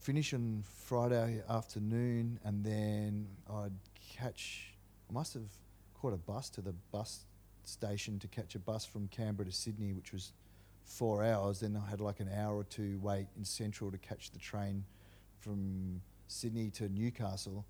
finish 0.01 0.35
on 0.35 0.65
Friday 0.85 1.43
afternoon 1.49 2.39
and 2.45 2.65
then 2.65 3.29
I'd 3.49 3.73
catch, 4.19 4.75
I 5.09 5.15
must 5.15 5.33
have 5.35 5.49
caught 5.95 6.13
a 6.13 6.19
bus 6.19 6.51
to 6.51 6.61
the 6.61 6.75
bus 6.91 7.25
station 7.65 8.19
to 8.19 8.29
catch 8.29 8.55
a 8.55 8.59
bus 8.59 8.85
from 8.85 9.09
Canberra 9.09 9.47
to 9.47 9.53
Sydney, 9.53 9.93
which 9.93 10.13
was 10.13 10.33
four 10.85 11.25
hours. 11.25 11.61
Then 11.61 11.81
I 11.83 11.89
had 11.89 12.01
like 12.01 12.21
an 12.21 12.29
hour 12.37 12.57
or 12.57 12.65
two 12.65 12.99
wait 13.01 13.29
in 13.37 13.45
Central 13.45 13.91
to 13.91 13.99
catch 13.99 14.31
the 14.31 14.39
train 14.39 14.85
from 15.39 16.01
Sydney 16.33 16.71
to 16.71 16.89
Newcastle, 16.89 17.65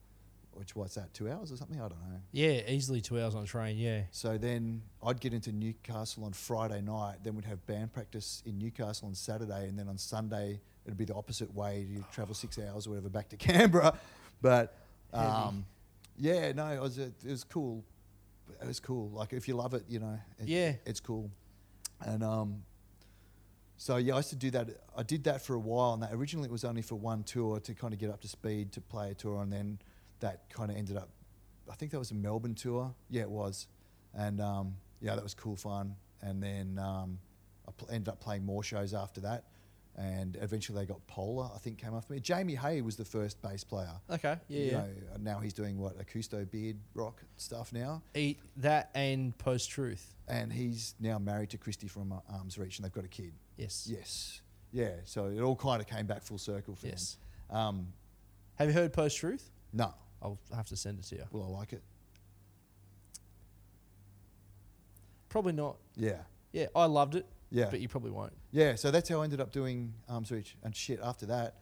which 0.52 0.74
what's 0.76 0.94
that, 0.94 1.12
two 1.14 1.30
hours 1.30 1.50
or 1.52 1.56
something? 1.56 1.78
I 1.78 1.88
don't 1.88 2.00
know. 2.10 2.20
Yeah, 2.32 2.60
easily 2.68 3.00
two 3.00 3.20
hours 3.20 3.34
on 3.34 3.42
a 3.42 3.46
train. 3.46 3.76
Yeah. 3.78 4.02
So 4.10 4.38
then 4.38 4.82
I'd 5.04 5.20
get 5.20 5.32
into 5.34 5.52
Newcastle 5.52 6.24
on 6.24 6.32
Friday 6.32 6.80
night. 6.80 7.16
Then 7.22 7.34
we'd 7.34 7.44
have 7.46 7.64
band 7.66 7.92
practice 7.92 8.42
in 8.46 8.58
Newcastle 8.58 9.08
on 9.08 9.14
Saturday, 9.14 9.68
and 9.68 9.78
then 9.78 9.88
on 9.88 9.98
Sunday 9.98 10.60
it'd 10.84 10.98
be 10.98 11.04
the 11.04 11.14
opposite 11.14 11.52
way. 11.54 11.86
You'd 11.88 12.10
travel 12.12 12.34
six 12.34 12.58
hours 12.58 12.86
or 12.86 12.90
whatever 12.90 13.08
back 13.08 13.28
to 13.30 13.36
Canberra. 13.48 13.98
But 14.40 14.76
um, 15.12 15.64
yeah, 16.18 16.52
no, 16.52 16.66
it 16.68 16.80
was 16.80 16.98
it 16.98 17.12
was 17.24 17.44
cool. 17.44 17.84
It 18.60 18.66
was 18.66 18.80
cool. 18.80 19.08
Like 19.10 19.32
if 19.32 19.48
you 19.48 19.54
love 19.54 19.72
it, 19.74 19.84
you 19.88 19.98
know, 20.00 20.18
it, 20.38 20.48
Yeah. 20.48 20.72
it's 20.84 21.00
cool. 21.00 21.30
And 22.04 22.22
um, 22.22 22.62
so 23.82 23.96
yeah, 23.96 24.14
I 24.14 24.18
used 24.18 24.30
to 24.30 24.36
do 24.36 24.52
that. 24.52 24.68
I 24.96 25.02
did 25.02 25.24
that 25.24 25.42
for 25.42 25.54
a 25.54 25.58
while, 25.58 25.94
and 25.94 26.02
that 26.04 26.10
originally 26.12 26.46
it 26.46 26.52
was 26.52 26.62
only 26.62 26.82
for 26.82 26.94
one 26.94 27.24
tour 27.24 27.58
to 27.58 27.74
kind 27.74 27.92
of 27.92 27.98
get 27.98 28.10
up 28.10 28.20
to 28.20 28.28
speed 28.28 28.70
to 28.74 28.80
play 28.80 29.10
a 29.10 29.14
tour, 29.14 29.42
and 29.42 29.52
then 29.52 29.80
that 30.20 30.48
kind 30.50 30.70
of 30.70 30.76
ended 30.76 30.96
up. 30.96 31.08
I 31.68 31.74
think 31.74 31.90
that 31.90 31.98
was 31.98 32.12
a 32.12 32.14
Melbourne 32.14 32.54
tour. 32.54 32.94
Yeah, 33.10 33.22
it 33.22 33.30
was, 33.30 33.66
and 34.14 34.40
um, 34.40 34.76
yeah, 35.00 35.16
that 35.16 35.24
was 35.24 35.34
cool 35.34 35.56
fun. 35.56 35.96
And 36.20 36.40
then 36.40 36.78
um, 36.78 37.18
I 37.66 37.72
pl- 37.72 37.88
ended 37.90 38.08
up 38.08 38.20
playing 38.20 38.46
more 38.46 38.62
shows 38.62 38.94
after 38.94 39.20
that, 39.22 39.46
and 39.96 40.38
eventually 40.40 40.78
they 40.78 40.86
got 40.86 41.04
Polar. 41.08 41.50
I 41.52 41.58
think 41.58 41.78
came 41.78 41.92
after 41.92 42.12
me. 42.12 42.20
Jamie 42.20 42.54
Hay 42.54 42.82
was 42.82 42.94
the 42.94 43.04
first 43.04 43.42
bass 43.42 43.64
player. 43.64 44.00
Okay. 44.08 44.36
Yeah. 44.46 44.58
You 44.60 44.64
yeah. 44.66 44.72
know, 44.78 44.86
now 45.18 45.40
he's 45.40 45.54
doing 45.54 45.76
what 45.76 45.98
acousto 45.98 46.48
beard 46.48 46.76
rock 46.94 47.20
stuff 47.36 47.72
now, 47.72 48.00
Eat 48.14 48.38
that 48.58 48.90
and 48.94 49.36
post 49.38 49.70
truth. 49.70 50.14
and 50.28 50.52
he's 50.52 50.94
now 51.00 51.18
married 51.18 51.50
to 51.50 51.58
Christy 51.58 51.88
from 51.88 52.12
uh, 52.12 52.20
Arms 52.32 52.58
Reach, 52.58 52.78
and 52.78 52.84
they've 52.84 52.92
got 52.92 53.04
a 53.04 53.08
kid. 53.08 53.32
Yes. 53.62 53.86
Yes. 53.90 54.40
Yeah. 54.72 54.90
So 55.04 55.26
it 55.26 55.40
all 55.40 55.54
kind 55.56 55.80
of 55.80 55.86
came 55.86 56.06
back 56.06 56.22
full 56.22 56.38
circle 56.38 56.74
for 56.74 56.86
Yes. 56.88 57.16
them. 57.48 57.56
Um, 57.56 57.92
Have 58.56 58.68
you 58.68 58.74
heard 58.74 58.92
post 58.92 59.16
truth? 59.18 59.50
no. 59.72 59.94
I'll 60.24 60.38
have 60.54 60.68
to 60.68 60.76
send 60.76 61.00
it 61.00 61.04
to 61.06 61.16
you. 61.16 61.24
Will 61.32 61.42
I 61.42 61.48
like 61.58 61.72
it? 61.72 61.82
Probably 65.28 65.52
not. 65.52 65.76
Yeah. 65.96 66.18
Yeah, 66.52 66.66
I 66.76 66.84
loved 66.84 67.16
it. 67.16 67.26
Yeah. 67.50 67.68
But 67.70 67.80
you 67.80 67.88
probably 67.88 68.12
won't. 68.12 68.32
Yeah. 68.52 68.76
So 68.76 68.90
that's 68.92 69.08
how 69.08 69.20
I 69.20 69.24
ended 69.24 69.40
up 69.40 69.50
doing 69.50 69.92
Arms 70.08 70.30
Reach. 70.30 70.56
And 70.62 70.76
shit, 70.76 71.00
after 71.02 71.26
that, 71.26 71.56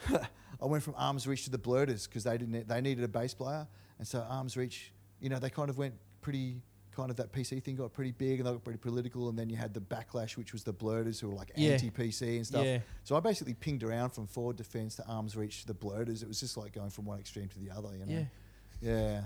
I 0.10 0.66
went 0.66 0.82
from 0.82 0.94
Arms 0.96 1.28
Reach 1.28 1.44
to 1.44 1.50
the 1.50 1.58
Blurters 1.58 2.08
because 2.08 2.24
they 2.24 2.36
didn't. 2.38 2.66
They 2.66 2.80
needed 2.80 3.04
a 3.04 3.08
bass 3.08 3.34
player, 3.34 3.68
and 3.98 4.06
so 4.08 4.18
Arms 4.28 4.56
Reach, 4.56 4.92
you 5.20 5.28
know, 5.28 5.38
they 5.38 5.50
kind 5.50 5.70
of 5.70 5.78
went 5.78 5.94
pretty. 6.22 6.60
Kind 6.94 7.10
of 7.10 7.16
that 7.16 7.32
PC 7.32 7.62
thing 7.62 7.76
got 7.76 7.92
pretty 7.92 8.12
big 8.12 8.38
and 8.40 8.46
they 8.46 8.52
got 8.52 8.62
pretty 8.62 8.78
political, 8.78 9.28
and 9.30 9.38
then 9.38 9.48
you 9.48 9.56
had 9.56 9.72
the 9.72 9.80
backlash, 9.80 10.36
which 10.36 10.52
was 10.52 10.62
the 10.62 10.72
Blurters 10.74 11.18
who 11.20 11.28
were 11.28 11.34
like 11.34 11.50
Yeah. 11.56 11.70
anti-PC 11.72 12.36
and 12.36 12.46
stuff. 12.46 12.64
Yeah. 12.64 12.80
So 13.04 13.16
I 13.16 13.20
basically 13.20 13.54
pinged 13.54 13.82
around 13.82 14.10
from 14.10 14.26
Forward 14.26 14.56
Defence 14.56 14.96
to 14.96 15.06
arms 15.06 15.36
reach 15.36 15.62
to 15.62 15.66
the 15.68 15.74
Blurters. 15.74 16.22
It 16.22 16.28
was 16.28 16.38
just 16.40 16.56
like 16.56 16.72
going 16.72 16.90
from 16.90 17.06
one 17.06 17.18
extreme 17.18 17.48
to 17.48 17.58
the 17.58 17.70
other, 17.70 17.88
you 17.96 18.04
know. 18.04 18.12
Yeah. 18.12 18.24
Yeah. 18.82 19.24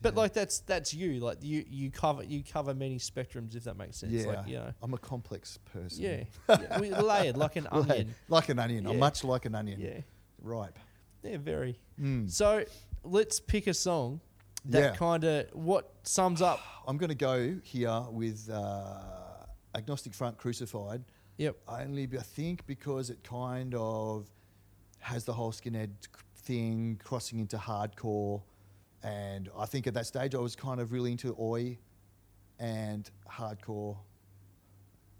But 0.00 0.14
Yeah. 0.14 0.20
like 0.20 0.32
that's 0.32 0.58
that's 0.60 0.92
you. 0.92 1.20
Like 1.20 1.38
you 1.42 1.64
you 1.70 1.90
cover 1.92 2.24
you 2.24 2.42
cover 2.42 2.74
many 2.74 2.98
spectrums 2.98 3.54
if 3.54 3.62
that 3.64 3.76
makes 3.76 3.98
sense. 3.98 4.12
yeah, 4.12 4.26
Like, 4.26 4.46
you 4.48 4.54
know. 4.56 4.72
I'm 4.82 4.92
a 4.94 4.98
complex 4.98 5.58
person. 5.72 6.02
Yeah. 6.02 6.24
yeah. 6.48 6.80
We 6.80 6.90
layered 6.90 7.36
like 7.36 7.54
an 7.54 7.68
onion. 7.72 8.14
Like 8.28 8.48
an 8.48 8.58
onion. 8.58 8.86
I'm 8.88 8.98
much 8.98 9.22
like 9.22 9.44
an 9.44 9.54
onion. 9.54 9.80
Yeah. 9.80 10.00
Ripe. 10.42 10.78
Yeah, 11.22 11.36
very. 11.38 11.78
Mm. 12.00 12.28
So 12.28 12.64
let's 13.04 13.38
pick 13.38 13.68
a 13.68 13.74
song 13.74 14.20
that 14.66 14.80
Yeah. 14.92 14.96
kind 14.96 15.24
of 15.24 15.46
what 15.52 15.92
sums 16.02 16.40
up. 16.42 16.60
I'm 16.86 16.96
going 16.96 17.08
to 17.10 17.14
go 17.14 17.56
here 17.62 18.02
with 18.10 18.48
uh, 18.50 19.46
Agnostic 19.74 20.14
Front 20.14 20.38
Crucified. 20.38 21.04
Yep. 21.38 21.56
Only, 21.68 22.08
I 22.12 22.22
think, 22.22 22.66
because 22.66 23.10
it 23.10 23.22
kind 23.24 23.74
of 23.74 24.28
has 25.00 25.24
the 25.24 25.32
whole 25.32 25.52
skinhead 25.52 25.90
thing 26.36 27.00
crossing 27.02 27.38
into 27.40 27.56
hardcore. 27.56 28.42
And 29.02 29.48
I 29.58 29.66
think 29.66 29.86
at 29.86 29.94
that 29.94 30.06
stage 30.06 30.34
I 30.34 30.38
was 30.38 30.54
kind 30.54 30.80
of 30.80 30.92
really 30.92 31.12
into 31.12 31.36
oi 31.40 31.78
and 32.58 33.10
hardcore. 33.28 33.96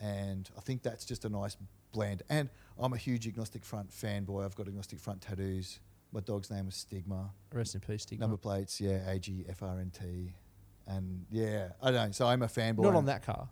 And 0.01 0.48
I 0.56 0.60
think 0.60 0.82
that's 0.82 1.05
just 1.05 1.24
a 1.24 1.28
nice 1.28 1.56
blend. 1.93 2.23
And 2.28 2.48
I'm 2.78 2.93
a 2.93 2.97
huge 2.97 3.27
Agnostic 3.27 3.64
Front 3.64 3.90
fanboy. 3.90 4.44
I've 4.44 4.55
got 4.55 4.66
Agnostic 4.69 4.98
Front 5.01 5.23
tattoos. 5.23 5.81
My 6.12 6.20
dog's 6.20 6.51
name 6.51 6.68
is 6.68 6.76
Stigma. 6.76 7.30
Rest 7.52 7.74
in 7.74 7.80
peace, 7.80 8.02
Stigma. 8.02 8.24
Number 8.24 8.36
plates, 8.36 8.80
yeah, 8.80 8.98
AGFRNT. 9.12 10.32
And 10.86 11.24
yeah, 11.30 11.68
I 11.80 11.90
don't 11.90 12.06
know. 12.06 12.12
So 12.12 12.26
I'm 12.26 12.43
a 12.43 12.48
fanboy. 12.48 12.82
Not 12.82 12.94
on 12.94 13.06
that 13.06 13.24
car. 13.24 13.48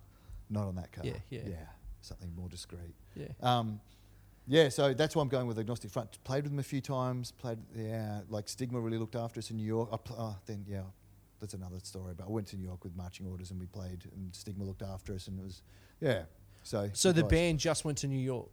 Not 0.50 0.66
on 0.66 0.74
that 0.76 0.92
car. 0.92 1.04
Yeah, 1.04 1.14
yeah. 1.30 1.40
Yeah. 1.46 1.56
Something 2.02 2.34
more 2.36 2.48
discreet. 2.48 2.94
Yeah. 3.14 3.28
Um, 3.42 3.80
yeah, 4.46 4.68
so 4.68 4.92
that's 4.94 5.14
why 5.14 5.22
I'm 5.22 5.28
going 5.28 5.46
with 5.46 5.58
Agnostic 5.58 5.90
Front. 5.90 6.22
Played 6.24 6.42
with 6.42 6.52
them 6.52 6.58
a 6.58 6.64
few 6.64 6.80
times. 6.80 7.30
Played, 7.30 7.58
yeah, 7.74 8.22
like 8.28 8.48
Stigma 8.48 8.80
really 8.80 8.98
looked 8.98 9.14
after 9.14 9.38
us 9.38 9.50
in 9.50 9.56
New 9.56 9.66
York. 9.66 9.90
I 9.92 9.96
pl- 9.96 10.16
oh, 10.18 10.36
then, 10.46 10.64
yeah, 10.66 10.82
that's 11.40 11.54
another 11.54 11.78
story. 11.82 12.14
But 12.16 12.26
I 12.26 12.30
went 12.30 12.48
to 12.48 12.56
New 12.56 12.64
York 12.64 12.82
with 12.82 12.96
marching 12.96 13.26
orders 13.26 13.52
and 13.52 13.60
we 13.60 13.66
played, 13.66 14.04
and 14.16 14.34
Stigma 14.34 14.64
looked 14.64 14.82
after 14.82 15.14
us, 15.14 15.28
and 15.28 15.38
it 15.38 15.44
was, 15.44 15.62
yeah. 16.00 16.22
So, 16.62 16.90
So 16.92 17.12
the 17.12 17.22
band 17.24 17.60
just 17.60 17.84
went 17.84 17.98
to 17.98 18.08
New 18.08 18.18
York. 18.18 18.48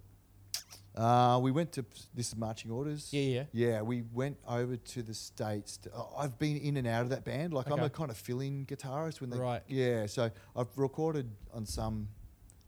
Uh, 0.97 1.37
we 1.39 1.51
went 1.51 1.71
to 1.73 1.85
this 2.15 2.29
is 2.29 2.35
marching 2.35 2.71
orders. 2.71 3.09
Yeah, 3.13 3.21
yeah. 3.21 3.43
Yeah, 3.53 3.81
we 3.83 4.03
went 4.13 4.37
over 4.47 4.77
to 4.77 5.03
the 5.03 5.13
states. 5.13 5.77
To, 5.77 5.93
uh, 5.93 6.05
I've 6.17 6.39
been 6.39 6.57
in 6.57 6.77
and 6.77 6.87
out 6.87 7.03
of 7.03 7.09
that 7.09 7.23
band. 7.23 7.53
Like 7.53 7.69
I'm 7.69 7.79
a 7.79 7.89
kind 7.89 8.09
of 8.09 8.17
fill-in 8.17 8.65
guitarist 8.65 9.21
when 9.21 9.29
they. 9.29 9.37
Right. 9.37 9.61
Yeah, 9.67 10.07
so 10.07 10.31
I've 10.55 10.75
recorded 10.75 11.29
on 11.53 11.65
some 11.65 12.07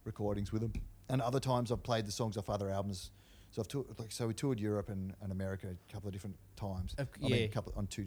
recordings 0.03 0.51
with 0.51 0.61
them, 0.61 0.73
and 1.09 1.21
other 1.21 1.39
times 1.39 1.71
I've 1.71 1.81
played 1.83 2.05
the 2.05 2.11
songs 2.11 2.37
off 2.37 2.49
other 2.49 2.69
albums. 2.69 3.09
So 3.51 3.61
I've 3.63 3.67
toured, 3.67 3.87
like 3.97 4.11
so 4.11 4.27
we 4.27 4.35
toured 4.35 4.59
Europe 4.59 4.89
and, 4.89 5.15
and 5.23 5.31
America 5.31 5.67
a 5.67 5.91
couple 5.93 6.07
of 6.07 6.13
different 6.13 6.35
times. 6.55 6.93
Of- 6.99 7.07
I 7.23 7.27
mean, 7.27 7.43
a 7.43 7.47
couple 7.47 7.73
on 7.75 7.87
two, 7.87 8.05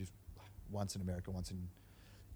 once 0.71 0.95
in 0.95 1.03
America, 1.03 1.33
once 1.33 1.51
in 1.51 1.67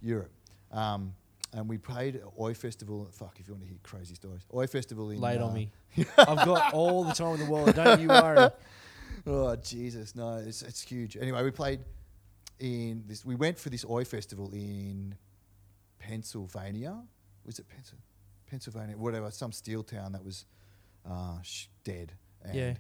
Europe. 0.02 0.32
Um, 0.72 1.14
and 1.52 1.68
we 1.68 1.78
played 1.78 2.16
at 2.16 2.22
Oi 2.40 2.54
Festival. 2.54 3.08
Fuck, 3.12 3.38
if 3.40 3.46
you 3.48 3.54
want 3.54 3.64
to 3.64 3.68
hear 3.68 3.78
crazy 3.82 4.14
stories, 4.14 4.42
Oi 4.54 4.66
Festival 4.66 5.10
in. 5.10 5.20
Laid 5.20 5.40
uh, 5.40 5.46
on 5.46 5.54
me. 5.54 5.70
I've 6.18 6.44
got 6.44 6.72
all 6.74 7.04
the 7.04 7.12
time 7.12 7.34
in 7.34 7.44
the 7.46 7.50
world. 7.50 7.74
Don't 7.74 8.00
you 8.00 8.08
worry. 8.08 8.50
Oh 9.28 9.56
Jesus, 9.56 10.14
no, 10.14 10.36
it's 10.36 10.62
it's 10.62 10.82
huge. 10.82 11.16
Anyway, 11.16 11.42
we 11.42 11.50
played 11.50 11.80
in 12.60 13.02
this. 13.08 13.24
We 13.24 13.34
went 13.34 13.58
for 13.58 13.70
this 13.70 13.84
Oi 13.84 14.04
festival 14.04 14.50
in 14.52 15.16
Pennsylvania. 15.98 16.96
Was 17.44 17.58
it 17.58 17.66
Pennsylvania? 17.68 18.02
Pennsylvania, 18.48 18.96
whatever, 18.96 19.30
some 19.32 19.50
steel 19.50 19.82
town 19.82 20.12
that 20.12 20.24
was 20.24 20.44
uh, 21.08 21.40
sh- 21.42 21.66
dead. 21.82 22.12
And 22.42 22.54
Yeah. 22.54 22.74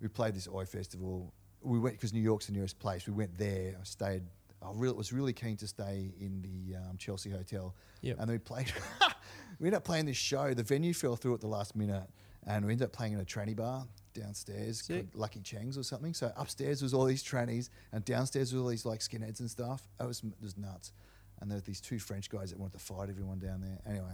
we 0.00 0.08
played 0.08 0.34
this 0.34 0.48
Oi 0.48 0.64
festival. 0.64 1.32
We 1.60 1.78
went 1.78 1.94
because 1.94 2.12
New 2.12 2.20
York's 2.22 2.46
the 2.46 2.52
nearest 2.52 2.78
place. 2.80 3.06
We 3.06 3.12
went 3.12 3.38
there. 3.38 3.76
I 3.80 3.84
stayed. 3.84 4.22
I 4.64 4.70
really, 4.74 4.94
was 4.94 5.12
really 5.12 5.32
keen 5.32 5.56
to 5.58 5.66
stay 5.66 6.12
in 6.20 6.42
the 6.42 6.76
um, 6.76 6.96
Chelsea 6.96 7.30
hotel. 7.30 7.74
Yep. 8.02 8.16
And 8.18 8.28
then 8.28 8.34
we 8.34 8.38
played. 8.38 8.72
we 9.58 9.68
ended 9.68 9.78
up 9.78 9.84
playing 9.84 10.06
this 10.06 10.16
show. 10.16 10.54
The 10.54 10.62
venue 10.62 10.94
fell 10.94 11.16
through 11.16 11.34
at 11.34 11.40
the 11.40 11.48
last 11.48 11.74
minute, 11.76 12.08
and 12.46 12.64
we 12.64 12.72
ended 12.72 12.84
up 12.84 12.92
playing 12.92 13.14
in 13.14 13.20
a 13.20 13.24
tranny 13.24 13.56
bar 13.56 13.86
downstairs, 14.14 14.90
Lucky 15.14 15.40
Cheng's 15.40 15.78
or 15.78 15.82
something. 15.82 16.14
So 16.14 16.32
upstairs 16.36 16.82
was 16.82 16.94
all 16.94 17.04
these 17.04 17.22
trannies, 17.22 17.70
and 17.92 18.04
downstairs 18.04 18.52
was 18.52 18.62
all 18.62 18.68
these 18.68 18.84
like 18.84 19.00
skinheads 19.00 19.40
and 19.40 19.50
stuff. 19.50 19.88
It 20.00 20.06
was 20.06 20.22
it 20.22 20.42
was 20.42 20.56
nuts. 20.56 20.92
And 21.40 21.50
there 21.50 21.56
were 21.56 21.62
these 21.62 21.80
two 21.80 21.98
French 21.98 22.30
guys 22.30 22.50
that 22.50 22.58
wanted 22.58 22.74
to 22.74 22.78
fight 22.78 23.08
everyone 23.08 23.40
down 23.40 23.60
there. 23.60 23.78
Anyway, 23.84 24.12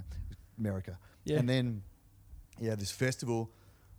America. 0.58 0.98
Yeah. 1.24 1.38
And 1.38 1.48
then, 1.48 1.82
yeah, 2.58 2.74
this 2.74 2.90
festival. 2.90 3.50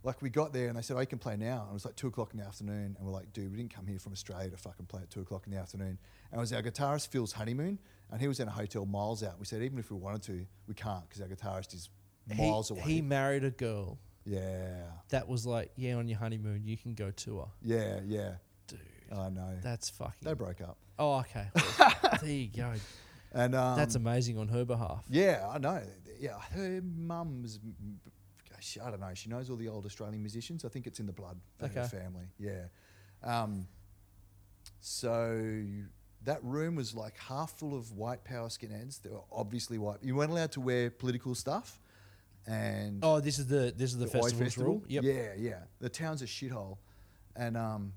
Like 0.02 0.22
we 0.22 0.30
got 0.30 0.52
there 0.52 0.68
and 0.68 0.76
they 0.76 0.82
said, 0.82 0.96
"Oh, 0.96 1.00
you 1.00 1.06
can 1.06 1.18
play 1.18 1.36
now." 1.36 1.62
And 1.62 1.70
it 1.70 1.74
was 1.74 1.84
like 1.84 1.96
two 1.96 2.06
o'clock 2.08 2.32
in 2.32 2.40
the 2.40 2.46
afternoon, 2.46 2.96
and 2.96 3.06
we're 3.06 3.12
like, 3.12 3.32
"Dude, 3.32 3.50
we 3.50 3.56
didn't 3.56 3.74
come 3.74 3.86
here 3.86 3.98
from 3.98 4.12
Australia 4.12 4.50
to 4.50 4.56
fucking 4.56 4.86
play 4.86 5.02
at 5.02 5.10
two 5.10 5.20
o'clock 5.20 5.46
in 5.46 5.52
the 5.52 5.58
afternoon." 5.58 5.98
And 6.30 6.38
it 6.38 6.40
was 6.40 6.52
our 6.52 6.62
guitarist 6.62 7.08
Phil's 7.08 7.32
honeymoon, 7.32 7.78
and 8.10 8.20
he 8.20 8.28
was 8.28 8.40
in 8.40 8.48
a 8.48 8.50
hotel 8.50 8.86
miles 8.86 9.22
out. 9.22 9.38
We 9.38 9.44
said, 9.44 9.62
even 9.62 9.78
if 9.78 9.90
we 9.90 9.98
wanted 9.98 10.22
to, 10.22 10.46
we 10.66 10.74
can't 10.74 11.08
because 11.08 11.20
our 11.20 11.28
guitarist 11.28 11.74
is 11.74 11.90
miles 12.34 12.68
he, 12.68 12.74
away. 12.74 12.82
he 12.82 13.02
married 13.02 13.44
a 13.44 13.50
girl 13.50 13.98
yeah, 14.24 14.82
that 15.08 15.28
was 15.28 15.46
like, 15.46 15.72
yeah, 15.76 15.94
on 15.94 16.08
your 16.08 16.18
honeymoon, 16.18 16.62
you 16.64 16.76
can 16.76 16.94
go 16.94 17.10
tour. 17.10 17.48
yeah, 17.62 18.00
yeah. 18.06 18.34
Dude, 18.66 18.78
I 19.12 19.28
know. 19.30 19.56
that's 19.62 19.90
fucking. 19.90 20.14
they 20.22 20.34
broke 20.34 20.60
up, 20.60 20.76
oh, 20.98 21.20
okay. 21.20 21.48
There 22.20 22.30
you 22.30 22.48
go. 22.48 22.72
and 23.32 23.54
um, 23.54 23.76
That's 23.76 23.94
amazing 23.94 24.36
on 24.38 24.48
her 24.48 24.64
behalf. 24.64 25.04
Yeah, 25.08 25.48
I 25.50 25.58
know. 25.58 25.80
Yeah, 26.18 26.38
her 26.52 26.82
mum's. 26.82 27.58
She- 28.62 28.80
I 28.80 28.90
don't 28.90 29.00
know. 29.00 29.12
She 29.14 29.28
knows 29.28 29.50
all 29.50 29.56
the 29.56 29.68
old 29.68 29.84
Australian 29.86 30.20
musicians. 30.22 30.64
I 30.64 30.68
think 30.68 30.86
it's 30.86 31.00
in 31.00 31.06
the 31.06 31.12
blood 31.12 31.38
for 31.58 31.66
her 31.68 31.84
family. 31.88 32.26
Yeah. 32.38 32.64
Um, 33.22 33.66
so 34.80 35.62
that 36.24 36.42
room 36.42 36.76
was 36.76 36.94
like 36.94 37.16
half 37.18 37.52
full 37.58 37.76
of 37.76 37.92
white 37.92 38.24
power 38.24 38.48
skinheads. 38.48 39.00
They 39.02 39.10
were 39.10 39.20
obviously 39.32 39.78
white. 39.78 39.98
You 40.02 40.16
weren't 40.16 40.30
allowed 40.30 40.52
to 40.52 40.60
wear 40.60 40.90
political 40.90 41.34
stuff. 41.34 41.80
And 42.46 43.00
Oh, 43.04 43.20
this 43.20 43.38
is 43.38 43.46
the 43.46 43.72
this 43.76 43.92
is 43.92 43.98
the, 43.98 44.06
the 44.06 44.18
Oi 44.18 44.22
festival's 44.22 44.58
rule. 44.58 44.82
Yep. 44.88 45.04
Yeah, 45.04 45.32
yeah. 45.36 45.58
The 45.80 45.88
town's 45.90 46.22
a 46.22 46.26
shithole, 46.26 46.78
and 47.36 47.56
um, 47.56 47.92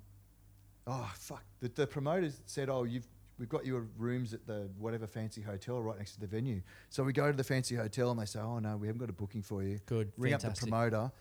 oh 0.85 1.09
fuck. 1.15 1.43
The, 1.61 1.69
the 1.69 1.87
promoters 1.87 2.41
said, 2.45 2.69
"Oh, 2.69 2.83
you've 2.83 3.07
we've 3.39 3.49
got 3.49 3.65
your 3.65 3.87
rooms 3.97 4.33
at 4.33 4.45
the 4.45 4.69
whatever 4.77 5.07
fancy 5.07 5.41
hotel 5.41 5.81
right 5.81 5.97
next 5.97 6.13
to 6.13 6.19
the 6.19 6.27
venue." 6.27 6.61
So 6.89 7.03
we 7.03 7.13
go 7.13 7.29
to 7.31 7.37
the 7.37 7.43
fancy 7.43 7.75
hotel, 7.75 8.11
and 8.11 8.19
they 8.19 8.25
say, 8.25 8.39
"Oh 8.39 8.59
no, 8.59 8.77
we 8.77 8.87
haven't 8.87 8.99
got 8.99 9.09
a 9.09 9.13
booking 9.13 9.41
for 9.41 9.63
you." 9.63 9.79
Good, 9.85 10.11
Ring 10.17 10.33
up 10.33 10.41
the 10.41 10.51
promoter, 10.51 11.11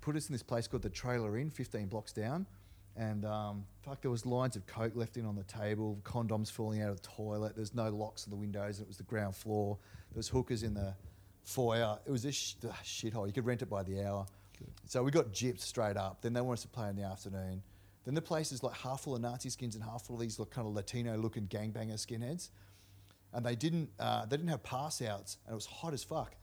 put 0.00 0.16
us 0.16 0.28
in 0.28 0.32
this 0.32 0.42
place 0.42 0.66
called 0.66 0.82
the 0.82 0.90
Trailer 0.90 1.36
Inn, 1.38 1.50
15 1.50 1.86
blocks 1.86 2.12
down, 2.12 2.46
and 2.98 3.24
um, 3.24 3.64
fuck, 3.82 4.00
there 4.02 4.10
was 4.10 4.26
lines 4.26 4.56
of 4.56 4.66
coke 4.66 4.96
left 4.96 5.16
in 5.16 5.24
on 5.24 5.36
the 5.36 5.44
table, 5.44 6.00
condoms 6.02 6.50
falling 6.50 6.82
out 6.82 6.90
of 6.90 7.00
the 7.00 7.08
toilet. 7.08 7.54
There's 7.54 7.72
no 7.72 7.90
locks 7.90 8.24
on 8.26 8.30
the 8.30 8.36
windows. 8.36 8.78
And 8.78 8.86
it 8.86 8.88
was 8.88 8.96
the 8.96 9.04
ground 9.04 9.36
floor. 9.36 9.78
There 10.10 10.18
was 10.18 10.28
hookers 10.28 10.64
in 10.64 10.74
the 10.74 10.94
foyer. 11.44 11.98
It 12.04 12.10
was 12.10 12.24
this 12.24 12.34
sh- 12.34 12.54
shithole. 12.82 13.28
You 13.28 13.32
could 13.32 13.46
rent 13.46 13.62
it 13.62 13.70
by 13.70 13.84
the 13.84 14.04
hour. 14.04 14.26
So 14.86 15.04
we 15.04 15.12
got 15.12 15.32
gypped 15.32 15.60
straight 15.60 15.96
up. 15.96 16.22
Then 16.22 16.32
they 16.32 16.40
wanted 16.40 16.54
us 16.54 16.62
to 16.62 16.68
play 16.68 16.88
in 16.88 16.96
the 16.96 17.04
afternoon. 17.04 17.62
Then 18.08 18.14
the 18.14 18.22
place 18.22 18.52
is 18.52 18.62
like 18.62 18.74
half 18.74 19.02
full 19.02 19.16
of 19.16 19.20
Nazi 19.20 19.50
skins 19.50 19.74
and 19.74 19.84
half 19.84 20.06
full 20.06 20.16
of 20.16 20.22
these 20.22 20.40
kind 20.50 20.66
of 20.66 20.72
Latino-looking 20.72 21.46
gangbanger 21.48 21.92
skinheads. 21.96 22.48
And 23.34 23.44
they 23.44 23.54
didn't 23.54 23.90
uh, 24.00 24.24
they 24.24 24.38
didn't 24.38 24.48
have 24.48 24.62
pass 24.62 25.02
outs 25.02 25.36
and 25.44 25.52
it 25.52 25.54
was 25.54 25.66
hot 25.66 25.92
as 25.92 26.04
fuck. 26.04 26.34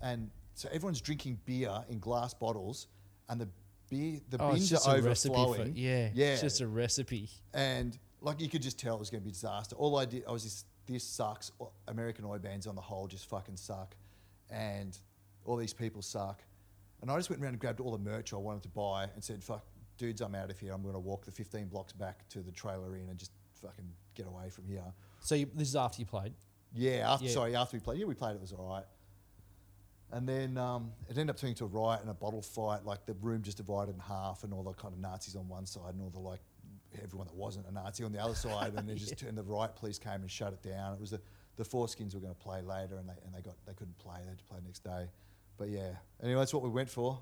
And 0.00 0.30
so 0.54 0.70
everyone's 0.72 1.02
drinking 1.02 1.38
beer 1.44 1.84
in 1.90 1.98
glass 1.98 2.32
bottles 2.32 2.86
and 3.28 3.38
the 3.38 3.48
beer 3.90 4.20
the 4.30 4.38
Oh, 4.40 4.52
bins 4.52 4.70
just 4.70 4.88
are 4.88 4.96
a 4.96 5.02
recipe 5.02 5.34
for 5.34 5.40
overflowing. 5.40 5.74
yeah, 5.76 6.08
yeah. 6.14 6.32
It's 6.32 6.40
just 6.40 6.62
a 6.62 6.66
recipe. 6.66 7.28
and 7.52 7.98
like 8.22 8.40
you 8.40 8.48
could 8.48 8.62
just 8.62 8.78
tell 8.78 8.94
it 8.94 8.98
was 8.98 9.10
going 9.10 9.20
to 9.20 9.24
be 9.26 9.32
a 9.32 9.34
disaster. 9.34 9.76
All 9.76 9.98
i 9.98 10.06
did 10.06 10.24
i 10.26 10.32
was 10.32 10.44
just 10.44 10.64
this 10.86 11.04
sucks. 11.04 11.52
American 11.88 12.24
oi 12.24 12.38
bands 12.38 12.66
on 12.66 12.74
the 12.74 12.80
whole 12.80 13.06
just 13.06 13.28
fucking 13.28 13.58
suck. 13.58 13.94
And 14.48 14.96
all 15.44 15.58
these 15.58 15.74
people 15.74 16.00
suck. 16.00 16.42
And 17.02 17.10
i 17.10 17.16
just 17.18 17.28
went 17.28 17.42
around 17.42 17.52
and 17.52 17.60
grabbed 17.60 17.80
all 17.80 17.92
the 17.92 17.98
merch 17.98 18.32
i 18.32 18.36
wanted 18.36 18.62
to 18.62 18.70
buy 18.70 19.08
and 19.14 19.22
said 19.22 19.44
fuck 19.44 19.62
dudes 20.02 20.20
i'm 20.20 20.34
out 20.34 20.50
of 20.50 20.58
here 20.58 20.72
i'm 20.72 20.82
going 20.82 20.94
to 20.94 20.98
walk 21.00 21.24
the 21.24 21.30
15 21.30 21.66
blocks 21.68 21.92
back 21.92 22.28
to 22.28 22.40
the 22.40 22.50
trailer 22.50 22.96
inn 22.96 23.06
and 23.08 23.18
just 23.18 23.30
fucking 23.60 23.84
get 24.14 24.26
away 24.26 24.50
from 24.50 24.66
here 24.66 24.82
So 25.20 25.34
you, 25.36 25.48
this 25.54 25.68
is 25.68 25.76
after 25.76 26.00
you 26.00 26.06
played. 26.06 26.34
yeah, 26.74 27.12
after, 27.12 27.26
Yeah. 27.26 27.30
sorry, 27.32 27.54
after 27.54 27.76
we 27.76 27.80
played. 27.80 28.00
Yeah, 28.00 28.06
we 28.06 28.14
played, 28.14 28.34
it 28.34 28.40
was 28.40 28.52
all 28.52 28.68
right. 28.68 28.84
And 30.10 30.28
then 30.28 30.58
um, 30.58 30.92
it 31.08 31.16
ended 31.16 31.30
up 31.30 31.38
turning 31.38 31.54
to 31.56 31.64
a 31.64 31.68
riot 31.68 32.00
and 32.02 32.10
a 32.10 32.14
bottle 32.14 32.42
fight. 32.42 32.84
Like 32.84 33.06
the 33.06 33.14
room 33.14 33.40
just 33.42 33.56
divided 33.56 33.94
in 33.94 34.00
half, 34.00 34.42
and 34.44 34.52
all 34.52 34.62
the 34.62 34.72
kind 34.72 34.92
of 34.92 35.00
Nazis 35.00 35.36
on 35.36 35.48
one 35.48 35.64
side, 35.64 35.94
and 35.94 36.02
all 36.02 36.10
the 36.10 36.18
like 36.18 36.40
everyone 37.02 37.26
that 37.28 37.34
wasn't 37.36 37.66
a 37.68 37.72
Nazi 37.72 38.04
on 38.04 38.12
the 38.12 38.18
other 38.22 38.34
side. 38.34 38.74
And 38.76 38.86
then 38.88 38.96
just 39.04 39.16
turned 39.16 39.38
the 39.38 39.42
riot 39.42 39.74
police 39.76 39.98
came 39.98 40.20
and 40.20 40.30
shut 40.30 40.52
it 40.52 40.62
down. 40.62 40.92
It 40.94 41.00
was 41.00 41.10
the 41.10 41.20
the 41.56 41.64
4-Skins 41.64 42.14
were 42.14 42.20
going 42.20 42.34
to 42.34 42.38
play 42.40 42.60
later, 42.62 42.96
and 42.98 43.08
they 43.08 43.14
and 43.24 43.32
they 43.34 43.40
got 43.40 43.54
they 43.66 43.72
couldn't 43.74 43.96
play. 43.98 44.16
They 44.22 44.28
had 44.28 44.38
to 44.38 44.44
play 44.44 44.58
next 44.66 44.84
day. 44.84 45.06
But 45.56 45.68
yeah, 45.70 45.92
anyway, 46.22 46.40
that's 46.40 46.52
what 46.52 46.62
we 46.62 46.68
went 46.68 46.90
for. 46.90 47.18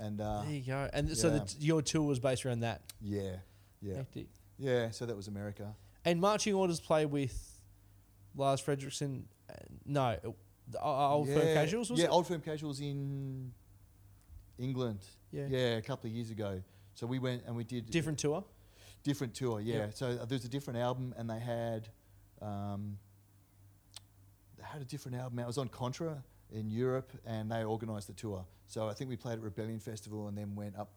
And 0.00 0.20
uh, 0.20 0.42
there 0.42 0.52
you 0.54 0.62
go. 0.62 0.88
And 0.92 1.16
so 1.16 1.28
yeah. 1.28 1.38
the, 1.40 1.54
your 1.60 1.82
tour 1.82 2.02
was 2.02 2.18
based 2.18 2.46
around 2.46 2.60
that. 2.60 2.80
yeah, 3.02 3.36
yeah, 3.82 3.96
Hectic. 3.96 4.28
yeah. 4.58 4.90
So 4.90 5.04
that 5.06 5.14
was 5.16 5.28
America. 5.28 5.74
And 6.06 6.20
marching 6.20 6.54
orders 6.54 6.80
play 6.80 7.04
with 7.04 7.36
Lars 8.34 8.62
Frederiksen. 8.62 9.24
Uh, 9.48 9.54
no, 9.84 10.02
uh, 10.02 10.78
o- 10.82 11.12
old 11.16 11.28
firm 11.28 11.54
casuals. 11.54 11.90
Was 11.90 12.00
yeah, 12.00 12.06
it? 12.06 12.10
old 12.10 12.26
firm 12.26 12.40
casuals 12.40 12.80
in 12.80 13.52
England. 14.58 15.00
Yeah. 15.32 15.46
yeah, 15.48 15.76
a 15.76 15.82
couple 15.82 16.08
of 16.08 16.16
years 16.16 16.30
ago. 16.30 16.62
So 16.94 17.06
we 17.06 17.18
went 17.18 17.42
and 17.46 17.54
we 17.54 17.64
did 17.64 17.90
different 17.90 18.18
tour. 18.18 18.42
different 19.04 19.34
tour. 19.34 19.60
Yeah, 19.60 19.76
Yeah. 19.76 19.86
so 19.94 20.06
uh, 20.08 20.24
there's 20.24 20.44
a 20.46 20.48
different 20.48 20.78
album, 20.78 21.14
and 21.18 21.28
they 21.28 21.38
had 21.38 21.88
um, 22.40 22.96
they 24.56 24.64
had 24.64 24.80
a 24.80 24.86
different 24.86 25.18
album. 25.18 25.38
It 25.38 25.46
was 25.46 25.58
on 25.58 25.68
Contra 25.68 26.22
in 26.52 26.70
Europe, 26.70 27.12
and 27.26 27.50
they 27.50 27.64
organised 27.64 28.06
the 28.08 28.12
tour. 28.14 28.44
So 28.66 28.88
I 28.88 28.94
think 28.94 29.10
we 29.10 29.16
played 29.16 29.34
at 29.34 29.42
Rebellion 29.42 29.80
Festival, 29.80 30.28
and 30.28 30.36
then 30.36 30.54
went 30.54 30.76
up 30.76 30.90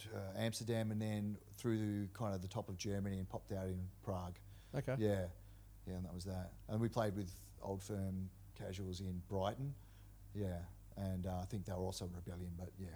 to 0.00 0.08
uh, 0.16 0.38
Amsterdam, 0.38 0.90
and 0.90 1.00
then 1.00 1.36
through 1.56 1.78
the, 1.78 2.08
kind 2.12 2.34
of 2.34 2.42
the 2.42 2.48
top 2.48 2.68
of 2.68 2.76
Germany, 2.76 3.18
and 3.18 3.28
popped 3.28 3.52
out 3.52 3.66
in 3.66 3.80
Prague. 4.02 4.36
Okay. 4.76 4.94
Yeah, 4.98 5.24
yeah, 5.86 5.94
and 5.94 6.04
that 6.04 6.14
was 6.14 6.24
that. 6.24 6.52
And 6.68 6.80
we 6.80 6.88
played 6.88 7.16
with 7.16 7.30
Old 7.62 7.82
Firm 7.82 8.28
Casuals 8.58 9.00
in 9.00 9.22
Brighton. 9.28 9.74
Yeah, 10.34 10.58
and 10.96 11.26
uh, 11.26 11.38
I 11.42 11.44
think 11.44 11.64
they 11.64 11.72
were 11.72 11.78
also 11.78 12.06
Rebellion, 12.14 12.52
but 12.58 12.70
yeah, 12.78 12.88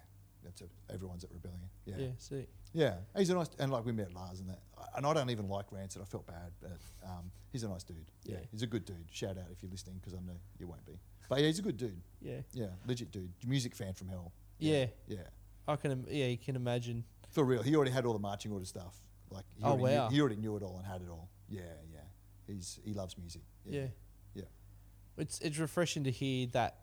that's 0.43 0.61
a, 0.63 0.65
everyone's 0.93 1.23
at 1.25 1.31
Rebellion. 1.33 1.69
Yeah. 1.87 1.95
Yeah. 1.99 2.09
See. 2.19 2.47
yeah, 2.73 2.95
He's 3.17 3.31
a 3.31 3.35
nice, 3.35 3.51
and 3.59 3.71
like 3.71 3.85
we 3.85 3.93
met 3.93 4.13
Lars 4.13 4.41
and 4.41 4.49
that, 4.49 4.61
and 4.97 5.07
I 5.07 5.15
don't 5.15 5.31
even 5.31 5.49
like 5.49 5.67
Rancid. 5.71 6.03
I 6.03 6.05
felt 6.05 6.27
bad, 6.27 6.51
but 6.61 6.79
um, 7.05 7.31
he's 7.53 7.63
a 7.63 7.69
nice 7.69 7.85
dude. 7.85 7.97
Yeah, 8.25 8.35
Yeah. 8.35 8.41
he's 8.51 8.63
a 8.63 8.67
good 8.67 8.85
dude. 8.85 9.07
Shout 9.13 9.39
out 9.39 9.47
if 9.53 9.63
you're 9.63 9.71
listening, 9.71 9.97
because 10.01 10.15
I 10.15 10.19
know 10.27 10.37
you 10.59 10.67
won't 10.67 10.85
be. 10.85 10.99
But 11.29 11.41
yeah, 11.41 11.47
he's 11.47 11.59
a 11.59 11.63
good 11.63 11.77
dude. 11.77 12.01
Yeah. 12.21 12.41
Yeah, 12.53 12.67
legit 12.87 13.11
dude. 13.13 13.31
Music 13.47 13.75
fan 13.75 13.93
from 13.95 14.09
hell. 14.09 14.33
Yeah. 14.59 14.87
yeah, 15.07 15.19
I 15.67 15.77
can. 15.77 15.93
im- 15.93 16.07
Yeah, 16.11 16.27
you 16.27 16.39
can 16.39 16.57
imagine. 16.57 17.05
for 17.31 17.45
real. 17.45 17.63
He 17.63 17.77
already 17.77 17.91
had 17.91 18.05
all 18.07 18.13
the 18.15 18.19
marching 18.19 18.51
order 18.53 18.65
stuff. 18.65 18.97
Like, 19.31 19.45
he 19.57 19.63
Oh, 19.63 19.69
already 19.73 19.83
knew- 19.95 20.01
wow. 20.01 20.09
he 20.09 20.21
already 20.21 20.37
knew 20.37 20.57
it 20.57 20.63
all 20.63 20.79
and 20.79 20.87
had 20.87 21.03
it 21.03 21.09
all. 21.11 21.29
Yeah, 21.49 21.61
yeah. 21.93 22.01
He's 22.47 22.81
he 22.85 22.95
loves 22.95 23.17
music. 23.19 23.43
Yeah. 23.65 23.87
yeah. 24.35 24.43
It's 25.19 25.39
it's 25.41 25.59
refreshing 25.59 26.05
to 26.05 26.11
hear 26.11 26.47
that, 26.53 26.79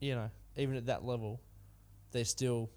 you 0.00 0.14
know, 0.14 0.30
even 0.56 0.76
at 0.76 0.86
that 0.86 1.04
level, 1.04 1.40
they're 2.12 2.24
still. 2.24 2.70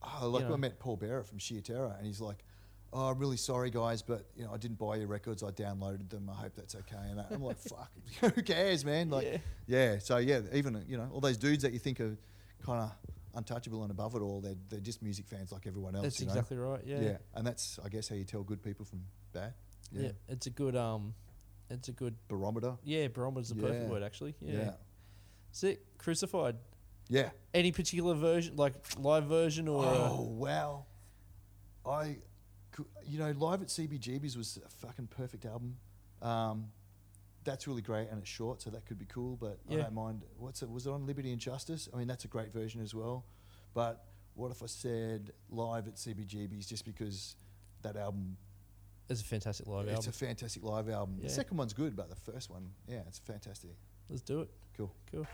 Oh, 0.00 0.28
like 0.28 0.42
You 0.42 0.48
know. 0.48 0.54
I 0.54 0.58
met 0.58 0.78
Paul 0.78 0.96
Bearer 0.96 1.24
from 1.24 1.38
Sheer 1.38 1.60
Terror, 1.60 1.94
and 1.98 2.06
he's 2.06 2.20
like, 2.20 2.44
"Oh, 2.92 3.08
I'm 3.10 3.18
really 3.18 3.36
sorry, 3.36 3.70
guys, 3.70 4.02
but 4.02 4.26
you 4.36 4.44
know, 4.44 4.52
I 4.52 4.56
didn't 4.56 4.78
buy 4.78 4.96
your 4.96 5.06
records. 5.08 5.42
I 5.42 5.50
downloaded 5.50 6.08
them. 6.10 6.28
I 6.30 6.34
hope 6.34 6.52
that's 6.56 6.74
okay." 6.74 6.96
And 7.10 7.20
I'm 7.30 7.42
like, 7.42 7.58
"Fuck, 7.68 7.90
who 8.34 8.42
cares, 8.42 8.84
man?" 8.84 9.10
Like, 9.10 9.26
Yeah. 9.26 9.38
yeah. 9.66 9.98
So 9.98 10.18
yeah, 10.18 10.40
even 10.52 10.84
you 10.88 10.96
know, 10.96 11.08
all 11.12 11.20
those 11.20 11.36
dudes 11.36 11.62
that 11.62 11.72
you 11.72 11.78
think 11.78 12.00
are 12.00 12.16
kind 12.64 12.82
of 12.82 12.92
untouchable 13.34 13.82
and 13.82 13.90
above 13.90 14.14
it 14.14 14.20
all, 14.20 14.40
they're 14.40 14.56
they're 14.68 14.80
just 14.80 15.02
music 15.02 15.26
fans 15.28 15.52
like 15.52 15.66
everyone 15.66 15.94
else. 15.94 16.04
That's 16.04 16.20
you 16.20 16.26
know? 16.26 16.32
exactly 16.32 16.56
right. 16.56 16.80
Yeah. 16.84 17.00
Yeah. 17.00 17.16
and 17.34 17.46
that's 17.46 17.78
I 17.84 17.88
guess 17.88 18.08
how 18.08 18.16
you 18.16 18.24
tell 18.24 18.42
good 18.42 18.62
people 18.62 18.84
from 18.84 19.02
bad. 19.32 19.54
yeah. 19.92 20.02
Yeah, 20.02 20.10
It's 20.28 20.46
a 20.46 20.50
good 20.50 20.74
um, 20.76 21.14
it's 21.70 21.88
a 21.88 21.92
good 21.92 22.16
barometer. 22.28 22.76
yeah. 22.82 23.08
Barometer's 23.08 23.50
the 23.50 23.56
perfect 23.62 23.88
word 23.90 24.02
actually. 24.02 24.34
Yeah. 24.40 24.52
Yeah, 24.58 24.70
Sick. 25.52 25.80
Crucified. 25.98 26.56
yeah. 27.08 27.30
Any 27.54 27.70
particular 27.72 28.14
version, 28.14 28.56
like 28.56 28.74
live 28.98 29.24
version 29.26 29.68
or? 29.68 29.84
uh, 29.84 29.88
Oh 30.10 30.22
wow! 30.22 30.86
I, 31.86 32.16
you 33.06 33.18
know, 33.18 33.32
live 33.32 33.62
at 33.62 33.68
CBGB's 33.68 34.36
was 34.36 34.58
a 34.64 34.86
fucking 34.86 35.08
perfect 35.08 35.44
album. 35.44 35.76
Um, 36.22 36.66
that's 37.44 37.66
really 37.66 37.82
great 37.82 38.08
and 38.10 38.18
it's 38.18 38.28
short, 38.28 38.60
so 38.60 38.70
that 38.70 38.84
could 38.86 38.98
be 38.98 39.06
cool. 39.06 39.36
But 39.36 39.58
I 39.70 39.76
don't 39.76 39.94
mind. 39.94 40.24
What's 40.38 40.62
it? 40.62 40.70
Was 40.70 40.86
it 40.86 40.90
on 40.90 41.06
Liberty 41.06 41.32
and 41.32 41.40
Justice? 41.40 41.88
I 41.92 41.96
mean, 41.96 42.08
that's 42.08 42.24
a 42.24 42.28
great 42.28 42.52
version 42.52 42.82
as 42.82 42.94
well. 42.94 43.24
But 43.74 44.04
what 44.34 44.50
if 44.50 44.62
I 44.62 44.66
said 44.66 45.32
live 45.50 45.88
at 45.88 45.96
CBGB's 45.96 46.66
just 46.66 46.84
because 46.84 47.36
that 47.82 47.96
album? 47.96 48.36
it's 49.08 49.22
a 49.22 49.24
fantastic 49.24 49.66
live 49.66 49.86
it's 49.86 49.94
album. 49.94 50.08
It's 50.08 50.22
a 50.22 50.26
fantastic 50.26 50.62
live 50.62 50.88
album. 50.88 51.16
Yeah. 51.18 51.28
The 51.28 51.34
second 51.34 51.56
one's 51.56 51.72
good, 51.72 51.96
but 51.96 52.10
the 52.10 52.32
first 52.32 52.50
one, 52.50 52.70
yeah, 52.86 53.00
it's 53.06 53.18
fantastic. 53.18 53.70
Let's 54.08 54.22
do 54.22 54.40
it. 54.40 54.50
Cool. 54.76 54.92
Cool. 55.10 55.26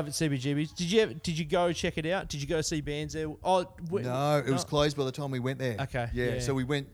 Love 0.00 0.08
at 0.08 0.14
CBGB's. 0.14 0.72
Did 0.72 0.90
you 0.90 1.02
ever, 1.02 1.12
did 1.12 1.38
you 1.38 1.44
go 1.44 1.74
check 1.74 1.98
it 1.98 2.06
out? 2.06 2.28
Did 2.28 2.40
you 2.40 2.46
go 2.46 2.62
see 2.62 2.80
bands 2.80 3.12
there? 3.12 3.26
Oh 3.44 3.64
w- 3.84 4.06
no, 4.06 4.38
it 4.38 4.50
was 4.50 4.64
closed 4.64 4.96
by 4.96 5.04
the 5.04 5.12
time 5.12 5.30
we 5.30 5.40
went 5.40 5.58
there. 5.58 5.76
Okay, 5.78 6.08
Yeah, 6.14 6.34
yeah. 6.34 6.40
so 6.40 6.54
we 6.54 6.64
went. 6.64 6.88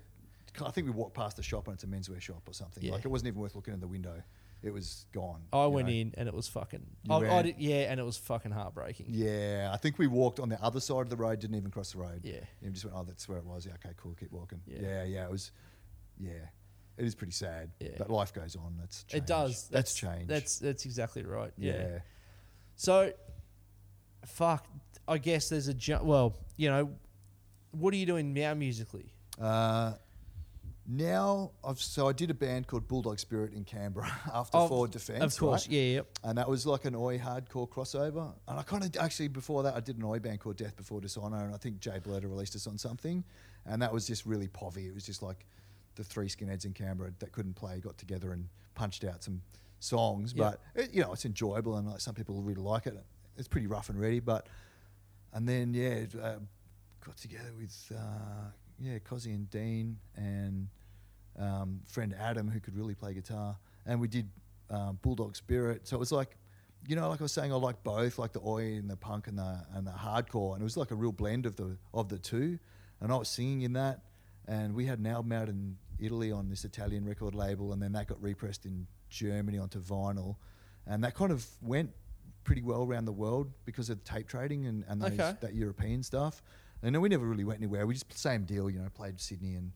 I 0.60 0.72
think 0.72 0.86
we 0.88 0.92
walked 0.92 1.14
past 1.14 1.36
the 1.36 1.42
shop 1.42 1.68
and 1.68 1.74
it's 1.74 1.84
a 1.84 1.86
menswear 1.86 2.20
shop 2.20 2.42
or 2.48 2.52
something. 2.52 2.82
Yeah. 2.82 2.92
Like 2.92 3.04
it 3.04 3.08
wasn't 3.08 3.28
even 3.28 3.40
worth 3.40 3.54
looking 3.54 3.74
in 3.74 3.80
the 3.80 3.86
window. 3.86 4.22
It 4.60 4.72
was 4.72 5.06
gone. 5.12 5.42
I 5.52 5.66
went 5.66 5.86
know. 5.86 5.94
in 5.94 6.14
and 6.16 6.28
it 6.28 6.34
was 6.34 6.48
fucking. 6.48 6.84
I, 7.08 7.14
I 7.14 7.42
did, 7.42 7.56
yeah, 7.58 7.92
and 7.92 8.00
it 8.00 8.02
was 8.02 8.16
fucking 8.16 8.50
heartbreaking. 8.50 9.06
Yeah, 9.10 9.70
I 9.72 9.76
think 9.76 9.98
we 10.00 10.08
walked 10.08 10.40
on 10.40 10.48
the 10.48 10.60
other 10.60 10.80
side 10.80 11.02
of 11.02 11.10
the 11.10 11.16
road. 11.16 11.38
Didn't 11.38 11.54
even 11.54 11.70
cross 11.70 11.92
the 11.92 11.98
road. 11.98 12.22
Yeah. 12.24 12.36
And 12.36 12.44
we 12.62 12.70
just 12.70 12.84
went, 12.84 12.96
oh, 12.98 13.04
that's 13.04 13.28
where 13.28 13.38
it 13.38 13.44
was. 13.44 13.66
Yeah, 13.66 13.74
okay, 13.74 13.94
cool. 13.96 14.16
Keep 14.18 14.32
walking. 14.32 14.62
Yeah. 14.66 14.78
Yeah, 14.80 15.04
yeah. 15.04 15.24
it 15.26 15.30
was. 15.30 15.52
Yeah, 16.18 16.32
it 16.96 17.04
is 17.04 17.14
pretty 17.14 17.34
sad. 17.34 17.70
Yeah. 17.78 17.90
But 17.98 18.10
life 18.10 18.32
goes 18.32 18.56
on. 18.56 18.74
That's 18.80 19.04
change. 19.04 19.22
It 19.22 19.26
does. 19.28 19.68
That's, 19.68 19.94
change. 19.94 20.26
That's 20.26 20.58
that's 20.58 20.84
exactly 20.84 21.22
right. 21.22 21.52
Yeah. 21.56 21.72
yeah. 21.72 21.98
So, 22.76 23.12
fuck. 24.26 24.66
I 25.08 25.18
guess 25.18 25.48
there's 25.48 25.68
a 25.68 25.74
ju- 25.74 26.00
well, 26.02 26.36
you 26.56 26.68
know, 26.68 26.90
what 27.72 27.92
are 27.94 27.96
you 27.96 28.06
doing 28.06 28.32
now 28.34 28.54
musically? 28.54 29.12
Uh, 29.40 29.92
now 30.88 31.50
I've 31.64 31.80
so 31.80 32.08
I 32.08 32.12
did 32.12 32.30
a 32.30 32.34
band 32.34 32.66
called 32.68 32.86
Bulldog 32.86 33.18
Spirit 33.18 33.52
in 33.54 33.64
Canberra 33.64 34.06
after 34.34 34.56
Of- 34.58 34.68
Forward 34.68 34.90
Defence. 34.92 35.34
of 35.34 35.38
course, 35.40 35.66
right? 35.66 35.72
yeah, 35.74 35.82
yeah. 35.96 36.00
And 36.24 36.38
that 36.38 36.48
was 36.48 36.64
like 36.66 36.84
an 36.84 36.94
Oi 36.94 37.18
hardcore 37.18 37.68
crossover. 37.68 38.32
And 38.48 38.58
I 38.58 38.62
kind 38.62 38.84
of 38.84 38.96
actually 39.02 39.28
before 39.28 39.62
that 39.64 39.74
I 39.74 39.80
did 39.80 39.96
an 39.98 40.04
Oi 40.04 40.18
band 40.18 40.40
called 40.40 40.56
Death 40.56 40.76
Before 40.76 41.00
Dishonor, 41.00 41.44
and 41.44 41.54
I 41.54 41.58
think 41.58 41.80
Jay 41.80 41.98
Blurter 42.02 42.24
released 42.24 42.54
us 42.56 42.66
on 42.66 42.78
something, 42.78 43.24
and 43.64 43.80
that 43.82 43.92
was 43.92 44.06
just 44.06 44.26
really 44.26 44.48
povy. 44.48 44.86
It 44.86 44.94
was 44.94 45.04
just 45.04 45.22
like 45.22 45.44
the 45.96 46.04
three 46.04 46.28
skinheads 46.28 46.64
in 46.66 46.72
Canberra 46.72 47.10
that 47.18 47.32
couldn't 47.32 47.54
play 47.54 47.78
got 47.80 47.96
together 47.98 48.32
and 48.32 48.48
punched 48.74 49.02
out 49.04 49.22
some 49.24 49.40
songs. 49.86 50.34
Yeah. 50.34 50.52
But 50.74 50.82
it, 50.82 50.94
you 50.94 51.02
know 51.02 51.12
it's 51.12 51.24
enjoyable, 51.24 51.76
and 51.76 51.88
like 51.88 52.00
some 52.00 52.14
people 52.14 52.42
really 52.42 52.62
like 52.62 52.86
it. 52.86 52.96
It's 53.36 53.48
pretty 53.48 53.66
rough 53.66 53.88
and 53.88 54.00
ready, 54.00 54.20
but 54.20 54.48
and 55.32 55.48
then 55.48 55.74
yeah, 55.74 56.04
uh, 56.22 56.36
got 57.04 57.16
together 57.16 57.52
with 57.58 57.92
uh, 57.94 58.50
yeah 58.78 58.98
Cozzy 58.98 59.34
and 59.34 59.48
Dean 59.50 59.98
and 60.16 60.68
um, 61.38 61.80
friend 61.86 62.14
Adam 62.18 62.48
who 62.48 62.60
could 62.60 62.76
really 62.76 62.94
play 62.94 63.14
guitar, 63.14 63.56
and 63.84 64.00
we 64.00 64.08
did 64.08 64.28
um, 64.70 64.98
Bulldog 65.02 65.36
Spirit. 65.36 65.86
So 65.86 65.96
it 65.96 66.00
was 66.00 66.12
like, 66.12 66.36
you 66.88 66.96
know, 66.96 67.08
like 67.08 67.20
I 67.20 67.24
was 67.24 67.32
saying, 67.32 67.52
I 67.52 67.56
like 67.56 67.82
both, 67.82 68.18
like 68.18 68.32
the 68.32 68.40
oi 68.40 68.76
and 68.76 68.88
the 68.88 68.96
punk 68.96 69.26
and 69.28 69.38
the 69.38 69.64
and 69.74 69.86
the 69.86 69.92
hardcore, 69.92 70.54
and 70.54 70.62
it 70.62 70.64
was 70.64 70.76
like 70.76 70.90
a 70.90 70.94
real 70.94 71.12
blend 71.12 71.46
of 71.46 71.56
the 71.56 71.76
of 71.92 72.08
the 72.08 72.18
two. 72.18 72.58
And 73.00 73.12
I 73.12 73.16
was 73.16 73.28
singing 73.28 73.62
in 73.62 73.74
that, 73.74 74.00
and 74.48 74.74
we 74.74 74.86
had 74.86 74.98
an 74.98 75.06
album 75.06 75.32
out 75.32 75.48
in 75.48 75.76
Italy 75.98 76.32
on 76.32 76.48
this 76.48 76.64
Italian 76.64 77.04
record 77.04 77.34
label, 77.34 77.72
and 77.72 77.82
then 77.82 77.92
that 77.92 78.06
got 78.06 78.22
repressed 78.22 78.64
in 78.64 78.86
Germany 79.08 79.58
onto 79.58 79.80
vinyl, 79.80 80.36
and 80.86 81.02
that 81.04 81.14
kind 81.14 81.32
of 81.32 81.46
went 81.62 81.90
pretty 82.44 82.62
well 82.62 82.82
around 82.82 83.06
the 83.06 83.12
world 83.12 83.50
because 83.64 83.90
of 83.90 84.02
tape 84.04 84.28
trading 84.28 84.66
and, 84.66 84.84
and 84.88 85.02
those, 85.02 85.12
Okay. 85.12 85.34
that 85.40 85.54
European 85.54 86.02
stuff. 86.02 86.42
And 86.82 86.94
then 86.94 87.02
we 87.02 87.08
never 87.08 87.26
really 87.26 87.42
went 87.44 87.58
anywhere. 87.58 87.86
We 87.86 87.94
just 87.94 88.12
same 88.16 88.44
deal, 88.44 88.70
you 88.70 88.78
know, 88.78 88.88
played 88.94 89.18
Sydney 89.20 89.54
and 89.54 89.72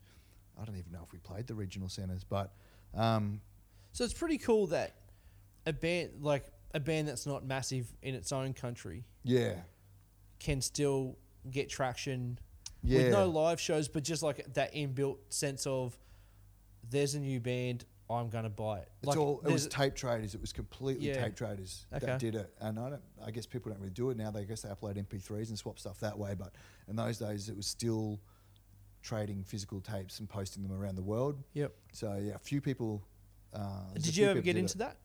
I 0.59 0.63
don't 0.63 0.77
even 0.77 0.91
know 0.91 1.01
if 1.03 1.11
we 1.11 1.19
played 1.19 1.47
the 1.47 1.55
regional 1.55 1.89
centres, 1.89 2.23
but 2.23 2.53
um, 2.93 3.41
So 3.91 4.03
it's 4.03 4.13
pretty 4.13 4.37
cool 4.37 4.67
that 4.67 4.95
a 5.65 5.73
band 5.73 6.11
like 6.21 6.45
a 6.73 6.79
band 6.79 7.07
that's 7.07 7.25
not 7.25 7.45
massive 7.45 7.91
in 8.01 8.15
its 8.15 8.31
own 8.31 8.53
country 8.53 9.03
yeah, 9.23 9.55
can 10.39 10.61
still 10.61 11.17
get 11.49 11.69
traction 11.69 12.39
yeah, 12.83 12.99
with 12.99 13.11
no 13.11 13.27
live 13.27 13.59
shows, 13.59 13.87
but 13.87 14.03
just 14.03 14.23
like 14.23 14.53
that 14.53 14.73
inbuilt 14.73 15.17
sense 15.29 15.67
of 15.67 15.97
there's 16.89 17.15
a 17.15 17.19
new 17.19 17.39
band, 17.39 17.85
I'm 18.13 18.29
gonna 18.29 18.49
buy 18.49 18.79
it. 18.79 18.89
It's 18.99 19.07
like, 19.07 19.17
all 19.17 19.41
it 19.45 19.51
was 19.51 19.67
tape 19.67 19.95
traders. 19.95 20.35
It 20.35 20.41
was 20.41 20.51
completely 20.53 21.07
Yeah. 21.07 21.23
tape 21.23 21.35
traders 21.35 21.85
Okay. 21.93 22.05
that 22.05 22.19
did 22.19 22.35
it, 22.35 22.53
and 22.59 22.77
I 22.79 22.89
don't. 22.89 23.01
I 23.25 23.31
guess 23.31 23.45
people 23.45 23.71
don't 23.71 23.79
really 23.79 23.93
do 23.93 24.09
it 24.09 24.17
now. 24.17 24.31
They 24.31 24.41
I 24.41 24.43
guess 24.45 24.61
they 24.61 24.69
upload 24.69 24.97
MP3s 24.97 25.49
and 25.49 25.57
swap 25.57 25.79
stuff 25.79 25.99
that 26.01 26.17
way. 26.17 26.33
But 26.35 26.53
in 26.87 26.95
those 26.95 27.17
days, 27.19 27.49
it 27.49 27.55
was 27.55 27.67
still 27.67 28.19
trading 29.01 29.43
physical 29.43 29.81
tapes 29.81 30.19
and 30.19 30.29
posting 30.29 30.63
them 30.63 30.71
around 30.71 30.95
the 30.95 31.01
world. 31.03 31.43
Yep. 31.53 31.73
So 31.93 32.15
yeah, 32.21 32.35
a 32.35 32.39
few 32.39 32.61
people. 32.61 33.03
Uh, 33.53 33.93
Did 33.95 34.15
you 34.15 34.27
ever 34.27 34.41
get 34.41 34.55
into 34.55 34.75
it. 34.75 34.79
that? 34.79 34.97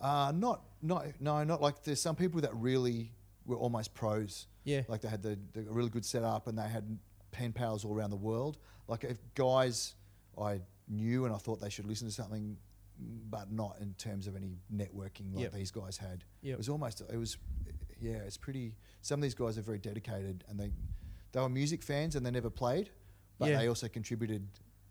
Uh, 0.00 0.32
not, 0.34 0.62
not, 0.80 1.06
no, 1.20 1.42
not 1.44 1.60
like 1.60 1.82
there's 1.82 2.00
some 2.00 2.14
people 2.16 2.40
that 2.42 2.54
really 2.54 3.12
were 3.46 3.56
almost 3.56 3.92
pros. 3.94 4.46
Yeah. 4.64 4.82
Like 4.88 5.00
they 5.00 5.08
had 5.08 5.22
the, 5.22 5.38
the 5.52 5.60
a 5.68 5.72
really 5.72 5.90
good 5.90 6.04
setup 6.04 6.46
and 6.48 6.56
they 6.58 6.68
had 6.68 6.98
pen 7.32 7.52
pals 7.52 7.84
all 7.84 7.94
around 7.94 8.10
the 8.10 8.16
world. 8.16 8.58
Like 8.88 9.04
if 9.04 9.18
guys 9.34 9.94
I 10.40 10.60
knew 10.90 11.24
and 11.24 11.34
I 11.34 11.38
thought 11.38 11.60
they 11.60 11.70
should 11.70 11.86
listen 11.86 12.06
to 12.08 12.12
something, 12.12 12.56
but 13.30 13.50
not 13.50 13.76
in 13.80 13.94
terms 13.94 14.26
of 14.26 14.36
any 14.36 14.56
networking 14.74 15.32
like 15.34 15.44
Yep. 15.44 15.52
these 15.52 15.70
guys 15.70 15.96
had. 15.96 16.24
Yep. 16.42 16.54
It 16.54 16.58
was 16.58 16.68
almost, 16.68 17.00
it 17.00 17.16
was, 17.16 17.38
yeah, 18.00 18.16
it's 18.26 18.36
pretty. 18.36 18.74
Some 19.02 19.20
of 19.20 19.22
these 19.22 19.34
guys 19.34 19.56
are 19.56 19.62
very 19.62 19.78
dedicated 19.78 20.44
and 20.48 20.58
they, 20.58 20.70
they 21.32 21.40
were 21.40 21.48
music 21.48 21.82
fans 21.82 22.16
and 22.16 22.26
they 22.26 22.30
never 22.30 22.50
played, 22.50 22.90
but 23.38 23.48
Yeah. 23.50 23.58
they 23.58 23.68
also 23.68 23.88
contributed 23.88 24.46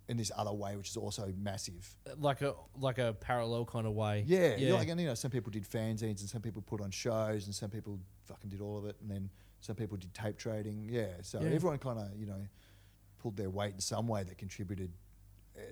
in 0.07 0.17
this 0.17 0.31
other 0.35 0.51
way, 0.53 0.75
which 0.75 0.89
is 0.89 0.97
also 0.97 1.31
massive. 1.37 1.95
Uh, 2.07 2.15
like 2.17 2.41
a 2.41 2.55
like 2.79 2.97
a 2.97 3.13
parallel 3.19 3.65
kind 3.65 3.85
of 3.85 3.93
way. 3.93 4.23
Yeah, 4.25 4.55
Yeah. 4.55 4.69
yeah. 4.69 4.73
Like, 4.73 4.87
and, 4.87 4.99
you 4.99 5.05
know, 5.05 5.13
some 5.13 5.29
people 5.29 5.51
did 5.51 5.63
fanzines 5.69 6.21
and 6.21 6.29
some 6.29 6.41
people 6.41 6.63
put 6.63 6.81
on 6.81 6.89
shows 6.89 7.45
and 7.45 7.53
some 7.53 7.69
people 7.69 7.99
fucking 8.25 8.49
did 8.49 8.59
all 8.61 8.77
of 8.79 8.85
it. 8.85 8.95
And 9.01 9.11
then 9.11 9.29
some 9.61 9.75
people 9.75 9.97
did 9.97 10.11
tape 10.15 10.37
trading. 10.37 10.87
Yeah. 10.89 11.09
So 11.21 11.39
Yeah. 11.41 11.49
everyone 11.49 11.77
kind 11.77 11.99
of, 11.99 12.17
you 12.17 12.25
know, 12.25 12.41
pulled 13.19 13.37
their 13.37 13.51
weight 13.51 13.73
in 13.75 13.81
some 13.81 14.07
way 14.07 14.23
that 14.23 14.37
contributed. 14.39 14.91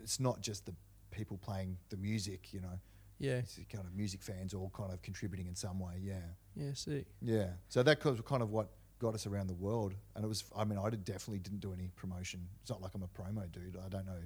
It's 0.02 0.20
not 0.20 0.42
just 0.42 0.66
the 0.66 0.74
people 1.12 1.38
playing 1.38 1.78
the 1.90 1.98
music, 1.98 2.54
you 2.54 2.62
know, 2.62 2.80
Yeah. 3.20 3.38
it's 3.38 3.60
kind 3.72 3.86
of 3.86 3.94
music 3.96 4.22
fans 4.22 4.54
all 4.54 4.70
kind 4.70 4.92
of 4.94 5.02
contributing 5.02 5.48
in 5.48 5.56
some 5.56 5.80
way. 5.80 6.00
Yeah. 6.02 6.20
Yeah. 6.56 6.74
Sick. 6.74 7.06
Yeah. 7.22 7.50
So 7.70 7.84
that 7.84 8.04
was 8.04 8.22
kind 8.22 8.44
of 8.44 8.52
what 8.52 8.70
got 9.00 9.14
us 9.16 9.26
around 9.28 9.48
the 9.48 9.54
world. 9.54 9.94
And 10.16 10.24
it 10.26 10.28
was, 10.28 10.44
I 10.56 10.64
mean, 10.64 10.78
I 10.80 10.90
did 10.90 11.04
definitely 11.06 11.40
didn't 11.40 11.60
do 11.62 11.72
any 11.74 11.90
promotion. 11.96 12.48
It's 12.62 12.70
not 12.70 12.82
like 12.82 12.94
I'm 12.96 13.04
a 13.04 13.08
promo 13.08 13.52
dude. 13.52 13.78
I 13.84 13.90
don't 13.90 14.06
know. 14.06 14.22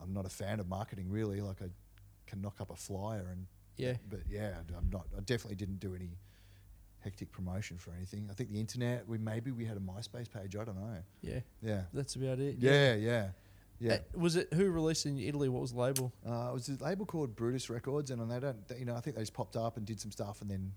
I'm 0.00 0.12
not 0.12 0.26
a 0.26 0.30
fan 0.30 0.60
of 0.60 0.68
marketing 0.68 1.10
really. 1.10 1.40
Like 1.40 1.60
I 1.62 1.68
can 2.26 2.40
knock 2.40 2.60
up 2.60 2.70
a 2.70 2.76
flyer 2.76 3.28
and 3.30 3.46
Yeah. 3.76 3.96
but 4.08 4.20
yeah, 4.28 4.58
I'm 4.76 4.90
not. 4.90 5.06
I 5.16 5.20
definitely 5.20 5.56
didn't 5.56 5.80
do 5.80 5.94
any 5.94 6.18
hectic 7.00 7.32
promotion 7.32 7.78
for 7.78 7.92
anything. 7.92 8.28
I 8.30 8.34
think 8.34 8.50
the 8.52 8.60
internet. 8.60 9.06
We 9.08 9.16
maybe 9.18 9.50
we 9.52 9.64
had 9.64 9.76
a 9.76 9.80
MySpace 9.80 10.30
page. 10.30 10.56
I 10.56 10.64
don't 10.64 10.76
know. 10.78 10.96
Yeah. 11.22 11.40
Yeah, 11.62 11.82
That's 11.94 12.14
about 12.16 12.38
it. 12.40 12.56
yeah, 12.58 12.94
yeah, 12.94 12.94
yeah. 12.94 13.28
Uh, 13.88 13.98
was 14.14 14.36
it 14.36 14.52
who 14.52 14.70
released 14.70 15.06
in 15.06 15.18
Italy? 15.18 15.48
What 15.48 15.62
was 15.62 15.72
the 15.72 15.80
label? 15.80 16.12
Uh, 16.26 16.48
it 16.50 16.52
was 16.52 16.68
a 16.68 16.82
label 16.84 17.06
called 17.06 17.34
Brutus 17.34 17.70
Records, 17.70 18.10
and 18.10 18.30
they 18.30 18.38
don't. 18.40 18.68
They, 18.68 18.78
you 18.78 18.84
know, 18.84 18.94
I 18.94 19.00
think 19.00 19.16
they 19.16 19.22
just 19.22 19.32
popped 19.34 19.56
up 19.56 19.76
and 19.76 19.86
did 19.86 20.00
some 20.00 20.10
stuff 20.10 20.42
and 20.42 20.50
then 20.50 20.72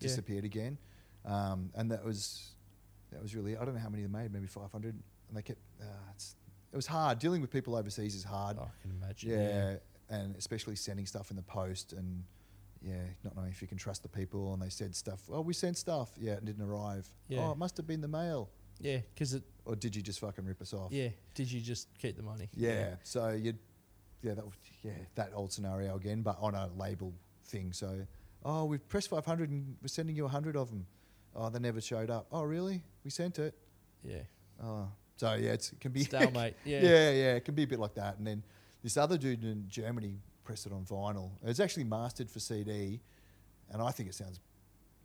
Yeah. 0.00 0.08
disappeared 0.08 0.44
again. 0.44 0.78
Um, 1.24 1.70
and 1.74 1.90
that 1.92 2.04
was 2.04 2.54
that 3.12 3.22
was 3.22 3.34
really. 3.36 3.56
I 3.56 3.64
don't 3.64 3.74
know 3.74 3.80
how 3.80 3.88
many 3.88 4.02
they 4.02 4.08
made. 4.08 4.32
Maybe 4.32 4.46
500. 4.46 4.94
And 4.94 5.36
they 5.36 5.42
kept. 5.42 5.60
Uh, 5.80 5.84
it's, 6.14 6.34
it 6.72 6.76
was 6.76 6.86
hard 6.86 7.18
dealing 7.18 7.40
with 7.40 7.50
people 7.50 7.76
overseas. 7.76 8.14
Is 8.14 8.24
hard. 8.24 8.56
Oh, 8.58 8.64
I 8.64 8.82
can 8.82 8.90
imagine. 9.00 9.30
Yeah, 9.30 9.76
and 10.10 10.34
especially 10.36 10.74
sending 10.76 11.06
stuff 11.06 11.30
in 11.30 11.36
the 11.36 11.42
post 11.42 11.92
and 11.92 12.24
yeah, 12.82 12.94
not 13.24 13.36
knowing 13.36 13.50
if 13.50 13.60
you 13.62 13.68
can 13.68 13.78
trust 13.78 14.02
the 14.02 14.08
people. 14.08 14.52
And 14.54 14.62
they 14.62 14.68
said 14.70 14.94
stuff. 14.96 15.20
Oh, 15.30 15.40
we 15.42 15.52
sent 15.54 15.76
stuff. 15.76 16.10
Yeah, 16.18 16.32
it 16.32 16.44
didn't 16.44 16.62
arrive. 16.64 17.08
Yeah. 17.28 17.40
Oh, 17.46 17.52
it 17.52 17.58
must 17.58 17.76
have 17.76 17.86
been 17.86 18.00
the 18.00 18.08
mail. 18.08 18.50
Yeah. 18.80 18.98
Because 19.14 19.34
it. 19.34 19.42
Or 19.64 19.76
did 19.76 19.94
you 19.94 20.02
just 20.02 20.20
fucking 20.20 20.44
rip 20.46 20.62
us 20.62 20.72
off? 20.72 20.90
Yeah. 20.90 21.08
Did 21.34 21.52
you 21.52 21.60
just 21.60 21.88
keep 21.98 22.16
the 22.16 22.22
money? 22.22 22.48
Yeah. 22.54 22.94
So 23.02 23.28
you, 23.30 23.52
yeah, 24.22 24.34
that 24.34 24.44
was, 24.44 24.54
yeah, 24.82 24.92
that 25.14 25.32
old 25.34 25.52
scenario 25.52 25.94
again, 25.96 26.22
but 26.22 26.38
on 26.40 26.54
a 26.54 26.70
label 26.76 27.12
thing. 27.44 27.72
So, 27.72 28.06
oh, 28.44 28.64
we've 28.64 28.86
pressed 28.88 29.10
500 29.10 29.50
and 29.50 29.76
we're 29.82 29.88
sending 29.88 30.16
you 30.16 30.22
100 30.22 30.56
of 30.56 30.70
them. 30.70 30.86
Oh, 31.36 31.50
they 31.50 31.58
never 31.58 31.80
showed 31.80 32.08
up. 32.08 32.26
Oh, 32.32 32.42
really? 32.42 32.82
We 33.04 33.10
sent 33.10 33.38
it. 33.38 33.54
Yeah. 34.02 34.22
Oh, 34.62 34.88
so 35.16 35.34
yeah, 35.34 35.52
it's, 35.52 35.72
it 35.72 35.80
can 35.80 35.92
be 35.92 36.04
Stalemate. 36.04 36.54
Yeah. 36.64 36.80
yeah, 36.80 37.10
yeah, 37.10 37.34
it 37.34 37.44
can 37.44 37.54
be 37.54 37.64
a 37.64 37.66
bit 37.66 37.78
like 37.78 37.94
that. 37.94 38.16
And 38.18 38.26
then 38.26 38.42
this 38.82 38.96
other 38.96 39.18
dude 39.18 39.44
in 39.44 39.66
Germany 39.68 40.18
pressed 40.44 40.66
it 40.66 40.72
on 40.72 40.84
vinyl. 40.84 41.30
It's 41.42 41.60
actually 41.60 41.84
mastered 41.84 42.30
for 42.30 42.40
CD, 42.40 43.00
and 43.70 43.82
I 43.82 43.90
think 43.90 44.08
it 44.08 44.14
sounds 44.14 44.40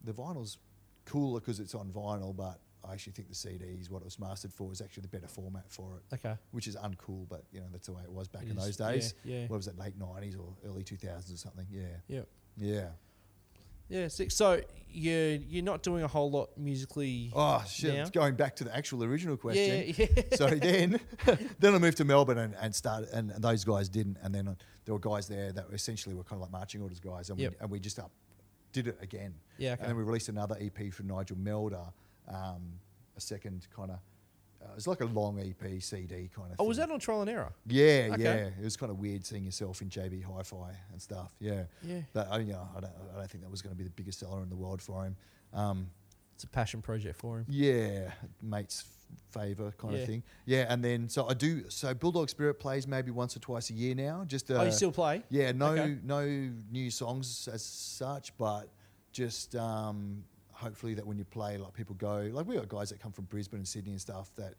the 0.03 0.13
vinyl's 0.13 0.57
cooler 1.05 1.39
because 1.39 1.59
it's 1.59 1.75
on 1.75 1.89
vinyl, 1.89 2.35
but 2.35 2.59
I 2.87 2.93
actually 2.93 3.13
think 3.13 3.29
the 3.29 3.35
CD 3.35 3.65
is 3.79 3.89
what 3.89 4.01
it 4.01 4.05
was 4.05 4.19
mastered 4.19 4.53
for. 4.53 4.71
Is 4.71 4.81
actually 4.81 5.01
the 5.01 5.07
better 5.09 5.27
format 5.27 5.69
for 5.71 5.97
it, 5.97 6.15
Okay. 6.15 6.35
which 6.51 6.67
is 6.67 6.75
uncool, 6.75 7.27
but 7.29 7.43
you 7.51 7.59
know 7.59 7.67
that's 7.71 7.87
the 7.87 7.93
way 7.93 8.01
it 8.03 8.11
was 8.11 8.27
back 8.27 8.43
It 8.43 8.49
in 8.51 8.57
is, 8.57 8.63
those 8.65 8.77
days. 8.77 9.13
yeah, 9.23 9.39
yeah. 9.41 9.47
What 9.47 9.57
was 9.57 9.67
it, 9.67 9.77
late 9.77 9.97
nineties 9.97 10.35
or 10.35 10.47
early 10.65 10.83
two 10.83 10.97
thousands 10.97 11.33
or 11.33 11.37
something? 11.37 11.65
Yeah, 11.71 12.21
yeah. 12.57 12.89
Yeah. 13.89 14.07
Sick. 14.07 14.31
So 14.31 14.61
you're 14.89 15.35
you're 15.35 15.63
not 15.63 15.83
doing 15.83 16.03
a 16.03 16.07
whole 16.07 16.31
lot 16.31 16.57
musically. 16.57 17.31
Oh 17.35 17.63
shit! 17.67 17.93
Now? 17.93 18.01
It's 18.01 18.09
going 18.09 18.35
back 18.35 18.55
to 18.57 18.63
the 18.63 18.75
actual 18.75 19.03
original 19.03 19.37
question. 19.37 19.93
Yeah. 19.97 20.05
Yeah. 20.15 20.23
so 20.35 20.47
then, 20.47 20.99
then 21.59 21.75
I 21.75 21.77
moved 21.77 21.97
to 21.97 22.05
Melbourne 22.05 22.37
and, 22.37 22.55
and 22.61 22.73
started, 22.73 23.09
and, 23.13 23.29
and 23.31 23.43
those 23.43 23.63
guys 23.63 23.89
didn't. 23.89 24.17
And 24.23 24.33
then 24.33 24.47
uh, 24.47 24.55
there 24.85 24.93
were 24.95 24.99
guys 24.99 25.27
there 25.27 25.51
that 25.51 25.65
essentially 25.73 26.15
were 26.15 26.23
kind 26.23 26.37
of 26.37 26.41
like 26.41 26.51
marching 26.51 26.81
orders 26.81 26.99
guys, 26.99 27.29
and, 27.29 27.37
Yep. 27.39 27.51
we, 27.51 27.57
and 27.59 27.69
we 27.71 27.79
just 27.79 27.99
up, 27.99 28.11
did 28.71 28.87
it 28.87 28.97
again. 29.01 29.35
Yeah, 29.57 29.73
okay. 29.73 29.81
And 29.81 29.89
then 29.89 29.97
we 29.97 30.03
released 30.03 30.29
another 30.29 30.57
EP 30.59 30.91
from 30.93 31.07
Nigel 31.07 31.37
Melder, 31.37 31.83
um, 32.27 32.79
a 33.17 33.21
second 33.21 33.67
kind 33.75 33.91
of 33.91 33.99
Uh, 34.61 34.71
it 34.71 34.75
was 34.75 34.87
like 34.87 35.01
a 35.01 35.05
long 35.05 35.37
EP, 35.39 35.81
CD 35.81 36.29
kind 36.33 36.51
of. 36.51 36.55
Oh, 36.57 36.63
was 36.63 36.77
thing. 36.77 36.87
that 36.87 36.93
on 36.93 36.99
Trial 37.01 37.19
and 37.21 37.29
Error? 37.29 37.51
Yeah, 37.67 38.11
Okay. 38.13 38.23
yeah. 38.23 38.45
It 38.61 38.63
was 38.63 38.77
kind 38.77 38.91
of 38.91 38.97
weird 38.97 39.25
seeing 39.25 39.43
yourself 39.43 39.81
in 39.81 39.89
JB 39.89 40.23
Hi-Fi 40.23 40.71
and 40.93 41.01
stuff. 41.01 41.35
Yeah. 41.39 41.63
Yeah. 41.83 41.99
But 42.13 42.29
I, 42.31 42.37
you 42.39 42.53
know, 42.53 42.65
I 42.75 42.79
don't, 42.79 42.93
I 43.13 43.17
don't 43.19 43.29
think 43.29 43.43
that 43.43 43.51
was 43.51 43.61
going 43.61 43.75
to 43.75 43.77
be 43.77 43.83
the 43.83 43.89
biggest 44.01 44.19
seller 44.19 44.41
in 44.41 44.49
the 44.49 44.55
world 44.55 44.81
for 44.81 45.03
him. 45.05 45.17
Um, 45.51 45.89
It's 46.35 46.45
a 46.45 46.47
passion 46.47 46.81
project 46.81 47.17
for 47.19 47.39
him. 47.39 47.45
yeah, 47.49 48.11
mate's 48.41 48.85
favor 49.31 49.73
kind 49.77 49.93
Yeah. 49.95 49.99
of 49.99 50.07
thing. 50.07 50.23
Yeah, 50.45 50.65
and 50.73 50.81
then 50.83 51.09
so 51.09 51.27
I 51.27 51.33
do. 51.33 51.69
So 51.69 51.93
Bulldog 51.93 52.29
Spirit 52.29 52.55
plays 52.57 52.87
maybe 52.87 53.11
once 53.11 53.35
or 53.35 53.39
twice 53.41 53.69
a 53.69 53.73
year 53.73 53.95
now. 53.95 54.23
Just 54.25 54.49
uh, 54.49 54.55
oh, 54.59 54.63
you 54.63 54.71
still 54.71 54.93
play? 54.93 55.23
yeah, 55.29 55.51
no 55.51 55.71
Okay. 55.73 55.97
no 56.03 56.25
new 56.71 56.89
songs 56.89 57.47
as 57.51 57.63
such, 57.65 58.35
but 58.37 58.69
just 59.11 59.55
um, 59.55 60.23
hopefully 60.63 60.93
that 60.95 61.05
when 61.05 61.17
you 61.17 61.25
play, 61.25 61.57
like 61.57 61.73
people 61.73 61.95
go, 61.95 62.29
like 62.31 62.47
we 62.47 62.55
got 62.55 62.67
guys 62.69 62.89
that 62.89 62.99
come 62.99 63.11
from 63.11 63.25
Brisbane 63.25 63.59
and 63.59 63.67
Sydney 63.67 63.91
and 63.91 64.01
stuff 64.01 64.31
that 64.35 64.55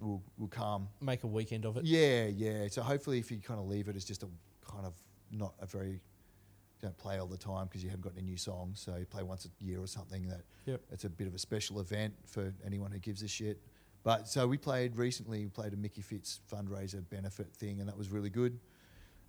will 0.00 0.22
will 0.38 0.48
come. 0.48 0.88
Make 1.00 1.24
a 1.24 1.26
weekend 1.26 1.64
of 1.66 1.76
it. 1.76 1.84
Yeah, 1.84 2.26
yeah. 2.26 2.68
So 2.68 2.82
hopefully, 2.82 3.18
if 3.18 3.30
you 3.30 3.38
kind 3.38 3.60
of 3.60 3.66
leave 3.66 3.88
it 3.88 3.96
as 3.96 4.04
just 4.04 4.22
a 4.22 4.28
kind 4.66 4.86
of 4.86 4.94
not 5.30 5.54
a 5.60 5.66
very 5.66 6.00
don't 6.80 6.96
play 6.98 7.18
all 7.18 7.28
the 7.28 7.36
time 7.36 7.66
because 7.66 7.82
you 7.84 7.88
haven't 7.90 8.02
got 8.02 8.12
any 8.16 8.26
new 8.26 8.36
songs. 8.36 8.80
So 8.80 8.96
you 8.96 9.06
play 9.06 9.22
once 9.22 9.46
a 9.46 9.64
year 9.64 9.80
or 9.80 9.86
something. 9.86 10.28
That 10.28 10.42
Yep. 10.66 10.80
it's 10.90 11.04
a 11.04 11.10
bit 11.10 11.26
of 11.28 11.34
a 11.34 11.38
special 11.38 11.78
event 11.80 12.14
for 12.26 12.52
anyone 12.64 12.90
who 12.90 12.98
gives 12.98 13.22
a 13.22 13.28
shit. 13.28 13.60
But 14.04 14.26
so 14.28 14.48
we 14.48 14.58
played 14.58 14.96
recently. 14.96 15.44
We 15.44 15.50
played 15.50 15.72
a 15.72 15.76
Mickey 15.76 16.02
Fitz 16.02 16.40
fundraiser 16.52 17.08
benefit 17.08 17.54
thing, 17.54 17.78
and 17.80 17.88
that 17.88 17.96
was 17.96 18.08
really 18.10 18.30
good. 18.30 18.58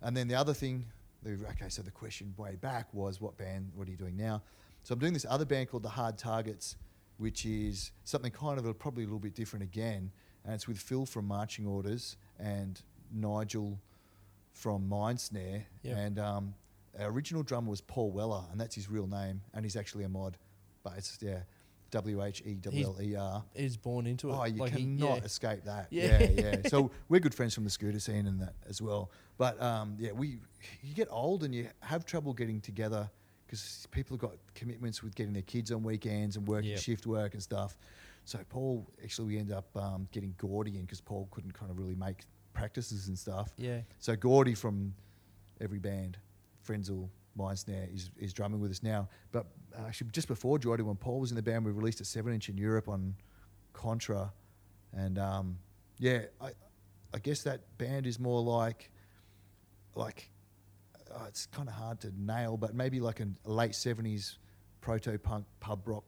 And 0.02 0.16
then 0.16 0.26
the 0.26 0.34
other 0.34 0.52
thing, 0.52 0.86
the, 1.22 1.30
okay, 1.50 1.68
so 1.68 1.80
the 1.82 1.92
question 1.92 2.34
way 2.36 2.56
back 2.56 2.92
was, 2.92 3.20
what 3.20 3.36
band? 3.38 3.70
What 3.76 3.86
are 3.86 3.90
you 3.92 3.96
doing 3.96 4.16
now? 4.16 4.42
So 4.84 4.92
I'm 4.92 4.98
doing 5.00 5.12
this 5.14 5.26
other 5.28 5.44
band 5.44 5.70
called 5.70 5.82
the 5.82 5.88
Hard 5.88 6.18
Targets, 6.18 6.76
which 7.18 7.46
is 7.46 7.90
something 8.04 8.30
kind 8.30 8.58
of 8.58 8.66
a, 8.66 8.74
probably 8.74 9.04
a 9.04 9.06
little 9.06 9.18
bit 9.18 9.34
different 9.34 9.62
again, 9.62 10.12
and 10.44 10.54
it's 10.54 10.68
with 10.68 10.78
Phil 10.78 11.06
from 11.06 11.26
Marching 11.26 11.66
Orders 11.66 12.16
and 12.38 12.80
Nigel 13.12 13.78
from 14.52 14.88
Mind 14.88 15.18
Snare, 15.20 15.64
Yep. 15.82 15.96
and 15.96 16.18
um, 16.18 16.54
our 17.00 17.08
original 17.10 17.42
drummer 17.42 17.70
was 17.70 17.80
Paul 17.80 18.10
Weller, 18.10 18.44
and 18.52 18.60
that's 18.60 18.74
his 18.74 18.88
real 18.90 19.06
name, 19.06 19.40
and 19.54 19.64
he's 19.64 19.74
actually 19.74 20.04
a 20.04 20.08
mod, 20.08 20.36
but 20.82 20.92
it's 20.98 21.18
yeah, 21.22 21.40
W 21.90 22.22
H 22.22 22.42
E 22.44 22.54
W 22.54 22.84
L 22.86 22.98
E 23.00 23.16
R. 23.16 23.42
He's 23.54 23.76
born 23.78 24.06
into 24.06 24.30
it. 24.30 24.34
Oh, 24.36 24.44
you 24.44 24.56
Like 24.60 24.72
he- 24.72 24.82
cannot 24.82 25.18
yeah. 25.18 25.24
escape 25.24 25.64
that. 25.64 25.86
Yeah. 25.90 26.18
Yeah, 26.22 26.30
yeah. 26.30 26.56
so 26.68 26.90
we're 27.08 27.20
good 27.20 27.34
friends 27.34 27.54
from 27.54 27.64
the 27.64 27.70
scooter 27.70 28.00
scene 28.00 28.26
and 28.26 28.40
that 28.42 28.54
as 28.68 28.82
well. 28.82 29.10
But 29.38 29.60
um, 29.62 29.96
yeah, 29.98 30.12
we 30.12 30.38
you 30.82 30.94
get 30.94 31.08
old 31.10 31.42
and 31.44 31.54
you 31.54 31.68
have 31.80 32.04
trouble 32.04 32.32
getting 32.34 32.60
together 32.60 33.08
because 33.46 33.86
people 33.90 34.16
have 34.16 34.20
got 34.22 34.36
commitments 34.54 35.02
with 35.02 35.14
getting 35.14 35.32
their 35.32 35.42
kids 35.42 35.70
on 35.72 35.82
weekends 35.82 36.36
and 36.36 36.46
working 36.46 36.70
Yep. 36.70 36.80
shift 36.80 37.06
work 37.06 37.34
and 37.34 37.42
stuff. 37.42 37.76
So 38.24 38.38
Paul 38.48 38.86
actually 39.02 39.28
we 39.34 39.38
ended 39.38 39.54
up 39.56 39.68
um, 39.76 40.08
getting 40.12 40.34
Gordy 40.38 40.76
in 40.76 40.82
because 40.82 41.00
Paul 41.00 41.28
couldn't 41.30 41.52
kind 41.52 41.70
of 41.70 41.78
really 41.78 41.94
make 41.94 42.24
practices 42.54 43.08
and 43.08 43.18
stuff. 43.18 43.52
Yeah. 43.56 43.80
So 43.98 44.16
Gordy 44.16 44.54
from 44.54 44.94
every 45.60 45.78
band, 45.78 46.16
Frenzal, 46.66 47.08
Mind 47.36 47.58
Snare, 47.58 47.88
is, 47.92 48.10
is 48.18 48.32
drumming 48.32 48.60
with 48.60 48.70
us 48.70 48.82
now. 48.82 49.08
But 49.32 49.46
uh, 49.76 49.86
actually, 49.86 50.10
just 50.12 50.28
before 50.28 50.58
Gordy, 50.58 50.82
when 50.82 50.96
Paul 50.96 51.20
was 51.20 51.30
in 51.30 51.36
the 51.36 51.42
band, 51.42 51.64
we 51.64 51.72
released 51.72 52.00
a 52.00 52.04
seven 52.04 52.32
inch 52.32 52.48
in 52.48 52.56
Europe 52.56 52.88
on 52.88 53.14
Contra, 53.72 54.32
and 54.92 55.18
um, 55.18 55.58
yeah, 55.98 56.22
I 56.40 56.50
I 57.12 57.18
guess 57.18 57.42
that 57.42 57.76
band 57.76 58.06
is 58.06 58.18
more 58.20 58.40
like 58.40 58.90
like 59.96 60.30
uh, 61.14 61.24
it's 61.28 61.46
kind 61.46 61.68
of 61.68 61.74
hard 61.74 62.00
to 62.00 62.12
nail, 62.18 62.56
but 62.56 62.74
maybe 62.74 63.00
like 63.00 63.20
a 63.20 63.26
late 63.44 63.74
seventies 63.74 64.38
proto 64.80 65.18
punk 65.18 65.46
pub 65.60 65.86
rock 65.86 66.04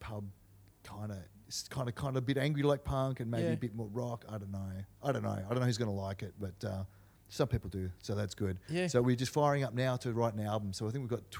pub 0.00 0.24
kind 0.84 1.10
of. 1.12 1.18
It's 1.48 1.66
kind 1.66 1.88
of 1.88 1.94
kind 1.96 2.16
of 2.16 2.22
a 2.22 2.26
bit 2.26 2.38
angry 2.38 2.62
like 2.62 2.84
punk 2.84 3.18
and 3.20 3.28
maybe 3.30 3.44
Yeah. 3.44 3.50
a 3.52 3.56
bit 3.56 3.74
more 3.74 3.88
rock. 3.92 4.24
I 4.28 4.38
don't 4.38 4.52
know. 4.52 4.70
I 5.02 5.10
don't 5.12 5.22
know. 5.24 5.30
I 5.30 5.48
don't 5.48 5.58
know 5.60 5.66
who's 5.66 5.78
going 5.78 5.90
to 5.90 5.96
like 5.96 6.22
it, 6.22 6.32
but 6.40 6.64
uh, 6.64 6.84
some 7.28 7.48
people 7.48 7.68
do, 7.70 7.90
so 8.02 8.14
that's 8.14 8.34
good. 8.34 8.58
Yeah. 8.68 8.86
So 8.86 9.02
we're 9.02 9.16
just 9.16 9.32
firing 9.32 9.64
up 9.64 9.74
now 9.74 9.96
to 9.96 10.12
write 10.12 10.34
an 10.34 10.40
album. 10.46 10.72
So 10.72 10.86
I 10.86 10.90
think 10.90 11.02
we've 11.02 11.10
got 11.10 11.28
tw- 11.30 11.38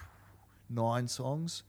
nine 0.69 1.07
songs. 1.07 1.63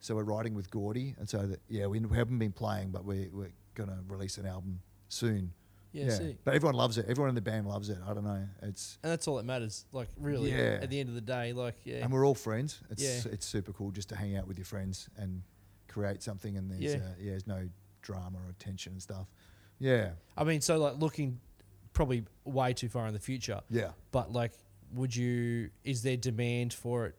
So 0.00 0.14
we're 0.16 0.24
writing 0.24 0.54
with 0.54 0.70
Gordy, 0.70 1.14
and 1.18 1.28
so 1.28 1.46
that 1.46 1.60
yeah, 1.68 1.86
we, 1.86 2.00
we 2.00 2.16
haven't 2.16 2.38
been 2.38 2.50
playing, 2.52 2.90
but 2.90 3.04
we, 3.04 3.28
we're 3.32 3.52
going 3.74 3.88
to 3.90 3.98
release 4.08 4.36
an 4.38 4.46
album 4.46 4.80
soon. 5.08 5.52
Yeah, 5.92 6.10
sick. 6.10 6.38
But 6.44 6.54
everyone 6.54 6.74
loves 6.74 6.96
it. 6.98 7.06
Everyone 7.08 7.28
in 7.28 7.34
the 7.34 7.40
band 7.42 7.66
loves 7.68 7.88
it. 7.90 7.98
I 8.06 8.14
don't 8.14 8.24
know. 8.24 8.42
It's 8.62 8.98
And 9.02 9.12
that's 9.12 9.28
all 9.28 9.36
that 9.36 9.44
matters. 9.44 9.84
Like 9.92 10.08
really, 10.18 10.50
Yeah. 10.50 10.78
at 10.82 10.88
the 10.90 10.98
end 10.98 11.08
of 11.08 11.14
the 11.14 11.20
day, 11.20 11.52
like 11.52 11.76
yeah, 11.84 11.96
and 12.02 12.12
we're 12.12 12.26
all 12.26 12.34
friends. 12.34 12.80
It's 12.90 13.02
Yeah. 13.02 13.32
it's 13.32 13.46
super 13.46 13.72
cool 13.72 13.90
just 13.90 14.08
to 14.10 14.16
hang 14.16 14.36
out 14.36 14.46
with 14.46 14.56
your 14.58 14.64
friends 14.64 15.08
and 15.16 15.42
create 15.88 16.22
something. 16.22 16.56
And 16.56 16.70
there's 16.70 16.94
Yeah. 16.94 17.00
uh, 17.00 17.14
yeah, 17.18 17.30
there's 17.30 17.46
no 17.46 17.68
drama 18.00 18.38
or 18.38 18.52
tension 18.58 18.92
and 18.94 19.02
stuff. 19.02 19.26
Yeah, 19.78 20.12
I 20.36 20.44
mean, 20.44 20.60
so 20.60 20.78
like 20.78 20.98
looking 20.98 21.40
probably 21.92 22.24
way 22.44 22.72
too 22.72 22.88
far 22.88 23.06
in 23.06 23.12
the 23.12 23.20
future, 23.20 23.60
yeah. 23.68 23.90
but 24.12 24.32
like, 24.32 24.52
would 24.94 25.14
you? 25.14 25.70
Is 25.84 26.02
there 26.02 26.16
demand 26.16 26.72
for 26.72 27.06
it? 27.06 27.16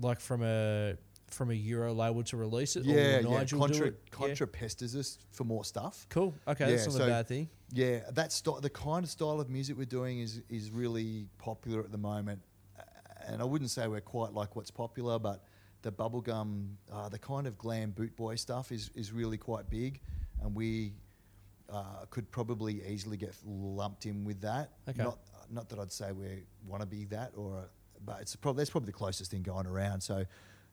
Like 0.00 0.20
from 0.20 0.42
a 0.42 0.96
from 1.30 1.50
a 1.50 1.54
Euro 1.54 1.92
label 1.92 2.22
to 2.24 2.36
release 2.36 2.76
it? 2.76 2.84
Yeah, 2.84 3.20
yeah. 3.20 3.20
Nigel 3.20 3.66
do 3.66 3.94
Contra. 4.10 4.46
Yeah. 4.46 4.60
Pesters 4.60 4.96
us 4.96 5.18
for 5.30 5.44
more 5.44 5.64
stuff. 5.64 6.06
Cool. 6.10 6.34
Okay, 6.46 6.64
Yeah, 6.64 6.70
that's 6.76 6.86
not 6.86 6.94
so- 6.96 7.04
a 7.04 7.06
bad 7.08 7.26
thing. 7.26 7.48
Yeah, 7.70 8.00
that 8.12 8.32
st- 8.32 8.62
the 8.62 8.70
kind 8.70 9.04
of 9.04 9.10
style 9.10 9.40
of 9.40 9.50
music 9.50 9.76
we're 9.76 9.84
doing 9.84 10.20
is 10.20 10.40
is 10.48 10.70
really 10.70 11.28
popular 11.36 11.80
at 11.80 11.92
the 11.92 11.98
moment, 11.98 12.40
and 13.26 13.42
I 13.42 13.44
wouldn't 13.44 13.70
say 13.70 13.86
we're 13.88 14.00
quite 14.00 14.32
like 14.32 14.56
what's 14.56 14.70
popular, 14.70 15.18
but 15.18 15.44
the 15.82 15.92
bubblegum, 15.92 16.76
uh, 16.90 17.08
the 17.10 17.18
kind 17.18 17.46
of 17.46 17.58
glam 17.58 17.90
boot 17.90 18.16
boy 18.16 18.36
stuff 18.36 18.72
is 18.72 18.90
is 18.94 19.12
really 19.12 19.36
quite 19.36 19.68
big, 19.68 20.00
and 20.40 20.54
we 20.54 20.94
uh, 21.68 22.06
could 22.08 22.30
probably 22.30 22.82
easily 22.86 23.18
get 23.18 23.34
lumped 23.44 24.06
in 24.06 24.24
with 24.24 24.40
that. 24.40 24.70
Okay. 24.88 25.02
Not 25.02 25.18
not 25.50 25.68
that 25.68 25.78
I'd 25.78 25.92
say 25.92 26.12
we 26.12 26.44
want 26.66 26.80
to 26.80 26.86
be 26.86 27.04
that, 27.06 27.32
or 27.36 27.68
but 28.02 28.22
it's 28.22 28.34
probably 28.34 28.60
that's 28.62 28.70
probably 28.70 28.86
the 28.86 28.92
closest 28.92 29.30
thing 29.30 29.42
going 29.42 29.66
around. 29.66 30.00
So. 30.00 30.24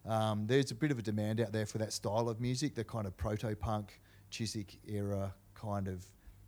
Um, 0.08 0.46
there's 0.48 0.72
a 0.72 0.76
bit 0.76 0.92
of 0.92 1.00
a 1.00 1.02
demand 1.02 1.42
out 1.42 1.52
there 1.52 1.66
for 1.66 1.78
that 1.80 1.92
style 1.94 2.30
of 2.30 2.40
music, 2.40 2.76
the 2.76 2.84
kind 2.84 3.08
of 3.08 3.18
proto 3.18 3.56
punk, 3.56 4.00
Chiswick 4.30 4.78
era 4.88 5.34
kind 5.56 5.88
of, 5.88 6.06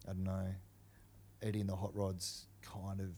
I 0.08 0.14
don't 0.14 0.24
know, 0.24 0.48
Eddie 1.42 1.62
and 1.62 1.70
the 1.70 1.76
Hot 1.76 1.96
Rods 1.96 2.46
kind 2.62 3.00
of 3.00 3.10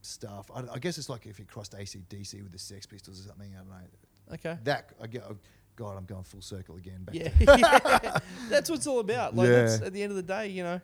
stuff. 0.00 0.50
I, 0.54 0.62
I 0.74 0.78
guess 0.78 0.98
it's 0.98 1.08
like 1.08 1.26
if 1.26 1.38
you 1.38 1.44
crossed 1.44 1.72
ACDC 1.76 2.42
with 2.42 2.52
the 2.52 2.58
Sex 2.58 2.86
Pistols 2.86 3.20
or 3.24 3.28
something. 3.28 3.52
I 3.54 3.58
don't 3.58 3.68
know. 3.68 4.34
Okay. 4.34 4.58
That 4.64 4.90
I 5.00 5.06
get. 5.06 5.24
oh, 5.28 5.36
God, 5.74 5.96
I'm 5.96 6.04
going 6.04 6.22
full 6.24 6.42
circle 6.42 6.76
again. 6.76 7.02
Back 7.04 7.14
Yeah, 7.14 7.30
yeah. 7.40 8.18
that's 8.50 8.68
what 8.68 8.76
it's 8.76 8.86
all 8.86 9.00
about. 9.00 9.34
Like, 9.34 9.48
that's, 9.48 9.80
Yeah. 9.80 9.86
at 9.86 9.92
the 9.94 10.02
end 10.02 10.10
of 10.10 10.16
the 10.16 10.22
day, 10.22 10.48
you 10.48 10.62
know, 10.62 10.80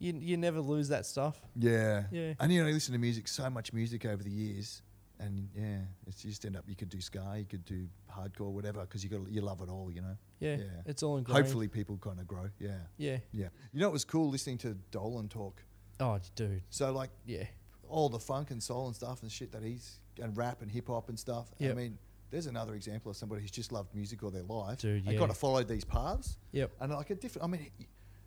you 0.00 0.12
you 0.18 0.36
never 0.36 0.60
lose 0.60 0.88
that 0.88 1.06
stuff. 1.06 1.40
yeah, 1.56 2.04
Yeah. 2.10 2.34
And 2.40 2.52
you 2.52 2.60
know, 2.60 2.66
you 2.68 2.74
listen 2.74 2.92
to 2.94 2.98
music, 2.98 3.28
so 3.28 3.48
much 3.48 3.72
music 3.72 4.04
over 4.04 4.22
the 4.22 4.30
years, 4.30 4.82
and 5.20 5.48
yeah, 5.54 5.78
it's 6.06 6.24
you 6.24 6.30
just 6.30 6.44
end 6.44 6.56
up. 6.56 6.64
You 6.66 6.74
could 6.76 6.88
do 6.88 7.00
ska, 7.00 7.34
you 7.38 7.44
could 7.44 7.64
do 7.64 7.86
hardcore, 8.10 8.50
whatever, 8.52 8.80
because 8.80 9.02
you 9.04 9.10
got 9.10 9.30
you 9.30 9.40
love 9.40 9.60
it 9.60 9.68
all. 9.68 9.90
You 9.90 10.02
know. 10.02 10.16
Yeah, 10.40 10.56
Yeah. 10.56 10.64
it's 10.86 11.02
all 11.02 11.16
ingrained. 11.16 11.44
Hopefully, 11.44 11.68
people 11.68 11.96
kind 11.98 12.20
of 12.20 12.26
grow. 12.26 12.48
Yeah. 12.58 12.78
Yeah. 12.96 13.18
Yeah. 13.32 13.48
You 13.72 13.80
know, 13.80 13.88
it 13.88 13.92
was 13.92 14.04
cool 14.04 14.30
listening 14.30 14.58
to 14.58 14.74
Dolan 14.90 15.28
talk. 15.28 15.62
Oh, 16.00 16.18
dude. 16.34 16.62
So 16.70 16.92
like 16.92 17.10
Yeah. 17.24 17.46
all 17.88 18.08
the 18.08 18.18
funk 18.18 18.50
and 18.50 18.62
soul 18.62 18.86
and 18.86 18.96
stuff 18.96 19.22
and 19.22 19.30
shit 19.30 19.52
that 19.52 19.62
he's 19.62 20.00
and 20.20 20.36
rap 20.36 20.62
and 20.62 20.70
hip 20.70 20.88
hop 20.88 21.08
and 21.08 21.18
stuff. 21.18 21.52
I 21.60 21.72
mean, 21.72 21.98
there's 22.30 22.46
another 22.46 22.74
example 22.74 23.10
of 23.10 23.16
somebody 23.16 23.42
who's 23.42 23.50
just 23.52 23.70
loved 23.72 23.94
music 23.94 24.22
all 24.22 24.30
their 24.30 24.42
life 24.42 24.78
Dude, 24.80 25.04
yeah. 25.04 25.18
kind 25.18 25.30
of 25.30 25.36
followed 25.36 25.68
these 25.68 25.84
paths. 25.84 26.36
Yep. 26.52 26.72
And 26.80 26.92
like 26.92 27.10
a 27.10 27.14
different, 27.14 27.44
I 27.44 27.48
mean, 27.48 27.70
he, 27.78 27.86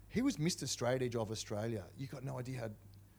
he 0.09 0.22
was 0.22 0.38
Mr. 0.38 0.68
Straight 0.68 1.01
Edge 1.01 1.15
of 1.15 1.30
Australia. 1.31 1.84
You 1.97 2.07
got 2.07 2.23
no 2.23 2.39
idea 2.39 2.59
how 2.61 2.69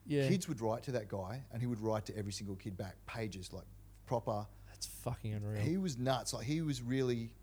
Yeah. 0.09 0.27
kids 0.27 0.47
would 0.49 0.59
write 0.59 0.83
to 0.83 0.91
that 0.93 1.07
guy, 1.07 1.41
and 1.53 1.61
he 1.61 1.67
would 1.67 1.79
write 1.79 2.05
to 2.07 2.17
every 2.17 2.31
single 2.33 2.55
kid 2.55 2.75
back 2.77 2.95
pages 3.05 3.53
like 3.53 3.63
proper. 4.05 4.45
That's 4.67 4.87
fucking 4.87 5.33
unreal. 5.33 5.61
He 5.61 5.77
was 5.77 5.97
nuts. 5.97 6.33
Like 6.33 6.45
he 6.45 6.61
was 6.61 6.81
really. 6.81 7.33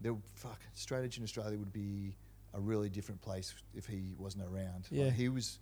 There, 0.00 0.14
fuck, 0.34 0.60
Straight 0.74 1.04
Edge 1.04 1.18
in 1.18 1.24
Australia 1.24 1.58
would 1.58 1.72
be 1.72 2.14
a 2.54 2.60
really 2.60 2.88
different 2.88 3.20
place 3.20 3.52
if 3.74 3.84
he 3.86 4.14
wasn't 4.18 4.44
around. 4.44 4.86
Like, 4.90 5.00
Yeah. 5.00 5.10
he 5.10 5.28
was. 5.28 5.58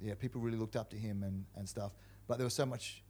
Yeah, 0.00 0.14
people 0.14 0.40
really 0.40 0.56
looked 0.58 0.76
up 0.76 0.88
to 0.90 0.96
him 0.96 1.22
and, 1.24 1.44
and 1.56 1.68
stuff. 1.68 1.92
But 2.28 2.38
there 2.38 2.44
was 2.44 2.54
so 2.54 2.64
much. 2.64 3.02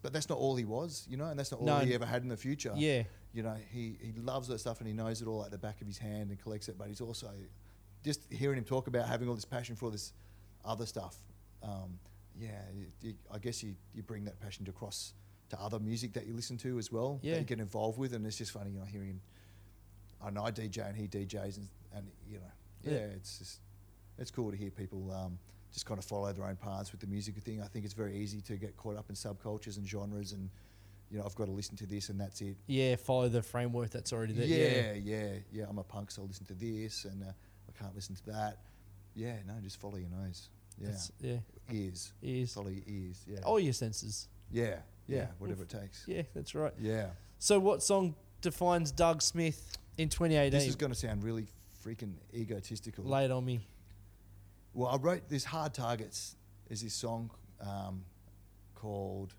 But 0.00 0.12
that's 0.14 0.28
not 0.30 0.38
all 0.38 0.56
he 0.56 0.64
was, 0.64 1.06
you 1.08 1.18
know, 1.18 1.26
and 1.26 1.38
that's 1.38 1.52
not 1.52 1.60
all 1.60 1.66
No, 1.66 1.78
he 1.80 1.94
ever 1.94 2.06
had 2.06 2.22
in 2.22 2.28
the 2.28 2.36
future. 2.36 2.72
yeah. 2.76 3.02
You 3.34 3.42
know, 3.42 3.54
he, 3.70 3.98
he 4.00 4.12
loves 4.18 4.48
that 4.48 4.58
stuff 4.60 4.78
and 4.78 4.86
he 4.88 4.94
knows 4.94 5.20
it 5.20 5.28
all 5.28 5.44
at 5.44 5.50
the 5.50 5.58
back 5.58 5.82
of 5.82 5.86
his 5.86 5.98
hand 5.98 6.30
and 6.30 6.40
collects 6.40 6.70
it. 6.70 6.78
But 6.78 6.88
he's 6.88 7.02
also 7.02 7.30
just 8.02 8.22
hearing 8.32 8.56
him 8.56 8.64
talk 8.64 8.86
about 8.86 9.06
having 9.06 9.28
all 9.28 9.34
this 9.34 9.44
passion 9.44 9.76
for 9.76 9.84
all 9.84 9.90
this 9.90 10.14
other 10.64 10.86
stuff. 10.86 11.16
Um, 11.62 11.98
yeah, 12.38 12.50
you, 12.74 12.86
you, 13.00 13.14
I 13.32 13.38
guess 13.38 13.62
you, 13.62 13.74
you 13.94 14.02
bring 14.02 14.24
that 14.24 14.38
passion 14.40 14.66
across 14.68 15.14
to 15.50 15.60
other 15.60 15.78
music 15.78 16.12
that 16.14 16.26
you 16.26 16.34
listen 16.34 16.56
to 16.58 16.78
as 16.78 16.92
well. 16.92 17.18
Yeah. 17.22 17.34
That 17.34 17.38
you 17.40 17.44
get 17.46 17.60
involved 17.60 17.98
with, 17.98 18.12
and 18.12 18.26
it's 18.26 18.36
just 18.36 18.52
funny, 18.52 18.70
you 18.70 18.78
know, 18.78 18.84
hearing. 18.84 19.20
I 20.24 20.30
know 20.30 20.44
I 20.44 20.50
DJ 20.50 20.86
and 20.88 20.96
he 20.96 21.06
DJs, 21.08 21.56
and, 21.58 21.68
and 21.94 22.06
you 22.28 22.38
know, 22.38 22.44
yeah, 22.82 22.92
Yeah. 22.92 22.98
it's 23.14 23.38
just 23.38 23.60
it's 24.18 24.30
cool 24.30 24.50
to 24.50 24.56
hear 24.56 24.70
people 24.70 25.12
um, 25.12 25.38
just 25.72 25.84
kind 25.86 25.98
of 25.98 26.04
follow 26.04 26.32
their 26.32 26.46
own 26.46 26.56
paths 26.56 26.90
with 26.92 27.00
the 27.00 27.06
music 27.06 27.36
thing. 27.36 27.60
I 27.62 27.66
think 27.66 27.84
it's 27.84 27.94
very 27.94 28.16
easy 28.16 28.40
to 28.42 28.56
get 28.56 28.76
caught 28.76 28.96
up 28.96 29.06
in 29.10 29.14
subcultures 29.14 29.76
and 29.76 29.86
genres, 29.86 30.32
and 30.32 30.48
you 31.10 31.18
know, 31.18 31.24
I've 31.24 31.34
got 31.36 31.44
to 31.46 31.52
listen 31.52 31.76
to 31.76 31.86
this 31.86 32.08
and 32.08 32.20
that's 32.20 32.40
it. 32.40 32.56
Yeah, 32.66 32.96
follow 32.96 33.28
the 33.28 33.42
framework 33.42 33.90
that's 33.90 34.12
already 34.12 34.32
there. 34.32 34.46
Yeah, 34.46 34.92
yeah, 34.94 35.32
yeah, 35.52 35.64
I'm 35.68 35.78
a 35.78 35.84
punk, 35.84 36.10
so 36.10 36.22
I 36.22 36.24
listen 36.26 36.46
to 36.46 36.54
this, 36.54 37.04
and 37.04 37.22
uh, 37.22 37.26
can't 37.78 37.94
listen 37.94 38.14
to 38.16 38.26
that. 38.26 38.58
Yeah, 39.14 39.36
no, 39.46 39.54
just 39.62 39.80
follow 39.80 39.96
your 39.96 40.08
nose. 40.10 40.48
Yeah, 40.78 40.86
That's- 40.86 41.12
yeah. 41.20 41.38
ears. 41.72 42.12
Ears. 42.22 42.56
Your 42.56 42.70
ears. 42.86 43.24
Yeah. 43.26 43.40
All 43.44 43.58
your 43.60 43.72
senses. 43.72 44.28
yeah, 44.50 44.80
yeah, 45.06 45.16
Yeah. 45.16 45.26
whatever 45.38 45.62
it 45.64 45.68
takes. 45.68 46.04
Yeah, 46.06 46.22
that's 46.34 46.54
right. 46.54 46.72
Yeah. 46.78 47.10
So, 47.38 47.58
what 47.58 47.82
song 47.82 48.14
defines 48.40 48.90
Doug 48.92 49.22
Smith 49.22 49.76
in 49.98 50.08
2018? 50.08 50.50
This 50.58 50.68
is 50.68 50.76
going 50.76 50.92
to 50.92 50.98
sound 50.98 51.22
really 51.24 51.46
freaking 51.84 52.14
egotistical. 52.34 53.04
Lay 53.04 53.24
it 53.24 53.30
on 53.30 53.44
me. 53.44 53.60
Well, 54.74 54.88
I 54.88 54.96
wrote 54.96 55.28
this 55.28 55.44
Hard 55.44 55.72
Targets 55.74 56.36
is 56.68 56.82
this 56.82 56.92
song 56.94 57.30
um, 57.60 58.04
called 58.74 59.34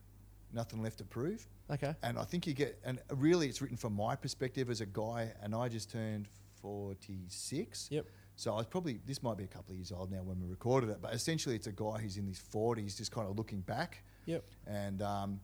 Nothing 0.53 0.81
Left 0.81 0.97
to 0.99 1.03
Prove. 1.03 1.47
Okay. 1.69 1.93
And 2.01 2.18
I 2.18 2.23
think 2.23 2.47
you 2.47 2.53
get, 2.53 2.80
and 2.84 2.99
really 3.14 3.47
it's 3.47 3.61
written 3.61 3.77
from 3.77 3.93
my 3.93 4.15
perspective 4.15 4.69
as 4.69 4.81
a 4.81 4.85
guy, 4.85 5.34
and 5.43 5.53
I 5.53 5.69
just 5.69 5.91
turned 5.91 6.27
46. 6.61 7.89
Yep. 7.91 8.05
So 8.38 8.53
I 8.53 8.57
was 8.57 8.68
probably, 8.68 8.99
this 9.07 9.23
might 9.23 9.35
be 9.35 9.43
a 9.43 9.47
couple 9.47 9.72
of 9.72 9.77
years 9.77 9.91
old 9.91 10.11
now 10.11 10.19
when 10.19 10.39
we 10.39 10.47
recorded 10.47 10.91
it, 10.91 10.99
but 11.01 11.11
essentially 11.11 11.55
it's 11.55 11.65
a 11.65 11.72
guy 11.72 11.97
who's 11.99 12.18
in 12.18 12.27
his 12.27 12.39
40s 12.39 12.95
just 12.95 13.11
kind 13.11 13.27
of 13.27 13.35
looking 13.35 13.61
back. 13.61 14.03
Yep. 14.27 14.43
And, 14.68 15.01
um, 15.01 15.39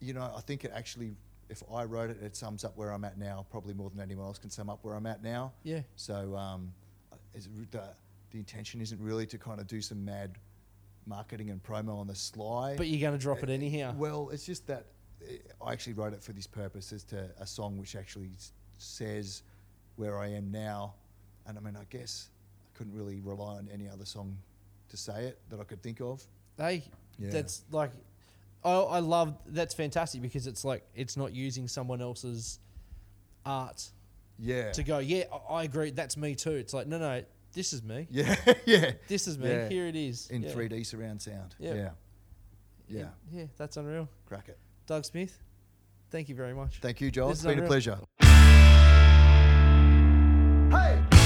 you 0.00 0.14
know, 0.14 0.32
I 0.34 0.40
think 0.40 0.64
it 0.64 0.72
actually, 0.74 1.12
if 1.50 1.62
I 1.72 1.84
wrote 1.84 2.08
it, 2.08 2.16
it 2.22 2.34
sums 2.34 2.64
up 2.64 2.74
where 2.74 2.90
I'm 2.90 3.04
at 3.04 3.18
now, 3.18 3.44
probably 3.50 3.74
more 3.74 3.90
than 3.90 4.00
anyone 4.00 4.24
else 4.24 4.38
can 4.38 4.48
sum 4.48 4.70
up 4.70 4.78
where 4.80 4.94
I'm 4.94 5.04
at 5.04 5.22
now. 5.22 5.52
Yeah. 5.62 5.82
So 5.96 6.34
um, 6.36 6.72
is 7.34 7.50
the, 7.70 7.82
the 8.30 8.38
intention 8.38 8.80
isn't 8.80 9.00
really 9.00 9.26
to 9.26 9.36
kind 9.36 9.60
of 9.60 9.66
do 9.66 9.82
some 9.82 10.02
mad 10.02 10.38
marketing 11.04 11.50
and 11.50 11.62
promo 11.62 11.98
on 11.98 12.06
the 12.06 12.14
sly. 12.14 12.76
But 12.78 12.86
you're 12.86 13.06
going 13.06 13.18
to 13.18 13.22
drop 13.22 13.42
it 13.42 13.50
anyhow. 13.50 13.94
Well, 13.94 14.30
it's 14.32 14.46
just 14.46 14.66
that 14.68 14.86
eh, 15.28 15.36
I 15.62 15.72
actually 15.72 15.92
wrote 15.92 16.14
it 16.14 16.22
for 16.22 16.32
this 16.32 16.46
purpose 16.46 16.94
as 16.94 17.04
to 17.04 17.28
a 17.38 17.46
song 17.46 17.76
which 17.76 17.94
actually 17.94 18.30
says 18.78 19.42
where 19.96 20.18
I 20.18 20.28
am 20.28 20.50
now. 20.50 20.94
And 21.46 21.56
I 21.58 21.60
mean, 21.60 21.76
I 21.76 21.84
guess 21.90 22.28
I 22.74 22.78
couldn't 22.78 22.94
really 22.94 23.20
rely 23.20 23.54
on 23.56 23.68
any 23.72 23.88
other 23.88 24.04
song 24.04 24.36
to 24.90 24.96
say 24.96 25.24
it 25.24 25.38
that 25.50 25.60
I 25.60 25.64
could 25.64 25.82
think 25.82 26.00
of. 26.00 26.22
Hey, 26.56 26.82
Yeah. 27.18 27.30
that's 27.30 27.62
like, 27.70 27.90
I, 28.64 28.72
I 28.72 28.98
love 28.98 29.34
that's 29.46 29.72
fantastic 29.74 30.20
because 30.22 30.46
it's 30.46 30.64
like 30.64 30.82
it's 30.94 31.16
not 31.16 31.32
using 31.32 31.66
someone 31.68 32.00
else's 32.02 32.58
art 33.46 33.90
Yeah. 34.38 34.70
to 34.72 34.82
go. 34.82 34.98
Yeah, 34.98 35.24
I, 35.48 35.54
I 35.54 35.62
agree. 35.64 35.90
That's 35.90 36.16
me 36.16 36.34
too. 36.34 36.52
It's 36.52 36.74
like 36.74 36.86
no, 36.86 36.98
no, 36.98 37.22
this 37.54 37.72
is 37.72 37.82
me. 37.82 38.06
Yeah, 38.10 38.36
yeah. 38.66 38.92
This 39.08 39.26
is 39.26 39.38
me. 39.38 39.48
Yeah. 39.48 39.68
Here 39.68 39.86
it 39.86 39.96
is. 39.96 40.28
In 40.30 40.42
yeah. 40.42 40.50
3D 40.52 40.84
surround 40.86 41.22
sound. 41.22 41.54
Yeah. 41.58 41.74
Yeah. 41.74 41.90
Yeah. 42.88 43.04
Yeah, 43.32 43.44
that's 43.56 43.76
unreal. 43.76 44.08
Crack 44.26 44.48
it. 44.48 44.58
Doug 44.86 45.04
Smith, 45.04 45.38
thank 46.10 46.28
you 46.28 46.34
very 46.34 46.52
much. 46.54 46.80
Thank 46.80 47.00
you, 47.00 47.10
Joel. 47.10 47.28
This 47.28 47.38
It's 47.38 47.46
is 47.48 47.54
been 47.54 47.64
a 47.64 47.66
pleasure. 47.66 47.98
I 50.72 51.19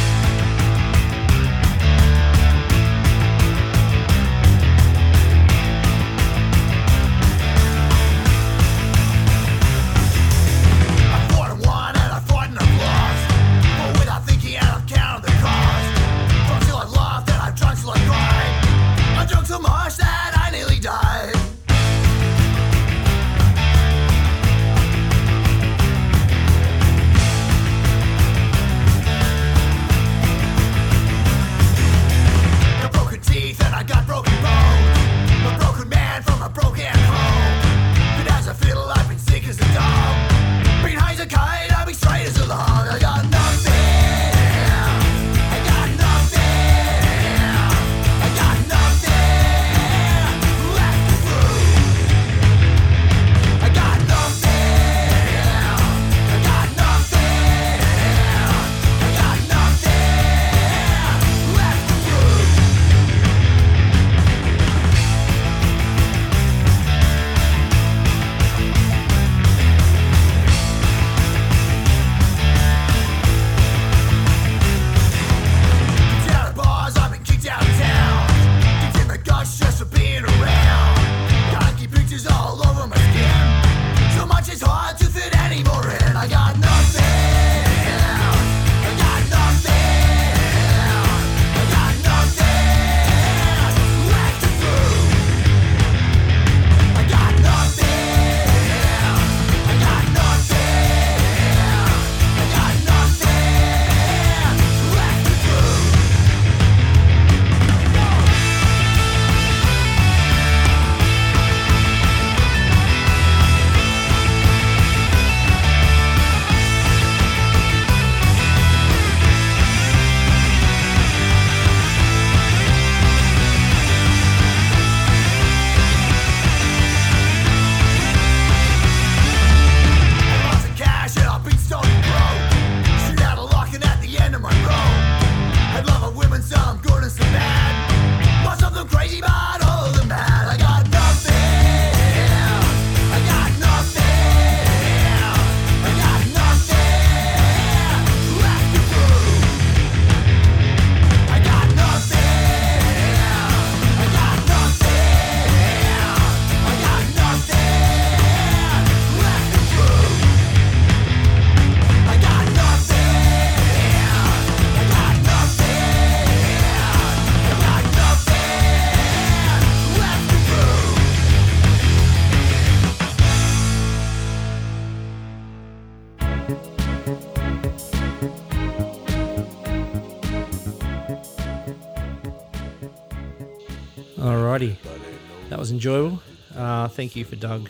enjoyable. 185.85 186.19
Uh, 186.57 186.89
thank 186.89 187.15
you 187.15 187.27
for 187.27 187.37
Doug 187.37 187.69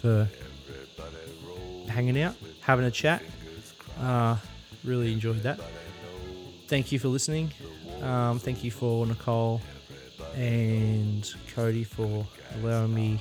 for 0.00 0.28
hanging 1.88 2.20
out, 2.20 2.34
having 2.62 2.84
a 2.84 2.90
chat. 2.90 3.22
Uh, 4.00 4.36
really 4.82 5.12
enjoyed 5.12 5.44
that. 5.44 5.60
Thank 6.66 6.90
you 6.90 6.98
for 6.98 7.06
listening. 7.06 7.52
Um, 8.02 8.40
thank 8.40 8.64
you 8.64 8.72
for 8.72 9.06
Nicole 9.06 9.60
and 10.34 11.32
Cody 11.54 11.84
for 11.84 12.26
allowing 12.56 12.92
me 12.92 13.20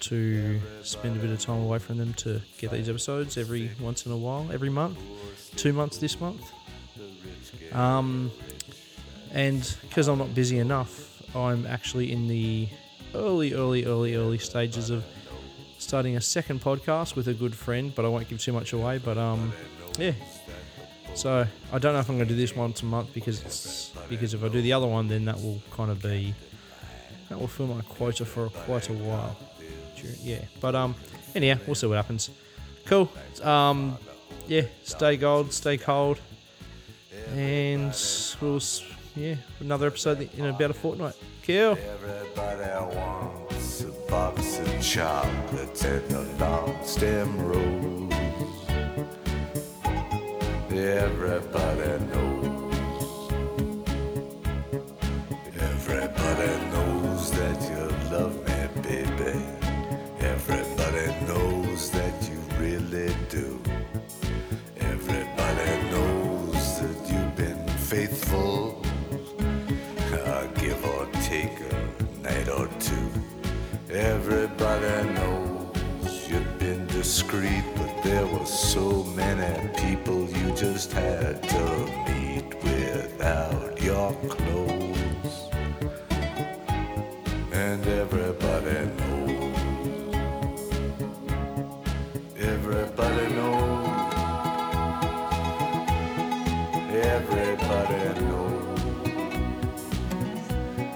to 0.00 0.60
spend 0.84 1.16
a 1.16 1.18
bit 1.18 1.30
of 1.30 1.40
time 1.40 1.60
away 1.62 1.80
from 1.80 1.98
them 1.98 2.14
to 2.14 2.40
get 2.58 2.70
these 2.70 2.88
episodes 2.88 3.36
every 3.36 3.72
once 3.80 4.06
in 4.06 4.12
a 4.12 4.16
while, 4.16 4.48
every 4.52 4.70
month, 4.70 4.96
two 5.56 5.72
months 5.72 5.98
this 5.98 6.20
month. 6.20 6.52
Um, 7.72 8.30
and 9.32 9.76
because 9.82 10.06
I'm 10.06 10.18
not 10.18 10.36
busy 10.36 10.58
enough, 10.60 11.20
I'm 11.34 11.66
actually 11.66 12.12
in 12.12 12.28
the 12.28 12.68
early, 13.14 13.54
early, 13.54 13.84
early, 13.84 14.14
early 14.14 14.38
stages 14.38 14.90
of 14.90 15.04
starting 15.78 16.16
a 16.16 16.20
second 16.20 16.60
podcast 16.60 17.16
with 17.16 17.28
a 17.28 17.34
good 17.34 17.54
friend, 17.54 17.94
but 17.94 18.04
I 18.04 18.08
won't 18.08 18.28
give 18.28 18.40
too 18.40 18.52
much 18.52 18.72
away. 18.72 18.98
But 18.98 19.18
um, 19.18 19.52
yeah. 19.98 20.12
So 21.14 21.46
I 21.72 21.78
don't 21.78 21.92
know 21.92 22.00
if 22.00 22.08
I'm 22.08 22.16
going 22.16 22.28
to 22.28 22.34
do 22.34 22.40
this 22.40 22.54
once 22.54 22.82
a 22.82 22.86
month 22.86 23.12
because 23.12 23.92
because 24.08 24.34
if 24.34 24.44
I 24.44 24.48
do 24.48 24.62
the 24.62 24.72
other 24.72 24.86
one, 24.86 25.08
then 25.08 25.24
that 25.24 25.36
will 25.40 25.60
kind 25.72 25.90
of 25.90 26.02
be 26.02 26.34
that 27.28 27.38
will 27.38 27.48
fill 27.48 27.66
my 27.66 27.80
quota 27.82 28.24
for 28.24 28.48
quite 28.48 28.88
a 28.88 28.92
while. 28.92 29.36
Yeah, 30.22 30.40
but 30.60 30.74
um, 30.74 30.94
anyhow, 31.34 31.58
we'll 31.66 31.74
see 31.74 31.86
what 31.86 31.96
happens. 31.96 32.30
Cool. 32.86 33.10
Um, 33.42 33.98
yeah, 34.46 34.62
stay 34.84 35.16
gold, 35.16 35.52
stay 35.52 35.76
cold, 35.76 36.20
and 37.34 37.94
we'll 38.40 38.60
yeah 39.16 39.34
another 39.60 39.86
episode 39.86 40.28
in 40.36 40.46
about 40.46 40.70
a 40.70 40.74
fortnight. 40.74 41.14
Cool. 41.46 41.76
Everybody 41.76 42.96
wants 42.96 43.82
a 43.82 43.90
box 44.10 44.58
of 44.58 44.82
chocolates 44.82 45.84
and 45.84 46.12
a 46.12 46.22
long 46.38 46.76
stem 46.84 47.38
rose. 47.40 48.12
Everybody 50.70 52.04
knows. 52.06 53.32
Everybody 55.58 56.46
knows 56.64 56.69
Everybody 73.92 75.10
knows 75.14 76.28
you've 76.28 76.58
been 76.60 76.86
discreet, 76.86 77.64
but 77.74 78.02
there 78.04 78.24
were 78.24 78.46
so 78.46 79.02
many 79.02 79.68
people 79.76 80.30
you 80.30 80.54
just 80.54 80.92
had 80.92 81.42
to 81.42 81.86
meet 82.08 82.54
without 82.62 83.82
your 83.82 84.12
clothes. 84.28 85.50
And 87.50 87.84
everybody 87.84 88.86
knows. 89.00 89.58
Everybody 92.38 93.34
knows. 93.34 93.88
Everybody 96.92 98.20
knows. 98.20 98.80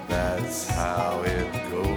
That's 0.08 0.68
how 0.68 1.22
it 1.24 1.70
goes. 1.72 1.93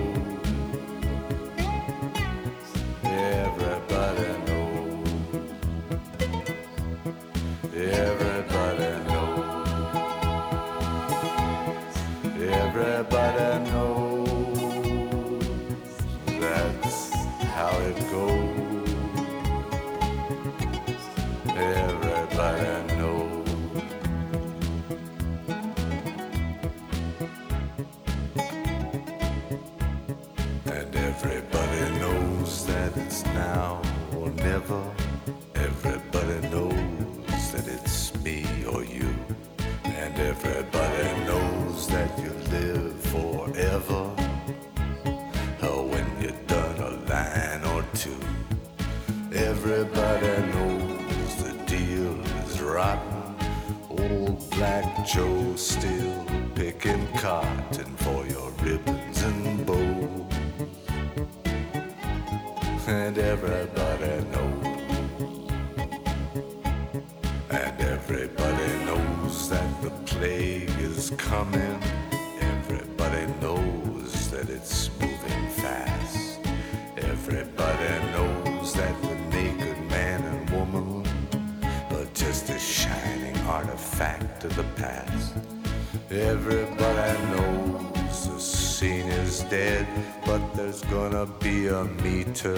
Dead, 89.50 89.88
but 90.26 90.42
there's 90.56 90.82
gonna 90.84 91.26
be 91.26 91.68
a 91.68 91.84
meter 92.04 92.56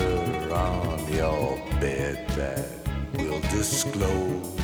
on 0.52 1.14
your 1.14 1.58
bed 1.80 2.28
that 2.30 2.66
will 3.14 3.40
disclose 3.42 4.59